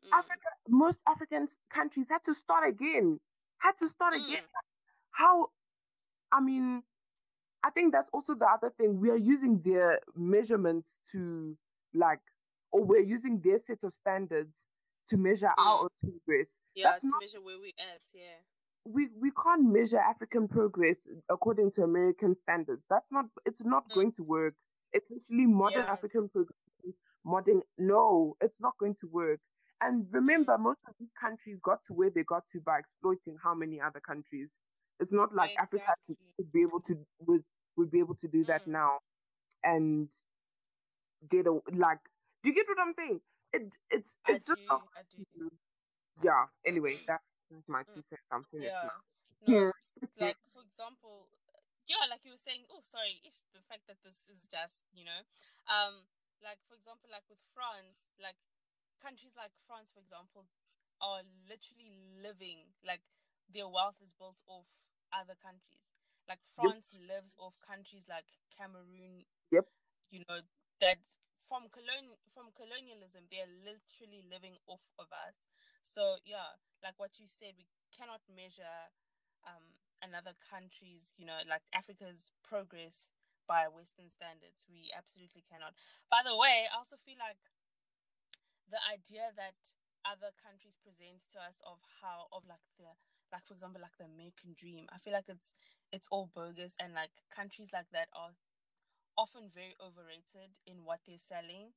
Mm. 0.04 0.18
Africa, 0.18 0.48
most 0.68 1.00
African 1.06 1.46
countries 1.70 2.08
had 2.08 2.22
to 2.24 2.34
start 2.34 2.68
again. 2.68 3.20
Had 3.58 3.72
to 3.78 3.88
start 3.88 4.14
mm. 4.14 4.24
again. 4.24 4.42
How? 5.10 5.48
I 6.32 6.40
mean, 6.40 6.82
I 7.62 7.70
think 7.70 7.92
that's 7.92 8.10
also 8.12 8.34
the 8.34 8.46
other 8.46 8.72
thing. 8.76 9.00
We 9.00 9.10
are 9.10 9.16
using 9.16 9.60
their 9.64 10.00
measurements 10.14 10.98
to 11.12 11.56
like, 11.94 12.20
or 12.72 12.84
we're 12.84 13.00
using 13.00 13.40
their 13.40 13.58
set 13.58 13.84
of 13.84 13.94
standards 13.94 14.66
to 15.08 15.16
measure 15.16 15.52
mm. 15.58 15.64
our 15.64 15.88
progress. 16.02 16.48
Yeah, 16.74 16.90
That's 16.90 17.02
to 17.02 17.08
not, 17.08 17.20
measure 17.20 17.40
where 17.40 17.60
we 17.60 17.74
at. 17.78 18.00
Yeah. 18.12 18.40
We 18.84 19.08
we 19.20 19.30
can't 19.42 19.72
measure 19.72 19.98
African 19.98 20.48
progress 20.48 20.98
according 21.30 21.72
to 21.72 21.82
American 21.82 22.36
standards. 22.42 22.82
That's 22.90 23.06
not. 23.10 23.26
It's 23.46 23.62
not 23.64 23.88
mm. 23.88 23.94
going 23.94 24.12
to 24.12 24.22
work. 24.22 24.54
Essentially, 24.94 25.46
modern 25.46 25.84
yeah. 25.86 25.92
African 25.92 26.28
progress, 26.28 26.94
modern. 27.24 27.62
No, 27.78 28.36
it's 28.40 28.60
not 28.60 28.74
going 28.78 28.96
to 29.00 29.08
work. 29.08 29.40
And 29.80 30.06
remember, 30.10 30.56
most 30.58 30.80
of 30.88 30.94
these 31.00 31.10
countries 31.20 31.58
got 31.62 31.80
to 31.88 31.94
where 31.94 32.10
they 32.10 32.22
got 32.22 32.44
to 32.52 32.60
by 32.60 32.78
exploiting 32.78 33.36
how 33.42 33.54
many 33.54 33.80
other 33.80 34.00
countries. 34.00 34.48
It's 35.00 35.12
not 35.12 35.34
like 35.34 35.50
exactly. 35.52 35.80
Africa 35.80 36.20
would 36.38 36.52
be 36.52 36.62
able 36.62 36.80
to 36.82 36.96
would 37.26 37.42
would 37.76 37.90
be 37.90 37.98
able 37.98 38.14
to 38.16 38.28
do 38.28 38.44
that 38.44 38.64
mm. 38.66 38.72
now, 38.72 38.98
and 39.64 40.08
get 41.30 41.46
a 41.46 41.58
like. 41.72 41.98
Do 42.42 42.50
you 42.50 42.54
get 42.54 42.66
what 42.68 42.78
I'm 42.86 42.92
saying? 42.92 43.20
it 43.54 43.76
it's 43.90 44.18
it's 44.28 44.50
I 44.50 44.56
just 44.56 44.68
do, 45.38 45.50
yeah. 46.22 46.44
Anyway, 46.66 46.96
that's, 47.06 47.24
that's 47.54 47.70
my 47.70 47.86
two 47.86 48.02
mm. 48.02 48.08
cents. 48.10 48.26
I'm 48.34 48.44
finished 48.50 48.74
yeah. 48.74 48.90
No, 49.46 49.70
like 50.18 50.40
for 50.50 50.64
example, 50.64 51.30
yeah, 51.86 52.08
like 52.08 52.24
you 52.24 52.32
were 52.32 52.40
saying. 52.40 52.64
Oh, 52.72 52.80
sorry, 52.82 53.20
it's 53.22 53.44
the 53.52 53.62
fact 53.70 53.86
that 53.86 54.00
this 54.02 54.26
is 54.32 54.48
just 54.50 54.88
you 54.96 55.04
know, 55.04 55.20
um, 55.68 56.08
like 56.42 56.58
for 56.66 56.74
example, 56.74 57.06
like 57.12 57.24
with 57.28 57.40
France, 57.52 58.00
like 58.18 58.36
countries 58.98 59.36
like 59.36 59.52
France, 59.68 59.92
for 59.92 60.00
example, 60.00 60.48
are 60.98 61.22
literally 61.44 61.92
living 62.18 62.72
like 62.82 63.04
their 63.52 63.68
wealth 63.68 64.00
is 64.00 64.10
built 64.16 64.40
off 64.48 64.66
other 65.12 65.36
countries. 65.38 65.92
Like 66.24 66.40
France 66.56 66.96
yep. 66.96 67.04
lives 67.04 67.36
off 67.36 67.52
countries 67.60 68.08
like 68.08 68.24
Cameroon. 68.48 69.28
Yep. 69.52 69.68
You 70.08 70.24
know 70.24 70.40
that 70.80 71.04
from 71.48 71.68
colon 71.72 72.16
from 72.32 72.50
colonialism, 72.56 73.28
they're 73.30 73.50
literally 73.62 74.24
living 74.26 74.56
off 74.66 74.84
of 74.98 75.08
us. 75.12 75.46
So 75.82 76.18
yeah, 76.24 76.56
like 76.82 76.96
what 76.98 77.16
you 77.20 77.26
said, 77.28 77.54
we 77.56 77.66
cannot 77.94 78.24
measure 78.28 78.90
um, 79.46 79.76
another 80.02 80.34
country's, 80.40 81.12
you 81.16 81.26
know, 81.26 81.40
like 81.48 81.64
Africa's 81.72 82.32
progress 82.42 83.10
by 83.46 83.68
Western 83.68 84.08
standards. 84.08 84.64
We 84.68 84.88
absolutely 84.96 85.44
cannot. 85.44 85.76
By 86.08 86.24
the 86.24 86.36
way, 86.36 86.64
I 86.68 86.80
also 86.80 86.96
feel 87.04 87.20
like 87.20 87.40
the 88.70 88.80
idea 88.88 89.32
that 89.36 89.56
other 90.04 90.32
countries 90.36 90.76
present 90.84 91.24
to 91.32 91.40
us 91.40 91.60
of 91.64 91.80
how 92.02 92.28
of 92.32 92.44
like 92.44 92.60
the 92.76 92.92
like 93.32 93.44
for 93.48 93.56
example 93.56 93.80
like 93.80 93.96
the 93.96 94.04
American 94.04 94.52
dream. 94.56 94.84
I 94.92 94.98
feel 95.00 95.12
like 95.16 95.28
it's 95.28 95.56
it's 95.92 96.08
all 96.12 96.28
bogus 96.34 96.76
and 96.78 96.92
like 96.92 97.12
countries 97.32 97.72
like 97.72 97.88
that 97.92 98.08
are 98.12 98.36
often 99.16 99.50
very 99.54 99.74
overrated 99.80 100.54
in 100.66 100.84
what 100.84 101.00
they're 101.06 101.18
selling. 101.22 101.72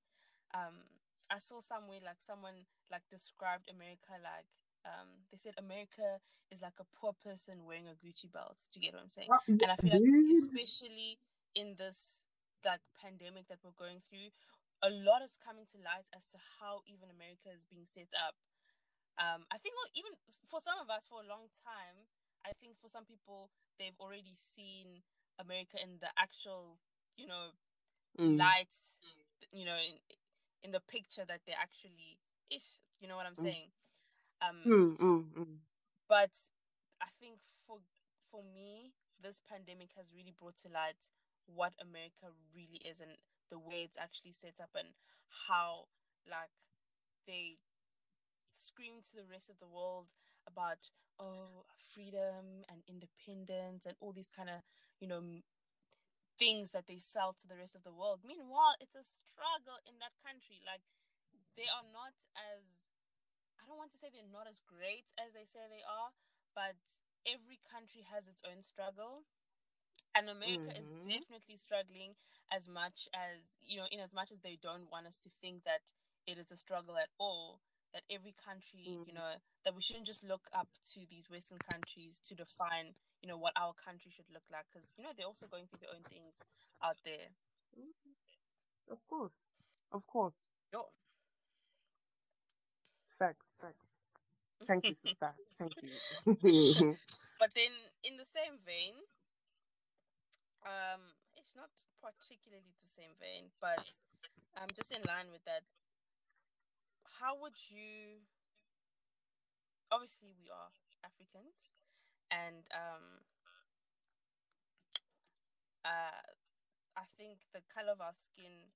Um 0.54 0.88
I 1.30 1.38
saw 1.40 1.60
somewhere 1.60 2.00
like 2.04 2.22
someone 2.24 2.66
like 2.92 3.04
described 3.12 3.68
America 3.70 4.16
like 4.22 4.48
um 4.86 5.28
they 5.32 5.38
said 5.38 5.54
America 5.58 6.20
is 6.52 6.62
like 6.64 6.80
a 6.80 6.88
poor 6.96 7.12
person 7.12 7.66
wearing 7.68 7.88
a 7.92 7.96
Gucci 8.00 8.32
belt. 8.32 8.56
Do 8.72 8.80
you 8.80 8.88
get 8.88 8.96
what 8.96 9.04
I'm 9.04 9.12
saying? 9.12 9.36
And 9.62 9.72
I 9.72 9.76
feel 9.76 9.92
like 9.92 10.08
especially 10.32 11.20
in 11.56 11.76
this 11.78 12.24
like 12.64 12.82
pandemic 13.00 13.48
that 13.48 13.60
we're 13.64 13.76
going 13.78 14.00
through, 14.08 14.32
a 14.84 14.90
lot 14.90 15.24
is 15.26 15.38
coming 15.40 15.66
to 15.74 15.78
light 15.82 16.08
as 16.16 16.28
to 16.32 16.38
how 16.60 16.82
even 16.88 17.10
America 17.10 17.50
is 17.52 17.66
being 17.66 17.86
set 17.86 18.12
up. 18.16 18.36
Um, 19.18 19.50
I 19.50 19.58
think 19.58 19.74
even 19.98 20.14
for 20.46 20.62
some 20.62 20.78
of 20.78 20.90
us 20.94 21.10
for 21.10 21.26
a 21.26 21.28
long 21.28 21.50
time, 21.66 22.06
I 22.46 22.54
think 22.62 22.78
for 22.78 22.88
some 22.88 23.04
people 23.04 23.50
they've 23.82 23.98
already 23.98 24.38
seen 24.38 25.02
America 25.42 25.82
in 25.82 25.98
the 25.98 26.14
actual, 26.18 26.78
you 27.18 27.28
know, 27.28 27.52
mm. 28.20 28.38
lights, 28.38 29.00
you 29.52 29.66
know, 29.66 29.76
in 29.76 29.98
in 30.64 30.72
the 30.72 30.80
picture 30.80 31.26
that 31.28 31.42
they 31.46 31.54
actually 31.54 32.18
ish. 32.50 32.80
You 33.00 33.08
know 33.08 33.16
what 33.18 33.26
I'm 33.26 33.36
mm. 33.36 33.44
saying? 33.44 33.70
Um, 34.42 34.58
mm, 34.66 34.98
mm, 34.98 35.24
mm, 35.34 35.56
but 36.08 36.34
I 37.02 37.10
think 37.20 37.40
for 37.66 37.78
for 38.32 38.44
me, 38.54 38.94
this 39.22 39.42
pandemic 39.50 39.90
has 39.98 40.14
really 40.16 40.34
brought 40.38 40.58
to 40.58 40.70
light 40.70 41.10
what 41.48 41.74
America 41.82 42.30
really 42.54 42.82
is 42.86 43.02
and 43.02 43.18
the 43.50 43.58
way 43.58 43.82
it's 43.84 43.98
actually 43.98 44.34
set 44.34 44.60
up 44.62 44.70
and 44.76 44.90
how 45.48 45.88
like 46.30 46.52
they 47.26 47.58
scream 48.52 49.00
to 49.04 49.16
the 49.16 49.28
rest 49.30 49.50
of 49.50 49.60
the 49.60 49.68
world 49.68 50.12
about 50.46 50.92
oh 51.20 51.66
freedom 51.80 52.66
and 52.70 52.84
independence 52.88 53.86
and 53.86 53.96
all 54.02 54.12
these 54.12 54.30
kind 54.30 54.50
of 54.50 54.62
you 55.00 55.08
know 55.08 55.22
things 56.38 56.72
that 56.72 56.86
they 56.86 57.02
sell 57.02 57.34
to 57.34 57.50
the 57.50 57.58
rest 57.58 57.74
of 57.74 57.82
the 57.82 57.94
world 57.94 58.22
meanwhile 58.22 58.78
it's 58.80 58.98
a 58.98 59.06
struggle 59.06 59.78
in 59.90 59.98
that 59.98 60.14
country 60.22 60.62
like 60.64 60.86
they 61.58 61.66
are 61.70 61.86
not 61.90 62.14
as 62.38 62.62
i 63.58 63.66
don't 63.66 63.78
want 63.78 63.90
to 63.90 63.98
say 63.98 64.08
they're 64.14 64.30
not 64.30 64.46
as 64.46 64.62
great 64.66 65.10
as 65.18 65.34
they 65.34 65.46
say 65.46 65.66
they 65.68 65.86
are 65.86 66.14
but 66.54 66.78
every 67.26 67.60
country 67.66 68.06
has 68.08 68.30
its 68.30 68.42
own 68.46 68.62
struggle 68.62 69.26
and 70.18 70.30
America 70.30 70.74
mm-hmm. 70.74 70.82
is 70.82 71.06
definitely 71.06 71.58
struggling 71.62 72.18
as 72.50 72.66
much 72.68 73.06
as 73.14 73.62
you 73.62 73.78
know, 73.78 73.86
in 73.92 74.00
as 74.00 74.14
much 74.14 74.32
as 74.32 74.42
they 74.42 74.58
don't 74.58 74.90
want 74.90 75.06
us 75.06 75.22
to 75.22 75.30
think 75.42 75.64
that 75.64 75.94
it 76.26 76.38
is 76.42 76.50
a 76.52 76.58
struggle 76.58 76.98
at 76.98 77.14
all. 77.20 77.62
That 77.94 78.04
every 78.12 78.36
country, 78.36 78.84
mm-hmm. 78.90 79.08
you 79.08 79.14
know, 79.16 79.40
that 79.64 79.76
we 79.76 79.82
shouldn't 79.82 80.06
just 80.06 80.24
look 80.26 80.50
up 80.52 80.68
to 80.94 81.08
these 81.10 81.30
Western 81.30 81.60
countries 81.72 82.20
to 82.28 82.36
define, 82.36 82.98
you 83.22 83.28
know, 83.28 83.38
what 83.38 83.54
our 83.58 83.74
country 83.74 84.12
should 84.14 84.30
look 84.34 84.46
like, 84.52 84.66
because 84.72 84.94
you 84.98 85.04
know 85.04 85.12
they're 85.16 85.28
also 85.28 85.48
going 85.48 85.66
through 85.68 85.82
their 85.82 85.94
own 85.96 86.06
things 86.06 86.42
out 86.84 86.98
there. 87.04 87.34
Mm-hmm. 87.74 88.94
Of 88.94 89.00
course, 89.08 89.36
of 89.92 90.06
course. 90.08 90.36
Yo. 90.72 90.88
Facts, 93.20 93.46
facts. 93.60 93.98
Thank 94.66 94.86
you, 94.88 94.96
sister. 94.96 95.34
Thank 95.60 95.74
you. 95.82 96.98
but 97.42 97.54
then, 97.54 97.74
in 98.04 98.18
the 98.18 98.26
same 98.26 98.62
vein, 98.66 98.98
um, 100.66 101.14
it's 101.36 101.54
not 101.56 101.70
particularly 102.02 102.74
the 102.82 102.90
same 102.90 103.14
vein, 103.22 103.54
but 103.62 103.86
um, 104.58 104.70
just 104.74 104.92
in 104.92 105.02
line 105.06 105.30
with 105.32 105.46
that, 105.46 105.62
how 107.22 107.38
would 107.38 107.58
you? 107.70 108.26
Obviously, 109.90 110.34
we 110.36 110.50
are 110.50 110.74
Africans, 111.06 111.77
and 112.32 112.68
um, 112.74 113.24
uh, 115.86 116.22
I 116.98 117.06
think 117.18 117.40
the 117.54 117.62
color 117.74 117.94
of 117.94 118.02
our 118.02 118.16
skin 118.16 118.74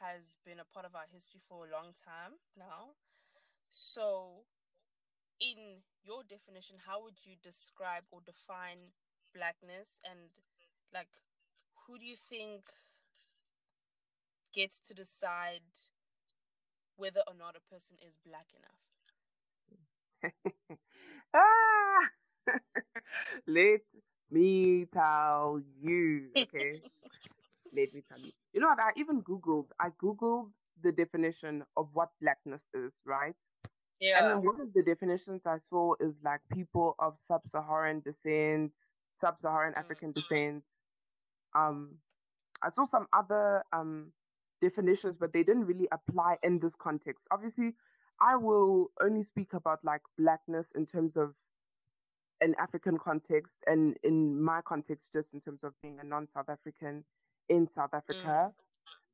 has 0.00 0.36
been 0.44 0.58
a 0.60 0.68
part 0.68 0.84
of 0.84 0.94
our 0.94 1.08
history 1.12 1.40
for 1.48 1.66
a 1.66 1.70
long 1.72 1.94
time 1.94 2.36
now. 2.58 2.98
So, 3.70 4.44
in 5.40 5.82
your 6.02 6.22
definition, 6.28 6.76
how 6.86 7.02
would 7.02 7.24
you 7.24 7.34
describe 7.42 8.04
or 8.10 8.20
define 8.24 8.92
blackness 9.34 9.98
and 10.04 10.30
like 10.92 11.08
who 11.86 11.98
do 11.98 12.06
you 12.06 12.16
think 12.16 12.62
gets 14.52 14.78
to 14.80 14.94
decide 14.94 15.62
whether 16.96 17.20
or 17.26 17.34
not 17.34 17.56
a 17.56 17.74
person 17.74 17.96
is 18.00 18.14
black 18.24 18.46
enough? 18.54 18.78
ah! 21.34 22.23
Let 23.46 23.80
me 24.30 24.86
tell 24.92 25.60
you, 25.80 26.28
okay? 26.36 26.80
Let 27.74 27.94
me 27.94 28.02
tell 28.08 28.18
you. 28.18 28.32
You 28.52 28.60
know 28.60 28.68
what? 28.68 28.78
I 28.80 28.90
even 28.96 29.22
Googled, 29.22 29.66
I 29.80 29.90
Googled 30.02 30.50
the 30.82 30.92
definition 30.92 31.64
of 31.76 31.88
what 31.92 32.10
blackness 32.20 32.62
is, 32.74 32.92
right? 33.04 33.36
Yeah. 34.00 34.18
And 34.20 34.30
then 34.30 34.44
one 34.44 34.60
of 34.60 34.72
the 34.74 34.82
definitions 34.82 35.42
I 35.46 35.58
saw 35.70 35.94
is 36.00 36.14
like 36.24 36.40
people 36.52 36.94
of 36.98 37.14
sub 37.18 37.42
Saharan 37.48 38.00
descent, 38.00 38.72
sub 39.14 39.40
Saharan. 39.40 39.74
African 39.76 40.12
descent, 40.12 40.64
um, 41.54 41.94
I 42.62 42.70
saw 42.70 42.86
some 42.86 43.06
other 43.12 43.64
um, 43.72 44.12
definitions, 44.60 45.16
but 45.16 45.32
they 45.32 45.42
didn't 45.42 45.66
really 45.66 45.88
apply 45.92 46.36
in 46.42 46.58
this 46.58 46.74
context. 46.74 47.28
Obviously, 47.30 47.74
I 48.20 48.36
will 48.36 48.90
only 49.02 49.22
speak 49.22 49.52
about 49.54 49.80
like 49.84 50.02
blackness 50.18 50.72
in 50.74 50.86
terms 50.86 51.16
of 51.16 51.34
an 52.44 52.54
African 52.58 52.98
context, 52.98 53.56
and 53.66 53.96
in 54.02 54.40
my 54.40 54.60
context, 54.60 55.08
just 55.12 55.32
in 55.32 55.40
terms 55.40 55.64
of 55.64 55.72
being 55.82 55.98
a 56.00 56.04
non-South 56.04 56.48
African 56.48 57.04
in 57.48 57.68
South 57.68 57.94
Africa. 57.94 58.52
Mm. 58.52 58.52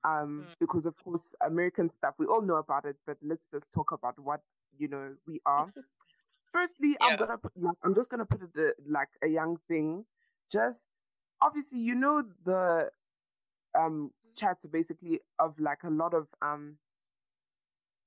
Um, 0.03 0.47
mm. 0.49 0.55
because 0.59 0.87
of 0.87 0.97
course 1.05 1.35
American 1.47 1.91
stuff 1.91 2.15
we 2.19 2.25
all 2.25 2.41
know 2.41 2.55
about 2.55 2.87
it, 2.87 2.97
but 3.07 3.19
let's 3.23 3.49
just 3.49 3.71
talk 3.75 3.93
about 3.93 4.19
what 4.19 4.41
you 4.79 4.89
know 4.89 5.15
we 5.27 5.41
are. 5.45 5.71
Firstly, 6.53 6.97
yeah. 7.01 7.07
I'm 7.07 7.19
gonna 7.19 7.37
put, 7.37 7.53
like, 7.55 7.77
I'm 7.85 7.95
just 7.95 8.11
gonna 8.11 8.25
put 8.25 8.41
it 8.43 8.51
uh, 8.59 8.71
like 8.89 9.11
a 9.23 9.29
young 9.29 9.59
thing. 9.69 10.07
Just 10.51 10.89
obviously 11.43 11.81
you 11.81 11.95
know 11.95 12.23
the 12.47 12.91
um 13.79 14.11
chats 14.35 14.65
basically 14.67 15.21
of 15.39 15.59
like 15.61 15.85
a 15.85 15.91
lot 15.91 16.15
of 16.15 16.27
um 16.41 16.77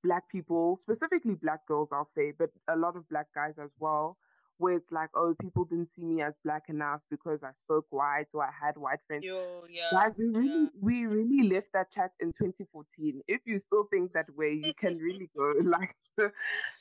black 0.02 0.28
people, 0.28 0.76
specifically 0.76 1.34
black 1.34 1.66
girls, 1.66 1.90
I'll 1.92 2.04
say, 2.04 2.32
but 2.36 2.50
a 2.68 2.76
lot 2.76 2.96
of 2.96 3.08
black 3.08 3.28
guys 3.34 3.54
as 3.58 3.70
well, 3.78 4.18
where 4.58 4.74
it's 4.74 4.92
like, 4.92 5.10
oh, 5.14 5.34
people 5.40 5.64
didn't 5.64 5.92
see 5.92 6.04
me 6.04 6.22
as 6.22 6.34
black 6.44 6.64
enough 6.68 7.00
because 7.10 7.42
I 7.42 7.50
spoke 7.56 7.86
white 7.90 8.26
or 8.32 8.44
I 8.44 8.50
had 8.50 8.76
white 8.76 9.00
friends. 9.06 9.24
Yo, 9.24 9.64
yeah, 9.68 9.88
Guys, 9.90 10.12
we 10.16 10.26
really, 10.26 10.62
yeah. 10.64 10.80
we 10.80 11.06
really 11.06 11.48
left 11.48 11.68
that 11.72 11.90
chat 11.90 12.12
in 12.20 12.28
2014. 12.28 13.20
If 13.26 13.40
you 13.46 13.58
still 13.58 13.84
think 13.90 14.12
that 14.12 14.26
way, 14.36 14.52
you 14.52 14.72
can 14.74 14.98
really 14.98 15.30
go. 15.36 15.54
Like, 15.64 15.96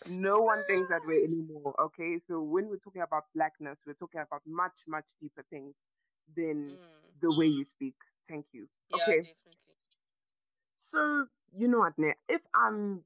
no 0.08 0.42
one 0.42 0.64
thinks 0.68 0.90
that 0.90 1.02
way 1.08 1.24
anymore. 1.24 1.74
Okay, 1.82 2.20
so 2.28 2.42
when 2.42 2.68
we're 2.70 2.78
talking 2.78 3.02
about 3.02 3.24
blackness, 3.34 3.80
we're 3.88 3.94
talking 3.94 4.22
about 4.22 4.42
much, 4.46 4.82
much 4.88 5.06
deeper 5.20 5.44
things 5.50 5.74
than 6.36 6.70
mm. 6.70 7.22
the 7.22 7.36
way 7.36 7.48
you 7.48 7.66
speak. 7.66 7.96
Thank 8.28 8.46
you. 8.52 8.68
Yeah, 8.90 9.04
okay. 9.04 9.18
Definitely. 9.18 9.64
So 10.92 11.26
you 11.58 11.68
know 11.68 11.80
what? 11.80 11.94
If 12.30 12.42
I'm 12.54 13.04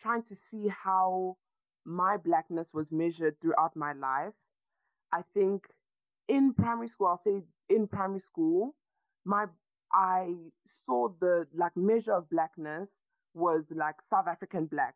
trying 0.00 0.22
to 0.24 0.34
see 0.34 0.68
how 0.68 1.36
my 1.86 2.16
blackness 2.16 2.74
was 2.74 2.90
measured 2.90 3.40
throughout 3.40 3.76
my 3.76 3.92
life, 3.92 4.34
I 5.12 5.22
think 5.34 5.62
in 6.28 6.52
primary 6.52 6.88
school, 6.88 7.06
I'll 7.06 7.16
say 7.16 7.42
in 7.70 7.86
primary 7.86 8.20
school, 8.20 8.74
my 9.24 9.46
I 9.92 10.34
saw 10.66 11.08
the 11.20 11.46
like 11.54 11.76
measure 11.76 12.14
of 12.14 12.28
blackness 12.28 13.00
was 13.34 13.72
like 13.74 14.02
South 14.02 14.26
African 14.26 14.66
black. 14.66 14.94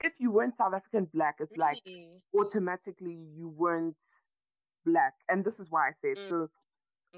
If 0.00 0.12
you 0.18 0.30
weren't 0.30 0.56
South 0.56 0.74
African 0.74 1.06
black, 1.14 1.36
it's 1.38 1.56
really? 1.56 2.10
like 2.34 2.44
automatically 2.46 3.18
you 3.34 3.48
weren't 3.48 3.96
black, 4.84 5.14
and 5.28 5.44
this 5.44 5.60
is 5.60 5.70
why 5.70 5.88
I 5.88 5.92
say 6.02 6.08
it. 6.10 6.18
Mm. 6.18 6.28
So, 6.28 6.48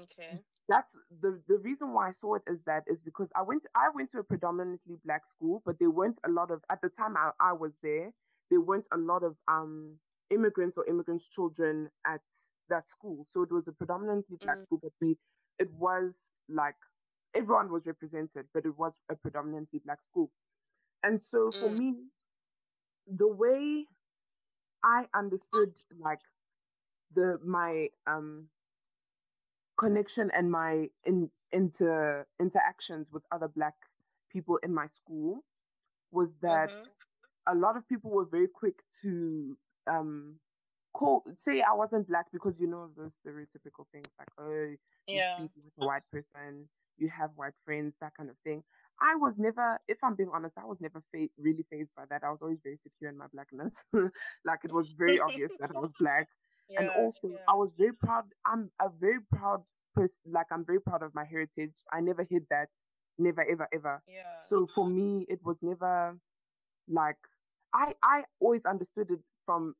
okay, 0.03 0.39
that's 0.67 0.95
the 1.21 1.41
the 1.47 1.57
reason 1.57 1.93
why 1.93 2.09
I 2.09 2.11
saw 2.11 2.35
it 2.35 2.43
is 2.47 2.61
that 2.65 2.83
is 2.87 3.01
because 3.01 3.29
I 3.35 3.41
went 3.41 3.65
I 3.75 3.89
went 3.93 4.11
to 4.11 4.19
a 4.19 4.23
predominantly 4.23 4.97
black 5.03 5.25
school, 5.25 5.61
but 5.65 5.79
there 5.79 5.89
weren't 5.89 6.19
a 6.25 6.29
lot 6.29 6.51
of 6.51 6.61
at 6.69 6.81
the 6.81 6.89
time 6.89 7.17
I, 7.17 7.31
I 7.39 7.53
was 7.53 7.73
there, 7.81 8.11
there 8.49 8.61
weren't 8.61 8.85
a 8.91 8.97
lot 8.97 9.23
of 9.23 9.35
um 9.47 9.97
immigrants 10.29 10.77
or 10.77 10.85
immigrants 10.87 11.27
children 11.27 11.89
at 12.05 12.21
that 12.69 12.89
school. 12.89 13.25
So 13.29 13.43
it 13.43 13.51
was 13.51 13.67
a 13.67 13.71
predominantly 13.73 14.37
black 14.43 14.59
Mm. 14.59 14.63
school, 14.63 14.79
but 14.81 14.91
we 15.01 15.17
it 15.59 15.71
was 15.73 16.31
like 16.49 16.75
everyone 17.35 17.71
was 17.71 17.85
represented, 17.85 18.45
but 18.53 18.65
it 18.65 18.77
was 18.77 18.93
a 19.09 19.15
predominantly 19.15 19.79
black 19.83 20.01
school. 20.03 20.31
And 21.03 21.21
so 21.21 21.55
for 21.59 21.69
Mm. 21.69 21.75
me, 21.75 21.95
the 23.07 23.27
way 23.27 23.87
I 24.83 25.07
understood 25.13 25.73
like 25.99 26.21
the 27.13 27.39
my 27.43 27.89
um 28.07 28.49
connection 29.77 30.29
and 30.31 30.51
my 30.51 30.89
in 31.03 31.29
inter 31.51 32.25
interactions 32.39 33.11
with 33.11 33.23
other 33.31 33.47
black 33.47 33.75
people 34.29 34.57
in 34.63 34.73
my 34.73 34.85
school 34.87 35.43
was 36.11 36.31
that 36.41 36.71
Mhm. 36.71 36.89
A 37.47 37.55
lot 37.55 37.77
of 37.77 37.87
people 37.87 38.11
were 38.11 38.25
very 38.25 38.47
quick 38.47 38.75
to 39.01 39.57
um 39.87 40.35
call 40.93 41.23
say 41.33 41.61
I 41.61 41.73
wasn't 41.73 42.07
black 42.07 42.25
because 42.31 42.55
you 42.59 42.67
know 42.67 42.89
those 42.97 43.11
stereotypical 43.25 43.85
things 43.91 44.07
like 44.17 44.29
oh 44.39 44.75
yeah. 45.07 45.37
you 45.39 45.47
speak 45.47 45.51
with 45.63 45.73
a 45.81 45.85
white 45.85 46.03
person, 46.11 46.67
you 46.97 47.09
have 47.09 47.31
white 47.35 47.53
friends, 47.65 47.95
that 48.01 48.13
kind 48.15 48.29
of 48.29 48.35
thing. 48.43 48.63
I 49.01 49.15
was 49.15 49.39
never, 49.39 49.79
if 49.87 49.97
I'm 50.03 50.15
being 50.15 50.29
honest, 50.33 50.57
I 50.57 50.65
was 50.65 50.81
never 50.81 51.01
fa- 51.11 51.29
really 51.37 51.65
phased 51.71 51.91
by 51.95 52.03
that. 52.09 52.23
I 52.23 52.31
was 52.31 52.39
always 52.41 52.59
very 52.63 52.77
secure 52.77 53.09
in 53.09 53.17
my 53.17 53.27
blackness. 53.33 53.83
like 54.45 54.59
it 54.65 54.73
was 54.73 54.89
very 54.97 55.19
obvious 55.19 55.51
that 55.59 55.71
I 55.75 55.79
was 55.79 55.91
black. 55.99 56.27
Yeah. 56.71 56.81
and 56.81 56.89
also, 56.91 57.29
yeah. 57.29 57.37
I 57.47 57.55
was 57.55 57.71
very 57.79 57.95
proud. 57.95 58.25
I'm 58.45 58.69
a 58.79 58.89
very 59.01 59.17
proud 59.33 59.63
person. 59.95 60.21
Like 60.31 60.45
I'm 60.51 60.63
very 60.63 60.79
proud 60.79 61.01
of 61.01 61.15
my 61.15 61.25
heritage. 61.25 61.73
I 61.91 61.99
never 61.99 62.21
hid 62.21 62.43
that. 62.51 62.69
Never, 63.17 63.41
ever, 63.41 63.67
ever. 63.73 64.03
yeah. 64.07 64.39
So 64.43 64.67
for 64.75 64.87
me, 64.87 65.25
it 65.27 65.39
was 65.43 65.63
never 65.63 66.15
like 66.89 67.17
I 67.73 67.93
I 68.03 68.25
always 68.39 68.65
understood 68.65 69.11
it 69.11 69.19
from 69.45 69.75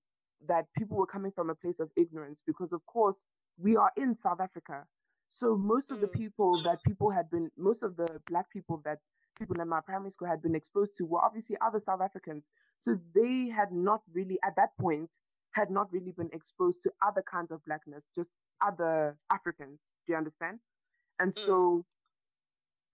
that 0.48 0.68
people 0.78 0.98
were 0.98 1.08
coming 1.08 1.32
from 1.32 1.50
a 1.50 1.56
place 1.56 1.80
of 1.80 1.92
ignorance 1.98 2.42
because 2.46 2.74
of 2.74 2.86
course 2.86 3.24
we 3.58 3.76
are 3.78 3.92
in 3.98 4.16
South 4.16 4.40
Africa. 4.42 4.86
So 5.30 5.58
most 5.58 5.92
of 5.92 6.02
the 6.02 6.08
Mm. 6.08 6.14
people 6.16 6.62
that 6.64 6.84
people 6.84 7.12
had 7.12 7.30
been 7.32 7.52
most 7.58 7.84
of 7.84 7.98
the 7.98 8.22
black 8.30 8.50
people 8.52 8.82
that 8.86 9.00
people 9.38 9.60
in 9.62 9.70
my 9.70 9.82
primary 9.82 10.12
school 10.12 10.28
had 10.28 10.42
been 10.42 10.56
exposed 10.56 10.94
to 10.98 11.06
were 11.06 11.24
obviously 11.24 11.58
other 11.62 11.80
South 11.80 12.02
Africans. 12.02 12.50
So 12.80 13.00
they 13.16 13.50
had 13.50 13.72
not 13.72 14.02
really 14.14 14.40
at 14.44 14.56
that 14.58 14.78
point 14.80 15.18
had 15.54 15.72
not 15.72 15.92
really 15.92 16.12
been 16.12 16.30
exposed 16.34 16.84
to 16.84 16.92
other 17.06 17.24
kinds 17.24 17.52
of 17.52 17.64
blackness, 17.66 18.10
just 18.16 18.34
other 18.62 19.18
Africans. 19.32 19.82
Do 20.08 20.14
you 20.14 20.18
understand? 20.18 20.60
And 21.20 21.34
Mm. 21.38 21.44
so 21.46 21.86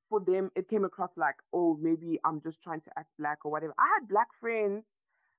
for 0.10 0.20
them 0.20 0.52
it 0.56 0.70
came 0.70 0.86
across 0.86 1.18
like 1.18 1.36
oh 1.54 1.78
maybe 1.82 2.20
i'm 2.26 2.42
just 2.42 2.62
trying 2.62 2.82
to 2.82 2.92
act 2.98 3.10
black 3.20 3.40
or 3.46 3.52
whatever. 3.52 3.74
I 3.80 3.88
had 4.00 4.08
black 4.08 4.28
friends. 4.40 4.84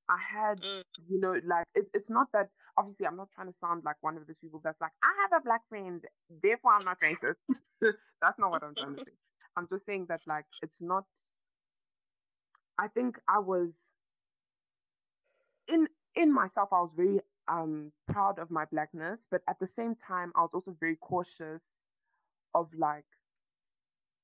I 0.08 0.18
had 0.18 0.60
Mm. 0.60 0.82
you 1.08 1.20
know 1.20 1.34
like 1.46 1.66
it, 1.74 1.86
it's 1.94 2.08
not 2.10 2.28
that 2.32 2.48
obviously 2.78 3.06
i'm 3.06 3.16
not 3.16 3.28
trying 3.34 3.48
to 3.52 3.58
sound 3.58 3.84
like 3.84 3.96
one 4.02 4.16
of 4.16 4.26
those 4.26 4.36
people 4.40 4.60
that's 4.64 4.80
like 4.80 4.92
i 5.02 5.12
have 5.22 5.40
a 5.40 5.44
black 5.44 5.62
friend 5.68 6.04
therefore 6.42 6.72
i'm 6.74 6.84
not 6.84 6.98
racist. 7.00 7.36
That's 8.22 8.38
not 8.38 8.50
what 8.50 8.62
i'm 8.62 8.74
trying 8.76 8.94
to 8.96 9.02
say. 9.04 9.12
I'm 9.56 9.68
just 9.68 9.84
saying 9.86 10.06
that 10.08 10.20
like 10.26 10.46
it's 10.62 10.80
not 10.80 11.04
i 12.78 12.88
think 12.88 13.18
i 13.28 13.38
was 13.38 13.72
in 15.68 15.88
in 16.14 16.32
myself 16.32 16.68
i 16.72 16.80
was 16.80 16.92
very 16.96 17.20
um 17.48 17.92
proud 18.08 18.38
of 18.38 18.50
my 18.50 18.64
blackness 18.66 19.26
but 19.30 19.42
at 19.48 19.58
the 19.60 19.66
same 19.66 19.94
time 19.96 20.32
i 20.36 20.40
was 20.40 20.50
also 20.54 20.76
very 20.80 20.96
cautious 20.96 21.62
of 22.54 22.68
like 22.78 23.04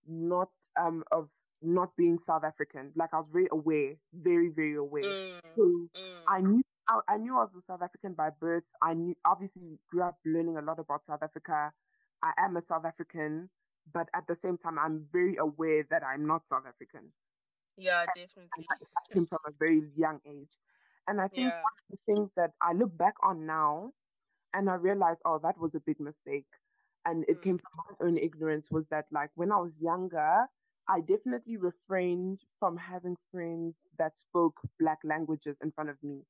not 0.07 0.51
um 0.79 1.05
of 1.13 1.31
not 1.63 1.97
being 1.97 2.19
South 2.19 2.45
African. 2.45 2.93
Like 2.97 3.15
I 3.15 3.19
was 3.21 3.29
very 3.33 3.49
aware, 3.51 3.97
very 4.13 4.49
very 4.49 4.77
aware. 4.77 5.15
Mm. 5.15 5.41
So 5.57 5.89
Mm. 5.97 6.23
I 6.27 6.41
knew 6.41 6.63
I, 6.89 7.01
I 7.09 7.17
knew 7.19 7.37
I 7.39 7.45
was 7.45 7.55
a 7.57 7.61
South 7.61 7.83
African 7.83 8.15
by 8.15 8.31
birth. 8.31 8.65
I 8.83 8.95
knew 8.95 9.15
obviously 9.25 9.79
grew 9.89 10.03
up 10.03 10.19
learning 10.25 10.57
a 10.57 10.63
lot 10.63 10.79
about 10.79 11.05
South 11.07 11.23
Africa. 11.23 11.73
I 12.23 12.33
am 12.39 12.57
a 12.57 12.63
South 12.63 12.85
African, 12.85 13.51
but 13.93 14.09
at 14.15 14.27
the 14.27 14.35
same 14.35 14.57
time 14.59 14.79
I'm 14.79 15.09
very 15.13 15.37
aware 15.37 15.85
that 15.91 16.03
I'm 16.05 16.27
not 16.27 16.49
South 16.49 16.67
African. 16.67 17.13
Yeah, 17.77 18.07
definitely. 18.07 18.67
I, 18.71 18.75
I 18.75 19.01
came 19.13 19.27
from 19.27 19.41
a 19.47 19.53
very 19.59 19.83
young 19.97 20.21
age. 20.27 20.57
And 21.07 21.21
I 21.21 21.29
think 21.29 21.47
Yeah. 21.49 21.63
one 21.63 21.73
of 21.79 21.85
the 21.91 22.13
things 22.15 22.31
that 22.37 22.53
I 22.61 22.73
look 22.73 22.97
back 22.97 23.15
on 23.23 23.47
now 23.47 23.93
and 24.53 24.71
I 24.71 24.75
realize, 24.75 25.19
oh, 25.25 25.39
that 25.43 25.59
was 25.59 25.75
a 25.75 25.81
big 25.81 26.01
mistake. 26.01 26.47
And 27.05 27.25
it 27.29 27.41
Mm. 27.41 27.43
came 27.43 27.59
from 27.59 27.71
my 27.77 28.07
own 28.07 28.19
ignorance 28.19 28.71
was 28.71 28.87
that 28.89 29.07
like 29.13 29.31
when 29.35 29.53
I 29.53 29.59
was 29.59 29.81
younger, 29.81 30.47
I 30.89 31.01
definitely 31.01 31.57
refrained 31.57 32.45
from 32.59 32.77
having 32.77 33.17
friends 33.31 33.93
that 33.99 34.17
spoke 34.19 34.61
black 34.79 34.99
languages 35.05 35.57
in 35.63 35.73
front 35.73 35.91
of 35.91 36.03
me. 36.03 36.25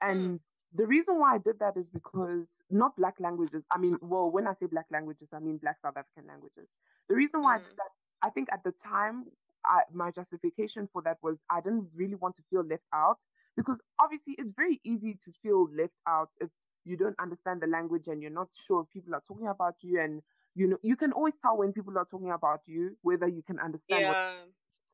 And 0.00 0.40
the 0.72 0.86
reason 0.86 1.18
why 1.18 1.34
I 1.34 1.38
did 1.38 1.58
that 1.60 1.76
is 1.76 1.88
because 1.88 2.60
not 2.70 2.96
black 2.96 3.18
languages. 3.20 3.64
I 3.70 3.78
mean, 3.78 3.98
well, 4.00 4.30
when 4.30 4.46
I 4.46 4.52
say 4.52 4.66
black 4.66 4.86
languages, 4.90 5.28
I 5.32 5.38
mean 5.40 5.58
black 5.58 5.80
South 5.80 5.96
African 5.96 6.26
languages. 6.26 6.68
The 7.08 7.14
reason 7.14 7.42
why 7.42 7.56
I 7.56 7.58
Mm. 7.58 7.64
did 7.64 7.76
that, 7.78 7.90
I 8.22 8.30
think 8.30 8.48
at 8.52 8.62
the 8.64 8.72
time, 8.72 9.24
I, 9.64 9.82
my 9.92 10.10
justification 10.10 10.88
for 10.92 11.02
that 11.02 11.18
was 11.22 11.44
I 11.50 11.60
didn't 11.60 11.90
really 11.94 12.14
want 12.16 12.36
to 12.36 12.42
feel 12.50 12.64
left 12.64 12.84
out 12.92 13.18
because 13.56 13.80
obviously 14.00 14.34
it's 14.38 14.52
very 14.56 14.80
easy 14.84 15.14
to 15.22 15.32
feel 15.42 15.68
left 15.72 15.94
out 16.06 16.30
if 16.40 16.50
you 16.84 16.96
don't 16.96 17.18
understand 17.20 17.60
the 17.60 17.66
language 17.66 18.08
and 18.08 18.22
you're 18.22 18.30
not 18.30 18.48
sure 18.52 18.82
if 18.82 18.92
people 18.92 19.14
are 19.14 19.22
talking 19.28 19.46
about 19.48 19.74
you 19.82 20.00
and 20.00 20.22
you 20.54 20.66
know 20.66 20.78
you 20.82 20.96
can 20.96 21.12
always 21.12 21.40
tell 21.40 21.56
when 21.56 21.72
people 21.72 21.96
are 21.98 22.06
talking 22.10 22.30
about 22.30 22.60
you 22.66 22.96
whether 23.02 23.26
you 23.28 23.42
can 23.42 23.58
understand 23.58 24.06
what 24.06 24.16
Yeah. 24.16 24.44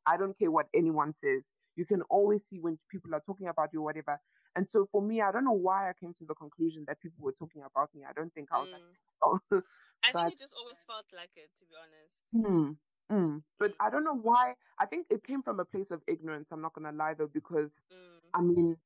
I 0.07 0.17
don't 0.17 0.39
care 0.39 0.51
what 0.51 0.69
anyone 0.75 1.13
says. 1.15 1.43
You 1.77 1.85
can 1.85 2.03
always 2.03 2.45
see 2.45 2.59
when 2.61 2.79
people 2.91 3.15
are 3.15 3.23
talking 3.25 3.49
about 3.49 3.71
you, 3.73 3.81
or 3.81 3.85
whatever. 3.85 4.21
And 4.57 4.69
so 4.69 4.87
for 4.91 5.03
me, 5.03 5.21
I 5.21 5.31
don't 5.31 5.45
know 5.45 5.53
why 5.53 5.89
I 5.91 5.93
came 5.93 6.15
to 6.15 6.25
the 6.25 6.35
conclusion 6.35 6.85
that 6.89 7.01
people 7.01 7.25
were 7.25 7.33
talking 7.39 7.63
about 7.63 7.95
me. 7.95 8.05
I 8.09 8.13
don't 8.13 8.33
think 8.35 8.49
I 8.53 8.59
was 8.59 8.69
Mm. 8.69 9.63
I 10.05 10.13
but 10.13 10.23
think 10.23 10.35
it 10.35 10.39
just 10.39 10.55
always 10.55 10.83
felt 10.87 11.07
like 11.15 11.31
it, 11.37 11.51
to 11.59 11.65
be 11.67 11.75
honest. 11.77 12.19
Hmm. 12.33 12.73
Mm. 13.15 13.43
But. 13.59 13.75
I 13.81 13.91
don't 13.91 14.05
know 14.05 14.17
why. 14.17 14.55
I 14.79 14.87
think 14.87 15.07
it 15.11 15.25
came 15.25 15.43
from 15.43 15.61
a 15.61 15.65
place 15.65 15.91
of 15.91 16.03
ignorance. 16.07 16.49
I'm 16.53 16.63
not 16.63 16.75
gonna 16.75 16.93
lie 16.93 17.15
though, 17.15 17.27
because 17.27 17.83
Mm. 17.93 18.21
I 18.35 18.41
mean, 18.41 18.77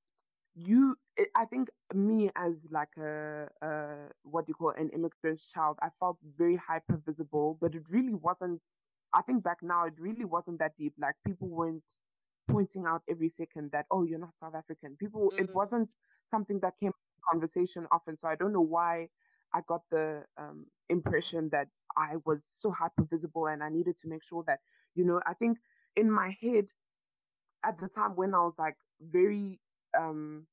you. 0.55 0.97
It, 1.17 1.29
I 1.37 1.45
think 1.47 1.69
me 1.95 2.31
as 2.37 2.69
like 2.71 2.97
a, 2.99 3.49
a 3.63 4.09
what 4.23 4.47
do 4.47 4.51
you 4.51 4.55
call 4.55 4.71
it, 4.71 4.81
an 4.81 4.91
immigrant 4.91 5.41
child, 5.55 5.79
I 5.83 5.89
felt 6.01 6.19
very 6.37 6.57
hyper 6.57 6.97
visible, 7.05 7.59
but 7.61 7.75
it 7.75 7.85
really 7.91 8.15
wasn't. 8.15 8.63
I 9.15 9.23
think 9.23 9.43
back 9.45 9.59
now, 9.63 9.85
it 9.87 9.95
really 9.99 10.25
wasn't 10.25 10.59
that 10.61 10.77
deep. 10.79 10.95
Like 10.99 11.15
people 11.27 11.49
weren't 11.49 11.85
pointing 12.49 12.87
out 12.87 13.03
every 13.09 13.29
second 13.29 13.71
that 13.73 13.87
oh, 13.91 14.05
you're 14.05 14.19
not 14.19 14.39
South 14.39 14.55
African. 14.55 14.97
People, 14.97 15.33
it 15.39 15.49
Mm. 15.49 15.55
wasn't 15.55 15.93
something 16.27 16.61
that 16.61 16.75
came 16.81 16.89
in 16.89 17.23
conversation 17.33 17.87
often. 17.93 18.17
So 18.19 18.29
I 18.29 18.37
don't 18.37 18.53
know 18.53 18.61
why 18.63 19.09
I 19.55 19.61
got 19.67 19.83
the 19.91 20.25
um, 20.39 20.67
impression 20.89 21.51
that 21.53 21.69
I 21.97 22.17
was 22.25 22.45
so 22.59 22.71
hyper 22.71 23.05
visible 23.05 23.47
and 23.47 23.63
I 23.63 23.69
needed 23.69 23.99
to 23.99 24.09
make 24.09 24.25
sure 24.25 24.45
that, 24.47 24.61
you 24.95 25.05
know, 25.05 25.21
I 25.27 25.35
think 25.35 25.59
in 25.97 26.11
my 26.11 26.37
head 26.41 26.67
at 27.65 27.79
the 27.81 27.89
time 27.89 28.17
when 28.17 28.35
I 28.35 28.41
was 28.45 28.59
like 28.59 28.77
very 29.01 29.61
um, 29.97 30.47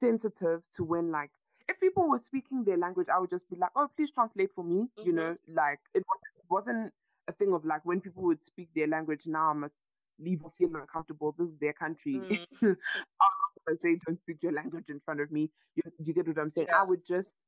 sensitive 0.00 0.62
to 0.72 0.84
when 0.84 1.10
like 1.10 1.30
if 1.68 1.78
people 1.80 2.08
were 2.08 2.18
speaking 2.18 2.64
their 2.64 2.76
language, 2.76 3.08
I 3.08 3.18
would 3.18 3.30
just 3.30 3.48
be 3.48 3.56
like, 3.56 3.70
oh, 3.76 3.88
please 3.96 4.10
translate 4.10 4.52
for 4.52 4.64
me. 4.64 4.88
You 5.02 5.12
Mhm. 5.12 5.16
know, 5.16 5.36
like 5.48 5.80
it 5.94 6.04
wasn't, 6.50 6.92
a 7.28 7.32
thing 7.32 7.52
of 7.54 7.64
like 7.64 7.84
when 7.84 8.00
people 8.00 8.24
would 8.24 8.42
speak 8.44 8.74
their 8.74 8.88
language, 8.88 9.26
now 9.26 9.50
I 9.50 9.52
must 9.54 9.80
leave 10.18 10.42
or 10.44 10.50
feel 10.58 10.74
uncomfortable. 10.76 11.32
This 11.32 11.50
is 11.50 11.58
their 11.58 11.72
country. 11.72 12.14
Mm. 12.62 12.62
I'm 12.62 12.76
not 13.20 13.64
gonna 13.66 13.78
say 13.80 13.96
don't 14.06 14.18
speak 14.20 14.42
your 14.42 14.52
language 14.52 14.90
in 14.90 15.00
front 15.00 15.20
of 15.20 15.30
me. 15.30 15.52
You, 15.76 15.82
you 15.98 16.12
get 16.14 16.26
what 16.26 16.38
I'm 16.38 16.50
saying? 16.50 16.68
Yeah. 16.68 16.80
I 16.80 16.84
would 16.84 17.04
just 17.04 17.38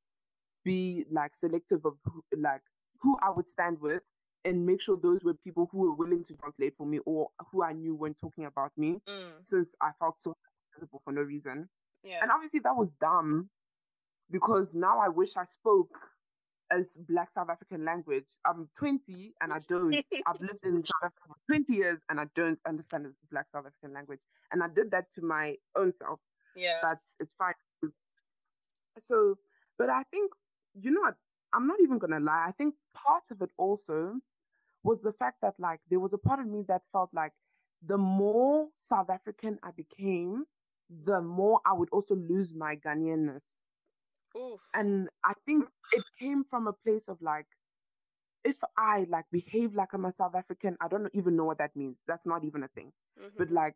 be 0.63 1.05
like 1.11 1.35
selective 1.35 1.85
of 1.85 1.99
who, 2.05 2.23
like 2.37 2.61
who 3.01 3.17
I 3.21 3.29
would 3.31 3.47
stand 3.47 3.79
with 3.79 4.03
and 4.45 4.65
make 4.65 4.81
sure 4.81 4.97
those 4.97 5.23
were 5.23 5.33
people 5.33 5.67
who 5.71 5.79
were 5.79 5.95
willing 5.95 6.23
to 6.25 6.35
translate 6.35 6.75
for 6.77 6.85
me 6.87 6.99
or 7.05 7.31
who 7.51 7.63
I 7.63 7.73
knew 7.73 7.95
weren't 7.95 8.17
talking 8.19 8.45
about 8.45 8.77
me 8.77 9.01
Mm. 9.07 9.43
since 9.43 9.75
I 9.81 9.91
felt 9.99 10.19
so 10.19 10.35
visible 10.75 11.01
for 11.03 11.13
no 11.13 11.21
reason. 11.21 11.69
Yeah. 12.03 12.19
And 12.21 12.31
obviously 12.31 12.59
that 12.61 12.75
was 12.75 12.91
dumb 13.01 13.49
because 14.29 14.73
now 14.73 14.99
I 14.99 15.09
wish 15.09 15.37
I 15.37 15.45
spoke 15.45 15.97
as 16.71 16.97
black 17.07 17.31
South 17.31 17.49
African 17.49 17.85
language. 17.85 18.25
I'm 18.45 18.69
20 18.77 19.33
and 19.41 19.53
I 19.53 19.59
don't. 19.67 19.93
I've 20.27 20.41
lived 20.41 20.63
in 20.63 20.83
South 20.83 21.03
Africa 21.03 21.27
for 21.27 21.35
20 21.47 21.73
years 21.73 21.99
and 22.09 22.19
I 22.19 22.25
don't 22.35 22.59
understand 22.67 23.05
the 23.05 23.13
black 23.31 23.47
South 23.51 23.65
African 23.65 23.93
language. 23.93 24.19
And 24.51 24.63
I 24.63 24.67
did 24.67 24.91
that 24.91 25.05
to 25.15 25.21
my 25.21 25.55
own 25.75 25.93
self. 25.95 26.19
yeah. 26.55 26.77
But 26.81 26.99
it's 27.19 27.31
fine. 27.37 27.53
So, 28.99 29.37
but 29.77 29.89
I 29.89 30.03
think, 30.11 30.31
you 30.79 30.91
know 30.91 31.01
what? 31.01 31.15
I'm 31.53 31.67
not 31.67 31.79
even 31.81 31.97
going 31.99 32.11
to 32.11 32.19
lie. 32.19 32.45
I 32.47 32.51
think 32.51 32.75
part 32.93 33.23
of 33.31 33.41
it 33.41 33.49
also 33.57 34.13
was 34.83 35.01
the 35.01 35.13
fact 35.13 35.37
that, 35.41 35.55
like, 35.59 35.79
there 35.89 35.99
was 35.99 36.13
a 36.13 36.17
part 36.17 36.39
of 36.39 36.47
me 36.47 36.63
that 36.67 36.81
felt 36.91 37.09
like 37.13 37.33
the 37.85 37.97
more 37.97 38.67
South 38.75 39.09
African 39.09 39.59
I 39.63 39.71
became, 39.71 40.45
the 40.89 41.21
more 41.21 41.59
I 41.65 41.73
would 41.73 41.89
also 41.91 42.15
lose 42.15 42.53
my 42.53 42.75
Ghanaianness 42.75 43.65
Oof. 44.37 44.59
and 44.73 45.09
I 45.23 45.33
think 45.45 45.65
it 45.91 46.03
came 46.19 46.43
from 46.49 46.67
a 46.67 46.73
place 46.73 47.07
of 47.07 47.21
like 47.21 47.47
if 48.45 48.57
I 48.77 49.07
like 49.09 49.25
behave 49.31 49.73
like 49.73 49.93
I'm 49.93 50.05
a 50.05 50.11
South 50.11 50.35
African, 50.35 50.77
I 50.79 50.87
don't 50.87 51.09
even 51.13 51.35
know 51.35 51.45
what 51.45 51.57
that 51.57 51.75
means. 51.75 51.97
That's 52.07 52.27
not 52.27 52.43
even 52.43 52.63
a 52.63 52.67
thing. 52.69 52.91
Mm-hmm. 53.19 53.37
But 53.37 53.51
like 53.51 53.75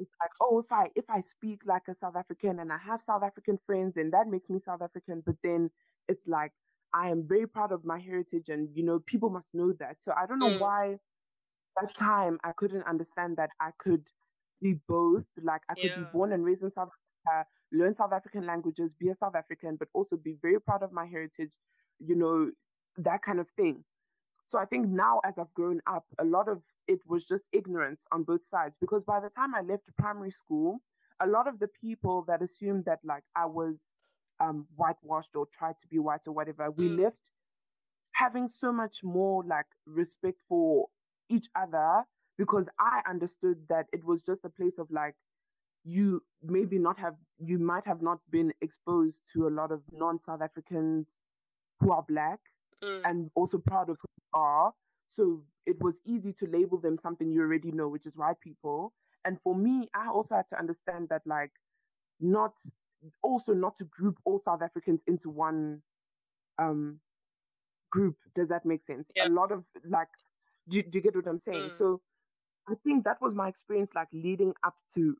it's 0.00 0.12
like, 0.20 0.30
oh, 0.40 0.58
if 0.58 0.72
I 0.72 0.88
if 0.94 1.04
I 1.10 1.20
speak 1.20 1.60
like 1.66 1.82
a 1.88 1.94
South 1.94 2.16
African 2.16 2.58
and 2.58 2.72
I 2.72 2.78
have 2.78 3.02
South 3.02 3.22
African 3.22 3.58
friends 3.66 3.96
and 3.98 4.12
that 4.12 4.26
makes 4.26 4.48
me 4.48 4.58
South 4.58 4.82
African, 4.82 5.22
but 5.24 5.36
then 5.42 5.70
it's 6.08 6.26
like 6.26 6.52
I 6.94 7.10
am 7.10 7.24
very 7.26 7.46
proud 7.46 7.72
of 7.72 7.84
my 7.84 7.98
heritage 7.98 8.48
and 8.48 8.68
you 8.74 8.84
know, 8.84 9.00
people 9.00 9.28
must 9.28 9.48
know 9.52 9.72
that. 9.80 9.96
So 10.02 10.12
I 10.16 10.26
don't 10.26 10.38
know 10.38 10.58
mm. 10.58 10.60
why 10.60 10.96
that 11.80 11.94
time 11.94 12.38
I 12.42 12.52
couldn't 12.56 12.84
understand 12.84 13.36
that 13.36 13.50
I 13.60 13.70
could 13.78 14.08
be 14.60 14.74
both. 14.88 15.24
Like 15.42 15.62
I 15.68 15.74
could 15.74 15.90
yeah. 15.90 15.98
be 15.98 16.04
born 16.12 16.32
and 16.32 16.44
raised 16.44 16.62
in 16.62 16.70
South 16.70 16.88
Africa, 17.26 17.48
learn 17.72 17.94
South 17.94 18.12
African 18.12 18.46
languages, 18.46 18.94
be 18.94 19.08
a 19.08 19.14
South 19.14 19.34
African, 19.34 19.76
but 19.76 19.88
also 19.92 20.16
be 20.16 20.36
very 20.40 20.60
proud 20.60 20.82
of 20.82 20.92
my 20.92 21.06
heritage, 21.06 21.52
you 21.98 22.16
know, 22.16 22.50
that 22.98 23.22
kind 23.22 23.40
of 23.40 23.48
thing. 23.56 23.84
So 24.46 24.58
I 24.58 24.64
think 24.64 24.88
now 24.88 25.20
as 25.24 25.38
I've 25.38 25.52
grown 25.54 25.80
up, 25.86 26.04
a 26.18 26.24
lot 26.24 26.48
of 26.48 26.62
it 26.86 27.00
was 27.06 27.26
just 27.26 27.44
ignorance 27.52 28.06
on 28.12 28.22
both 28.22 28.42
sides 28.42 28.76
because 28.80 29.02
by 29.02 29.18
the 29.20 29.28
time 29.28 29.54
I 29.54 29.60
left 29.60 29.82
primary 29.98 30.30
school, 30.30 30.78
a 31.20 31.26
lot 31.26 31.48
of 31.48 31.58
the 31.58 31.68
people 31.80 32.24
that 32.28 32.42
assumed 32.42 32.84
that 32.84 33.00
like 33.04 33.24
I 33.34 33.46
was 33.46 33.94
um, 34.38 34.66
whitewashed 34.76 35.34
or 35.34 35.46
tried 35.46 35.78
to 35.82 35.88
be 35.88 35.98
white 35.98 36.26
or 36.26 36.32
whatever, 36.32 36.70
we 36.70 36.88
mm. 36.88 37.02
left 37.02 37.16
having 38.12 38.48
so 38.48 38.72
much 38.72 39.02
more 39.02 39.44
like 39.44 39.66
respect 39.84 40.38
for 40.48 40.86
each 41.28 41.48
other 41.54 42.04
because 42.38 42.68
I 42.78 43.00
understood 43.08 43.58
that 43.68 43.86
it 43.92 44.04
was 44.04 44.22
just 44.22 44.44
a 44.44 44.50
place 44.50 44.78
of 44.78 44.90
like 44.90 45.14
you 45.84 46.22
maybe 46.42 46.78
not 46.78 46.98
have 46.98 47.14
you 47.38 47.58
might 47.58 47.86
have 47.86 48.02
not 48.02 48.18
been 48.30 48.52
exposed 48.60 49.22
to 49.32 49.46
a 49.46 49.50
lot 49.50 49.70
of 49.72 49.82
non 49.92 50.20
South 50.20 50.42
Africans 50.42 51.22
who 51.80 51.92
are 51.92 52.04
black 52.08 52.40
mm. 52.82 53.00
and 53.04 53.30
also 53.34 53.58
proud 53.58 53.88
of 53.88 53.96
who 54.00 54.08
they 54.18 54.40
are. 54.40 54.72
So 55.10 55.42
it 55.64 55.80
was 55.80 56.00
easy 56.04 56.32
to 56.34 56.46
label 56.46 56.78
them 56.78 56.98
something 56.98 57.30
you 57.30 57.40
already 57.40 57.70
know, 57.70 57.88
which 57.88 58.06
is 58.06 58.16
white 58.16 58.40
people. 58.40 58.92
And 59.24 59.38
for 59.42 59.54
me, 59.54 59.88
I 59.94 60.08
also 60.08 60.36
had 60.36 60.46
to 60.48 60.58
understand 60.58 61.08
that 61.10 61.22
like 61.26 61.52
not 62.20 62.52
also 63.22 63.54
not 63.54 63.76
to 63.78 63.84
group 63.84 64.18
all 64.24 64.38
South 64.38 64.62
Africans 64.62 65.02
into 65.06 65.30
one 65.30 65.82
um 66.58 66.98
group. 67.90 68.16
Does 68.34 68.48
that 68.48 68.66
make 68.66 68.84
sense? 68.84 69.10
Yeah. 69.14 69.28
A 69.28 69.30
lot 69.30 69.52
of 69.52 69.64
like 69.88 70.08
do, 70.68 70.82
do 70.82 70.98
you 70.98 71.02
get 71.02 71.14
what 71.14 71.26
I'm 71.26 71.38
saying? 71.38 71.70
Mm. 71.70 71.78
So 71.78 72.00
I 72.68 72.74
think 72.84 73.04
that 73.04 73.20
was 73.20 73.34
my 73.34 73.48
experience 73.48 73.90
like 73.94 74.08
leading 74.12 74.52
up 74.64 74.74
to 74.94 75.16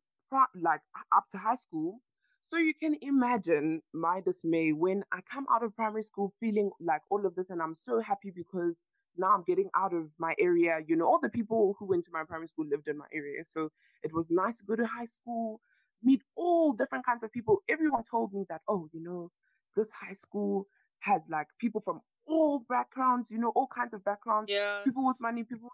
like 0.61 0.81
up 1.15 1.25
to 1.31 1.39
high 1.39 1.55
school. 1.55 2.01
So 2.49 2.59
you 2.59 2.75
can 2.75 2.97
imagine 3.03 3.83
my 3.93 4.21
dismay 4.21 4.73
when 4.73 5.05
I 5.13 5.21
come 5.33 5.47
out 5.51 5.65
of 5.65 5.75
primary 5.75 6.03
school 6.03 6.33
feeling 6.39 6.71
like 6.81 7.03
all 7.11 7.27
of 7.27 7.35
this 7.35 7.51
and 7.51 7.61
I'm 7.61 7.77
so 7.77 8.01
happy 8.01 8.31
because 8.31 8.83
now 9.17 9.33
I'm 9.33 9.43
getting 9.43 9.71
out 9.75 9.93
of 9.93 10.11
my 10.19 10.35
area. 10.39 10.79
You 10.87 10.97
know, 10.97 11.07
all 11.07 11.19
the 11.21 11.29
people 11.29 11.75
who 11.79 11.87
went 11.87 12.05
to 12.05 12.11
my 12.13 12.25
primary 12.25 12.49
school 12.49 12.67
lived 12.67 12.89
in 12.89 12.99
my 12.99 13.07
area. 13.13 13.43
So 13.47 13.71
it 14.03 14.13
was 14.13 14.31
nice 14.31 14.59
to 14.59 14.65
go 14.65 14.77
to 14.77 14.87
high 14.87 15.07
school, 15.07 15.61
meet 16.03 16.23
all 16.37 16.73
different 16.73 17.05
kinds 17.05 17.25
of 17.25 17.33
people. 17.33 17.63
Everyone 17.69 18.03
told 18.09 18.33
me 18.33 18.45
that, 18.49 18.61
oh, 18.69 18.89
you 18.93 19.03
know, 19.03 19.31
this 19.75 19.91
high 19.93 20.13
school 20.13 20.67
has 21.01 21.29
like 21.29 21.49
people 21.61 21.81
from 21.81 22.01
all 22.27 22.65
backgrounds, 22.69 23.31
you 23.31 23.39
know, 23.39 23.53
all 23.55 23.69
kinds 23.69 23.95
of 23.95 24.05
backgrounds. 24.05 24.51
Yeah. 24.51 24.83
People 24.85 25.07
with 25.07 25.17
money, 25.21 25.45
people 25.45 25.71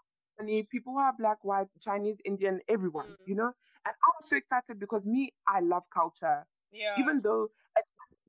people 0.69 0.93
who 0.93 0.99
are 0.99 1.13
black, 1.17 1.43
white, 1.43 1.67
Chinese, 1.81 2.17
Indian, 2.25 2.59
everyone, 2.67 3.07
mm. 3.07 3.15
you 3.25 3.35
know? 3.35 3.51
And 3.85 3.93
I 3.93 4.09
was 4.17 4.29
so 4.29 4.37
excited 4.37 4.79
because 4.79 5.05
me, 5.05 5.33
I 5.47 5.59
love 5.59 5.83
culture. 5.93 6.45
Yeah. 6.71 6.95
Even 6.97 7.21
though 7.21 7.49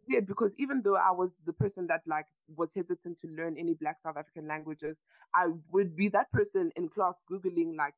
weird 0.09 0.27
because 0.27 0.55
even 0.59 0.83
though 0.83 0.97
I 0.97 1.11
was 1.11 1.39
the 1.47 1.53
person 1.53 1.87
that 1.89 2.03
like 2.07 2.27
was 2.57 2.71
hesitant 2.75 3.21
to 3.21 3.29
learn 3.29 3.57
any 3.59 3.75
Black 3.75 3.99
South 4.03 4.17
African 4.17 4.47
languages, 4.47 4.99
I 5.35 5.49
would 5.73 5.97
be 5.97 6.09
that 6.11 6.31
person 6.33 6.71
in 6.77 6.89
class 6.89 7.15
googling 7.31 7.77
like 7.77 7.95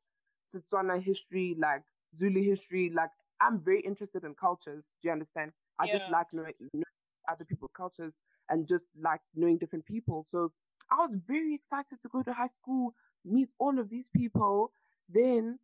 Setswana 0.47 1.01
history, 1.01 1.55
like 1.59 1.83
Zulu 2.17 2.41
history. 2.41 2.91
Like 2.93 3.09
I'm 3.41 3.59
very 3.59 3.81
interested 3.81 4.23
in 4.23 4.33
cultures. 4.35 4.89
Do 5.01 5.09
you 5.09 5.11
understand? 5.11 5.51
I 5.79 5.85
yeah. 5.85 5.97
just 5.97 6.11
like 6.11 6.27
knowing, 6.33 6.53
knowing 6.73 6.83
other 7.29 7.45
people's 7.45 7.71
cultures 7.75 8.13
and 8.49 8.67
just 8.67 8.85
like 9.01 9.21
knowing 9.35 9.57
different 9.57 9.85
people. 9.85 10.25
So 10.31 10.51
I 10.91 10.95
was 10.95 11.15
very 11.27 11.53
excited 11.53 12.01
to 12.01 12.07
go 12.07 12.23
to 12.23 12.33
high 12.33 12.47
school, 12.47 12.93
meet 13.27 13.51
all 13.59 13.79
of 13.79 13.89
these 13.89 14.09
people. 14.09 14.71
Then 15.09 15.59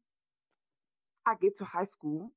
I 1.26 1.36
get 1.41 1.57
to 1.57 1.66
high 1.66 1.84
school 1.86 2.32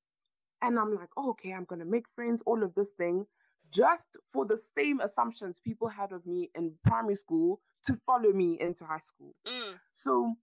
and 0.62 0.78
I'm 0.78 0.94
like, 0.94 1.10
oh, 1.16 1.30
okay, 1.30 1.52
I'm 1.52 1.64
going 1.64 1.80
to 1.80 1.84
make 1.84 2.06
friends, 2.14 2.42
all 2.46 2.62
of 2.62 2.74
this 2.74 2.92
thing 2.92 3.26
just 3.72 4.16
for 4.32 4.44
the 4.44 4.56
same 4.56 5.00
assumptions 5.00 5.60
people 5.64 5.88
had 5.88 6.12
of 6.12 6.26
me 6.26 6.50
in 6.54 6.72
primary 6.84 7.16
school 7.16 7.60
to 7.86 7.98
follow 8.06 8.32
me 8.32 8.58
into 8.60 8.84
high 8.84 9.00
school. 9.00 9.34
Mm. 9.46 9.74
So, 9.94 10.34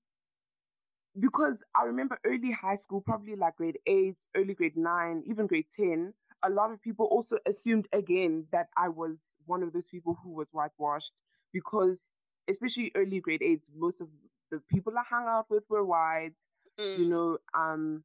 because 1.20 1.64
I 1.76 1.84
remember 1.84 2.20
early 2.26 2.52
high 2.52 2.76
school, 2.76 3.02
probably 3.02 3.36
like 3.36 3.58
grade 3.58 3.80
eight, 3.86 4.18
early 4.36 4.54
grade 4.54 4.78
nine, 4.78 5.24
even 5.26 5.48
grade 5.48 5.68
10, 5.76 6.14
a 6.44 6.50
lot 6.50 6.72
of 6.72 6.82
people 6.82 7.06
also 7.06 7.38
assumed 7.46 7.88
again 7.94 8.46
that 8.52 8.68
I 8.76 8.90
was 8.90 9.34
one 9.46 9.64
of 9.64 9.72
those 9.74 9.88
people 9.88 10.18
who 10.24 10.32
was 10.32 10.48
whitewashed 10.52 11.14
because, 11.54 12.12
especially 12.50 12.92
early 12.96 13.20
grade 13.20 13.44
eight, 13.44 13.62
most 13.76 14.02
of 14.02 14.08
the 14.54 14.62
people 14.70 14.94
I 14.98 15.04
hung 15.10 15.26
out 15.28 15.48
with 15.50 15.64
were 15.68 15.84
white. 15.84 16.36
Mm. 16.80 17.00
You 17.00 17.06
know, 17.10 17.38
um, 17.56 18.04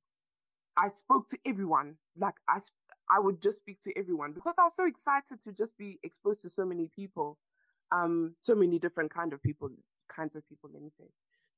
I 0.77 0.89
spoke 0.89 1.29
to 1.29 1.39
everyone. 1.47 1.97
Like 2.19 2.37
I, 2.49 2.59
I 3.11 3.21
would 3.21 3.43
just 3.43 3.59
speak 3.59 3.83
to 3.83 3.93
everyone 3.99 4.33
because 4.33 4.57
I 4.59 4.65
was 4.65 4.75
so 4.75 4.87
excited 4.87 5.39
to 5.45 5.53
just 5.53 5.77
be 5.77 5.99
exposed 6.03 6.41
to 6.43 6.49
so 6.49 6.65
many 6.65 6.91
people, 6.97 7.37
um, 7.93 8.35
so 8.41 8.55
many 8.55 8.79
different 8.79 9.13
kind 9.13 9.35
of 9.35 9.43
people, 9.43 9.69
kinds 10.15 10.37
of 10.37 10.49
people. 10.49 10.71
Let 10.73 10.83
me 10.83 10.91
say. 10.99 11.05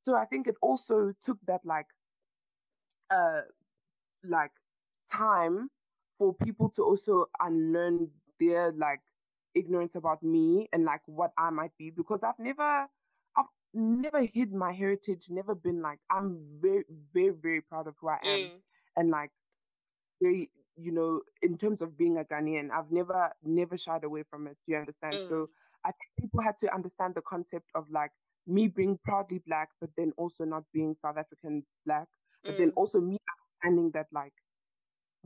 So 0.02 0.16
I 0.16 0.24
think 0.24 0.48
it 0.48 0.56
also 0.60 1.12
took 1.22 1.38
that 1.46 1.60
like, 1.64 1.86
uh, 3.10 3.42
like 4.24 4.52
time 5.12 5.70
for 6.18 6.34
people 6.34 6.68
to 6.70 6.82
also 6.82 7.26
unlearn 7.40 8.08
their 8.40 8.72
like 8.72 9.00
ignorance 9.54 9.94
about 9.94 10.22
me 10.22 10.68
and 10.72 10.84
like 10.84 11.02
what 11.06 11.32
I 11.38 11.50
might 11.50 11.76
be 11.78 11.90
because 11.90 12.24
I've 12.24 12.38
never 12.38 12.86
never 13.74 14.22
hid 14.22 14.52
my 14.52 14.72
heritage, 14.72 15.26
never 15.30 15.54
been 15.54 15.82
like 15.82 15.98
I'm 16.10 16.44
very, 16.60 16.84
very, 17.14 17.30
very 17.30 17.60
proud 17.60 17.86
of 17.86 17.94
who 18.00 18.08
I 18.08 18.18
am. 18.24 18.38
Mm. 18.38 18.50
And 18.96 19.10
like 19.10 19.30
very 20.20 20.50
you 20.76 20.92
know, 20.92 21.20
in 21.42 21.58
terms 21.58 21.82
of 21.82 21.98
being 21.98 22.16
a 22.18 22.24
Ghanaian, 22.24 22.70
I've 22.70 22.90
never 22.90 23.30
never 23.44 23.76
shied 23.76 24.04
away 24.04 24.24
from 24.30 24.46
it. 24.46 24.56
Do 24.66 24.72
you 24.72 24.78
understand? 24.78 25.14
Mm. 25.14 25.28
So 25.28 25.48
I 25.84 25.88
think 25.88 26.10
people 26.18 26.42
had 26.42 26.56
to 26.58 26.74
understand 26.74 27.14
the 27.14 27.22
concept 27.22 27.66
of 27.74 27.84
like 27.90 28.10
me 28.46 28.68
being 28.68 28.98
proudly 29.04 29.42
black, 29.46 29.68
but 29.80 29.90
then 29.96 30.12
also 30.16 30.44
not 30.44 30.64
being 30.72 30.94
South 30.94 31.16
African 31.18 31.64
black, 31.84 32.06
but 32.44 32.54
mm. 32.54 32.58
then 32.58 32.72
also 32.76 33.00
me 33.00 33.18
understanding 33.62 33.90
that 33.92 34.06
like 34.12 34.32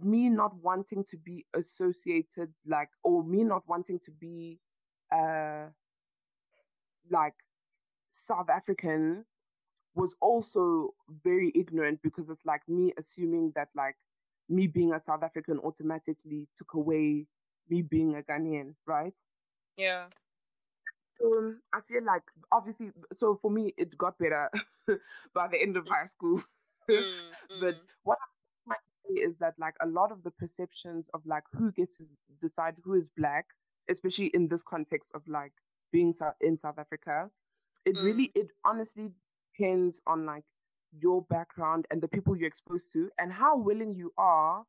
me 0.03 0.29
not 0.29 0.55
wanting 0.57 1.05
to 1.05 1.17
be 1.17 1.47
associated 1.55 2.53
like 2.67 2.89
or 3.05 3.23
me 3.23 3.45
not 3.45 3.63
wanting 3.69 4.01
to 4.05 4.11
be 4.11 4.59
uh 5.15 5.67
like 7.11 7.35
South 8.15 8.49
African 8.49 9.25
was 9.95 10.15
also 10.21 10.95
very 11.23 11.53
ignorant 11.55 12.01
because 12.03 12.29
it's 12.29 12.45
like 12.45 12.63
me 12.69 12.93
assuming 12.97 13.53
that 13.55 13.69
like 13.75 13.97
me 14.49 14.67
being 14.67 14.93
a 14.93 15.01
South 15.01 15.23
African 15.23 15.59
automatically 15.61 16.49
took 16.57 16.75
away 16.75 17.27
me 17.69 17.83
being 17.83 18.17
a 18.17 18.23
Ghanaian, 18.23 18.75
right? 18.87 19.13
Yeah. 19.77 20.07
Um, 21.25 21.61
I 21.73 21.81
feel 21.89 22.05
like 22.05 22.23
obviously, 22.53 22.91
so 23.13 23.39
for 23.41 23.51
me, 23.51 23.73
it 23.77 23.97
got 23.97 24.19
better 24.19 24.51
by 25.35 25.49
the 25.49 25.61
end 25.61 25.77
of 25.77 25.87
high 25.89 26.07
school. 26.07 26.43
mm, 26.91 27.19
but 27.61 27.75
mm. 27.75 27.81
what 28.03 28.19
I 28.69 28.75
say 29.09 29.21
is 29.21 29.37
that 29.39 29.55
like 29.59 29.75
a 29.81 29.87
lot 29.87 30.13
of 30.13 30.23
the 30.23 30.31
perceptions 30.33 31.09
of 31.15 31.23
like 31.25 31.45
who 31.53 31.73
gets 31.73 31.99
to 31.99 32.05
decide 32.41 32.75
who 32.85 32.95
is 32.95 33.09
black, 33.09 33.47
especially 33.89 34.27
in 34.35 34.49
this 34.49 34.63
context 34.63 35.13
of 35.15 35.27
like 35.27 35.53
being 35.93 36.13
in 36.41 36.59
South 36.59 36.79
Africa, 36.79 37.31
it 37.85 37.97
mm. 37.97 38.05
really, 38.05 38.33
it 38.35 38.49
honestly 38.65 39.11
depends 39.57 40.01
on 40.07 40.27
like 40.27 40.45
your 41.01 41.23
background 41.23 41.87
and 41.91 42.01
the 42.01 42.09
people 42.09 42.37
you're 42.37 42.49
exposed 42.49 42.93
to 42.93 43.11
and 43.19 43.33
how 43.33 43.57
willing 43.57 43.95
you 43.95 44.13
are 44.17 44.65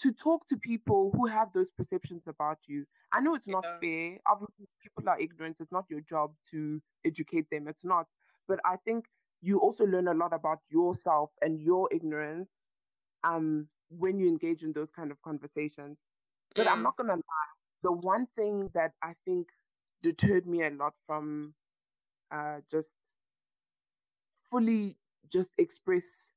to 0.00 0.12
talk 0.12 0.46
to 0.48 0.56
people 0.56 1.12
who 1.14 1.26
have 1.26 1.52
those 1.52 1.70
perceptions 1.70 2.22
about 2.26 2.58
you. 2.66 2.84
I 3.12 3.20
know 3.20 3.34
it's 3.34 3.46
not 3.46 3.64
yeah. 3.64 3.78
fair. 3.80 4.18
Obviously, 4.28 4.66
people 4.82 5.08
are 5.08 5.20
ignorant. 5.20 5.58
It's 5.60 5.70
not 5.70 5.84
your 5.88 6.00
job 6.00 6.32
to 6.50 6.82
educate 7.06 7.48
them. 7.50 7.68
It's 7.68 7.84
not. 7.84 8.06
But 8.48 8.58
I 8.64 8.76
think 8.84 9.04
you 9.40 9.60
also 9.60 9.84
learn 9.84 10.08
a 10.08 10.14
lot 10.14 10.32
about 10.32 10.58
yourself 10.70 11.30
and 11.40 11.60
your 11.60 11.88
ignorance 11.92 12.68
um, 13.22 13.68
when 13.88 14.18
you 14.18 14.26
engage 14.26 14.64
in 14.64 14.72
those 14.72 14.90
kind 14.90 15.12
of 15.12 15.22
conversations. 15.22 15.98
But 16.56 16.66
mm. 16.66 16.72
I'm 16.72 16.82
not 16.82 16.96
going 16.96 17.08
to 17.08 17.14
lie. 17.14 17.52
The 17.84 17.92
one 17.92 18.26
thing 18.36 18.70
that 18.74 18.92
I 19.02 19.12
think 19.24 19.46
deterred 20.02 20.46
me 20.46 20.64
a 20.64 20.70
lot 20.70 20.94
from 21.06 21.54
uh, 22.34 22.60
just 22.70 22.96
fully 24.50 24.96
just 25.32 25.52
express 25.58 26.32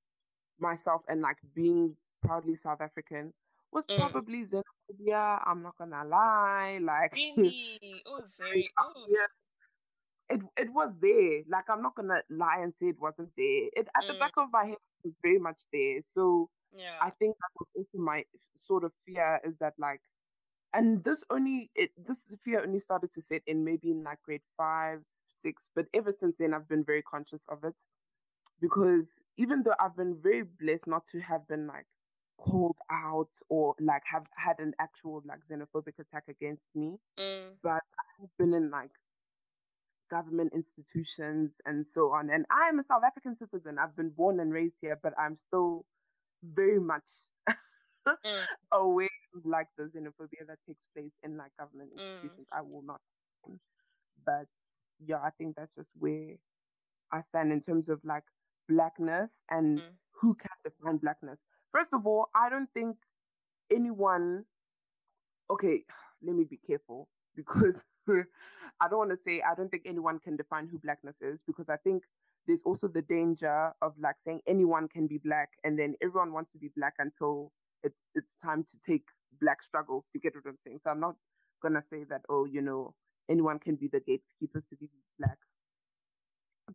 myself 0.59 1.01
and 1.07 1.21
like 1.21 1.37
being 1.55 1.95
proudly 2.21 2.55
South 2.55 2.81
African 2.81 3.33
was 3.71 3.85
mm. 3.85 3.97
probably 3.97 4.45
xenophobia. 4.45 5.41
I'm 5.45 5.61
not 5.61 5.77
gonna 5.77 6.03
lie, 6.05 6.79
like 6.81 7.13
really, 7.13 7.77
oh, 8.07 8.21
very, 8.39 8.69
oh. 8.79 9.05
yeah. 9.09 10.35
it 10.35 10.41
it 10.57 10.73
was 10.73 10.93
there. 11.01 11.43
Like 11.49 11.65
I'm 11.69 11.81
not 11.81 11.95
gonna 11.95 12.21
lie 12.29 12.59
and 12.61 12.73
say 12.75 12.87
it 12.87 12.99
wasn't 12.99 13.29
there. 13.37 13.69
It 13.73 13.87
at 13.95 14.03
mm. 14.03 14.13
the 14.13 14.19
back 14.19 14.33
of 14.37 14.49
my 14.51 14.65
head 14.65 14.81
it 15.03 15.07
was 15.07 15.13
very 15.21 15.39
much 15.39 15.61
there. 15.73 16.01
So 16.03 16.49
yeah, 16.75 16.97
I 17.01 17.09
think 17.11 17.35
that 17.35 17.51
was 17.59 17.67
also 17.75 18.03
my 18.03 18.23
sort 18.59 18.83
of 18.83 18.91
fear 19.05 19.39
is 19.43 19.55
that 19.59 19.73
like, 19.77 20.01
and 20.73 21.03
this 21.03 21.23
only 21.29 21.69
it 21.75 21.91
this 21.97 22.35
fear 22.43 22.63
only 22.63 22.79
started 22.79 23.11
to 23.13 23.21
set 23.21 23.41
in 23.47 23.63
maybe 23.63 23.91
in 23.91 24.03
like 24.03 24.21
grade 24.23 24.41
five, 24.57 25.01
six, 25.41 25.69
but 25.75 25.85
ever 25.93 26.11
since 26.11 26.37
then 26.37 26.53
I've 26.53 26.67
been 26.67 26.83
very 26.83 27.01
conscious 27.01 27.43
of 27.49 27.63
it 27.63 27.75
because 28.59 29.21
even 29.37 29.63
though 29.63 29.75
I've 29.79 29.95
been 29.95 30.17
very 30.21 30.43
blessed 30.43 30.87
not 30.87 31.05
to 31.07 31.19
have 31.21 31.47
been 31.47 31.67
like 31.67 31.85
called 32.37 32.77
out 32.91 33.29
or 33.49 33.75
like 33.79 34.03
have 34.11 34.25
had 34.35 34.59
an 34.59 34.73
actual 34.79 35.23
like 35.27 35.39
xenophobic 35.49 35.99
attack 35.99 36.23
against 36.29 36.67
me, 36.75 36.97
mm. 37.19 37.49
but 37.63 37.81
I've 38.21 38.29
been 38.37 38.53
in 38.53 38.69
like 38.69 38.91
government 40.09 40.53
institutions 40.53 41.51
and 41.65 41.85
so 41.85 42.11
on. 42.11 42.29
And 42.29 42.45
I 42.49 42.69
am 42.69 42.79
a 42.79 42.83
South 42.83 43.03
African 43.05 43.35
citizen. 43.35 43.77
I've 43.79 43.95
been 43.95 44.09
born 44.09 44.39
and 44.39 44.51
raised 44.51 44.77
here, 44.81 44.97
but 45.01 45.13
I'm 45.19 45.35
still 45.35 45.85
very 46.43 46.79
much 46.79 47.09
mm. 47.49 47.55
aware 48.71 49.09
of 49.35 49.45
like 49.45 49.67
the 49.77 49.83
xenophobia 49.83 50.47
that 50.47 50.59
takes 50.67 50.85
place 50.95 51.19
in 51.23 51.37
like 51.37 51.51
government 51.59 51.91
mm. 51.91 52.13
institutions. 52.13 52.47
Mm. 52.53 52.57
I 52.57 52.61
will 52.61 52.83
not. 52.83 53.01
But 54.25 54.47
yeah, 55.05 55.17
I 55.23 55.29
think 55.37 55.55
that's 55.55 55.73
just 55.75 55.89
where 55.97 56.35
I 57.11 57.21
stand 57.21 57.51
in 57.51 57.61
terms 57.61 57.89
of 57.89 57.99
like 58.03 58.23
blackness 58.67 59.31
and 59.49 59.79
mm. 59.79 59.83
who 60.11 60.35
can 60.35 60.51
define 60.63 60.97
blackness. 60.97 61.45
First 61.71 61.93
of 61.93 62.05
all, 62.05 62.29
I 62.35 62.49
don't 62.49 62.69
think 62.73 62.95
anyone. 63.73 64.45
Okay, 65.49 65.83
let 66.23 66.35
me 66.35 66.43
be 66.43 66.59
careful 66.65 67.07
because 67.35 67.83
I 68.09 68.87
don't 68.87 68.99
want 68.99 69.11
to 69.11 69.17
say 69.17 69.41
I 69.41 69.55
don't 69.55 69.69
think 69.69 69.83
anyone 69.85 70.19
can 70.19 70.35
define 70.35 70.67
who 70.67 70.79
blackness 70.79 71.17
is 71.21 71.39
because 71.45 71.69
I 71.69 71.77
think 71.77 72.03
there's 72.47 72.63
also 72.63 72.87
the 72.87 73.01
danger 73.01 73.73
of 73.81 73.93
like 73.99 74.15
saying 74.23 74.41
anyone 74.47 74.87
can 74.87 75.07
be 75.07 75.17
black 75.17 75.49
and 75.63 75.77
then 75.77 75.95
everyone 76.01 76.31
wants 76.31 76.53
to 76.53 76.57
be 76.57 76.69
black 76.75 76.93
until 76.99 77.51
it's 77.83 77.99
it's 78.15 78.33
time 78.41 78.63
to 78.63 78.77
take 78.79 79.03
black 79.41 79.61
struggles 79.61 80.05
to 80.13 80.19
get 80.19 80.33
what 80.35 80.45
I'm 80.47 80.57
saying. 80.57 80.79
So 80.83 80.89
I'm 80.89 81.01
not 81.01 81.15
gonna 81.61 81.81
say 81.81 82.05
that 82.05 82.21
oh 82.29 82.45
you 82.45 82.61
know 82.61 82.93
anyone 83.29 83.59
can 83.59 83.75
be 83.75 83.87
the 83.87 83.99
gatekeepers 83.99 84.67
to 84.67 84.75
be 84.75 84.89
black. 85.19 85.37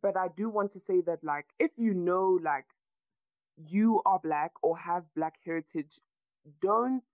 But 0.01 0.17
I 0.17 0.29
do 0.29 0.49
want 0.49 0.73
to 0.73 0.81
say 0.81 1.01
that 1.03 1.23
like 1.25 1.47
if 1.59 1.71
you 1.79 1.95
know 1.95 2.39
like 2.43 2.67
you 3.57 4.03
are 4.05 4.19
black 4.19 4.53
or 4.63 4.77
have 4.79 5.13
black 5.15 5.37
heritage, 5.45 6.01
don't 6.61 7.05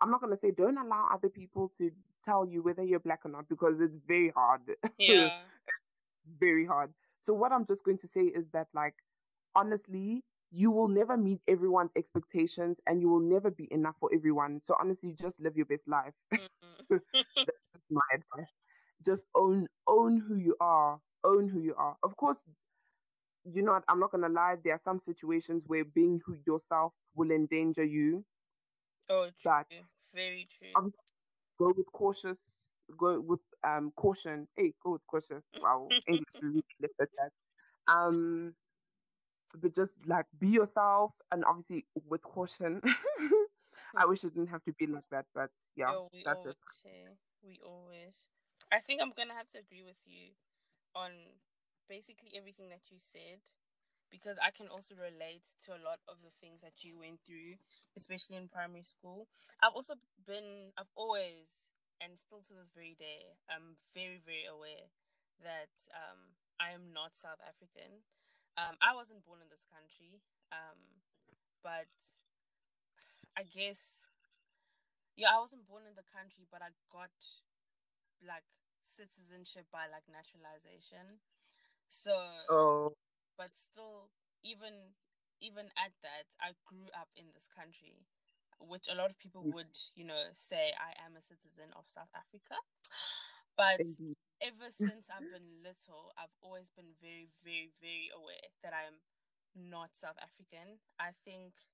I'm 0.00 0.10
not 0.10 0.20
gonna 0.20 0.36
say 0.36 0.50
don't 0.50 0.78
allow 0.78 1.08
other 1.12 1.28
people 1.28 1.70
to 1.78 1.90
tell 2.24 2.46
you 2.46 2.62
whether 2.62 2.82
you're 2.82 3.00
black 3.00 3.24
or 3.24 3.30
not 3.30 3.48
because 3.48 3.80
it's 3.80 3.96
very 4.06 4.30
hard. 4.30 4.62
Yeah. 4.98 5.30
very 6.38 6.66
hard. 6.66 6.92
So 7.20 7.34
what 7.34 7.52
I'm 7.52 7.66
just 7.66 7.84
going 7.84 7.98
to 7.98 8.08
say 8.08 8.22
is 8.24 8.48
that 8.52 8.68
like 8.74 8.94
honestly, 9.54 10.24
you 10.50 10.70
will 10.70 10.88
never 10.88 11.16
meet 11.16 11.40
everyone's 11.48 11.92
expectations 11.96 12.78
and 12.86 13.00
you 13.00 13.08
will 13.08 13.20
never 13.20 13.50
be 13.50 13.68
enough 13.72 13.96
for 14.00 14.10
everyone. 14.14 14.60
So 14.62 14.74
honestly, 14.80 15.12
just 15.14 15.40
live 15.40 15.56
your 15.56 15.66
best 15.66 15.88
life. 15.88 16.14
Mm-hmm. 16.32 16.96
That's 17.46 17.84
my 17.90 18.02
advice. 18.14 18.52
Just 19.04 19.26
own 19.34 19.68
own 19.86 20.18
who 20.20 20.36
you 20.36 20.56
are. 20.60 21.00
Own 21.24 21.48
who 21.48 21.60
you 21.60 21.74
are. 21.76 21.96
Of 22.02 22.16
course, 22.16 22.44
you 23.44 23.62
know 23.62 23.80
I'm 23.88 24.00
not 24.00 24.12
gonna 24.12 24.28
lie, 24.28 24.56
there 24.62 24.74
are 24.74 24.80
some 24.80 25.00
situations 25.00 25.64
where 25.66 25.84
being 25.84 26.20
who 26.24 26.36
yourself 26.46 26.92
will 27.14 27.30
endanger 27.30 27.84
you. 27.84 28.24
Oh, 29.08 29.24
true. 29.24 29.32
But 29.44 29.66
very 30.14 30.48
true 30.58 30.92
go 31.58 31.72
with 31.76 31.86
cautious, 31.92 32.40
go 32.98 33.20
with 33.20 33.40
um 33.64 33.92
caution. 33.96 34.48
Hey, 34.56 34.72
go 34.82 34.92
with 34.92 35.06
cautious. 35.06 35.44
Wow, 35.62 35.88
English 36.08 36.24
really. 36.42 36.62
Um, 37.86 38.54
but 39.60 39.74
just 39.74 39.98
like 40.06 40.26
be 40.38 40.48
yourself, 40.48 41.12
and 41.30 41.44
obviously 41.44 41.86
with 42.08 42.22
caution. 42.22 42.80
I 43.96 44.06
wish 44.06 44.24
it 44.24 44.34
didn't 44.34 44.48
have 44.48 44.64
to 44.64 44.72
be 44.72 44.86
like 44.88 45.04
that, 45.12 45.26
but 45.34 45.50
yeah, 45.76 45.92
Yo, 45.92 46.08
we 46.12 46.24
that's 46.24 46.38
always 46.38 46.56
it. 46.56 46.56
Say, 46.82 47.04
we 47.44 47.60
always. 47.64 48.26
I 48.74 48.82
think 48.82 48.98
I'm 48.98 49.14
gonna 49.14 49.38
have 49.38 49.46
to 49.54 49.62
agree 49.62 49.86
with 49.86 50.02
you 50.02 50.34
on 50.98 51.38
basically 51.86 52.34
everything 52.34 52.74
that 52.74 52.90
you 52.90 52.98
said 52.98 53.38
because 54.10 54.34
I 54.42 54.50
can 54.50 54.66
also 54.66 54.98
relate 54.98 55.46
to 55.62 55.78
a 55.78 55.82
lot 55.82 56.02
of 56.10 56.18
the 56.26 56.34
things 56.42 56.58
that 56.66 56.82
you 56.82 56.98
went 56.98 57.22
through, 57.22 57.62
especially 57.94 58.34
in 58.34 58.50
primary 58.50 58.82
school. 58.82 59.30
I've 59.62 59.78
also 59.78 59.94
been, 60.26 60.74
I've 60.74 60.90
always, 60.98 61.54
and 62.02 62.18
still 62.18 62.42
to 62.50 62.54
this 62.58 62.74
very 62.74 62.98
day, 62.98 63.38
I'm 63.46 63.78
very, 63.94 64.18
very 64.18 64.42
aware 64.42 64.90
that 65.46 65.70
um, 65.94 66.34
I 66.58 66.74
am 66.74 66.90
not 66.90 67.14
South 67.14 67.38
African. 67.46 68.02
Um, 68.58 68.74
I 68.82 68.90
wasn't 68.98 69.22
born 69.22 69.38
in 69.38 69.50
this 69.54 69.66
country, 69.70 70.18
um, 70.50 70.98
but 71.62 71.90
I 73.38 73.46
guess, 73.46 74.02
yeah, 75.14 75.30
I 75.30 75.38
wasn't 75.38 75.66
born 75.70 75.86
in 75.86 75.94
the 75.94 76.06
country, 76.10 76.46
but 76.50 76.58
I 76.58 76.74
got 76.90 77.14
like 78.22 78.46
citizenship 78.84 79.66
by 79.72 79.88
like 79.90 80.04
naturalization. 80.06 81.20
So, 81.88 82.14
oh 82.50 82.92
but 83.36 83.54
still 83.54 84.10
even 84.42 84.94
even 85.42 85.66
at 85.74 85.92
that 86.02 86.30
i 86.38 86.54
grew 86.64 86.88
up 86.94 87.10
in 87.18 87.26
this 87.34 87.50
country 87.50 88.06
which 88.62 88.86
a 88.86 88.94
lot 88.94 89.10
of 89.10 89.18
people 89.18 89.42
would 89.42 89.74
you 89.98 90.06
know 90.06 90.30
say 90.32 90.70
i 90.78 90.94
am 91.02 91.18
a 91.18 91.22
citizen 91.22 91.74
of 91.74 91.84
south 91.90 92.10
africa 92.14 92.56
but 93.58 93.82
Indeed. 93.82 94.16
ever 94.40 94.70
since 94.72 95.10
i've 95.10 95.26
been 95.26 95.60
little 95.60 96.14
i've 96.14 96.32
always 96.40 96.70
been 96.78 96.94
very 97.02 97.28
very 97.42 97.74
very 97.82 98.08
aware 98.14 98.48
that 98.62 98.72
i'm 98.72 99.02
not 99.54 99.94
south 99.98 100.18
african 100.22 100.78
i 100.98 101.10
think 101.26 101.66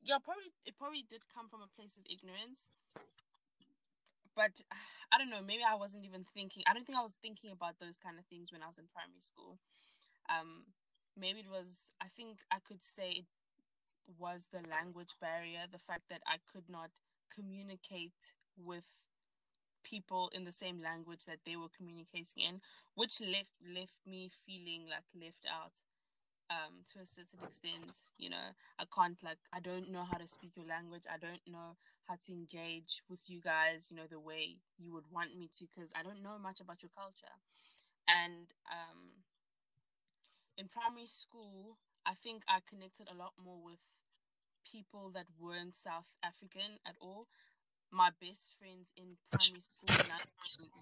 yeah 0.00 0.18
probably 0.20 0.52
it 0.64 0.76
probably 0.76 1.04
did 1.04 1.24
come 1.28 1.48
from 1.48 1.60
a 1.60 1.70
place 1.70 1.96
of 2.00 2.04
ignorance 2.08 2.72
but 4.34 4.62
i 5.12 5.18
don't 5.18 5.30
know 5.30 5.42
maybe 5.44 5.62
i 5.66 5.74
wasn't 5.74 6.04
even 6.04 6.24
thinking 6.34 6.62
i 6.66 6.72
don't 6.72 6.86
think 6.86 6.98
i 6.98 7.02
was 7.02 7.18
thinking 7.20 7.50
about 7.50 7.78
those 7.80 7.98
kind 7.98 8.18
of 8.18 8.24
things 8.26 8.50
when 8.52 8.62
i 8.62 8.66
was 8.66 8.78
in 8.78 8.86
primary 8.92 9.20
school. 9.20 9.58
Um, 10.30 10.72
maybe 11.16 11.40
it 11.40 11.50
was, 11.50 11.90
I 12.00 12.08
think 12.08 12.38
I 12.50 12.58
could 12.66 12.82
say 12.82 13.24
it 13.24 13.26
was 14.18 14.48
the 14.52 14.62
language 14.68 15.14
barrier, 15.20 15.66
the 15.70 15.78
fact 15.78 16.08
that 16.10 16.22
I 16.26 16.38
could 16.52 16.68
not 16.68 16.90
communicate 17.34 18.34
with 18.56 18.84
people 19.84 20.30
in 20.34 20.44
the 20.44 20.52
same 20.52 20.80
language 20.80 21.24
that 21.26 21.40
they 21.44 21.56
were 21.56 21.72
communicating 21.76 22.44
in, 22.46 22.60
which 22.94 23.20
left 23.20 23.54
left 23.62 23.98
me 24.06 24.30
feeling 24.46 24.86
like 24.88 25.08
left 25.14 25.44
out 25.50 25.72
um 26.50 26.82
to 26.92 27.00
a 27.00 27.06
certain 27.06 27.40
extent 27.46 27.86
you 28.18 28.28
know 28.30 28.52
i 28.78 28.84
can't 28.94 29.22
like 29.22 29.38
i 29.52 29.60
don't 29.60 29.90
know 29.90 30.04
how 30.10 30.18
to 30.18 30.26
speak 30.26 30.52
your 30.56 30.66
language 30.66 31.04
i 31.12 31.18
don't 31.18 31.42
know 31.46 31.76
how 32.08 32.14
to 32.16 32.32
engage 32.32 33.02
with 33.08 33.20
you 33.26 33.40
guys 33.40 33.88
you 33.90 33.96
know 33.96 34.08
the 34.10 34.20
way 34.20 34.56
you 34.78 34.92
would 34.92 35.06
want 35.12 35.36
me 35.38 35.48
to 35.52 35.64
because 35.74 35.90
i 35.98 36.02
don't 36.02 36.22
know 36.22 36.38
much 36.40 36.60
about 36.60 36.82
your 36.82 36.90
culture 36.96 37.36
and 38.08 38.48
um 38.70 39.22
in 40.56 40.68
primary 40.68 41.06
school, 41.06 41.78
I 42.06 42.14
think 42.22 42.42
I 42.48 42.60
connected 42.68 43.08
a 43.10 43.16
lot 43.16 43.32
more 43.42 43.60
with 43.62 43.80
people 44.64 45.10
that 45.14 45.26
weren't 45.38 45.76
South 45.76 46.08
African 46.22 46.78
at 46.86 46.96
all. 47.00 47.28
My 47.90 48.10
best 48.20 48.52
friends 48.58 48.92
in 48.96 49.16
primary 49.30 49.62
school 49.62 50.02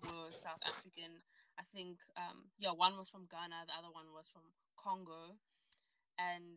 were 0.02 0.30
South 0.30 0.62
African. 0.66 1.22
I 1.60 1.68
think, 1.76 2.00
um, 2.16 2.48
yeah, 2.56 2.72
one 2.72 2.96
was 2.96 3.12
from 3.12 3.28
Ghana, 3.28 3.68
the 3.68 3.76
other 3.76 3.92
one 3.92 4.08
was 4.16 4.32
from 4.32 4.48
Congo. 4.80 5.36
And 6.16 6.56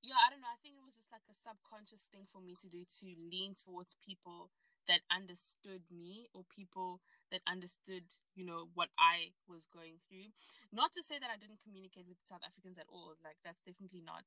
yeah, 0.00 0.16
I 0.16 0.32
don't 0.32 0.40
know. 0.40 0.48
I 0.52 0.60
think 0.64 0.80
it 0.80 0.84
was 0.84 0.96
just 0.96 1.12
like 1.12 1.26
a 1.28 1.36
subconscious 1.36 2.08
thing 2.08 2.24
for 2.32 2.40
me 2.40 2.56
to 2.64 2.68
do 2.70 2.88
to 3.02 3.06
lean 3.28 3.52
towards 3.58 3.98
people 4.00 4.48
that 4.88 5.04
understood 5.12 5.84
me 5.92 6.32
or 6.32 6.48
people 6.48 7.04
that 7.28 7.44
understood, 7.44 8.08
you 8.32 8.46
know, 8.46 8.72
what 8.72 8.88
I 8.96 9.36
was 9.44 9.68
going 9.68 10.00
through. 10.08 10.32
Not 10.72 10.96
to 10.96 11.04
say 11.04 11.20
that 11.20 11.28
I 11.28 11.36
didn't 11.36 11.60
communicate 11.60 12.08
with 12.08 12.24
South 12.24 12.40
Africans 12.40 12.80
at 12.80 12.88
all. 12.88 13.20
Like 13.20 13.36
that's 13.44 13.60
definitely 13.68 14.00
not 14.00 14.24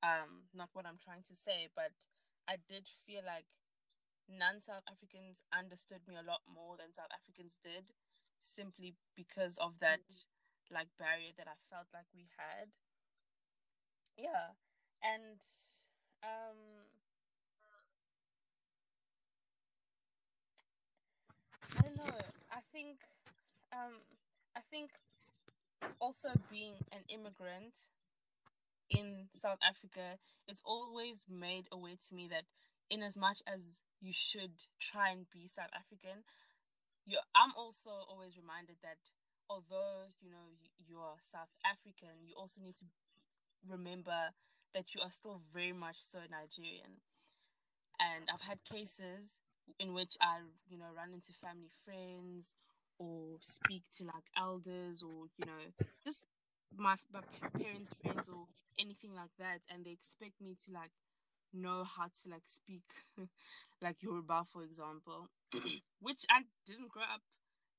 um 0.00 0.48
not 0.56 0.72
what 0.72 0.88
I'm 0.88 1.00
trying 1.02 1.28
to 1.28 1.36
say, 1.36 1.68
but 1.76 1.92
I 2.48 2.56
did 2.56 2.88
feel 3.04 3.20
like 3.20 3.44
non-South 4.28 4.84
Africans 4.88 5.40
understood 5.52 6.04
me 6.08 6.16
a 6.16 6.24
lot 6.24 6.44
more 6.44 6.76
than 6.76 6.92
South 6.92 7.12
Africans 7.12 7.56
did 7.64 7.92
simply 8.40 8.94
because 9.16 9.58
of 9.58 9.78
that 9.80 10.00
mm-hmm. 10.00 10.74
like 10.74 10.88
barrier 10.98 11.32
that 11.36 11.48
I 11.48 11.56
felt 11.70 11.86
like 11.94 12.06
we 12.14 12.28
had. 12.36 12.68
Yeah. 14.16 14.52
And 15.02 15.40
um 16.22 16.58
I 21.76 21.82
don't 21.82 21.96
know. 21.96 22.18
I 22.50 22.60
think, 22.72 22.98
um, 23.72 23.94
I 24.56 24.60
think 24.70 24.90
also 26.00 26.30
being 26.50 26.74
an 26.92 27.02
immigrant 27.08 27.90
in 28.90 29.28
South 29.34 29.58
Africa, 29.66 30.18
it's 30.46 30.62
always 30.64 31.26
made 31.28 31.66
aware 31.70 31.96
to 32.08 32.14
me 32.14 32.28
that 32.30 32.44
in 32.90 33.02
as 33.02 33.16
much 33.16 33.42
as 33.46 33.82
you 34.00 34.12
should 34.12 34.52
try 34.80 35.10
and 35.10 35.26
be 35.30 35.46
South 35.46 35.70
African, 35.74 36.24
you 37.08 37.18
I'm 37.34 37.52
also 37.56 37.90
always 38.08 38.36
reminded 38.36 38.76
that 38.84 39.00
although 39.48 40.12
you 40.20 40.30
know 40.30 40.52
you 40.86 41.00
are 41.00 41.16
South 41.24 41.50
African, 41.64 42.28
you 42.28 42.36
also 42.36 42.60
need 42.60 42.76
to 42.78 42.86
remember 43.66 44.36
that 44.74 44.94
you 44.94 45.00
are 45.00 45.10
still 45.10 45.40
very 45.52 45.72
much 45.72 45.96
so 45.98 46.20
Nigerian. 46.30 47.00
And 47.98 48.28
I've 48.32 48.46
had 48.46 48.62
cases 48.64 49.40
in 49.80 49.92
which 49.94 50.16
I, 50.20 50.38
you 50.68 50.78
know, 50.78 50.92
run 50.96 51.12
into 51.12 51.32
family 51.32 51.70
friends 51.84 52.54
or 52.98 53.38
speak 53.40 53.82
to 53.92 54.04
like 54.04 54.26
elders 54.36 55.02
or 55.02 55.26
you 55.38 55.46
know 55.46 55.62
just 56.04 56.26
my, 56.76 56.96
my 57.12 57.20
parents 57.56 57.90
friends 58.02 58.28
or 58.28 58.46
anything 58.78 59.14
like 59.14 59.30
that 59.38 59.60
and 59.72 59.84
they 59.84 59.90
expect 59.92 60.40
me 60.40 60.54
to 60.66 60.72
like 60.72 60.90
know 61.52 61.84
how 61.84 62.06
to 62.06 62.28
like 62.28 62.42
speak 62.46 62.82
like 63.82 64.02
Yoruba 64.02 64.42
for 64.52 64.64
example 64.64 65.28
which 66.00 66.24
I 66.30 66.42
didn't 66.66 66.88
grow 66.90 67.02
up 67.02 67.22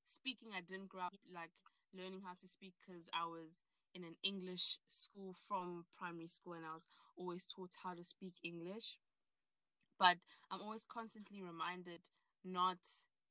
speaking 0.04 0.50
I 0.56 0.60
didn't 0.60 0.88
grow 0.88 1.02
up 1.02 1.14
like 1.32 1.50
learning 1.94 2.22
how 2.24 2.34
to 2.40 2.48
speak 2.48 2.74
because 2.80 3.08
I 3.12 3.26
was 3.26 3.62
in 3.94 4.04
an 4.04 4.16
English 4.22 4.78
school 4.88 5.34
from 5.48 5.84
primary 5.98 6.28
school 6.28 6.54
and 6.54 6.64
I 6.66 6.74
was 6.74 6.86
always 7.16 7.46
taught 7.46 7.70
how 7.82 7.94
to 7.94 8.04
speak 8.04 8.34
English 8.44 8.98
but 9.98 10.16
I'm 10.50 10.62
always 10.62 10.84
constantly 10.88 11.42
reminded 11.42 12.00
not 12.44 12.78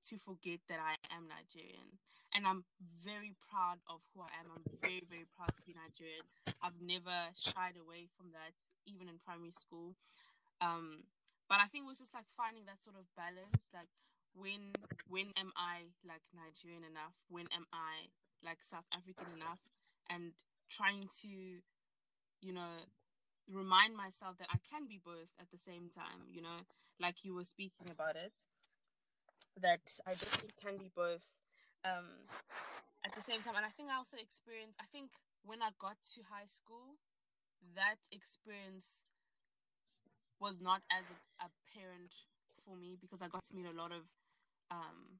to 0.07 0.17
forget 0.17 0.59
that 0.69 0.79
I 0.79 0.95
am 1.11 1.27
Nigerian. 1.27 1.97
And 2.31 2.45
I'm 2.45 2.63
very 3.01 3.33
proud 3.49 3.81
of 3.89 4.05
who 4.13 4.21
I 4.21 4.29
am. 4.37 4.53
I'm 4.53 4.63
very, 4.79 5.01
very 5.09 5.25
proud 5.33 5.49
to 5.57 5.61
be 5.65 5.73
Nigerian. 5.73 6.21
I've 6.61 6.77
never 6.77 7.33
shied 7.33 7.73
away 7.73 8.05
from 8.13 8.29
that, 8.37 8.53
even 8.85 9.09
in 9.09 9.17
primary 9.25 9.51
school. 9.57 9.97
Um, 10.61 11.09
but 11.49 11.57
I 11.57 11.67
think 11.67 11.85
it 11.85 11.91
was 11.91 11.99
just 11.99 12.13
like 12.13 12.29
finding 12.37 12.65
that 12.69 12.81
sort 12.81 12.97
of 13.01 13.09
balance. 13.17 13.73
Like 13.73 13.89
when 14.33 14.73
when 15.07 15.33
am 15.37 15.51
I 15.57 15.89
like 16.05 16.23
Nigerian 16.33 16.83
enough? 16.83 17.15
When 17.29 17.45
am 17.53 17.65
I 17.73 18.09
like 18.43 18.61
South 18.61 18.85
African 18.93 19.27
enough? 19.35 19.59
And 20.09 20.33
trying 20.69 21.09
to, 21.21 21.29
you 22.41 22.53
know, 22.53 22.85
remind 23.51 23.95
myself 23.97 24.37
that 24.39 24.47
I 24.51 24.57
can 24.69 24.87
be 24.87 24.99
both 25.03 25.29
at 25.39 25.49
the 25.51 25.57
same 25.57 25.89
time, 25.89 26.29
you 26.29 26.41
know, 26.41 26.65
like 26.99 27.23
you 27.23 27.33
were 27.33 27.43
speaking 27.45 27.89
about 27.91 28.15
it 28.15 28.33
that 29.61 29.83
I 30.07 30.13
definitely 30.13 30.55
can 30.61 30.77
be 30.77 30.91
both 30.95 31.23
um, 31.83 32.27
at 33.05 33.13
the 33.15 33.21
same 33.21 33.41
time. 33.41 33.55
And 33.57 33.65
I 33.65 33.73
think 33.75 33.89
I 33.89 33.97
also 33.97 34.17
experienced, 34.17 34.79
I 34.79 34.87
think 34.91 35.11
when 35.43 35.61
I 35.61 35.71
got 35.79 35.97
to 36.15 36.21
high 36.29 36.47
school, 36.47 36.99
that 37.75 37.99
experience 38.11 39.03
was 40.39 40.59
not 40.61 40.81
as 40.87 41.05
apparent 41.39 42.13
for 42.65 42.75
me 42.75 42.97
because 42.99 43.21
I 43.21 43.27
got 43.27 43.43
to 43.47 43.55
meet 43.55 43.67
a 43.67 43.75
lot 43.75 43.91
of, 43.91 44.07
um, 44.71 45.19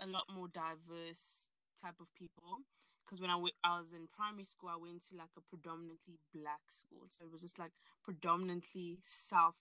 a 0.00 0.06
lot 0.06 0.24
more 0.34 0.48
diverse 0.48 1.48
type 1.80 1.96
of 2.00 2.08
people. 2.14 2.64
Because 3.04 3.20
when 3.20 3.30
I, 3.30 3.34
w- 3.34 3.54
I 3.64 3.78
was 3.78 3.92
in 3.92 4.08
primary 4.16 4.44
school, 4.44 4.70
I 4.72 4.80
went 4.80 5.02
to 5.10 5.16
like 5.16 5.32
a 5.36 5.42
predominantly 5.42 6.18
black 6.34 6.64
school. 6.68 7.06
So 7.10 7.24
it 7.26 7.32
was 7.32 7.42
just 7.42 7.58
like 7.58 7.72
predominantly 8.04 8.98
South 9.02 9.56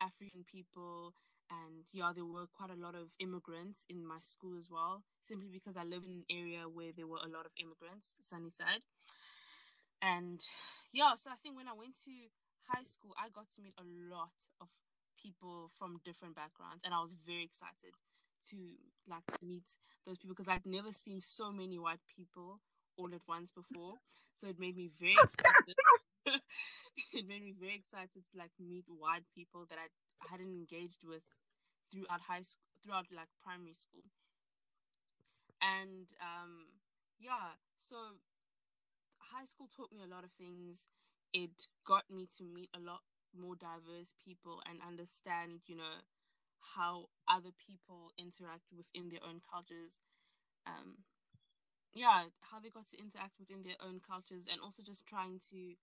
African 0.00 0.44
people 0.44 1.14
and 1.50 1.84
yeah, 1.92 2.12
there 2.14 2.26
were 2.26 2.46
quite 2.46 2.70
a 2.70 2.80
lot 2.80 2.94
of 2.94 3.08
immigrants 3.20 3.86
in 3.88 4.06
my 4.06 4.18
school 4.20 4.58
as 4.58 4.68
well, 4.70 5.02
simply 5.22 5.48
because 5.50 5.76
I 5.78 5.84
live 5.84 6.04
in 6.04 6.12
an 6.12 6.24
area 6.30 6.68
where 6.68 6.92
there 6.94 7.06
were 7.06 7.24
a 7.24 7.28
lot 7.28 7.46
of 7.46 7.52
immigrants, 7.56 8.16
Sunnyside. 8.20 8.82
And 10.02 10.40
yeah, 10.92 11.14
so 11.16 11.30
I 11.30 11.36
think 11.42 11.56
when 11.56 11.68
I 11.68 11.74
went 11.74 11.94
to 12.06 12.12
high 12.70 12.84
school, 12.84 13.14
I 13.18 13.28
got 13.30 13.46
to 13.56 13.62
meet 13.62 13.74
a 13.78 13.86
lot 14.14 14.34
of 14.60 14.68
people 15.20 15.70
from 15.78 16.00
different 16.04 16.36
backgrounds, 16.36 16.82
and 16.84 16.94
I 16.94 17.00
was 17.02 17.10
very 17.26 17.42
excited 17.44 17.94
to 18.50 18.56
like 19.08 19.24
meet 19.42 19.76
those 20.06 20.18
people 20.18 20.34
because 20.34 20.48
I'd 20.48 20.66
never 20.66 20.92
seen 20.92 21.20
so 21.20 21.50
many 21.52 21.78
white 21.78 22.02
people 22.16 22.60
all 22.96 23.10
at 23.14 23.22
once 23.28 23.50
before. 23.50 23.94
So 24.40 24.48
it 24.48 24.58
made 24.58 24.76
me 24.76 24.90
very 25.00 25.16
excited. 25.22 25.76
it 27.14 27.26
made 27.26 27.42
me 27.42 27.54
very 27.58 27.74
excited 27.74 28.22
to 28.32 28.38
like 28.38 28.52
meet 28.60 28.84
white 28.88 29.24
people 29.34 29.66
that 29.70 29.78
I 29.78 29.88
hadn't 30.30 30.52
engaged 30.52 31.02
with 31.04 31.22
throughout 31.92 32.20
high 32.22 32.42
school, 32.42 32.62
throughout 32.84 33.06
like 33.14 33.28
primary 33.44 33.74
school. 33.74 34.04
And 35.60 36.08
um, 36.20 36.66
yeah, 37.20 37.58
so 37.80 37.96
high 39.32 39.44
school 39.44 39.68
taught 39.74 39.92
me 39.92 40.02
a 40.02 40.10
lot 40.10 40.24
of 40.24 40.30
things. 40.38 40.88
It 41.32 41.68
got 41.86 42.04
me 42.10 42.26
to 42.38 42.44
meet 42.44 42.70
a 42.74 42.80
lot 42.80 43.02
more 43.36 43.54
diverse 43.56 44.14
people 44.24 44.60
and 44.68 44.80
understand, 44.86 45.60
you 45.66 45.76
know, 45.76 46.00
how 46.60 47.08
other 47.28 47.50
people 47.56 48.12
interact 48.18 48.68
within 48.74 49.08
their 49.08 49.22
own 49.24 49.40
cultures. 49.44 49.98
Um, 50.66 51.04
yeah, 51.94 52.28
how 52.40 52.60
they 52.60 52.68
got 52.68 52.86
to 52.92 52.98
interact 53.00 53.40
within 53.40 53.64
their 53.64 53.78
own 53.80 54.00
cultures 54.04 54.44
and 54.50 54.60
also 54.60 54.82
just 54.84 55.06
trying 55.08 55.40
to 55.50 55.74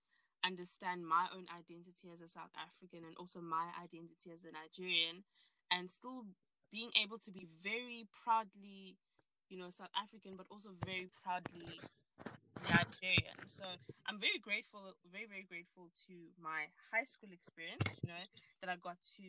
understand 0.44 1.02
my 1.02 1.26
own 1.34 1.50
identity 1.50 2.12
as 2.14 2.22
a 2.22 2.30
South 2.30 2.52
African 2.54 3.02
and 3.02 3.16
also 3.18 3.42
my 3.42 3.74
identity 3.82 4.30
as 4.30 4.46
a 4.46 4.54
Nigerian 4.54 5.26
and 5.74 5.90
still 5.90 6.22
being 6.70 6.90
able 7.02 7.18
to 7.18 7.30
be 7.30 7.48
very 7.62 8.06
proudly, 8.22 8.94
you 9.50 9.58
know, 9.58 9.70
South 9.70 9.92
African, 9.98 10.38
but 10.38 10.46
also 10.50 10.70
very 10.86 11.10
proudly 11.22 11.66
Nigerian. 12.70 13.38
So 13.48 13.64
I'm 14.06 14.18
very 14.18 14.38
grateful, 14.38 14.94
very, 15.10 15.26
very 15.26 15.46
grateful 15.46 15.90
to 16.06 16.14
my 16.38 16.70
high 16.94 17.04
school 17.04 17.30
experience, 17.32 17.98
you 18.02 18.08
know, 18.10 18.22
that 18.62 18.70
I 18.70 18.76
got 18.78 18.98
to 19.18 19.26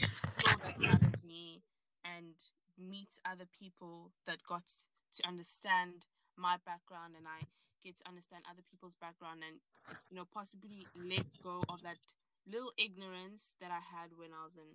that 0.00 1.02
of 1.02 1.24
me 1.24 1.62
and 2.04 2.34
meet 2.78 3.18
other 3.24 3.46
people 3.48 4.12
that 4.26 4.38
got 4.48 4.66
to 5.14 5.26
understand 5.26 6.04
my 6.36 6.56
background 6.64 7.14
and 7.16 7.26
I 7.26 7.46
get 7.84 7.96
to 7.98 8.08
understand 8.08 8.44
other 8.50 8.62
people's 8.68 8.96
background 9.00 9.40
and 9.46 9.62
you 10.10 10.16
know 10.16 10.26
possibly 10.28 10.86
let 10.94 11.24
go 11.42 11.62
of 11.68 11.80
that 11.82 11.98
little 12.46 12.72
ignorance 12.76 13.54
that 13.60 13.70
I 13.70 13.80
had 13.80 14.12
when 14.16 14.30
I 14.34 14.44
was 14.44 14.56
in 14.56 14.70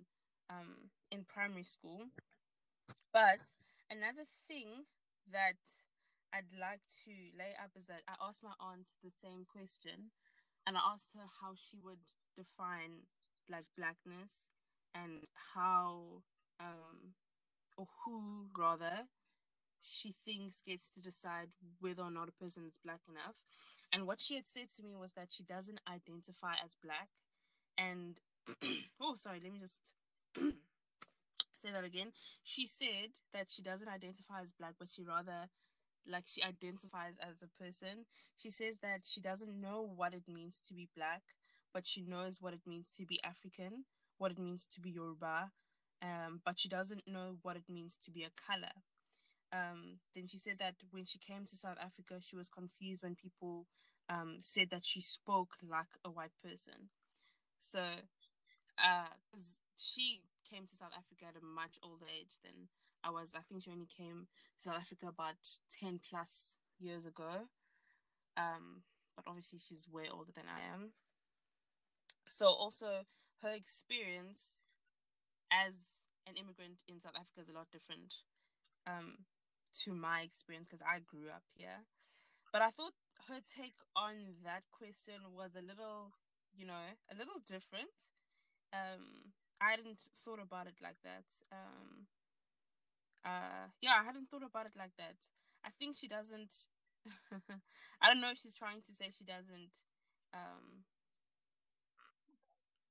um 0.50 0.90
in 1.10 1.24
primary 1.24 1.64
school. 1.64 2.10
But 3.12 3.44
another 3.90 4.26
thing 4.48 4.88
that 5.30 5.60
I'd 6.32 6.48
like 6.58 6.82
to 7.04 7.12
lay 7.36 7.52
up 7.62 7.70
is 7.76 7.84
that 7.86 8.02
I 8.08 8.16
asked 8.26 8.42
my 8.42 8.56
aunt 8.58 8.88
the 9.04 9.10
same 9.12 9.44
question 9.44 10.10
and 10.66 10.76
I 10.76 10.80
asked 10.92 11.12
her 11.14 11.28
how 11.40 11.52
she 11.54 11.78
would 11.84 12.00
define 12.36 13.04
like 13.50 13.68
blackness 13.76 14.48
and 14.94 15.24
how 15.54 16.22
um 16.60 17.14
or 17.76 17.86
who 18.04 18.46
rather 18.56 19.08
she 19.82 20.14
thinks 20.24 20.62
gets 20.62 20.90
to 20.92 21.00
decide 21.00 21.48
whether 21.80 22.02
or 22.02 22.10
not 22.10 22.28
a 22.28 22.32
person 22.32 22.64
is 22.66 22.76
black 22.84 23.00
enough. 23.08 23.34
And 23.92 24.06
what 24.06 24.20
she 24.20 24.36
had 24.36 24.46
said 24.46 24.70
to 24.76 24.82
me 24.82 24.94
was 24.96 25.12
that 25.12 25.28
she 25.30 25.42
doesn't 25.42 25.80
identify 25.92 26.54
as 26.64 26.76
black. 26.82 27.08
And 27.76 28.18
oh, 29.00 29.14
sorry, 29.16 29.40
let 29.42 29.52
me 29.52 29.58
just 29.58 29.94
say 31.56 31.72
that 31.72 31.84
again. 31.84 32.12
She 32.44 32.66
said 32.66 33.10
that 33.32 33.50
she 33.50 33.62
doesn't 33.62 33.88
identify 33.88 34.40
as 34.42 34.52
black, 34.58 34.74
but 34.78 34.88
she 34.88 35.02
rather 35.02 35.48
like 36.08 36.24
she 36.26 36.42
identifies 36.42 37.14
as 37.20 37.42
a 37.42 37.62
person. 37.62 38.06
She 38.36 38.50
says 38.50 38.78
that 38.78 39.00
she 39.04 39.20
doesn't 39.20 39.60
know 39.60 39.82
what 39.94 40.14
it 40.14 40.24
means 40.28 40.60
to 40.68 40.74
be 40.74 40.88
black, 40.96 41.22
but 41.72 41.86
she 41.86 42.02
knows 42.02 42.38
what 42.40 42.54
it 42.54 42.60
means 42.66 42.88
to 42.96 43.06
be 43.06 43.22
African, 43.22 43.84
what 44.22 44.30
it 44.30 44.38
means 44.38 44.64
to 44.66 44.80
be 44.80 44.90
Yoruba, 44.90 45.50
um, 46.00 46.40
but 46.44 46.58
she 46.58 46.68
doesn't 46.68 47.02
know 47.08 47.38
what 47.42 47.56
it 47.56 47.64
means 47.68 47.96
to 48.02 48.10
be 48.12 48.22
a 48.22 48.30
color. 48.30 48.72
Um, 49.52 49.98
then 50.14 50.28
she 50.28 50.38
said 50.38 50.56
that 50.60 50.76
when 50.92 51.04
she 51.04 51.18
came 51.18 51.44
to 51.46 51.56
South 51.56 51.76
Africa, 51.82 52.14
she 52.20 52.36
was 52.36 52.48
confused 52.48 53.02
when 53.02 53.16
people 53.16 53.66
um, 54.08 54.36
said 54.40 54.68
that 54.70 54.84
she 54.86 55.00
spoke 55.00 55.56
like 55.68 55.98
a 56.04 56.10
white 56.10 56.30
person. 56.42 56.88
So, 57.58 57.80
uh, 58.78 59.10
she 59.76 60.22
came 60.48 60.66
to 60.68 60.76
South 60.76 60.94
Africa 60.96 61.26
at 61.28 61.42
a 61.42 61.44
much 61.44 61.74
older 61.82 62.06
age 62.06 62.36
than 62.44 62.68
I 63.02 63.10
was. 63.10 63.32
I 63.36 63.40
think 63.42 63.64
she 63.64 63.70
only 63.72 63.88
came 63.90 64.28
to 64.56 64.62
South 64.62 64.76
Africa 64.80 65.08
about 65.08 65.34
10 65.80 66.00
plus 66.08 66.58
years 66.78 67.06
ago. 67.06 67.48
Um, 68.36 68.82
but 69.16 69.24
obviously, 69.26 69.58
she's 69.58 69.88
way 69.90 70.04
older 70.10 70.32
than 70.34 70.44
I 70.48 70.72
am. 70.72 70.92
So, 72.26 72.46
also, 72.46 73.04
her 73.42 73.52
experience 73.52 74.62
as 75.50 76.02
an 76.26 76.34
immigrant 76.38 76.78
in 76.88 77.00
South 77.02 77.18
Africa 77.18 77.42
is 77.42 77.50
a 77.50 77.56
lot 77.56 77.68
different 77.70 78.14
um, 78.86 79.26
to 79.84 79.92
my 79.92 80.22
experience 80.22 80.66
because 80.70 80.84
I 80.86 81.02
grew 81.02 81.28
up 81.28 81.44
here. 81.54 81.84
But 82.52 82.62
I 82.62 82.70
thought 82.70 82.94
her 83.28 83.40
take 83.42 83.76
on 83.96 84.40
that 84.44 84.62
question 84.70 85.34
was 85.34 85.56
a 85.56 85.64
little, 85.64 86.14
you 86.54 86.66
know, 86.66 86.84
a 87.10 87.14
little 87.16 87.40
different. 87.46 87.92
Um, 88.72 89.32
I 89.60 89.74
hadn't 89.76 89.98
thought 90.24 90.40
about 90.42 90.66
it 90.66 90.78
like 90.82 91.00
that. 91.04 91.26
Um, 91.50 92.06
uh, 93.24 93.70
yeah, 93.80 93.98
I 94.00 94.04
hadn't 94.04 94.28
thought 94.30 94.42
about 94.46 94.66
it 94.66 94.76
like 94.76 94.94
that. 94.98 95.18
I 95.64 95.70
think 95.78 95.96
she 95.96 96.08
doesn't. 96.08 96.66
I 98.02 98.06
don't 98.08 98.20
know 98.20 98.30
if 98.30 98.38
she's 98.38 98.54
trying 98.54 98.82
to 98.86 98.92
say 98.94 99.10
she 99.10 99.24
doesn't 99.24 99.70
um, 100.34 100.86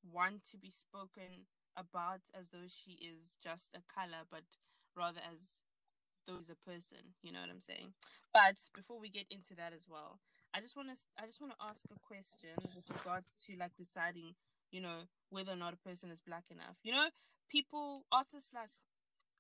want 0.04 0.44
to 0.52 0.58
be 0.58 0.70
spoken 0.72 1.48
about 1.78 2.22
as 2.38 2.50
though 2.50 2.68
she 2.68 2.92
is 3.00 3.38
just 3.44 3.76
a 3.76 3.82
color, 3.88 4.24
but 4.30 4.44
rather 4.96 5.22
as 5.22 5.62
though 6.28 6.38
he's 6.38 6.50
a 6.50 6.56
person. 6.70 7.16
You 7.24 7.32
know 7.32 7.40
what 7.42 7.50
I'm 7.50 7.62
saying? 7.62 7.94
But 8.34 8.58
before 8.76 9.00
we 9.00 9.10
get 9.10 9.26
into 9.30 9.56
that 9.56 9.74
as 9.74 9.88
well, 9.90 10.20
I 10.54 10.60
just 10.60 10.76
want 10.76 10.90
to 10.90 10.98
I 11.22 11.26
just 11.26 11.42
want 11.42 11.54
to 11.54 11.66
ask 11.66 11.82
a 11.92 12.00
question 12.00 12.56
with 12.76 12.86
regards 12.92 13.34
to 13.48 13.58
like 13.58 13.72
deciding, 13.78 14.36
you 14.72 14.82
know, 14.82 15.08
whether 15.30 15.52
or 15.52 15.56
not 15.58 15.74
a 15.74 15.88
person 15.88 16.12
is 16.12 16.22
black 16.22 16.46
enough. 16.52 16.76
You 16.84 16.94
know, 16.94 17.08
people 17.50 18.06
artists 18.12 18.52
like 18.54 18.70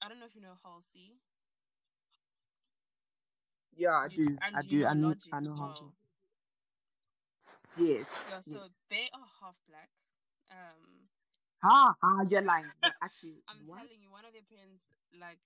I 0.01 0.07
don't 0.09 0.19
know 0.19 0.25
if 0.25 0.35
you 0.35 0.41
know 0.41 0.57
Halsey. 0.63 1.19
Yeah, 3.75 3.89
I 3.91 4.07
You- 4.11 4.27
do. 4.29 4.37
and 4.41 4.55
I 4.55 4.61
do. 4.61 4.85
I 4.85 4.93
know. 4.93 5.15
I 5.31 5.39
know 5.39 5.55
well. 5.57 5.93
to. 7.77 7.83
Yes. 7.83 8.05
Yeah, 8.29 8.39
so 8.41 8.59
yes. 8.63 8.69
they 8.89 9.09
are 9.13 9.27
half 9.41 9.55
black. 9.67 9.89
Um, 10.51 11.07
Ah, 11.63 11.93
ah, 12.03 12.21
you're 12.29 12.41
lying. 12.41 12.71
Actually, 13.01 13.41
I'm 13.47 13.61
what? 13.65 13.79
telling 13.85 14.01
you, 14.01 14.09
one 14.11 14.25
of 14.25 14.33
their 14.33 14.45
parents 14.49 14.93
like, 15.13 15.37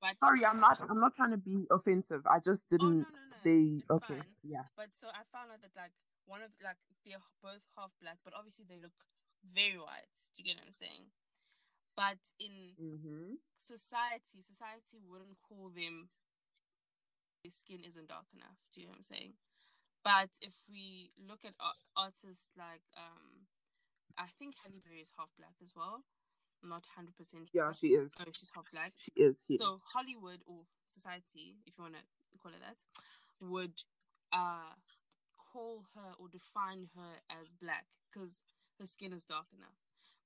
but 0.00 0.16
Sorry, 0.24 0.44
I'm 0.44 0.60
not. 0.60 0.78
I'm 0.88 1.00
not 1.00 1.14
trying 1.14 1.30
to 1.32 1.36
be 1.40 1.66
offensive. 1.70 2.24
I 2.26 2.40
just 2.40 2.62
oh 2.80 2.90
didn't. 2.90 3.04
no 3.04 3.08
no, 3.30 3.40
They 3.44 3.82
it's 3.84 3.90
okay. 3.90 4.18
fine. 4.18 4.32
Yeah. 4.42 4.64
But 4.76 4.90
so 4.94 5.08
I 5.08 5.22
found 5.30 5.52
out 5.52 5.60
that 5.62 5.74
like 5.76 5.92
one 6.26 6.42
of 6.42 6.50
like 6.64 6.78
they're 7.04 7.22
both 7.42 7.62
half 7.76 7.92
black, 8.00 8.18
but 8.24 8.34
obviously 8.34 8.64
they 8.68 8.80
look 8.80 8.94
very 9.44 9.76
white. 9.78 10.10
Do 10.36 10.42
you 10.42 10.44
get 10.48 10.58
what 10.60 10.66
I'm 10.70 10.72
saying? 10.76 11.04
But 11.96 12.20
in 12.40 12.78
Mm-hmm. 12.80 13.34
society, 13.58 14.40
society 14.42 14.98
wouldn't 15.04 15.38
call 15.42 15.70
them. 15.70 16.08
Their 17.42 17.50
skin 17.52 17.84
isn't 17.84 18.08
dark 18.08 18.26
enough. 18.34 18.58
Do 18.72 18.80
you 18.80 18.86
know 18.86 18.92
what 18.92 18.98
I'm 18.98 19.04
saying? 19.04 19.32
But 20.04 20.30
if 20.40 20.54
we 20.68 21.12
look 21.18 21.44
at 21.44 21.54
ar- 21.60 21.82
artists 21.96 22.50
like 22.56 22.82
um, 22.96 23.37
I 24.18 24.26
think 24.38 24.54
Halle 24.62 24.82
Berry 24.84 25.00
is 25.00 25.10
half 25.16 25.30
black 25.38 25.54
as 25.62 25.70
well. 25.76 26.02
I'm 26.62 26.68
not 26.70 26.82
hundred 26.96 27.16
percent 27.16 27.48
Yeah, 27.54 27.72
she 27.72 27.94
is. 27.94 28.10
Oh, 28.18 28.24
she's 28.32 28.50
half 28.54 28.66
black. 28.72 28.92
She 28.98 29.12
is. 29.14 29.36
She 29.46 29.54
is. 29.54 29.60
So 29.60 29.80
Hollywood 29.94 30.42
or 30.46 30.66
society, 30.86 31.56
if 31.66 31.78
you 31.78 31.82
want 31.84 31.94
to 31.94 32.02
call 32.42 32.52
it 32.52 32.60
that, 32.60 32.78
would 33.40 33.74
uh 34.32 34.74
call 35.52 35.84
her 35.94 36.12
or 36.18 36.28
define 36.28 36.88
her 36.96 37.22
as 37.30 37.52
black 37.62 37.86
because 38.10 38.42
her 38.78 38.86
skin 38.86 39.12
is 39.12 39.24
dark 39.24 39.46
enough. 39.56 39.78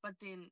But 0.03 0.14
then, 0.20 0.51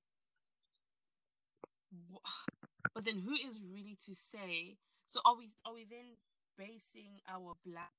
but 2.95 3.05
then, 3.05 3.19
who 3.25 3.33
is 3.33 3.59
really 3.59 3.97
to 4.07 4.15
say? 4.15 4.77
So 5.07 5.21
are 5.25 5.37
we? 5.37 5.49
Are 5.65 5.75
we 5.75 5.87
then 5.89 6.21
basing 6.59 7.21
our 7.29 7.55
black 7.65 7.93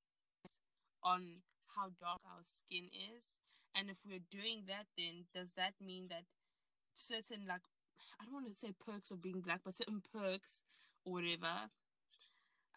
on 1.02 1.42
how 1.76 1.90
dark 2.00 2.20
our 2.24 2.42
skin 2.44 2.88
is? 2.94 3.41
And 3.74 3.90
if 3.90 3.98
we're 4.06 4.24
doing 4.30 4.64
that, 4.68 4.86
then 4.96 5.24
does 5.34 5.54
that 5.54 5.74
mean 5.80 6.08
that 6.10 6.24
certain 6.94 7.46
like 7.48 7.62
I 8.20 8.24
don't 8.24 8.34
want 8.34 8.48
to 8.48 8.54
say 8.54 8.72
perks 8.86 9.10
of 9.10 9.22
being 9.22 9.40
black, 9.40 9.60
but 9.64 9.76
certain 9.76 10.02
perks 10.12 10.62
or 11.04 11.14
whatever 11.14 11.70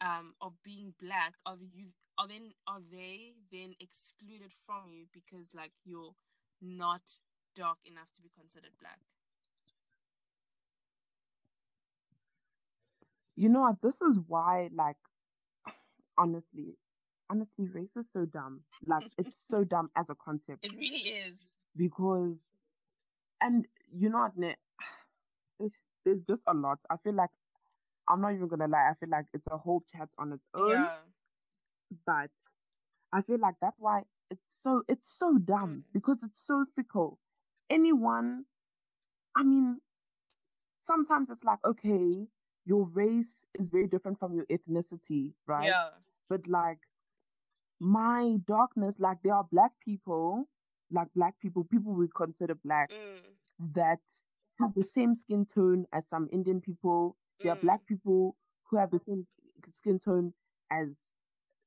um 0.01 0.33
of 0.41 0.51
being 0.63 0.93
black 1.01 1.33
are 1.45 1.55
you 1.73 1.87
are 2.17 2.27
then 2.27 2.51
are 2.67 2.81
they 2.91 3.33
then 3.51 3.73
excluded 3.79 4.51
from 4.65 4.91
you 4.91 5.05
because 5.13 5.49
like 5.53 5.71
you're 5.85 6.15
not 6.61 7.01
dark 7.55 7.77
enough 7.85 8.11
to 8.15 8.21
be 8.21 8.29
considered 8.37 8.71
black? 8.79 8.99
You 13.35 13.49
know 13.49 13.61
what? 13.61 13.81
This 13.81 14.01
is 14.01 14.17
why, 14.27 14.69
like, 14.73 14.97
honestly, 16.17 16.75
honestly, 17.29 17.67
race 17.73 17.95
is 17.95 18.05
so 18.13 18.25
dumb. 18.25 18.61
Like, 18.85 19.09
it's 19.17 19.37
so 19.49 19.63
dumb 19.73 19.89
as 19.95 20.05
a 20.09 20.15
concept 20.15 20.65
It 20.65 20.73
really 20.77 20.97
is. 21.25 21.53
because, 21.75 22.37
and 23.41 23.65
you 23.91 24.09
know 24.09 24.29
what, 24.35 24.55
there's 26.05 26.21
just 26.27 26.41
a 26.47 26.53
lot. 26.53 26.79
I 26.89 26.97
feel 26.97 27.13
like 27.13 27.29
I'm 28.07 28.21
not 28.21 28.33
even 28.33 28.47
gonna 28.47 28.67
lie. 28.67 28.89
I 28.91 28.93
feel 28.99 29.09
like 29.09 29.25
it's 29.33 29.47
a 29.51 29.57
whole 29.57 29.83
chat 29.91 30.09
on 30.17 30.33
its 30.33 30.45
own. 30.53 30.69
Yeah. 30.71 30.97
But 32.05 32.29
I 33.11 33.21
feel 33.21 33.39
like 33.39 33.55
that's 33.61 33.79
why 33.79 34.03
it's 34.29 34.61
so 34.61 34.83
it's 34.87 35.09
so 35.17 35.37
dumb 35.37 35.83
Mm. 35.89 35.93
because 35.93 36.23
it's 36.23 36.39
so 36.45 36.65
fickle. 36.75 37.19
Anyone, 37.69 38.45
I 39.35 39.43
mean, 39.43 39.81
sometimes 40.83 41.29
it's 41.29 41.43
like 41.43 41.59
okay, 41.65 42.27
your 42.65 42.85
race 42.85 43.45
is 43.59 43.69
very 43.69 43.87
different 43.87 44.19
from 44.19 44.33
your 44.35 44.45
ethnicity, 44.45 45.33
right? 45.47 45.67
Yeah. 45.67 45.89
But 46.29 46.47
like 46.47 46.79
my 47.79 48.37
darkness, 48.47 48.99
like 48.99 49.21
there 49.23 49.35
are 49.35 49.43
black 49.43 49.71
people, 49.81 50.47
like 50.91 51.13
black 51.13 51.39
people, 51.39 51.63
people 51.65 51.93
we 51.93 52.07
consider 52.15 52.55
black 52.55 52.91
Mm. 52.91 53.37
that 53.59 54.01
have 54.59 54.73
the 54.73 54.83
same 54.83 55.15
skin 55.15 55.45
tone 55.45 55.85
as 55.91 56.07
some 56.07 56.29
Indian 56.31 56.61
people. 56.61 57.17
There 57.41 57.51
are 57.51 57.57
Mm. 57.57 57.61
black 57.61 57.85
people 57.85 58.35
who 58.69 58.77
have 58.77 58.91
the 58.91 58.99
same 58.99 59.27
skin 59.71 59.99
tone 59.99 60.33
as 60.71 60.89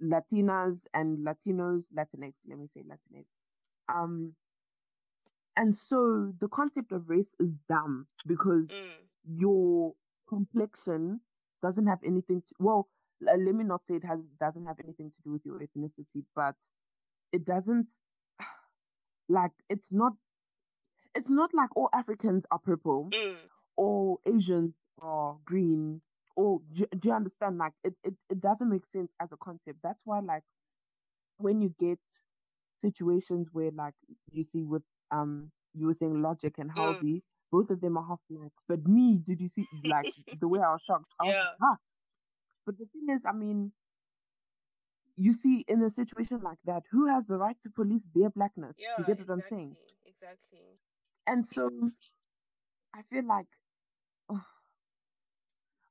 Latinas 0.03 0.87
and 0.95 1.19
Latinos, 1.19 1.87
Latinx, 1.93 2.43
let 2.49 2.59
me 2.59 2.67
say 2.67 2.83
Latinx. 2.83 3.27
Um, 3.89 4.35
and 5.57 5.77
so 5.77 6.33
the 6.41 6.49
concept 6.49 6.93
of 6.93 7.09
race 7.09 7.35
is 7.39 7.57
dumb 7.69 8.07
because 8.27 8.69
Mm. 8.71 9.09
your 9.25 9.95
complexion 10.29 11.21
doesn't 11.63 11.87
have 11.87 12.03
anything 12.05 12.43
to 12.43 12.55
well 12.59 12.89
let 13.21 13.55
me 13.55 13.65
not 13.65 13.83
say 13.87 13.97
it 13.97 14.05
has 14.05 14.21
doesn't 14.41 14.67
have 14.67 14.79
anything 14.85 15.11
to 15.11 15.23
do 15.25 15.33
with 15.33 15.45
your 15.45 15.61
ethnicity 15.61 16.25
but 16.35 16.57
it 17.33 17.45
doesn't 17.45 17.91
like 19.29 19.53
it's 19.69 19.93
not 19.93 20.13
it's 21.15 21.31
not 21.31 21.51
like 21.55 21.71
all 21.77 21.89
africans 21.93 22.45
are 22.51 22.59
purple 22.59 23.15
Mm. 23.15 23.37
or 23.77 24.19
asians 24.27 24.75
are 25.01 25.39
green 25.45 26.01
or 26.37 26.61
do, 26.73 26.87
do 26.99 27.09
you 27.09 27.15
understand 27.15 27.59
like 27.59 27.73
it, 27.85 27.95
it 28.05 28.15
it 28.31 28.41
doesn't 28.41 28.71
make 28.71 28.87
sense 28.87 29.11
as 29.21 29.33
a 29.33 29.37
concept 29.39 29.79
that's 29.83 30.01
why 30.05 30.21
like 30.21 30.45
when 31.39 31.61
you 31.63 31.75
get 31.79 32.01
situations 32.81 33.49
where 33.53 33.71
like 33.73 33.95
you 34.33 34.45
see 34.45 34.63
with 34.65 34.83
um 35.11 35.51
you 35.75 35.87
were 35.87 35.95
saying 35.95 36.23
logic 36.23 36.59
and 36.59 36.71
Mm. 36.71 36.75
halsey 36.77 37.23
both 37.51 37.71
of 37.71 37.81
them 37.81 37.97
are 37.97 38.07
half 38.07 38.21
black 38.31 38.53
but 38.69 38.87
me 38.87 39.19
did 39.25 39.41
you 39.41 39.49
see 39.49 39.67
like 39.85 40.09
the 40.41 40.49
way 40.49 40.61
i 40.61 40.73
was 40.73 40.83
shocked 40.87 41.07
I 41.21 41.25
was 41.25 41.35
Yeah. 41.35 41.45
like, 41.45 41.59
ah. 41.63 41.77
But 42.69 42.79
the 42.79 42.87
thing 42.93 43.09
is 43.17 43.25
i 43.25 43.33
mean 43.33 43.73
you 45.17 45.33
see 45.33 45.65
in 45.69 45.83
a 45.83 45.91
situation 45.91 46.41
like 46.43 46.59
that 46.65 46.85
who 46.91 47.07
has 47.07 47.27
the 47.27 47.37
right 47.37 47.57
to 47.63 47.71
police 47.71 48.05
their 48.15 48.31
blackness 48.31 48.77
Yeah. 48.79 48.95
you 48.99 49.05
get 49.05 49.19
what 49.21 49.31
i'm 49.31 49.43
saying 49.43 49.77
Exactly. 50.07 50.79
and 51.27 51.47
so 51.47 51.69
i 52.95 53.03
feel 53.03 53.25
like 53.27 53.49
ugh, 54.31 54.47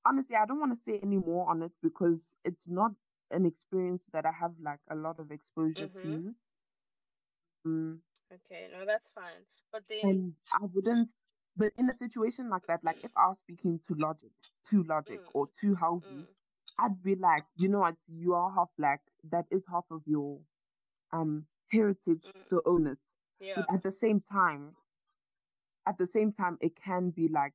honestly 0.05 0.35
i 0.35 0.45
don't 0.45 0.59
want 0.59 0.71
to 0.77 0.83
say 0.83 0.99
any 1.03 1.17
more 1.17 1.49
on 1.49 1.61
it 1.63 1.71
because 1.81 2.35
it's 2.43 2.67
not 2.67 2.91
an 3.31 3.45
experience 3.45 4.07
that 4.13 4.25
i 4.25 4.31
have 4.31 4.53
like 4.61 4.79
a 4.89 4.95
lot 4.95 5.19
of 5.19 5.31
exposure 5.31 5.87
Mhm. 5.87 6.01
to 6.01 6.35
um, 7.65 8.01
Okay. 8.31 8.69
No, 8.71 8.85
that's 8.85 9.11
fine. 9.11 9.45
But 9.71 9.87
then. 9.87 9.99
and 10.03 10.35
i 10.53 10.65
wouldn't 10.73 11.09
but 11.55 11.71
in 11.77 11.89
a 11.89 11.93
situation 11.93 12.49
like 12.49 12.65
that 12.67 12.83
like 12.83 12.99
if 13.03 13.11
i 13.17 13.27
was 13.27 13.39
speaking 13.39 13.79
to 13.87 13.95
logic 13.95 14.31
to 14.69 14.83
logic 14.83 15.21
Mm. 15.21 15.35
or 15.35 15.47
to 15.59 15.75
halsey 15.75 16.23
Mm. 16.23 16.35
I'd 16.79 17.01
be 17.03 17.15
like, 17.15 17.45
you 17.55 17.67
know 17.69 17.79
what, 17.79 17.95
you 18.07 18.33
are 18.33 18.51
half 18.53 18.69
black. 18.77 19.01
That 19.31 19.45
is 19.51 19.63
half 19.67 19.85
of 19.91 20.01
your 20.05 20.39
um 21.11 21.47
heritage, 21.71 22.31
Mm. 22.35 22.47
so 22.49 22.61
own 22.65 22.87
it. 22.87 22.99
Yeah. 23.39 23.55
But 23.55 23.73
at 23.73 23.83
the 23.83 23.91
same 23.91 24.21
time, 24.21 24.75
at 25.85 25.97
the 25.97 26.07
same 26.07 26.31
time, 26.33 26.57
it 26.61 26.75
can 26.75 27.09
be 27.11 27.27
like 27.27 27.53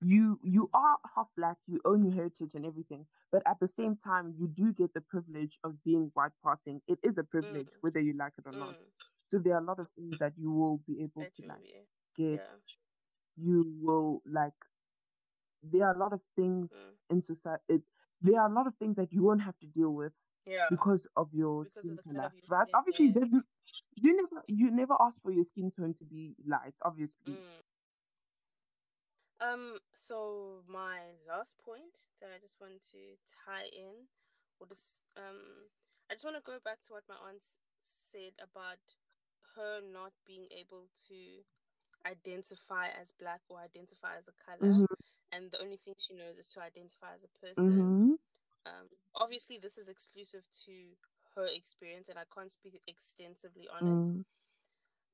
you 0.00 0.38
you 0.42 0.68
are 0.72 0.98
half 1.14 1.28
black, 1.36 1.56
you 1.66 1.80
own 1.84 2.04
your 2.04 2.14
heritage 2.14 2.54
and 2.54 2.64
everything, 2.66 3.06
but 3.32 3.42
at 3.46 3.58
the 3.60 3.68
same 3.68 3.96
time, 3.96 4.34
you 4.38 4.46
do 4.48 4.72
get 4.72 4.92
the 4.94 5.00
privilege 5.00 5.58
of 5.64 5.82
being 5.84 6.10
white 6.14 6.32
passing. 6.44 6.80
It 6.86 6.98
is 7.02 7.18
a 7.18 7.24
privilege, 7.24 7.68
Mm. 7.68 7.80
whether 7.82 8.00
you 8.00 8.14
like 8.14 8.34
it 8.38 8.46
or 8.46 8.52
not. 8.52 8.76
Mm. 8.76 8.92
So 9.30 9.38
there 9.38 9.54
are 9.54 9.60
a 9.62 9.64
lot 9.64 9.78
of 9.78 9.88
things 9.96 10.18
that 10.18 10.32
you 10.36 10.50
will 10.52 10.78
be 10.86 11.02
able 11.02 11.22
That 11.22 11.34
to 11.36 11.42
like 11.48 11.62
be. 11.62 11.86
get. 12.16 12.40
Yeah. 12.40 12.56
You 13.36 13.64
will 13.80 14.22
like. 14.26 14.54
There 15.62 15.86
are 15.86 15.94
a 15.94 15.98
lot 15.98 16.12
of 16.12 16.20
things 16.36 16.70
Mm. 16.72 16.96
in 17.10 17.22
society. 17.22 17.62
It, 17.68 17.82
there 18.22 18.40
are 18.40 18.50
a 18.50 18.52
lot 18.52 18.66
of 18.66 18.74
things 18.76 18.96
that 18.96 19.12
you 19.12 19.22
won't 19.22 19.42
have 19.42 19.58
to 19.60 19.66
deal 19.66 19.90
with 19.90 20.12
Yeah. 20.46 20.68
because 20.70 21.06
of 21.16 21.28
your 21.32 21.64
Because 21.64 21.84
skin 21.84 21.96
the 21.96 22.02
color 22.02 22.26
of 22.26 22.32
your 22.34 22.42
right? 22.48 22.66
skin, 22.68 22.74
Obviously, 22.74 23.06
yeah. 23.06 23.12
there's 23.14 23.30
you 23.96 24.16
never 24.16 24.42
you 24.48 24.70
never 24.70 24.94
ask 25.00 25.16
for 25.22 25.30
your 25.32 25.44
skin 25.44 25.70
tone 25.70 25.94
to 25.98 26.04
be 26.04 26.34
light. 26.46 26.74
Obviously, 26.82 27.32
Mm. 27.32 27.62
Um, 29.40 29.78
so 29.94 30.62
my 30.68 31.16
last 31.26 31.54
point 31.64 31.96
that 32.20 32.28
I 32.34 32.38
just 32.40 32.60
want 32.60 32.82
to 32.92 33.16
tie 33.46 33.68
in, 33.72 34.04
or 34.60 34.66
just 34.68 35.00
um, 35.16 35.70
I 36.10 36.14
just 36.14 36.24
want 36.24 36.36
to 36.36 36.42
go 36.44 36.58
back 36.62 36.82
to 36.82 36.92
what 36.92 37.04
my 37.08 37.16
aunt 37.28 37.42
said 37.82 38.36
about 38.42 38.78
her 39.56 39.80
not 39.80 40.12
being 40.26 40.46
able 40.52 40.88
to 41.08 41.16
identify 42.06 42.88
as 43.00 43.12
black 43.12 43.40
or 43.48 43.58
identify 43.60 44.16
as 44.18 44.28
a 44.28 44.36
color, 44.44 44.60
Mhm. 44.60 44.86
And 45.32 45.50
the 45.50 45.60
only 45.60 45.76
thing 45.76 45.94
she 45.98 46.14
knows 46.14 46.38
is 46.38 46.50
to 46.52 46.60
identify 46.62 47.14
as 47.14 47.24
a 47.24 47.28
person. 47.28 48.16
Mhm. 48.16 48.18
Um, 48.66 48.88
obviously, 49.14 49.58
this 49.58 49.78
is 49.78 49.88
exclusive 49.88 50.44
to 50.66 50.96
her 51.34 51.46
experience, 51.46 52.08
and 52.08 52.18
I 52.18 52.24
can't 52.32 52.50
speak 52.52 52.82
extensively 52.86 53.68
on 53.68 53.86
it. 53.86 54.06
Mm. 54.06 54.24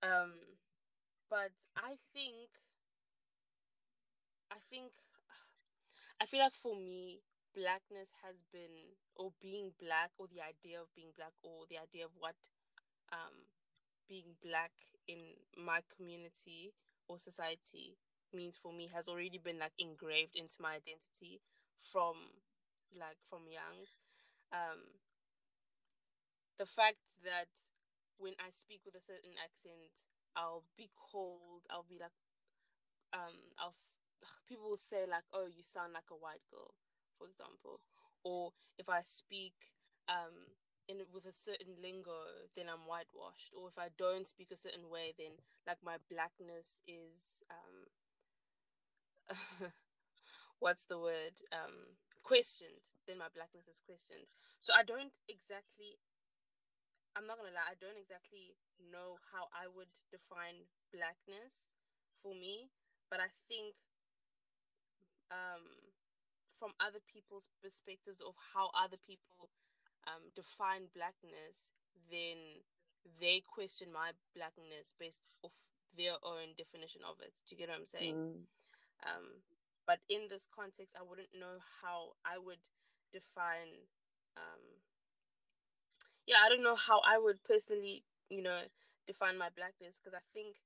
Um, 0.03 0.59
but 1.29 1.53
I 1.77 1.99
think, 2.12 2.51
I 4.51 4.59
think, 4.71 4.93
I 6.21 6.27
feel 6.27 6.41
like 6.41 6.55
for 6.55 6.75
me, 6.77 7.21
blackness 7.55 8.12
has 8.23 8.37
been 8.53 8.97
or 9.14 9.33
being 9.41 9.73
black 9.81 10.11
or 10.19 10.27
the 10.29 10.41
idea 10.41 10.81
of 10.81 10.95
being 10.95 11.12
black 11.17 11.33
or 11.43 11.67
the 11.69 11.79
idea 11.79 12.05
of 12.05 12.11
what 12.19 12.37
um 13.12 13.49
being 14.09 14.37
black 14.43 14.73
in 15.09 15.35
my 15.57 15.81
community 15.97 16.75
or 17.09 17.19
society 17.19 17.97
means 18.37 18.59
for 18.59 18.72
me 18.72 18.91
has 18.95 19.09
already 19.09 19.39
been 19.39 19.59
like 19.59 19.74
engraved 19.78 20.37
into 20.37 20.61
my 20.61 20.76
identity 20.76 21.41
from 21.80 22.16
like 22.99 23.18
from 23.30 23.43
young 23.51 23.89
um 24.53 24.80
the 26.59 26.66
fact 26.66 27.03
that 27.24 27.51
when 28.18 28.32
i 28.41 28.51
speak 28.51 28.80
with 28.84 28.95
a 28.95 29.03
certain 29.05 29.37
accent 29.43 30.05
i'll 30.37 30.64
be 30.76 30.91
called 30.97 31.62
i'll 31.70 31.87
be 31.89 31.99
like 32.01 32.14
um 33.12 33.55
i'll 33.59 33.74
people 34.49 34.70
will 34.70 34.80
say 34.80 35.05
like 35.09 35.24
oh 35.32 35.47
you 35.47 35.62
sound 35.62 35.93
like 35.93 36.09
a 36.11 36.16
white 36.18 36.43
girl 36.51 36.74
for 37.18 37.26
example 37.28 37.80
or 38.24 38.53
if 38.78 38.89
i 38.89 39.01
speak 39.05 39.55
um 40.09 40.55
in 40.89 41.03
with 41.12 41.26
a 41.26 41.32
certain 41.34 41.74
lingo, 41.82 42.47
then 42.55 42.66
I'm 42.70 42.87
whitewashed. 42.87 43.51
Or 43.59 43.66
if 43.66 43.74
I 43.76 43.91
don't 43.99 44.22
speak 44.24 44.55
a 44.55 44.57
certain 44.57 44.87
way, 44.89 45.14
then 45.18 45.34
like 45.66 45.82
my 45.82 45.99
blackness 46.07 46.78
is 46.87 47.43
um 47.51 47.91
what's 50.59 50.87
the 50.87 50.99
word? 50.99 51.43
Um 51.53 51.99
questioned. 52.22 52.91
Then 53.07 53.18
my 53.18 53.31
blackness 53.31 53.68
is 53.70 53.81
questioned. 53.81 54.27
So 54.61 54.74
I 54.74 54.83
don't 54.83 55.14
exactly 55.29 55.99
I'm 57.16 57.27
not 57.27 57.39
gonna 57.39 57.55
lie, 57.57 57.72
I 57.72 57.79
don't 57.81 57.97
exactly 57.97 58.57
know 58.77 59.16
how 59.33 59.49
I 59.55 59.70
would 59.72 59.91
define 60.12 60.68
blackness 60.93 61.72
for 62.22 62.35
me, 62.37 62.68
but 63.09 63.20
I 63.20 63.33
think 63.49 63.74
um 65.33 65.87
from 66.59 66.72
other 66.81 67.01
people's 67.05 67.49
perspectives 67.61 68.20
of 68.24 68.35
how 68.55 68.72
other 68.72 68.97
people 68.97 69.53
um, 70.09 70.33
define 70.35 70.89
blackness, 70.95 71.77
then 72.09 72.64
they 73.20 73.43
question 73.45 73.93
my 73.93 74.16
blackness 74.35 74.95
based 74.99 75.27
off 75.43 75.55
their 75.97 76.16
own 76.24 76.57
definition 76.57 77.03
of 77.05 77.20
it. 77.20 77.33
Do 77.47 77.55
you 77.55 77.59
get 77.61 77.68
what 77.68 77.79
I'm 77.79 77.87
saying? 77.87 78.16
Mm. 78.16 78.41
Um, 79.05 79.42
but 79.86 80.01
in 80.09 80.26
this 80.28 80.49
context, 80.51 80.97
I 80.99 81.03
wouldn't 81.05 81.30
know 81.36 81.62
how 81.82 82.18
I 82.26 82.38
would 82.38 82.61
define. 83.12 83.86
Um, 84.36 84.82
yeah, 86.26 86.42
I 86.44 86.49
don't 86.51 86.64
know 86.64 86.76
how 86.76 87.01
I 87.07 87.18
would 87.18 87.42
personally, 87.47 88.03
you 88.28 88.42
know, 88.42 88.66
define 89.07 89.38
my 89.38 89.49
blackness 89.55 90.01
because 90.03 90.14
I 90.16 90.24
think 90.34 90.59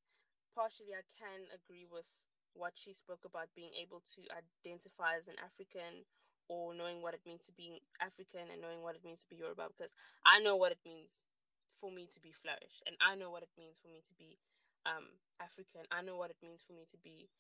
partially 0.57 0.97
I 0.97 1.05
can 1.21 1.47
agree 1.53 1.85
with 1.85 2.09
what 2.57 2.73
she 2.75 2.93
spoke 2.93 3.23
about 3.23 3.53
being 3.55 3.71
able 3.79 4.03
to 4.17 4.21
identify 4.35 5.15
as 5.21 5.29
an 5.29 5.39
African 5.39 6.09
or 6.51 6.75
knowing 6.75 6.99
what 6.99 7.15
it 7.15 7.23
means 7.23 7.47
to 7.47 7.55
be 7.55 7.79
African 8.03 8.51
and 8.51 8.59
knowing 8.59 8.83
what 8.83 8.99
it 8.99 9.05
means 9.07 9.23
to 9.23 9.29
be 9.31 9.39
Yoruba 9.39 9.71
because 9.71 9.95
I 10.27 10.43
know 10.43 10.57
what 10.59 10.73
it 10.75 10.83
means 10.83 11.31
for 11.79 11.93
me 11.95 12.11
to 12.11 12.19
be 12.19 12.35
flourish 12.35 12.83
and 12.91 12.97
I 12.99 13.15
know 13.15 13.31
what 13.31 13.47
it 13.47 13.55
means 13.55 13.79
for 13.79 13.87
me 13.89 14.03
to 14.03 14.15
be 14.19 14.35
um, 14.83 15.15
African. 15.39 15.87
I 15.95 16.03
know 16.03 16.17
what 16.19 16.35
it 16.35 16.41
means 16.43 16.65
for 16.67 16.73
me 16.75 16.89
to 16.91 16.99
be 16.99 17.31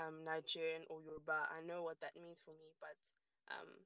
um, 0.00 0.24
Nigerian 0.24 0.88
or 0.88 1.04
Yoruba. 1.04 1.52
I 1.52 1.60
know 1.60 1.84
what 1.84 2.00
that 2.00 2.16
means 2.16 2.40
for 2.40 2.56
me, 2.56 2.72
but 2.80 2.96
um, 3.52 3.84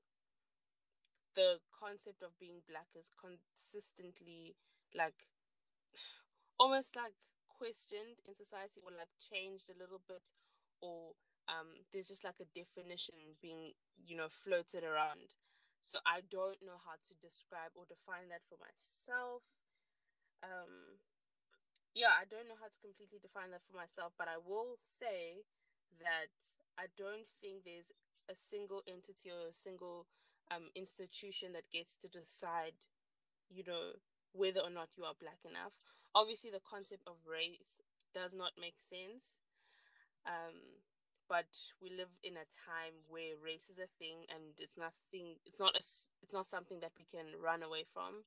the 1.35 1.59
concept 1.75 2.23
of 2.23 2.39
being 2.39 2.63
black 2.71 2.87
is 2.95 3.11
consistently 3.11 4.55
like 4.95 5.27
almost 6.63 6.95
like 6.95 7.19
questioned 7.51 8.23
in 8.27 8.35
society 8.35 8.79
or 8.87 8.95
like 8.95 9.11
changed 9.19 9.67
a 9.71 9.79
little 9.79 10.01
bit 10.07 10.23
or 10.81 11.19
um, 11.49 11.85
there's 11.93 12.09
just 12.09 12.25
like 12.25 12.41
a 12.41 12.49
definition 12.57 13.37
being, 13.43 13.77
you 14.01 14.17
know, 14.17 14.29
floated 14.31 14.83
around. 14.85 15.29
So 15.85 16.01
I 16.09 16.25
don't 16.25 16.57
know 16.65 16.81
how 16.81 16.97
to 16.97 17.13
describe 17.21 17.77
or 17.77 17.85
define 17.85 18.33
that 18.33 18.41
for 18.49 18.57
myself. 18.57 19.45
Um, 20.41 20.97
yeah, 21.93 22.17
I 22.17 22.25
don't 22.25 22.49
know 22.49 22.57
how 22.57 22.73
to 22.73 22.81
completely 22.81 23.21
define 23.21 23.53
that 23.53 23.63
for 23.69 23.77
myself, 23.77 24.17
but 24.17 24.27
I 24.27 24.41
will 24.41 24.81
say 24.81 25.45
that 26.01 26.33
I 26.79 26.87
don't 26.97 27.29
think 27.41 27.65
there's 27.65 27.93
a 28.31 28.37
single 28.37 28.83
entity 28.89 29.31
or 29.31 29.49
a 29.49 29.53
single 29.55 30.07
um, 30.51 30.71
institution 30.75 31.53
that 31.53 31.71
gets 31.73 31.97
to 31.97 32.09
decide, 32.09 32.75
you 33.51 33.65
know, 33.67 33.97
whether 34.33 34.61
or 34.61 34.71
not 34.71 34.89
you 34.97 35.05
are 35.05 35.15
black 35.19 35.39
enough. 35.45 35.73
Obviously, 36.15 36.51
the 36.51 36.63
concept 36.65 37.03
of 37.07 37.17
race 37.27 37.83
does 38.15 38.35
not 38.35 38.53
make 38.61 38.79
sense. 38.79 39.39
Um, 40.27 40.81
but 41.29 41.49
we 41.81 41.91
live 41.91 42.13
in 42.23 42.37
a 42.37 42.49
time 42.53 42.95
where 43.09 43.37
race 43.41 43.69
is 43.71 43.79
a 43.79 43.89
thing 43.99 44.29
and 44.29 44.53
it's 44.59 44.77
nothing 44.77 45.41
it's 45.47 45.61
not 45.61 45.75
a, 45.75 45.83
it's 46.23 46.35
not 46.35 46.47
something 46.47 46.81
that 46.81 46.93
we 46.99 47.05
can 47.09 47.33
run 47.41 47.63
away 47.63 47.85
from 47.93 48.25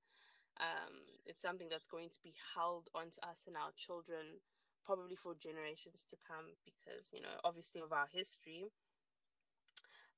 um, 0.59 1.05
it's 1.25 1.41
something 1.41 1.69
that's 1.69 1.87
going 1.87 2.09
to 2.09 2.21
be 2.23 2.33
held 2.55 2.89
onto 2.95 3.21
us 3.21 3.45
and 3.45 3.55
our 3.55 3.69
children 3.77 4.41
probably 4.87 5.19
for 5.19 5.35
generations 5.35 6.07
to 6.07 6.15
come 6.15 6.55
because 6.63 7.11
you 7.11 7.19
know 7.19 7.43
obviously 7.43 7.83
of 7.83 7.91
our 7.91 8.07
history. 8.07 8.71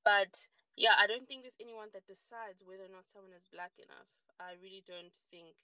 But 0.06 0.48
yeah 0.80 0.96
i 0.96 1.04
don't 1.12 1.28
think 1.28 1.44
there's 1.44 1.60
anyone 1.60 1.92
that 1.92 2.08
decides 2.08 2.64
whether 2.64 2.88
or 2.88 2.94
not 2.94 3.10
someone 3.10 3.34
is 3.36 3.50
black 3.52 3.74
enough. 3.82 4.08
I 4.40 4.56
really 4.62 4.86
don't 4.86 5.12
think 5.34 5.58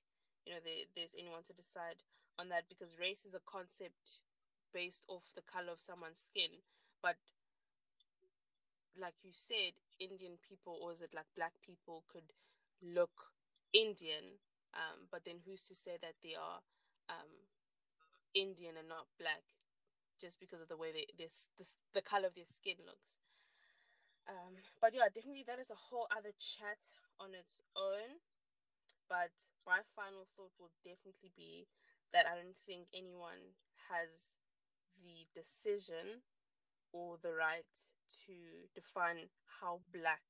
you 0.43 0.51
know 0.51 0.61
there, 0.65 0.89
there's 0.97 1.15
anyone 1.15 1.45
to 1.47 1.53
decide 1.53 2.03
on 2.35 2.49
that 2.49 2.67
because 2.67 2.99
race 2.99 3.23
is 3.23 3.37
a 3.37 3.43
concept 3.47 4.25
based 4.75 5.05
off 5.07 5.31
the 5.37 5.45
color 5.45 5.71
of 5.71 5.79
someone's 5.79 6.19
skin. 6.19 6.59
But 6.99 7.15
like 8.99 9.15
you 9.23 9.31
said, 9.31 9.79
Indian 9.99 10.35
people, 10.43 10.75
or 10.83 10.91
is 10.91 11.01
it 11.01 11.15
like 11.15 11.31
black 11.35 11.53
people, 11.63 12.03
could 12.11 12.35
look 12.83 13.31
Indian, 13.71 14.39
um, 14.75 15.07
but 15.11 15.23
then 15.25 15.43
who's 15.47 15.67
to 15.67 15.75
say 15.75 15.95
that 16.01 16.19
they 16.23 16.35
are 16.35 16.59
um, 17.07 17.47
Indian 18.35 18.75
and 18.77 18.89
not 18.91 19.07
black, 19.17 19.47
just 20.19 20.39
because 20.39 20.61
of 20.61 20.67
the 20.67 20.77
way 20.77 20.91
they 20.91 21.07
this 21.17 21.49
the 21.93 22.01
color 22.03 22.27
of 22.27 22.35
their 22.35 22.45
skin 22.45 22.77
looks. 22.85 23.19
Um, 24.27 24.59
but 24.81 24.93
yeah, 24.93 25.07
definitely 25.13 25.45
that 25.47 25.59
is 25.59 25.71
a 25.71 25.87
whole 25.89 26.07
other 26.11 26.33
chat 26.37 26.93
on 27.19 27.33
its 27.33 27.61
own. 27.77 28.19
But 29.07 29.33
my 29.65 29.85
final 29.95 30.25
thought 30.33 30.57
will 30.57 30.73
definitely 30.83 31.29
be 31.37 31.69
that 32.11 32.25
I 32.25 32.35
don't 32.35 32.57
think 32.65 32.89
anyone 32.89 33.53
has 33.89 34.37
the 34.97 35.29
decision 35.33 36.25
or 36.91 37.17
the 37.21 37.33
right 37.33 37.69
to 38.25 38.33
define 38.73 39.29
how 39.61 39.81
black 39.93 40.21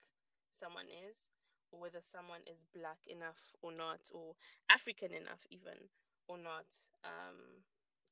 someone 0.52 0.88
is 0.88 1.32
or 1.72 1.80
whether 1.80 2.00
someone 2.02 2.42
is 2.48 2.64
black 2.74 3.04
enough 3.08 3.54
or 3.62 3.72
not 3.72 4.00
or 4.14 4.36
african 4.72 5.12
enough 5.12 5.46
even 5.52 5.92
or 6.28 6.38
not 6.38 6.66
um 7.04 7.62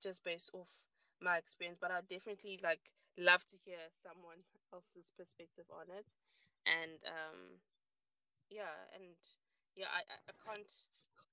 just 0.03 0.23
based 0.23 0.51
off 0.53 0.67
my 1.21 1.37
experience 1.37 1.77
but 1.79 1.91
i 1.91 1.99
definitely 2.09 2.59
like 2.61 2.91
love 3.17 3.45
to 3.47 3.55
hear 3.65 3.79
someone 3.95 4.43
else's 4.73 5.11
perspective 5.17 5.65
on 5.71 5.87
it 5.95 6.05
and 6.67 6.99
um 7.07 7.59
yeah 8.49 8.75
and 8.93 9.15
yeah 9.75 9.87
i 9.95 10.03
i 10.27 10.33
can't 10.43 10.73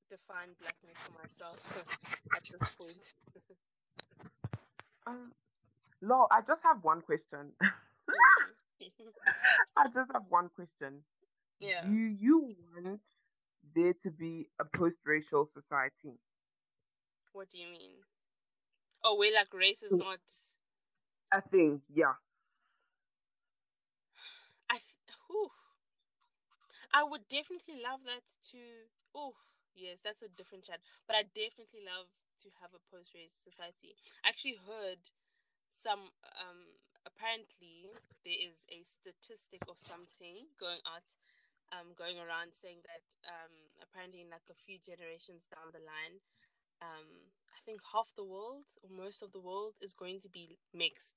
define 0.09 0.55
blackness 0.59 0.98
for 1.02 1.14
myself 1.18 1.59
at 2.36 2.42
this 2.44 2.74
point 2.74 3.14
um 5.06 5.32
I 6.30 6.40
just 6.47 6.62
have 6.62 6.82
one 6.82 7.02
question. 7.02 7.52
I 9.76 9.88
just 9.92 10.10
have 10.12 10.22
one 10.28 10.48
question. 10.55 11.02
Yeah. 11.60 11.82
Do 11.84 11.92
you 11.92 12.55
want 12.74 13.01
there 13.74 13.92
to 14.02 14.10
be 14.10 14.48
a 14.59 14.64
post-racial 14.64 15.47
society? 15.52 16.18
What 17.32 17.51
do 17.51 17.59
you 17.59 17.66
mean? 17.66 17.90
Oh, 19.05 19.16
where 19.16 19.32
like 19.35 19.52
race 19.55 19.82
is 19.82 19.94
not 19.94 20.20
a 21.32 21.40
thing? 21.40 21.82
Yeah. 21.93 22.14
I 24.70 24.74
th- 24.78 25.51
I 26.93 27.02
would 27.05 27.28
definitely 27.28 27.82
love 27.82 28.02
that 28.06 28.27
to. 28.52 28.60
Oh, 29.14 29.35
yes, 29.74 30.01
that's 30.02 30.22
a 30.22 30.28
different 30.31 30.64
chat. 30.66 30.81
But 31.06 31.16
I 31.16 31.22
definitely 31.22 31.86
love 31.86 32.10
to 32.43 32.48
have 32.62 32.74
a 32.74 32.82
post-race 32.90 33.35
society. 33.35 33.94
I 34.24 34.31
actually 34.31 34.59
heard 34.66 35.01
some 35.70 36.10
um 36.40 36.60
apparently 37.06 37.86
there 38.27 38.40
is 38.40 38.66
a 38.74 38.82
statistic 38.82 39.62
of 39.70 39.78
something 39.78 40.51
going 40.59 40.82
out 40.85 41.06
um 41.70 41.94
going 41.94 42.18
around 42.18 42.52
saying 42.52 42.82
that 42.85 43.06
um 43.24 43.55
apparently 43.78 44.20
in 44.27 44.31
like 44.35 44.44
a 44.51 44.59
few 44.66 44.82
generations 44.82 45.47
down 45.47 45.70
the 45.70 45.82
line 45.82 46.18
um 46.82 47.31
i 47.55 47.60
think 47.64 47.81
half 47.93 48.12
the 48.16 48.24
world 48.24 48.66
or 48.82 48.90
most 48.90 49.22
of 49.22 49.32
the 49.32 49.40
world 49.40 49.74
is 49.81 49.94
going 49.94 50.20
to 50.20 50.28
be 50.28 50.59
mixed. 50.74 51.16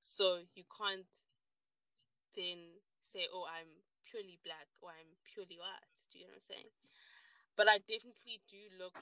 So 0.00 0.40
you 0.54 0.64
can't 0.78 1.06
then 2.34 2.80
say 3.02 3.26
oh 3.32 3.46
i'm 3.48 3.82
purely 4.06 4.38
black 4.42 4.66
or 4.82 4.90
i'm 4.94 5.18
purely 5.26 5.58
white. 5.58 5.86
Do 6.10 6.18
you 6.18 6.26
know 6.26 6.34
what 6.34 6.42
i'm 6.42 6.50
saying? 6.50 6.70
But 7.56 7.68
i 7.68 7.78
definitely 7.82 8.42
do 8.48 8.60
look 8.78 8.96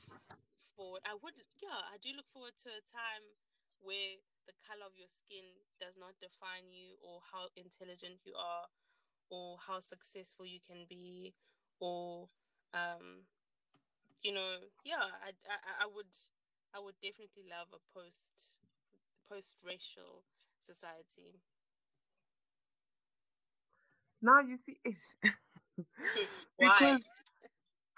forward 0.76 1.02
i 1.06 1.14
would 1.14 1.36
yeah 1.62 1.82
i 1.92 1.98
do 2.00 2.10
look 2.16 2.28
forward 2.32 2.54
to 2.56 2.70
a 2.70 2.82
time 2.86 3.24
where 3.82 4.20
the 4.46 4.54
color 4.66 4.86
of 4.88 4.96
your 4.96 5.10
skin 5.10 5.44
does 5.80 5.96
not 5.98 6.16
define 6.22 6.70
you 6.72 6.96
or 7.04 7.20
how 7.32 7.50
intelligent 7.58 8.22
you 8.24 8.34
are 8.38 8.66
or 9.30 9.58
how 9.66 9.80
successful 9.80 10.46
you 10.46 10.60
can 10.64 10.86
be 10.88 11.34
or 11.80 12.28
um 12.74 13.26
you 14.22 14.32
know 14.32 14.58
yeah 14.84 15.06
I, 15.22 15.30
I 15.46 15.84
i 15.84 15.86
would 15.86 16.10
i 16.74 16.78
would 16.78 16.98
definitely 17.00 17.44
love 17.48 17.68
a 17.72 17.80
post 17.98 18.56
post 19.28 19.58
racial 19.62 20.24
society. 20.60 21.40
Now 24.22 24.40
you 24.40 24.56
see 24.56 24.78
it 24.84 24.98
because 26.58 27.02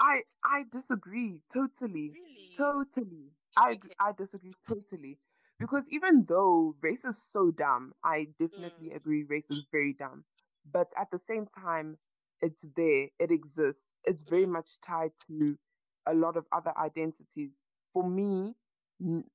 i 0.00 0.22
i 0.44 0.64
disagree 0.70 1.40
totally 1.52 2.16
really? 2.16 2.56
totally. 2.56 3.30
I 3.56 3.78
Okay. 3.78 3.94
i 3.98 4.12
disagree 4.12 4.54
totally. 4.68 5.18
Because 5.58 5.88
even 5.90 6.24
though 6.26 6.74
race 6.80 7.04
is 7.04 7.22
so 7.22 7.50
dumb 7.50 7.92
i 8.04 8.26
definitely 8.38 8.90
Mm. 8.90 8.92
agree 8.92 9.24
race 9.24 9.50
is 9.50 9.64
very 9.72 9.92
dumb. 9.94 10.24
But 10.70 10.92
at 10.96 11.10
the 11.10 11.18
same 11.18 11.46
time 11.46 11.98
it's 12.40 12.66
there. 12.76 13.08
It 13.18 13.30
exists. 13.30 13.92
It's 14.04 14.22
very 14.22 14.46
Mhm. 14.46 14.46
much 14.46 14.80
tied 14.80 15.12
to 15.28 15.58
a 16.06 16.14
lot 16.14 16.36
of 16.36 16.46
other 16.52 16.76
identities 16.76 17.52
for 17.92 18.08
me 18.08 18.54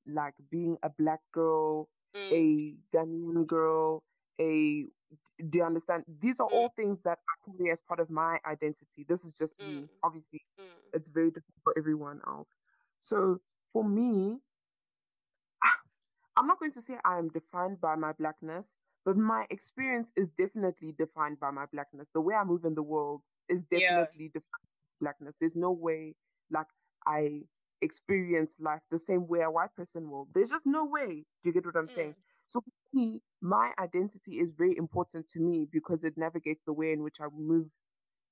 like 0.07 0.35
being 0.49 0.77
a 0.83 0.89
black 0.89 1.19
girl 1.31 1.89
Mm. 2.15 2.31
a 2.31 2.75
Ghanaian 2.95 3.45
girl 3.47 4.03
a 4.39 4.85
do 5.49 5.57
you 5.59 5.63
understand 5.63 6.03
these 6.21 6.39
are 6.39 6.47
Mm. 6.47 6.51
all 6.53 6.69
things 6.75 7.03
that 7.03 7.19
I 7.29 7.51
carry 7.51 7.71
as 7.71 7.79
part 7.87 7.99
of 7.99 8.09
my 8.09 8.39
identity 8.45 9.05
this 9.07 9.25
is 9.25 9.33
just 9.33 9.59
me 9.59 9.83
Mm. 9.83 9.89
obviously 10.03 10.41
Mm. 10.59 10.65
it's 10.93 11.09
very 11.09 11.29
different 11.29 11.61
for 11.63 11.73
everyone 11.77 12.21
else 12.27 12.49
so 12.99 13.39
for 13.73 13.83
me 13.83 14.39
ah, 15.63 15.77
I'm 16.37 16.47
not 16.47 16.59
going 16.59 16.71
to 16.73 16.81
say 16.81 16.97
I 17.03 17.17
am 17.17 17.29
defined 17.29 17.81
by 17.81 17.95
my 17.95 18.13
blackness, 18.13 18.77
but 19.05 19.17
my 19.17 19.45
experience 19.49 20.11
is 20.15 20.31
definitely 20.31 20.93
defined 20.93 21.39
by 21.39 21.51
my 21.51 21.65
blackness. 21.67 22.09
The 22.13 22.21
way 22.21 22.35
I 22.35 22.43
move 22.43 22.65
in 22.65 22.75
the 22.75 22.83
world 22.83 23.21
is 23.49 23.65
Yeah. 23.71 23.79
definitely 23.79 24.29
defined 24.29 24.63
by 25.01 25.05
blackness. 25.05 25.37
There's 25.39 25.55
no 25.55 25.71
way 25.71 26.15
like 26.51 26.67
I 27.05 27.43
experience 27.81 28.57
life 28.59 28.81
the 28.91 28.99
same 28.99 29.27
way 29.27 29.41
a 29.41 29.51
white 29.51 29.75
person 29.75 30.09
will. 30.09 30.27
There's 30.33 30.49
just 30.51 30.65
no 30.65 30.85
way. 30.85 31.25
Do 31.43 31.49
you 31.49 31.53
get 31.53 31.65
what 31.65 31.75
I'm 31.77 31.89
saying? 31.89 32.15
Mm. 32.15 32.23
So 32.49 32.61
me, 32.93 33.21
my 33.41 33.73
identity 33.79 34.39
is 34.39 34.53
very 34.57 34.77
important 34.77 35.29
to 35.31 35.39
me 35.39 35.67
because 35.71 36.03
it 36.03 36.17
navigates 36.17 36.63
the 36.65 36.73
way 36.73 36.93
in 36.93 37.03
which 37.03 37.17
I 37.21 37.27
move 37.35 37.67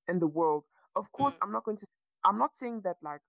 in 0.08 0.20
the 0.20 0.28
world. 0.28 0.66
Of 0.96 1.12
course, 1.12 1.36
Mm. 1.36 1.40
I'm 1.42 1.52
not 1.52 1.66
going 1.66 1.78
to 1.78 1.88
I'm 2.26 2.38
not 2.40 2.56
saying 2.56 2.82
that 2.84 2.98
like 3.04 3.22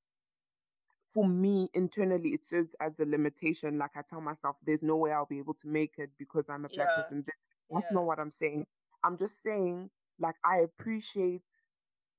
for 1.15 1.27
me 1.28 1.70
internally 1.74 2.31
it 2.31 2.45
serves 2.45 2.74
as 2.81 2.99
a 3.01 3.05
limitation 3.05 3.78
like 3.78 3.93
i 3.97 4.03
tell 4.09 4.20
myself 4.20 4.57
there's 4.65 4.82
no 4.82 4.97
way 4.97 5.12
i'll 5.12 5.27
be 5.27 5.39
able 5.39 5.55
to 5.55 5.69
make 5.69 5.95
it 5.99 6.11
because 6.19 6.45
i'm 6.49 6.65
a 6.65 6.70
black 6.70 6.89
Yeah. 6.89 6.95
person 6.95 7.24
Th- 7.24 7.36
that's 7.70 7.91
Yeah. 7.91 7.91
not 7.91 8.05
what 8.05 8.19
i'm 8.20 8.32
saying 8.32 8.66
i'm 9.05 9.19
just 9.19 9.43
saying 9.43 9.91
like 10.20 10.36
i 10.45 10.59
appreciate 10.59 11.43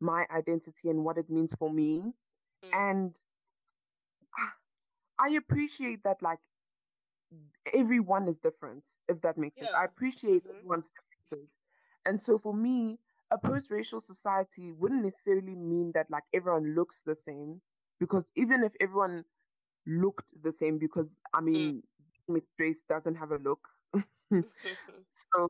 my 0.01 0.25
identity 0.35 0.89
and 0.89 1.03
what 1.05 1.17
it 1.17 1.29
means 1.29 1.53
for 1.59 1.71
me 1.71 2.13
Mm. 2.63 2.71
and 2.73 3.15
i 5.19 5.29
appreciate 5.31 6.03
that 6.03 6.21
like 6.21 6.39
everyone 7.73 8.27
is 8.27 8.37
different 8.37 8.83
if 9.07 9.21
that 9.21 9.37
makes 9.37 9.57
sense 9.57 9.71
i 9.73 9.83
Yeah. 9.83 9.85
appreciate 9.85 10.43
Mhm. 10.45 10.49
everyone's 10.59 10.91
differences 10.91 11.57
and 12.05 12.21
so 12.21 12.37
for 12.37 12.53
me 12.53 12.99
a 13.31 13.37
post-racial 13.37 13.99
society 14.01 14.71
wouldn't 14.71 15.03
necessarily 15.03 15.55
mean 15.55 15.91
that 15.93 16.09
like 16.09 16.23
everyone 16.33 16.75
looks 16.75 17.01
the 17.03 17.15
same 17.15 17.61
because 17.99 18.31
even 18.35 18.63
if 18.63 18.73
everyone 18.79 19.23
looked 19.87 20.25
the 20.43 20.51
same 20.51 20.77
because 20.79 21.19
I 21.33 21.41
mean 21.41 21.83
mixed 22.27 22.53
race 22.59 22.83
doesn't 22.83 23.15
have 23.15 23.31
a 23.31 23.37
look. 23.39 23.67
so 25.09 25.49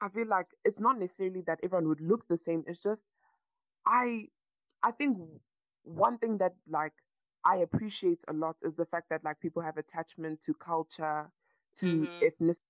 I 0.00 0.08
feel 0.08 0.26
like 0.26 0.46
it's 0.64 0.80
not 0.80 0.98
necessarily 0.98 1.42
that 1.42 1.60
everyone 1.62 1.88
would 1.88 2.00
look 2.00 2.26
the 2.28 2.36
same. 2.36 2.64
It's 2.66 2.80
just 2.82 3.06
I 3.86 4.28
I 4.82 4.92
think 4.92 5.18
one 5.84 6.18
thing 6.18 6.38
that 6.38 6.54
like 6.68 6.94
I 7.44 7.56
appreciate 7.58 8.24
a 8.28 8.32
lot 8.32 8.56
is 8.62 8.76
the 8.76 8.86
fact 8.86 9.08
that 9.10 9.24
like 9.24 9.40
people 9.40 9.62
have 9.62 9.76
attachment 9.78 10.42
to 10.42 10.54
culture, 10.54 11.30
to 11.76 12.10
Mhm. 12.10 12.22
ethnicity, 12.22 12.62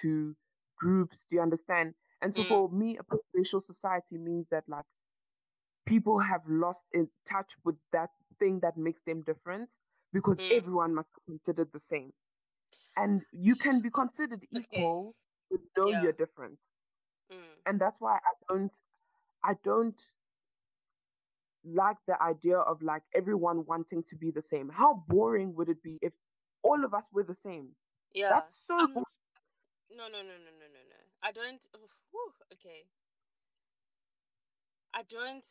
to 0.00 0.36
groups. 0.76 1.24
Do 1.24 1.36
you 1.36 1.42
understand? 1.42 1.94
And 2.20 2.34
so 2.34 2.44
Mm. 2.44 2.44
for 2.44 2.68
me, 2.70 2.96
a 2.98 3.04
post-racial 3.04 3.60
society 3.60 4.18
means 4.18 4.48
that 4.50 4.68
like 4.68 4.86
people 5.86 6.18
have 6.18 6.42
lost 6.48 6.86
in 6.92 7.10
touch 7.24 7.56
with 7.64 7.76
that 7.92 8.10
thing 8.38 8.60
that 8.60 8.76
makes 8.76 9.02
them 9.02 9.22
different 9.22 9.76
because 10.12 10.44
Mm. 10.44 10.50
everyone 10.50 10.94
must 10.94 11.12
be 11.14 11.20
considered 11.26 11.72
the 11.72 11.80
same. 11.80 12.12
And 12.96 13.24
you 13.32 13.56
can 13.56 13.80
be 13.80 13.90
considered 13.90 14.46
Okay. 14.56 14.84
equal, 14.84 15.16
but 15.50 15.60
know 15.76 15.90
Yeah. 15.90 16.02
you're 16.02 16.12
different. 16.12 16.58
Mm. 17.30 17.62
And 17.66 17.80
that's 17.80 18.00
why 18.00 18.16
I 18.16 18.32
don't 18.48 18.74
I 19.42 19.54
don't 19.62 20.00
like 21.64 21.96
the 22.06 22.20
idea 22.22 22.58
of 22.58 22.82
like 22.82 23.02
everyone 23.14 23.64
wanting 23.66 24.02
to 24.04 24.16
be 24.16 24.30
the 24.30 24.42
same. 24.42 24.68
How 24.68 25.04
boring 25.08 25.54
would 25.56 25.68
it 25.68 25.82
be 25.82 25.98
if 26.02 26.12
all 26.62 26.84
of 26.84 26.94
us 26.94 27.06
were 27.12 27.24
the 27.24 27.34
same? 27.34 27.68
Yeah. 28.12 28.30
That's 28.30 28.66
so 28.66 28.78
um, 28.78 28.92
I'm 28.96 29.04
no 29.90 30.04
no 30.08 30.18
no 30.22 30.36
no 30.38 30.52
no 30.58 30.66
no 30.70 30.82
no. 30.88 31.00
I 31.22 31.32
don't 31.32 31.60
whew, 32.12 32.32
okay. 32.54 32.84
I 34.94 35.02
don't 35.08 35.44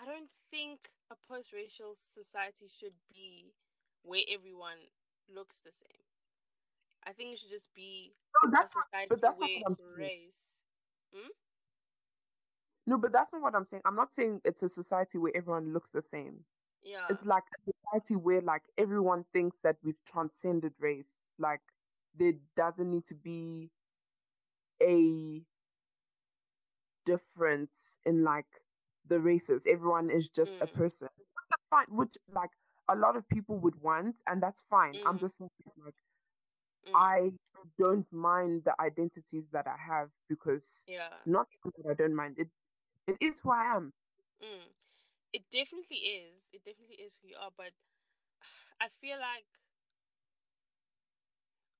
I 0.00 0.04
don't 0.06 0.30
think 0.50 0.90
a 1.10 1.16
post 1.28 1.52
racial 1.52 1.94
society 1.94 2.66
should 2.68 2.94
be 3.12 3.52
where 4.02 4.22
everyone 4.32 4.78
looks 5.32 5.60
the 5.60 5.72
same. 5.72 6.02
I 7.06 7.12
think 7.12 7.32
it 7.32 7.38
should 7.38 7.50
just 7.50 7.74
be 7.74 8.12
No, 8.42 8.48
a 8.48 8.52
that's 8.52 8.74
not, 8.76 8.84
but 9.08 9.20
that's 9.20 9.38
where 9.38 9.48
what 9.60 9.72
I'm 9.72 9.76
saying. 9.76 9.98
race 9.98 10.42
hmm? 11.12 11.28
No, 12.88 12.98
but 12.98 13.12
that's 13.12 13.32
not 13.32 13.42
what 13.42 13.54
I'm 13.54 13.66
saying. 13.66 13.82
I'm 13.86 13.96
not 13.96 14.14
saying 14.14 14.40
it's 14.44 14.62
a 14.64 14.68
society 14.68 15.18
where 15.18 15.36
everyone 15.36 15.72
looks 15.74 15.92
the 15.92 16.02
same. 16.02 16.44
yeah. 16.82 17.06
It's 17.10 17.26
like 17.26 17.44
a 17.68 17.72
society 17.72 18.16
where 18.16 18.40
like 18.42 18.62
everyone 18.78 19.24
thinks 19.32 19.60
that 19.62 19.76
we've 19.84 20.02
transcended 20.06 20.74
race. 20.80 21.22
Like 21.38 21.60
there 22.16 22.34
doesn't 22.56 22.90
need 22.90 23.04
to 23.06 23.14
be 23.14 23.70
a 24.82 25.44
difference 27.06 27.98
in 28.04 28.24
like 28.24 28.46
the 29.08 29.20
races. 29.20 29.66
Everyone 29.66 30.10
is 30.10 30.30
just 30.30 30.54
a 30.60 30.66
Mm. 30.66 30.74
person. 30.74 31.08
That's 31.50 31.66
fine, 31.70 31.86
which 31.96 32.16
like 32.28 32.50
a 32.88 32.96
lot 32.96 33.16
of 33.16 33.28
people 33.28 33.58
would 33.60 33.76
want, 33.82 34.20
and 34.26 34.42
that's 34.42 34.62
fine. 34.62 35.00
I'm 35.04 35.16
Mm. 35.16 35.20
just 35.20 35.36
saying 35.38 35.50
like 35.84 35.94
Mm. 36.86 36.94
I 36.94 37.32
don't 37.78 38.10
mind 38.12 38.64
the 38.64 38.80
identities 38.80 39.48
that 39.50 39.66
I 39.66 39.76
have 39.76 40.10
because 40.28 40.84
yeah. 40.88 41.18
not 41.26 41.48
because 41.64 41.86
I 41.90 41.94
don't 41.94 42.14
mind 42.14 42.38
it. 42.38 42.50
It 43.08 43.16
is 43.20 43.40
who 43.40 43.50
I 43.50 43.74
am. 43.74 43.92
Mm. 44.44 44.68
It 45.32 45.42
definitely 45.50 45.96
is. 46.28 46.52
It 46.52 46.60
definitely 46.64 47.00
is 47.00 47.16
who 47.20 47.28
you 47.28 47.36
are, 47.40 47.50
but 47.56 47.72
I 48.80 48.88
feel 48.88 49.16
like 49.16 49.48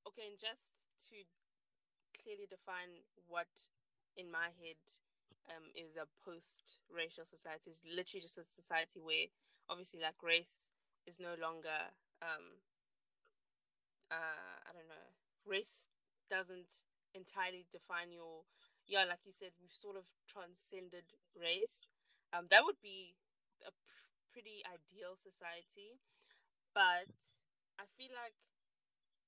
okay, 0.09 0.33
and 0.33 0.41
just 0.41 0.73
to 1.13 1.17
clearly 2.17 2.49
define 2.49 3.05
what 3.29 3.49
in 4.17 4.33
my 4.33 4.51
head 4.57 4.81
um 5.53 5.69
is 5.77 5.97
a 5.97 6.09
post 6.25 6.81
racial 6.89 7.25
society 7.25 7.71
is 7.71 7.81
literally 7.85 8.21
just 8.21 8.41
a 8.41 8.45
society 8.49 8.99
where 9.01 9.29
obviously 9.69 10.01
like 10.01 10.19
race 10.25 10.73
is 11.07 11.21
no 11.21 11.37
longer 11.41 11.93
um 12.25 12.65
uh 14.11 14.57
I 14.65 14.73
don't 14.73 14.89
know 14.89 15.07
race 15.47 15.89
doesn't 16.29 16.85
entirely 17.15 17.65
define 17.73 18.13
your 18.13 18.45
yeah 18.89 19.05
like 19.05 19.23
you 19.25 19.33
said 19.33 19.53
we've 19.61 19.73
sort 19.75 19.97
of 19.97 20.05
transcended 20.27 21.07
race. 21.37 21.89
Um 22.33 22.47
that 22.51 22.65
would 22.65 22.81
be 22.83 23.15
a 23.63 23.71
pr- 23.71 24.09
pretty 24.33 24.63
ideal 24.67 25.15
society. 25.17 26.01
But 26.75 27.11
I 27.81 27.87
feel 27.97 28.13
like 28.15 28.37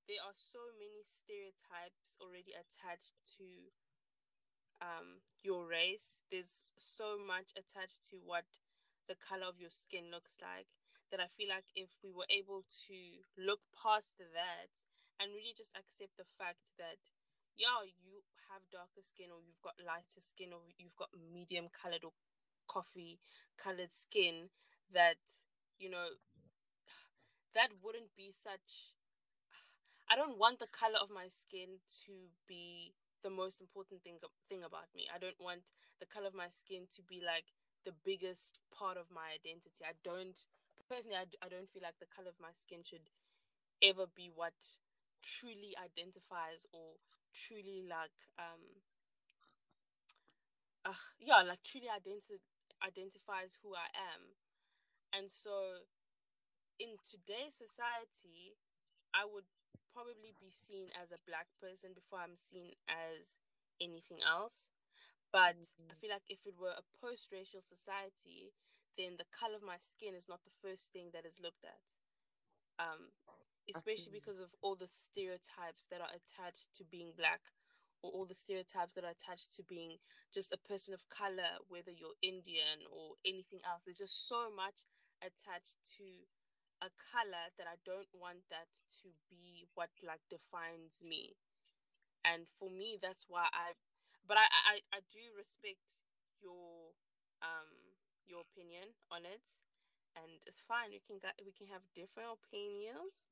there 0.07 0.21
are 0.21 0.37
so 0.37 0.61
many 0.77 1.01
stereotypes 1.07 2.19
already 2.21 2.53
attached 2.53 3.15
to 3.39 3.73
um 4.81 5.21
your 5.43 5.67
race. 5.67 6.23
There's 6.31 6.73
so 6.77 7.17
much 7.17 7.53
attached 7.57 8.05
to 8.11 8.17
what 8.21 8.45
the 9.09 9.17
color 9.17 9.49
of 9.49 9.59
your 9.61 9.73
skin 9.73 10.11
looks 10.13 10.37
like 10.41 10.69
that 11.11 11.21
I 11.21 11.29
feel 11.37 11.49
like 11.51 11.67
if 11.75 11.91
we 12.05 12.11
were 12.15 12.29
able 12.31 12.65
to 12.89 12.99
look 13.37 13.61
past 13.75 14.17
that 14.21 14.73
and 15.19 15.35
really 15.35 15.55
just 15.57 15.75
accept 15.75 16.17
the 16.17 16.29
fact 16.39 16.63
that 16.79 17.01
yeah 17.57 17.83
you 17.87 18.23
have 18.51 18.63
darker 18.73 19.03
skin 19.03 19.31
or 19.31 19.39
you've 19.43 19.63
got 19.63 19.75
lighter 19.79 20.21
skin 20.21 20.53
or 20.53 20.63
you've 20.79 20.97
got 20.97 21.11
medium 21.15 21.69
colored 21.71 22.03
or 22.05 22.13
coffee 22.67 23.19
colored 23.59 23.93
skin 23.93 24.51
that 24.93 25.19
you 25.79 25.91
know 25.91 26.15
that 27.55 27.71
wouldn't 27.83 28.15
be 28.17 28.31
such 28.33 28.95
I 30.11 30.17
don't 30.17 30.39
want 30.39 30.59
the 30.59 30.67
color 30.67 30.99
of 31.01 31.11
my 31.11 31.29
skin 31.29 31.79
to 32.05 32.13
be 32.49 32.93
the 33.23 33.31
most 33.31 33.61
important 33.61 34.03
thing 34.03 34.19
thing 34.49 34.65
about 34.65 34.91
me. 34.95 35.07
I 35.07 35.19
don't 35.19 35.39
want 35.39 35.71
the 36.01 36.07
color 36.07 36.27
of 36.27 36.35
my 36.35 36.49
skin 36.51 36.89
to 36.97 37.03
be 37.03 37.23
like 37.23 37.47
the 37.87 37.95
biggest 38.05 38.59
part 38.75 38.97
of 38.97 39.07
my 39.13 39.31
identity. 39.39 39.87
I 39.87 39.95
don't 40.03 40.37
personally 40.89 41.17
I, 41.17 41.31
I 41.45 41.49
don't 41.49 41.71
feel 41.71 41.83
like 41.87 41.99
the 42.01 42.11
color 42.11 42.29
of 42.29 42.41
my 42.43 42.51
skin 42.53 42.83
should 42.83 43.07
ever 43.83 44.07
be 44.11 44.31
what 44.35 44.57
truly 45.23 45.77
identifies 45.79 46.67
or 46.73 46.99
truly 47.35 47.87
like 47.89 48.17
um 48.39 48.83
uh, 50.85 50.97
yeah, 51.21 51.43
like 51.45 51.63
truly 51.63 51.89
identi- 51.89 52.41
identifies 52.81 53.59
who 53.61 53.75
I 53.77 53.89
am. 53.93 54.37
And 55.13 55.31
so 55.31 55.85
in 56.79 56.97
today's 57.05 57.59
society, 57.59 58.57
I 59.13 59.27
would 59.29 59.45
probably 59.93 60.33
be 60.39 60.49
seen 60.49 60.89
as 60.95 61.11
a 61.11 61.21
black 61.27 61.51
person 61.61 61.93
before 61.93 62.23
I'm 62.23 62.39
seen 62.39 62.79
as 62.89 63.43
anything 63.83 64.23
else. 64.25 64.71
But 65.33 65.61
mm-hmm. 65.61 65.93
I 65.93 65.95
feel 66.01 66.11
like 66.11 66.27
if 66.31 66.47
it 66.47 66.57
were 66.57 66.75
a 66.75 66.87
post 66.99 67.31
racial 67.31 67.61
society, 67.63 68.55
then 68.97 69.19
the 69.19 69.29
color 69.31 69.59
of 69.59 69.67
my 69.67 69.79
skin 69.79 70.15
is 70.15 70.27
not 70.27 70.43
the 70.43 70.55
first 70.63 70.91
thing 70.91 71.13
that 71.13 71.27
is 71.27 71.43
looked 71.43 71.63
at. 71.63 71.87
Um, 72.81 73.13
especially 73.71 74.13
because 74.13 74.39
of 74.39 74.51
all 74.63 74.77
the 74.77 74.89
stereotypes 74.89 75.87
that 75.91 76.01
are 76.01 76.13
attached 76.13 76.69
to 76.75 76.85
being 76.85 77.13
black 77.17 77.41
or 78.03 78.11
all 78.11 78.25
the 78.25 78.35
stereotypes 78.35 78.95
that 78.95 79.05
are 79.05 79.15
attached 79.15 79.55
to 79.57 79.63
being 79.63 79.99
just 80.33 80.53
a 80.53 80.59
person 80.59 80.95
of 80.95 81.09
color, 81.09 81.61
whether 81.69 81.93
you're 81.93 82.17
Indian 82.23 82.85
or 82.89 83.21
anything 83.25 83.61
else. 83.67 83.85
There's 83.85 84.01
just 84.01 84.29
so 84.29 84.49
much 84.49 84.85
attached 85.21 85.77
to 86.01 86.07
a 86.81 86.89
color 87.13 87.53
that 87.61 87.69
I 87.69 87.77
don't 87.85 88.09
want 88.17 88.49
that 88.49 88.73
to 89.05 89.13
be 89.29 89.69
what 89.77 89.93
like 90.01 90.25
defines 90.33 91.05
me. 91.05 91.37
And 92.25 92.49
for 92.57 92.69
me, 92.73 92.97
that's 93.01 93.29
why 93.29 93.49
I, 93.53 93.77
but 94.25 94.37
I, 94.37 94.49
I, 94.49 94.75
I 94.97 95.01
do 95.09 95.21
respect 95.37 96.01
your, 96.41 96.97
um, 97.45 97.69
your 98.25 98.45
opinion 98.45 98.97
on 99.13 99.25
it, 99.25 99.45
and 100.17 100.41
it's 100.45 100.65
fine. 100.65 100.93
We 100.93 101.01
can 101.05 101.21
get, 101.21 101.37
we 101.45 101.53
can 101.53 101.69
have 101.73 101.85
different 101.97 102.37
opinions. 102.41 103.29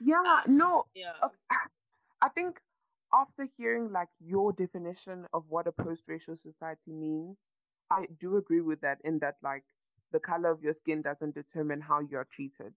Yeah, 0.00 0.42
um, 0.46 0.56
no. 0.56 0.84
Yeah. 0.94 1.12
I 2.22 2.28
think 2.30 2.58
after 3.12 3.46
hearing 3.56 3.92
like 3.92 4.08
your 4.20 4.52
definition 4.52 5.26
of 5.32 5.44
what 5.48 5.66
a 5.66 5.72
post-racial 5.72 6.36
society 6.36 6.92
means, 6.92 7.36
I 7.90 8.06
do 8.20 8.36
agree 8.36 8.60
with 8.60 8.80
that 8.82 8.98
in 9.04 9.18
that 9.20 9.36
like 9.42 9.64
the 10.12 10.20
color 10.20 10.50
of 10.50 10.62
your 10.62 10.74
skin 10.74 11.02
doesn't 11.02 11.34
determine 11.34 11.80
how 11.80 12.00
you're 12.00 12.26
treated. 12.30 12.72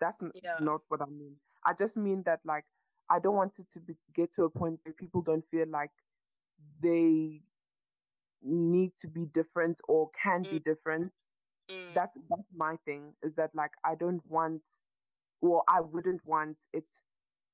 That's 0.00 0.18
yeah. 0.42 0.56
not 0.60 0.80
what 0.88 1.02
I 1.02 1.06
mean. 1.06 1.36
I 1.64 1.72
just 1.72 1.96
mean 1.96 2.22
that 2.26 2.40
like 2.44 2.64
I 3.10 3.18
don't 3.18 3.34
want 3.34 3.58
it 3.58 3.66
to 3.72 3.80
be, 3.80 3.94
get 4.14 4.34
to 4.34 4.44
a 4.44 4.50
point 4.50 4.80
where 4.84 4.94
people 4.94 5.22
don't 5.22 5.44
feel 5.50 5.66
like 5.68 5.90
they 6.82 7.42
need 8.42 8.92
to 9.00 9.08
be 9.08 9.26
different 9.26 9.80
or 9.88 10.10
can 10.22 10.44
mm. 10.44 10.50
be 10.50 10.58
different. 10.58 11.12
Mm. 11.70 11.94
That's 11.94 12.16
that's 12.28 12.48
my 12.54 12.76
thing. 12.84 13.14
Is 13.22 13.34
that 13.36 13.50
like 13.54 13.72
I 13.84 13.94
don't 13.94 14.22
want, 14.28 14.62
or 15.40 15.62
I 15.68 15.80
wouldn't 15.80 16.20
want 16.24 16.56
it 16.72 16.84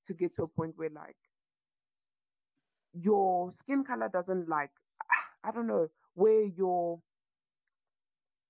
to 0.07 0.15
get 0.15 0.35
to 0.37 0.45
a 0.45 0.49
point 0.49 0.75
where 0.77 0.91
like 0.91 1.17
your 2.93 3.53
skin 3.53 3.85
color 3.85 4.09
doesn't 4.13 4.49
like 4.49 4.71
I 5.45 5.51
don't 5.53 5.67
know 5.67 5.89
where 6.15 6.45
your 6.45 7.01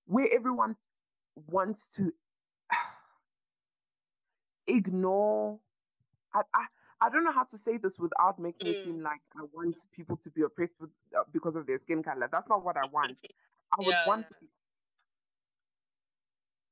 where 0.07 0.29
everyone 0.33 0.77
wants 1.49 1.91
to 1.97 2.13
ignore 4.67 5.59
I, 6.35 6.41
I 6.55 6.65
I 7.03 7.09
don't 7.09 7.25
know 7.25 7.33
how 7.33 7.45
to 7.45 7.57
say 7.59 7.79
this 7.79 7.99
without 7.99 8.39
making 8.39 8.69
it 8.69 8.83
seem 8.83 8.99
mm. 8.99 9.05
like 9.05 9.21
I 9.35 9.45
want 9.55 9.79
people 9.93 10.19
to 10.19 10.31
be 10.31 10.43
oppressed 10.43 10.77
with, 10.81 10.91
uh, 11.19 11.23
because 11.33 11.57
of 11.57 11.67
their 11.67 11.79
skin 11.79 12.03
color. 12.03 12.29
That's 12.31 12.49
not 12.49 12.63
what 12.63 12.77
I 12.77 12.87
want. 12.93 13.17
I 13.73 13.77
would 13.79 13.87
yeah, 13.87 14.07
want 14.07 14.27
yeah. 14.31 14.49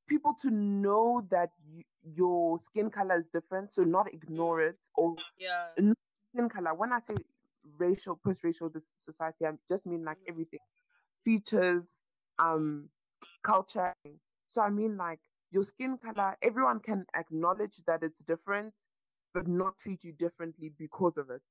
People 0.08 0.34
to 0.42 0.50
know 0.50 1.26
that 1.30 1.50
you, 1.70 1.84
your 2.02 2.58
skin 2.58 2.90
color 2.90 3.16
is 3.16 3.28
different, 3.28 3.72
so 3.72 3.84
not 3.84 4.12
ignore 4.12 4.62
it 4.62 4.78
or 4.96 5.16
yeah. 5.38 5.66
skin 5.74 6.48
color. 6.48 6.74
When 6.74 6.92
I 6.92 6.98
say 6.98 7.16
racial, 7.78 8.18
post-racial 8.24 8.72
society, 8.96 9.46
I 9.46 9.52
just 9.70 9.86
mean 9.86 10.04
like 10.04 10.18
mm. 10.18 10.30
everything, 10.30 10.60
features, 11.24 12.02
um, 12.38 12.88
culture. 13.42 13.94
So 14.48 14.62
I 14.62 14.70
mean 14.70 14.96
like 14.96 15.20
your 15.50 15.62
skin 15.62 15.98
color, 15.98 16.36
everyone 16.42 16.80
can 16.80 17.06
acknowledge 17.14 17.76
that 17.86 18.02
it's 18.02 18.20
different, 18.20 18.74
but 19.34 19.46
not 19.46 19.78
treat 19.78 20.04
you 20.04 20.12
differently 20.12 20.72
because 20.78 21.16
of 21.16 21.30
it. 21.30 21.42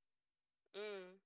Mm. 0.75 1.17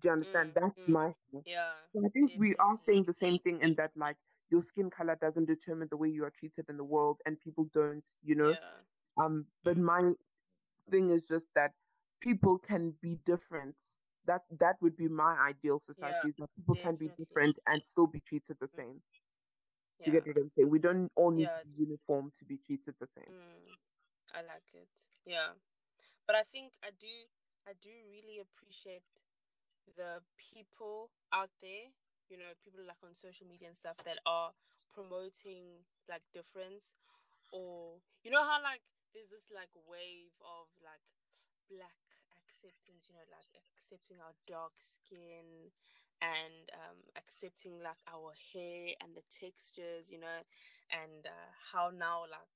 Do 0.00 0.08
you 0.08 0.12
understand? 0.12 0.50
Mm, 0.50 0.54
That's 0.54 0.78
mm. 0.78 0.88
my 0.88 1.14
thing. 1.30 1.42
Yeah. 1.46 1.70
So 1.92 2.04
I 2.04 2.08
think 2.10 2.32
we 2.38 2.56
are 2.56 2.76
saying 2.76 3.04
the 3.06 3.12
same 3.12 3.38
thing 3.38 3.60
in 3.62 3.74
that 3.76 3.92
like 3.96 4.16
your 4.50 4.62
skin 4.62 4.90
color 4.90 5.16
doesn't 5.20 5.46
determine 5.46 5.88
the 5.90 5.96
way 5.96 6.08
you 6.08 6.24
are 6.24 6.32
treated 6.38 6.66
in 6.68 6.76
the 6.76 6.84
world 6.84 7.18
and 7.26 7.40
people 7.40 7.68
don't, 7.72 8.06
you 8.22 8.34
know. 8.34 8.50
Yeah. 8.50 9.24
Um, 9.24 9.46
but 9.64 9.76
my 9.76 10.12
thing 10.90 11.10
is 11.10 11.22
just 11.28 11.48
that 11.54 11.72
people 12.20 12.58
can 12.58 12.92
be 13.02 13.18
different. 13.24 13.76
That 14.26 14.42
that 14.58 14.76
would 14.80 14.96
be 14.96 15.08
my 15.08 15.36
ideal 15.48 15.80
society 15.80 16.32
yeah. 16.32 16.46
that 16.46 16.50
people 16.56 16.74
Definitely. 16.74 17.08
can 17.08 17.16
be 17.16 17.24
different 17.24 17.58
and 17.66 17.82
still 17.84 18.06
be 18.06 18.20
treated 18.20 18.56
the 18.60 18.66
mm. 18.66 18.76
same. 18.76 19.00
Yeah. 20.00 20.06
You 20.06 20.12
get 20.12 20.26
what 20.26 20.36
I'm 20.36 20.50
saying? 20.56 20.70
We 20.70 20.78
don't 20.78 21.10
all 21.14 21.30
need 21.30 21.42
yeah. 21.42 21.62
to 21.62 21.68
uniform 21.76 22.32
to 22.38 22.44
be 22.44 22.58
treated 22.66 22.94
the 23.00 23.06
same. 23.06 23.30
Mm, 23.30 23.76
I 24.34 24.40
like 24.42 24.68
it. 24.72 24.88
Yeah. 25.26 25.52
But 26.26 26.36
I 26.36 26.42
think 26.42 26.72
I 26.82 26.90
do 26.98 27.12
I 27.68 27.72
do 27.82 27.92
really 28.10 28.40
appreciate 28.40 29.04
the 29.96 30.20
people 30.36 31.10
out 31.32 31.50
there, 31.60 31.92
you 32.30 32.38
know, 32.38 32.52
people 32.62 32.82
like 32.86 33.00
on 33.04 33.14
social 33.14 33.46
media 33.46 33.68
and 33.68 33.76
stuff 33.76 33.96
that 34.04 34.18
are 34.26 34.52
promoting 34.94 35.84
like 36.08 36.22
difference 36.32 36.94
or 37.52 37.98
you 38.22 38.30
know 38.30 38.42
how 38.44 38.58
like 38.62 38.82
there's 39.14 39.30
this 39.30 39.48
like 39.54 39.70
wave 39.86 40.34
of 40.42 40.68
like 40.82 41.02
black 41.70 41.98
acceptance, 42.44 43.08
you 43.08 43.14
know, 43.16 43.26
like 43.30 43.50
accepting 43.76 44.18
our 44.22 44.34
dark 44.46 44.74
skin 44.80 45.70
and 46.22 46.70
um, 46.74 46.98
accepting 47.16 47.78
like 47.82 48.00
our 48.08 48.32
hair 48.54 48.94
and 49.02 49.14
the 49.14 49.24
textures, 49.30 50.10
you 50.10 50.18
know, 50.20 50.40
and 50.90 51.26
uh, 51.26 51.50
how 51.72 51.90
now 51.92 52.22
like, 52.30 52.54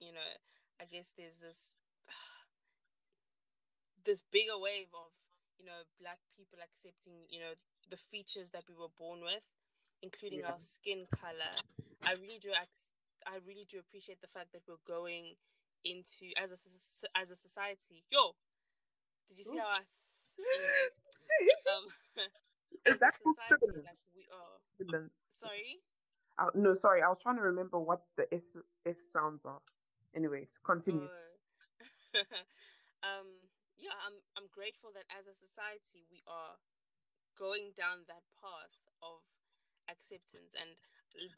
you 0.00 0.12
know, 0.12 0.32
I 0.80 0.84
guess 0.84 1.12
there's 1.16 1.38
this 1.40 1.72
this 4.04 4.22
bigger 4.22 4.58
wave 4.58 4.92
of 4.94 5.10
you 5.58 5.64
know 5.64 5.84
black 6.00 6.20
people 6.36 6.58
accepting 6.60 7.24
you 7.28 7.40
know 7.40 7.52
the 7.90 7.96
features 7.96 8.50
that 8.50 8.64
we 8.68 8.74
were 8.74 8.92
born 8.98 9.20
with, 9.20 9.46
including 10.02 10.40
yeah. 10.40 10.52
our 10.52 10.60
skin 10.60 11.06
color. 11.10 11.54
I 12.04 12.12
really 12.18 12.38
do. 12.40 12.50
I 13.26 13.42
really 13.46 13.66
do 13.68 13.78
appreciate 13.78 14.20
the 14.20 14.30
fact 14.30 14.52
that 14.52 14.62
we're 14.68 14.82
going 14.86 15.34
into 15.84 16.30
as 16.36 16.52
a 16.52 16.58
as 17.18 17.30
a 17.30 17.36
society. 17.36 18.04
Yo, 18.10 18.34
did 19.28 19.38
you 19.38 19.44
see 19.44 19.58
how 19.58 19.70
I? 19.70 19.82
um, 21.72 21.86
Is 22.86 22.98
that 22.98 23.14
society, 23.14 23.82
like 23.82 23.98
we 24.14 24.26
are. 24.30 25.10
Sorry. 25.30 25.80
Uh, 26.38 26.50
no, 26.54 26.74
sorry. 26.74 27.02
I 27.02 27.08
was 27.08 27.18
trying 27.22 27.36
to 27.36 27.42
remember 27.42 27.78
what 27.78 28.02
the 28.16 28.32
S 28.32 28.56
S 28.86 29.00
sounds 29.12 29.40
are. 29.44 29.60
Anyways, 30.14 30.48
continue. 30.64 31.08
Oh. 31.08 32.20
um. 33.02 33.26
Yeah, 33.76 33.96
I'm. 34.04 34.20
I'm 34.36 34.48
grateful 34.52 34.90
that 34.96 35.04
as 35.12 35.28
a 35.28 35.36
society 35.36 36.04
we 36.08 36.24
are 36.24 36.56
going 37.36 37.76
down 37.76 38.08
that 38.08 38.24
path 38.40 38.72
of 39.04 39.20
acceptance 39.92 40.56
and 40.56 40.72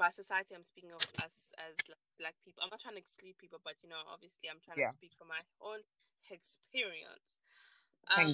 by 0.01 0.09
society 0.09 0.55
i'm 0.55 0.65
speaking 0.65 0.94
of 0.94 1.02
us 1.20 1.52
as 1.60 1.77
black 2.16 2.32
people 2.47 2.62
i'm 2.65 2.73
not 2.73 2.81
trying 2.81 2.97
to 2.97 3.02
exclude 3.02 3.36
people 3.36 3.60
but 3.60 3.77
you 3.82 3.90
know 3.90 4.01
obviously 4.09 4.48
i'm 4.48 4.62
trying 4.62 4.78
yeah. 4.78 4.89
to 4.89 4.97
speak 4.97 5.12
from 5.19 5.28
my 5.28 5.43
own 5.60 5.82
experience 6.31 7.43
um, 8.09 8.32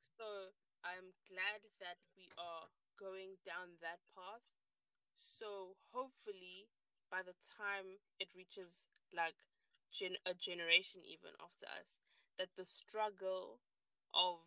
so 0.00 0.52
I'm 0.84 1.16
glad 1.30 1.64
that 1.80 1.98
we 2.14 2.28
are 2.36 2.68
going 3.00 3.40
down 3.46 3.78
that 3.80 4.02
path. 4.12 4.44
So 5.18 5.78
hopefully, 5.90 6.68
by 7.10 7.24
the 7.24 7.36
time 7.56 8.02
it 8.20 8.28
reaches 8.36 8.84
like 9.14 9.38
gen- 9.90 10.20
a 10.28 10.34
generation 10.36 11.02
even 11.06 11.32
after 11.40 11.66
us, 11.72 11.98
that 12.38 12.50
the 12.56 12.64
struggle 12.64 13.60
of 14.14 14.46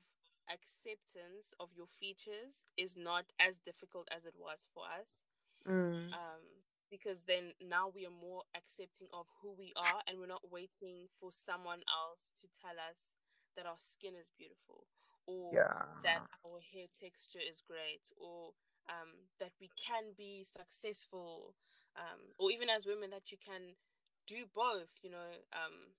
acceptance 0.50 1.54
of 1.60 1.70
your 1.76 1.88
features 1.88 2.64
is 2.78 2.98
not 2.98 3.26
as 3.40 3.60
difficult 3.60 4.08
as 4.12 4.26
it 4.26 4.36
was 4.38 4.68
for 4.74 4.84
us. 4.88 5.24
Mm. 5.68 6.12
Um, 6.12 6.44
because 6.90 7.24
then 7.24 7.56
now 7.64 7.88
we 7.88 8.06
are 8.06 8.12
more 8.12 8.44
accepting 8.56 9.08
of 9.16 9.26
who 9.42 9.56
we 9.58 9.72
are 9.80 10.04
and 10.06 10.20
we're 10.20 10.28
not 10.28 10.52
waiting 10.52 11.08
for 11.20 11.32
someone 11.32 11.80
else 11.88 12.34
to 12.36 12.52
tell 12.52 12.76
us 12.76 13.16
that 13.56 13.66
our 13.66 13.80
skin 13.80 14.12
is 14.20 14.30
beautiful 14.36 14.88
or 15.26 15.56
yeah. 15.56 15.88
that 16.04 16.28
our 16.44 16.60
hair 16.60 16.92
texture 16.92 17.40
is 17.40 17.64
great 17.64 18.12
or 18.20 18.52
um, 18.92 19.32
that 19.40 19.56
we 19.62 19.72
can 19.80 20.12
be 20.18 20.44
successful 20.44 21.56
um, 21.96 22.36
or 22.38 22.52
even 22.52 22.68
as 22.68 22.86
women 22.86 23.10
that 23.10 23.32
you 23.32 23.38
can 23.40 23.80
do 24.28 24.44
both 24.54 24.92
you 25.02 25.10
know 25.10 25.32
um, 25.56 25.96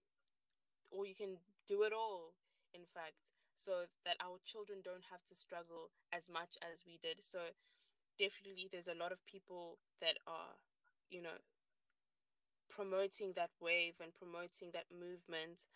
or 0.91 1.07
you 1.07 1.15
can 1.15 1.41
do 1.69 1.83
it 1.83 1.93
all 1.93 2.35
in 2.75 2.83
fact 2.95 3.31
so 3.55 3.87
that 4.05 4.17
our 4.21 4.39
children 4.45 4.81
don't 4.83 5.07
have 5.11 5.23
to 5.29 5.35
struggle 5.35 5.91
as 6.13 6.29
much 6.31 6.57
as 6.63 6.85
we 6.87 6.99
did 7.03 7.21
so 7.21 7.53
definitely 8.19 8.69
there's 8.71 8.89
a 8.89 8.99
lot 8.99 9.13
of 9.13 9.19
people 9.27 9.79
that 10.01 10.19
are 10.27 10.59
you 11.11 11.23
know 11.23 11.41
promoting 12.71 13.33
that 13.37 13.51
wave 13.61 13.95
and 14.01 14.15
promoting 14.15 14.71
that 14.73 14.89
movement 14.91 15.67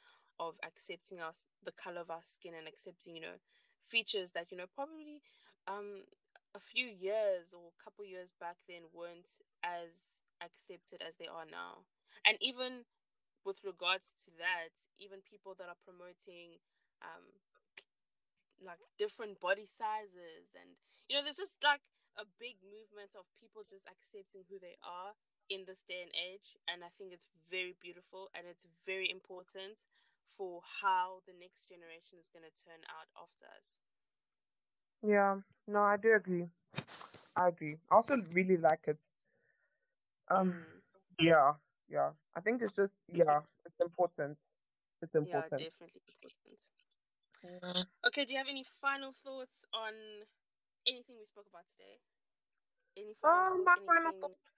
of 0.40 0.54
accepting 0.64 1.20
us 1.20 1.46
the 1.64 1.72
color 1.72 2.00
of 2.00 2.10
our 2.10 2.22
skin 2.24 2.52
and 2.56 2.68
accepting 2.68 3.14
you 3.14 3.20
know 3.20 3.38
features 3.82 4.32
that 4.32 4.46
you 4.50 4.56
know 4.56 4.66
probably 4.74 5.20
um 5.68 6.02
a 6.54 6.60
few 6.60 6.86
years 6.86 7.52
or 7.52 7.68
a 7.68 7.84
couple 7.84 8.04
years 8.04 8.32
back 8.40 8.56
then 8.68 8.82
weren't 8.92 9.28
as 9.62 10.24
accepted 10.42 11.02
as 11.06 11.16
they 11.20 11.26
are 11.28 11.44
now. 11.44 11.84
And 12.24 12.38
even 12.40 12.88
with 13.46 13.62
regards 13.64 14.12
to 14.26 14.34
that, 14.42 14.74
even 14.98 15.22
people 15.22 15.54
that 15.56 15.70
are 15.70 15.78
promoting 15.86 16.58
um 17.00 17.30
like 18.60 18.80
different 18.98 19.40
body 19.40 19.66
sizes 19.68 20.52
and 20.56 20.76
you 21.08 21.16
know 21.16 21.22
there's 21.22 21.40
just 21.40 21.56
like 21.62 21.84
a 22.16 22.24
big 22.40 22.56
movement 22.64 23.12
of 23.12 23.28
people 23.36 23.60
just 23.68 23.84
accepting 23.84 24.42
who 24.48 24.56
they 24.58 24.80
are 24.80 25.12
in 25.52 25.68
this 25.68 25.84
day 25.84 26.00
and 26.00 26.12
age 26.16 26.56
and 26.66 26.80
I 26.82 26.90
think 26.96 27.12
it's 27.12 27.28
very 27.52 27.76
beautiful 27.76 28.32
and 28.32 28.48
it's 28.48 28.66
very 28.88 29.10
important 29.12 29.84
for 30.24 30.64
how 30.82 31.20
the 31.28 31.36
next 31.36 31.68
generation 31.68 32.18
is 32.18 32.32
going 32.32 32.44
to 32.48 32.54
turn 32.56 32.82
out 32.88 33.08
after 33.14 33.46
us. 33.52 33.80
Yeah, 35.02 35.40
no, 35.66 35.82
I 35.82 35.96
do 35.96 36.14
agree. 36.14 36.48
I 37.36 37.48
agree. 37.48 37.78
I 37.90 37.94
also 37.96 38.16
really 38.32 38.56
like 38.58 38.88
it. 38.88 38.98
Um, 40.28 40.54
Mm. 40.54 40.82
yeah, 41.18 41.54
yeah. 41.88 42.10
I 42.34 42.40
think 42.40 42.62
it's 42.62 42.74
just 42.74 42.92
yeah, 43.12 43.40
it's 43.64 43.80
important. 43.80 44.38
It's 45.02 45.14
important. 45.14 45.60
Yeah, 45.60 45.68
definitely 45.70 46.02
important. 46.22 46.60
Yeah. 47.44 47.82
Okay, 48.06 48.24
do 48.24 48.32
you 48.32 48.38
have 48.38 48.48
any 48.48 48.64
final 48.80 49.12
thoughts 49.12 49.64
on 49.72 49.92
anything 50.86 51.16
we 51.18 51.26
spoke 51.26 51.46
about 51.50 51.64
today? 51.76 51.98
Any 52.96 53.14
final 53.20 53.56
Um, 53.56 53.64
my 53.64 53.74
thoughts? 53.74 53.86
final 53.86 54.12
thoughts. 54.20 54.52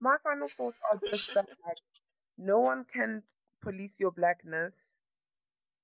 My 0.00 0.16
final 0.22 0.48
thoughts 0.56 0.78
are 0.92 1.00
just 1.10 1.34
that 1.34 1.46
like, 1.64 1.78
no 2.36 2.58
one 2.60 2.84
can 2.84 3.22
police 3.62 3.94
your 3.98 4.10
blackness. 4.10 4.98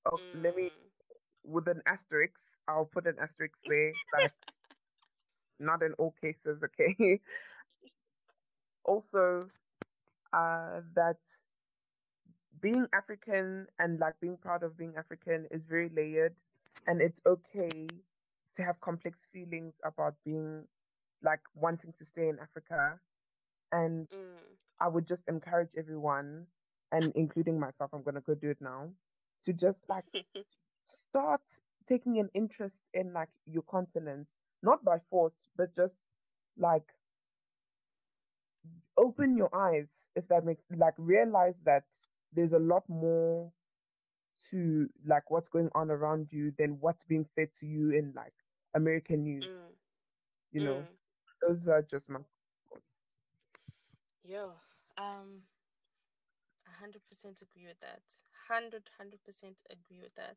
Oh, 0.07 0.19
let 0.35 0.57
me 0.57 0.71
Mm. 0.71 0.91
with 1.45 1.69
an 1.69 1.83
asterisk. 1.87 2.59
I'll 2.69 2.85
put 2.87 3.07
an 3.07 3.17
asterisk 3.21 3.57
there. 3.67 3.93
That's 4.13 4.35
not 5.61 5.83
in 5.83 5.93
all 5.95 6.13
cases, 6.21 6.63
okay? 6.65 7.21
also, 8.85 9.49
uh, 10.33 10.81
that 10.95 11.19
being 12.61 12.87
African 12.93 13.67
and 13.79 13.99
like 13.99 14.19
being 14.21 14.37
proud 14.37 14.63
of 14.63 14.77
being 14.77 14.97
African 14.97 15.47
is 15.51 15.65
very 15.67 15.89
layered, 15.89 16.35
and 16.87 17.01
it's 17.01 17.21
okay 17.27 17.89
to 18.55 18.63
have 18.63 18.81
complex 18.81 19.27
feelings 19.33 19.75
about 19.85 20.15
being 20.25 20.65
like 21.23 21.41
wanting 21.55 21.93
to 21.99 22.05
stay 22.05 22.29
in 22.29 22.39
Africa. 22.39 23.01
And 23.73 24.09
Mm. 24.13 24.57
I 24.81 24.89
would 24.89 25.07
just 25.07 25.29
encourage 25.29 25.71
everyone, 25.77 26.47
and 26.93 27.13
including 27.15 27.59
myself, 27.61 27.91
I'm 27.93 28.03
gonna 28.03 28.21
go 28.21 28.35
do 28.35 28.51
it 28.51 28.61
now, 28.61 28.91
to 29.45 29.53
just 29.53 29.89
like 29.89 30.07
start 30.87 31.43
taking 31.87 32.19
an 32.19 32.31
interest 32.35 32.83
in 32.93 33.13
like 33.13 33.31
your 33.47 33.63
continent, 33.63 34.29
not 34.63 34.85
by 34.85 34.99
force, 35.11 35.45
but 35.57 35.75
just 35.75 36.01
like 36.57 36.93
open 38.97 39.37
your 39.37 39.55
eyes, 39.55 40.09
if 40.17 40.27
that 40.29 40.45
makes 40.45 40.63
like 40.77 40.95
realize 40.99 41.63
that 41.65 41.85
there's 42.33 42.53
a 42.53 42.59
lot 42.59 42.85
more 42.89 43.53
to 44.51 44.89
like 45.07 45.31
what's 45.31 45.49
going 45.49 45.71
on 45.75 45.91
around 45.91 46.33
you 46.33 46.53
than 46.59 46.79
what's 46.81 47.05
being 47.05 47.25
fed 47.37 47.53
to 47.55 47.67
you 47.67 47.91
in 47.91 48.13
like 48.15 48.35
American 48.75 49.23
news. 49.25 49.51
Mm. 49.51 49.75
You 50.53 50.61
know, 50.63 50.89
Mm. 50.89 50.97
those 51.47 51.69
are 51.69 51.83
just 51.83 52.09
my 52.09 52.21
thoughts. 52.71 52.85
Yeah. 54.25 54.53
Um. 54.97 55.43
hundred 56.81 57.03
percent 57.09 57.43
agree 57.43 57.67
with 57.67 57.81
that. 57.81 58.03
Hundred 58.49 58.91
hundred 58.99 59.23
percent 59.25 59.61
agree 59.71 60.01
with 60.03 60.15
that. 60.17 60.37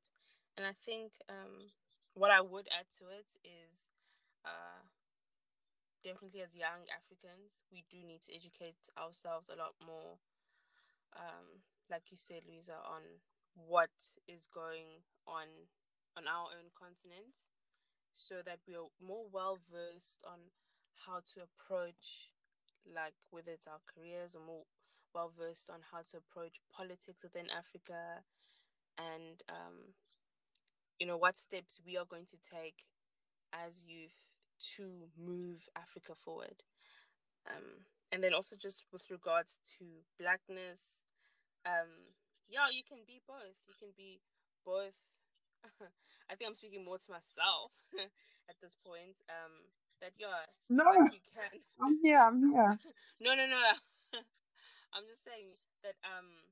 And 0.57 0.65
I 0.65 0.73
think 0.73 1.13
um, 1.29 1.71
what 2.13 2.31
I 2.31 2.41
would 2.41 2.67
add 2.69 2.85
to 2.99 3.05
it 3.09 3.29
is, 3.43 3.87
uh, 4.45 4.83
definitely 6.03 6.41
as 6.41 6.55
young 6.55 6.85
Africans, 6.91 7.63
we 7.71 7.83
do 7.89 8.03
need 8.05 8.21
to 8.27 8.35
educate 8.35 8.89
ourselves 8.97 9.49
a 9.49 9.55
lot 9.57 9.75
more. 9.79 10.19
Um, 11.15 11.63
like 11.89 12.09
you 12.11 12.17
said, 12.17 12.43
Louisa, 12.47 12.73
on 12.83 13.21
what 13.55 13.93
is 14.27 14.47
going 14.47 15.05
on 15.27 15.69
on 16.17 16.27
our 16.27 16.49
own 16.53 16.69
continent, 16.77 17.45
so 18.15 18.41
that 18.45 18.59
we 18.67 18.75
are 18.75 18.89
more 19.01 19.25
well 19.31 19.59
versed 19.71 20.21
on 20.25 20.51
how 21.07 21.21
to 21.33 21.41
approach, 21.45 22.29
like 22.87 23.15
whether 23.31 23.51
it's 23.51 23.67
our 23.67 23.81
careers 23.87 24.35
or 24.35 24.45
more 24.45 24.65
well 25.13 25.31
versed 25.37 25.69
on 25.69 25.81
how 25.91 26.01
to 26.01 26.17
approach 26.17 26.61
politics 26.75 27.23
within 27.23 27.47
Africa, 27.49 28.23
and 28.97 29.41
um, 29.49 29.93
you 30.99 31.07
know 31.07 31.17
what 31.17 31.37
steps 31.37 31.81
we 31.85 31.97
are 31.97 32.05
going 32.05 32.25
to 32.25 32.37
take 32.37 32.85
as 33.53 33.85
youth 33.87 34.17
to 34.75 35.09
move 35.17 35.67
Africa 35.75 36.13
forward. 36.15 36.63
Um, 37.49 37.85
and 38.11 38.23
then 38.23 38.33
also 38.33 38.55
just 38.55 38.85
with 38.91 39.09
regards 39.09 39.59
to 39.77 39.85
blackness, 40.19 41.03
um, 41.65 42.13
yeah, 42.49 42.69
you 42.71 42.83
can 42.83 42.99
be 43.07 43.21
both. 43.27 43.57
You 43.67 43.73
can 43.79 43.89
be 43.97 44.21
both. 44.65 44.95
I 46.29 46.35
think 46.35 46.49
I'm 46.49 46.55
speaking 46.55 46.85
more 46.85 46.97
to 46.97 47.11
myself 47.11 47.71
at 48.49 48.55
this 48.61 48.75
point. 48.85 49.17
Um, 49.29 49.71
that 50.01 50.11
yeah, 50.19 50.45
No, 50.69 50.83
like 50.83 51.13
you 51.13 51.23
can. 51.23 51.59
I'm 51.81 51.97
here. 52.03 52.19
I'm 52.19 52.39
here. 52.51 52.77
no, 53.19 53.35
no, 53.35 53.45
no. 53.47 53.61
I'm 54.93 55.09
just 55.09 55.25
saying 55.25 55.57
that 55.81 55.97
um, 56.05 56.45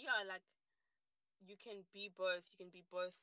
yeah, 0.00 0.24
like 0.24 0.42
you 1.44 1.56
can 1.60 1.84
be 1.92 2.08
both. 2.08 2.46
You 2.54 2.56
can 2.64 2.72
be 2.72 2.84
both 2.90 3.14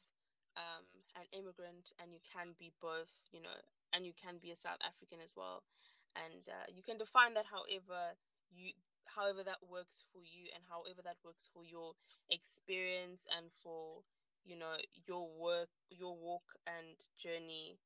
um 0.60 0.86
an 1.16 1.26
immigrant, 1.32 1.96
and 2.04 2.12
you 2.12 2.20
can 2.22 2.54
be 2.60 2.72
both. 2.84 3.12
You 3.32 3.42
know, 3.42 3.60
and 3.96 4.06
you 4.06 4.14
can 4.14 4.38
be 4.44 4.52
a 4.52 4.60
South 4.60 4.82
African 4.84 5.24
as 5.24 5.34
well, 5.36 5.64
and 6.16 6.44
uh, 6.48 6.68
you 6.70 6.84
can 6.84 6.98
define 7.00 7.34
that 7.36 7.48
however 7.50 8.18
you 8.52 8.74
however 9.16 9.42
that 9.44 9.58
works 9.66 10.06
for 10.14 10.22
you 10.22 10.50
and 10.54 10.64
however 10.70 11.02
that 11.04 11.18
works 11.26 11.50
for 11.54 11.66
your 11.66 11.94
experience 12.30 13.26
and 13.34 13.50
for 13.64 14.04
you 14.46 14.58
know 14.58 14.78
your 15.08 15.28
work 15.34 15.70
your 15.90 16.16
walk 16.16 16.46
and 16.68 16.96
journey 17.18 17.78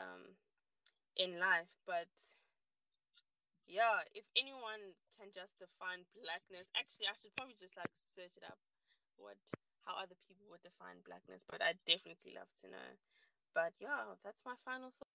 um 0.00 0.36
in 1.16 1.38
life 1.40 1.70
but 1.86 2.08
yeah 3.66 4.04
if 4.14 4.24
anyone 4.36 4.92
can 5.18 5.30
just 5.32 5.56
define 5.58 6.04
blackness 6.12 6.68
actually 6.76 7.08
i 7.08 7.14
should 7.16 7.32
probably 7.36 7.56
just 7.58 7.76
like 7.76 7.90
search 7.94 8.36
it 8.36 8.44
up 8.44 8.58
what 9.16 9.38
how 9.84 9.94
other 9.96 10.16
people 10.28 10.46
would 10.50 10.62
define 10.62 10.96
blackness 11.06 11.44
but 11.48 11.62
i'd 11.62 11.78
definitely 11.86 12.32
love 12.34 12.48
to 12.60 12.68
know. 12.68 12.90
But 13.54 13.72
yeah 13.80 14.16
that's 14.24 14.44
my 14.44 14.54
final 14.64 14.92
thought. 14.98 15.08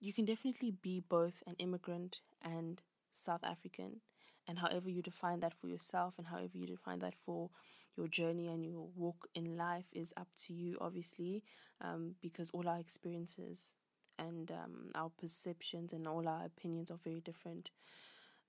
You 0.00 0.12
can 0.12 0.24
definitely 0.24 0.72
be 0.82 1.00
both 1.00 1.42
an 1.46 1.56
immigrant 1.58 2.20
and 2.42 2.82
south 3.10 3.42
african 3.44 4.00
and 4.46 4.58
however 4.58 4.88
you 4.88 5.02
define 5.02 5.40
that 5.40 5.54
for 5.54 5.66
yourself 5.68 6.14
and 6.18 6.28
however 6.28 6.56
you 6.56 6.66
define 6.66 7.00
that 7.00 7.14
for 7.14 7.50
your 7.96 8.08
journey 8.08 8.48
and 8.48 8.64
your 8.64 8.88
walk 8.96 9.28
in 9.34 9.56
life 9.56 9.86
is 9.92 10.14
up 10.16 10.28
to 10.36 10.52
you 10.54 10.76
obviously 10.80 11.42
um, 11.80 12.14
because 12.22 12.50
all 12.50 12.68
our 12.68 12.78
experiences 12.78 13.76
and 14.18 14.50
um, 14.50 14.90
our 14.94 15.10
perceptions 15.18 15.92
and 15.92 16.06
all 16.06 16.28
our 16.28 16.44
opinions 16.44 16.90
are 16.90 16.98
very 17.02 17.20
different. 17.20 17.70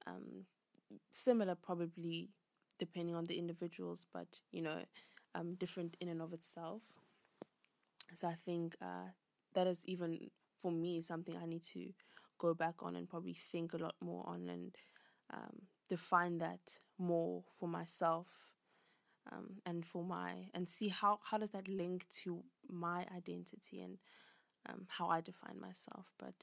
Um, 0.06 0.46
similar 1.10 1.56
probably 1.56 2.30
depending 2.80 3.16
on 3.16 3.28
the 3.28 3.38
individuals 3.38 4.06
but 4.14 4.28
you 4.52 4.62
know 4.62 4.80
um, 5.36 5.56
different 5.56 5.98
in 6.00 6.10
and 6.10 6.22
of 6.22 6.34
itself 6.34 6.82
so 8.16 8.28
i 8.28 8.34
think 8.34 8.76
uh, 8.82 9.10
that 9.54 9.68
is 9.68 9.86
even 9.88 10.30
for 10.62 10.72
me 10.72 11.02
something 11.02 11.36
i 11.38 11.46
need 11.46 11.64
to 11.64 11.94
go 12.38 12.54
back 12.54 12.76
on 12.82 12.96
and 12.96 13.10
probably 13.10 13.34
think 13.34 13.74
a 13.74 13.78
lot 13.78 13.96
more 14.02 14.24
on 14.28 14.50
and 14.50 14.76
um, 15.34 15.62
define 15.90 16.40
that 16.40 16.80
more 16.98 17.44
for 17.60 17.68
myself 17.70 18.28
um, 19.32 19.58
and 19.66 19.86
for 19.86 20.04
my 20.04 20.48
and 20.54 20.68
see 20.68 20.90
how 20.90 21.20
how 21.24 21.38
does 21.38 21.52
that 21.52 21.68
link 21.68 22.08
to 22.10 22.44
my 22.70 23.06
identity 23.16 23.82
and 23.82 23.98
um, 24.70 24.86
how 24.90 25.08
I 25.10 25.22
define 25.22 25.60
myself. 25.60 26.08
But 26.20 26.34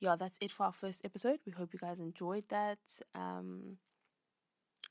yeah, 0.00 0.16
that's 0.18 0.38
it 0.40 0.52
for 0.52 0.66
our 0.66 0.72
first 0.72 1.04
episode. 1.04 1.40
We 1.46 1.52
hope 1.52 1.72
you 1.72 1.78
guys 1.78 2.00
enjoyed 2.00 2.44
that. 2.50 2.78
Um, 3.14 3.78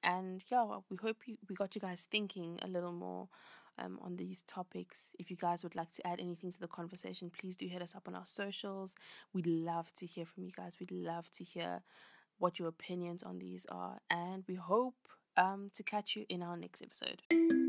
and 0.03 0.43
yeah, 0.51 0.65
we 0.89 0.97
hope 0.97 1.17
you, 1.25 1.37
we 1.49 1.55
got 1.55 1.75
you 1.75 1.81
guys 1.81 2.07
thinking 2.09 2.59
a 2.61 2.67
little 2.67 2.91
more 2.91 3.27
um, 3.77 3.99
on 4.01 4.17
these 4.17 4.43
topics. 4.43 5.15
If 5.19 5.29
you 5.29 5.37
guys 5.37 5.63
would 5.63 5.75
like 5.75 5.91
to 5.91 6.07
add 6.07 6.19
anything 6.19 6.51
to 6.51 6.59
the 6.59 6.67
conversation, 6.67 7.31
please 7.35 7.55
do 7.55 7.67
hit 7.67 7.81
us 7.81 7.95
up 7.95 8.07
on 8.07 8.15
our 8.15 8.25
socials. 8.25 8.95
We'd 9.33 9.47
love 9.47 9.93
to 9.95 10.05
hear 10.05 10.25
from 10.25 10.43
you 10.43 10.51
guys. 10.51 10.79
We'd 10.79 10.91
love 10.91 11.31
to 11.31 11.43
hear 11.43 11.81
what 12.37 12.59
your 12.59 12.67
opinions 12.67 13.23
on 13.23 13.39
these 13.39 13.65
are. 13.67 13.99
And 14.09 14.43
we 14.47 14.55
hope 14.55 14.95
um, 15.37 15.67
to 15.73 15.83
catch 15.83 16.15
you 16.15 16.25
in 16.29 16.41
our 16.41 16.57
next 16.57 16.81
episode. 16.81 17.60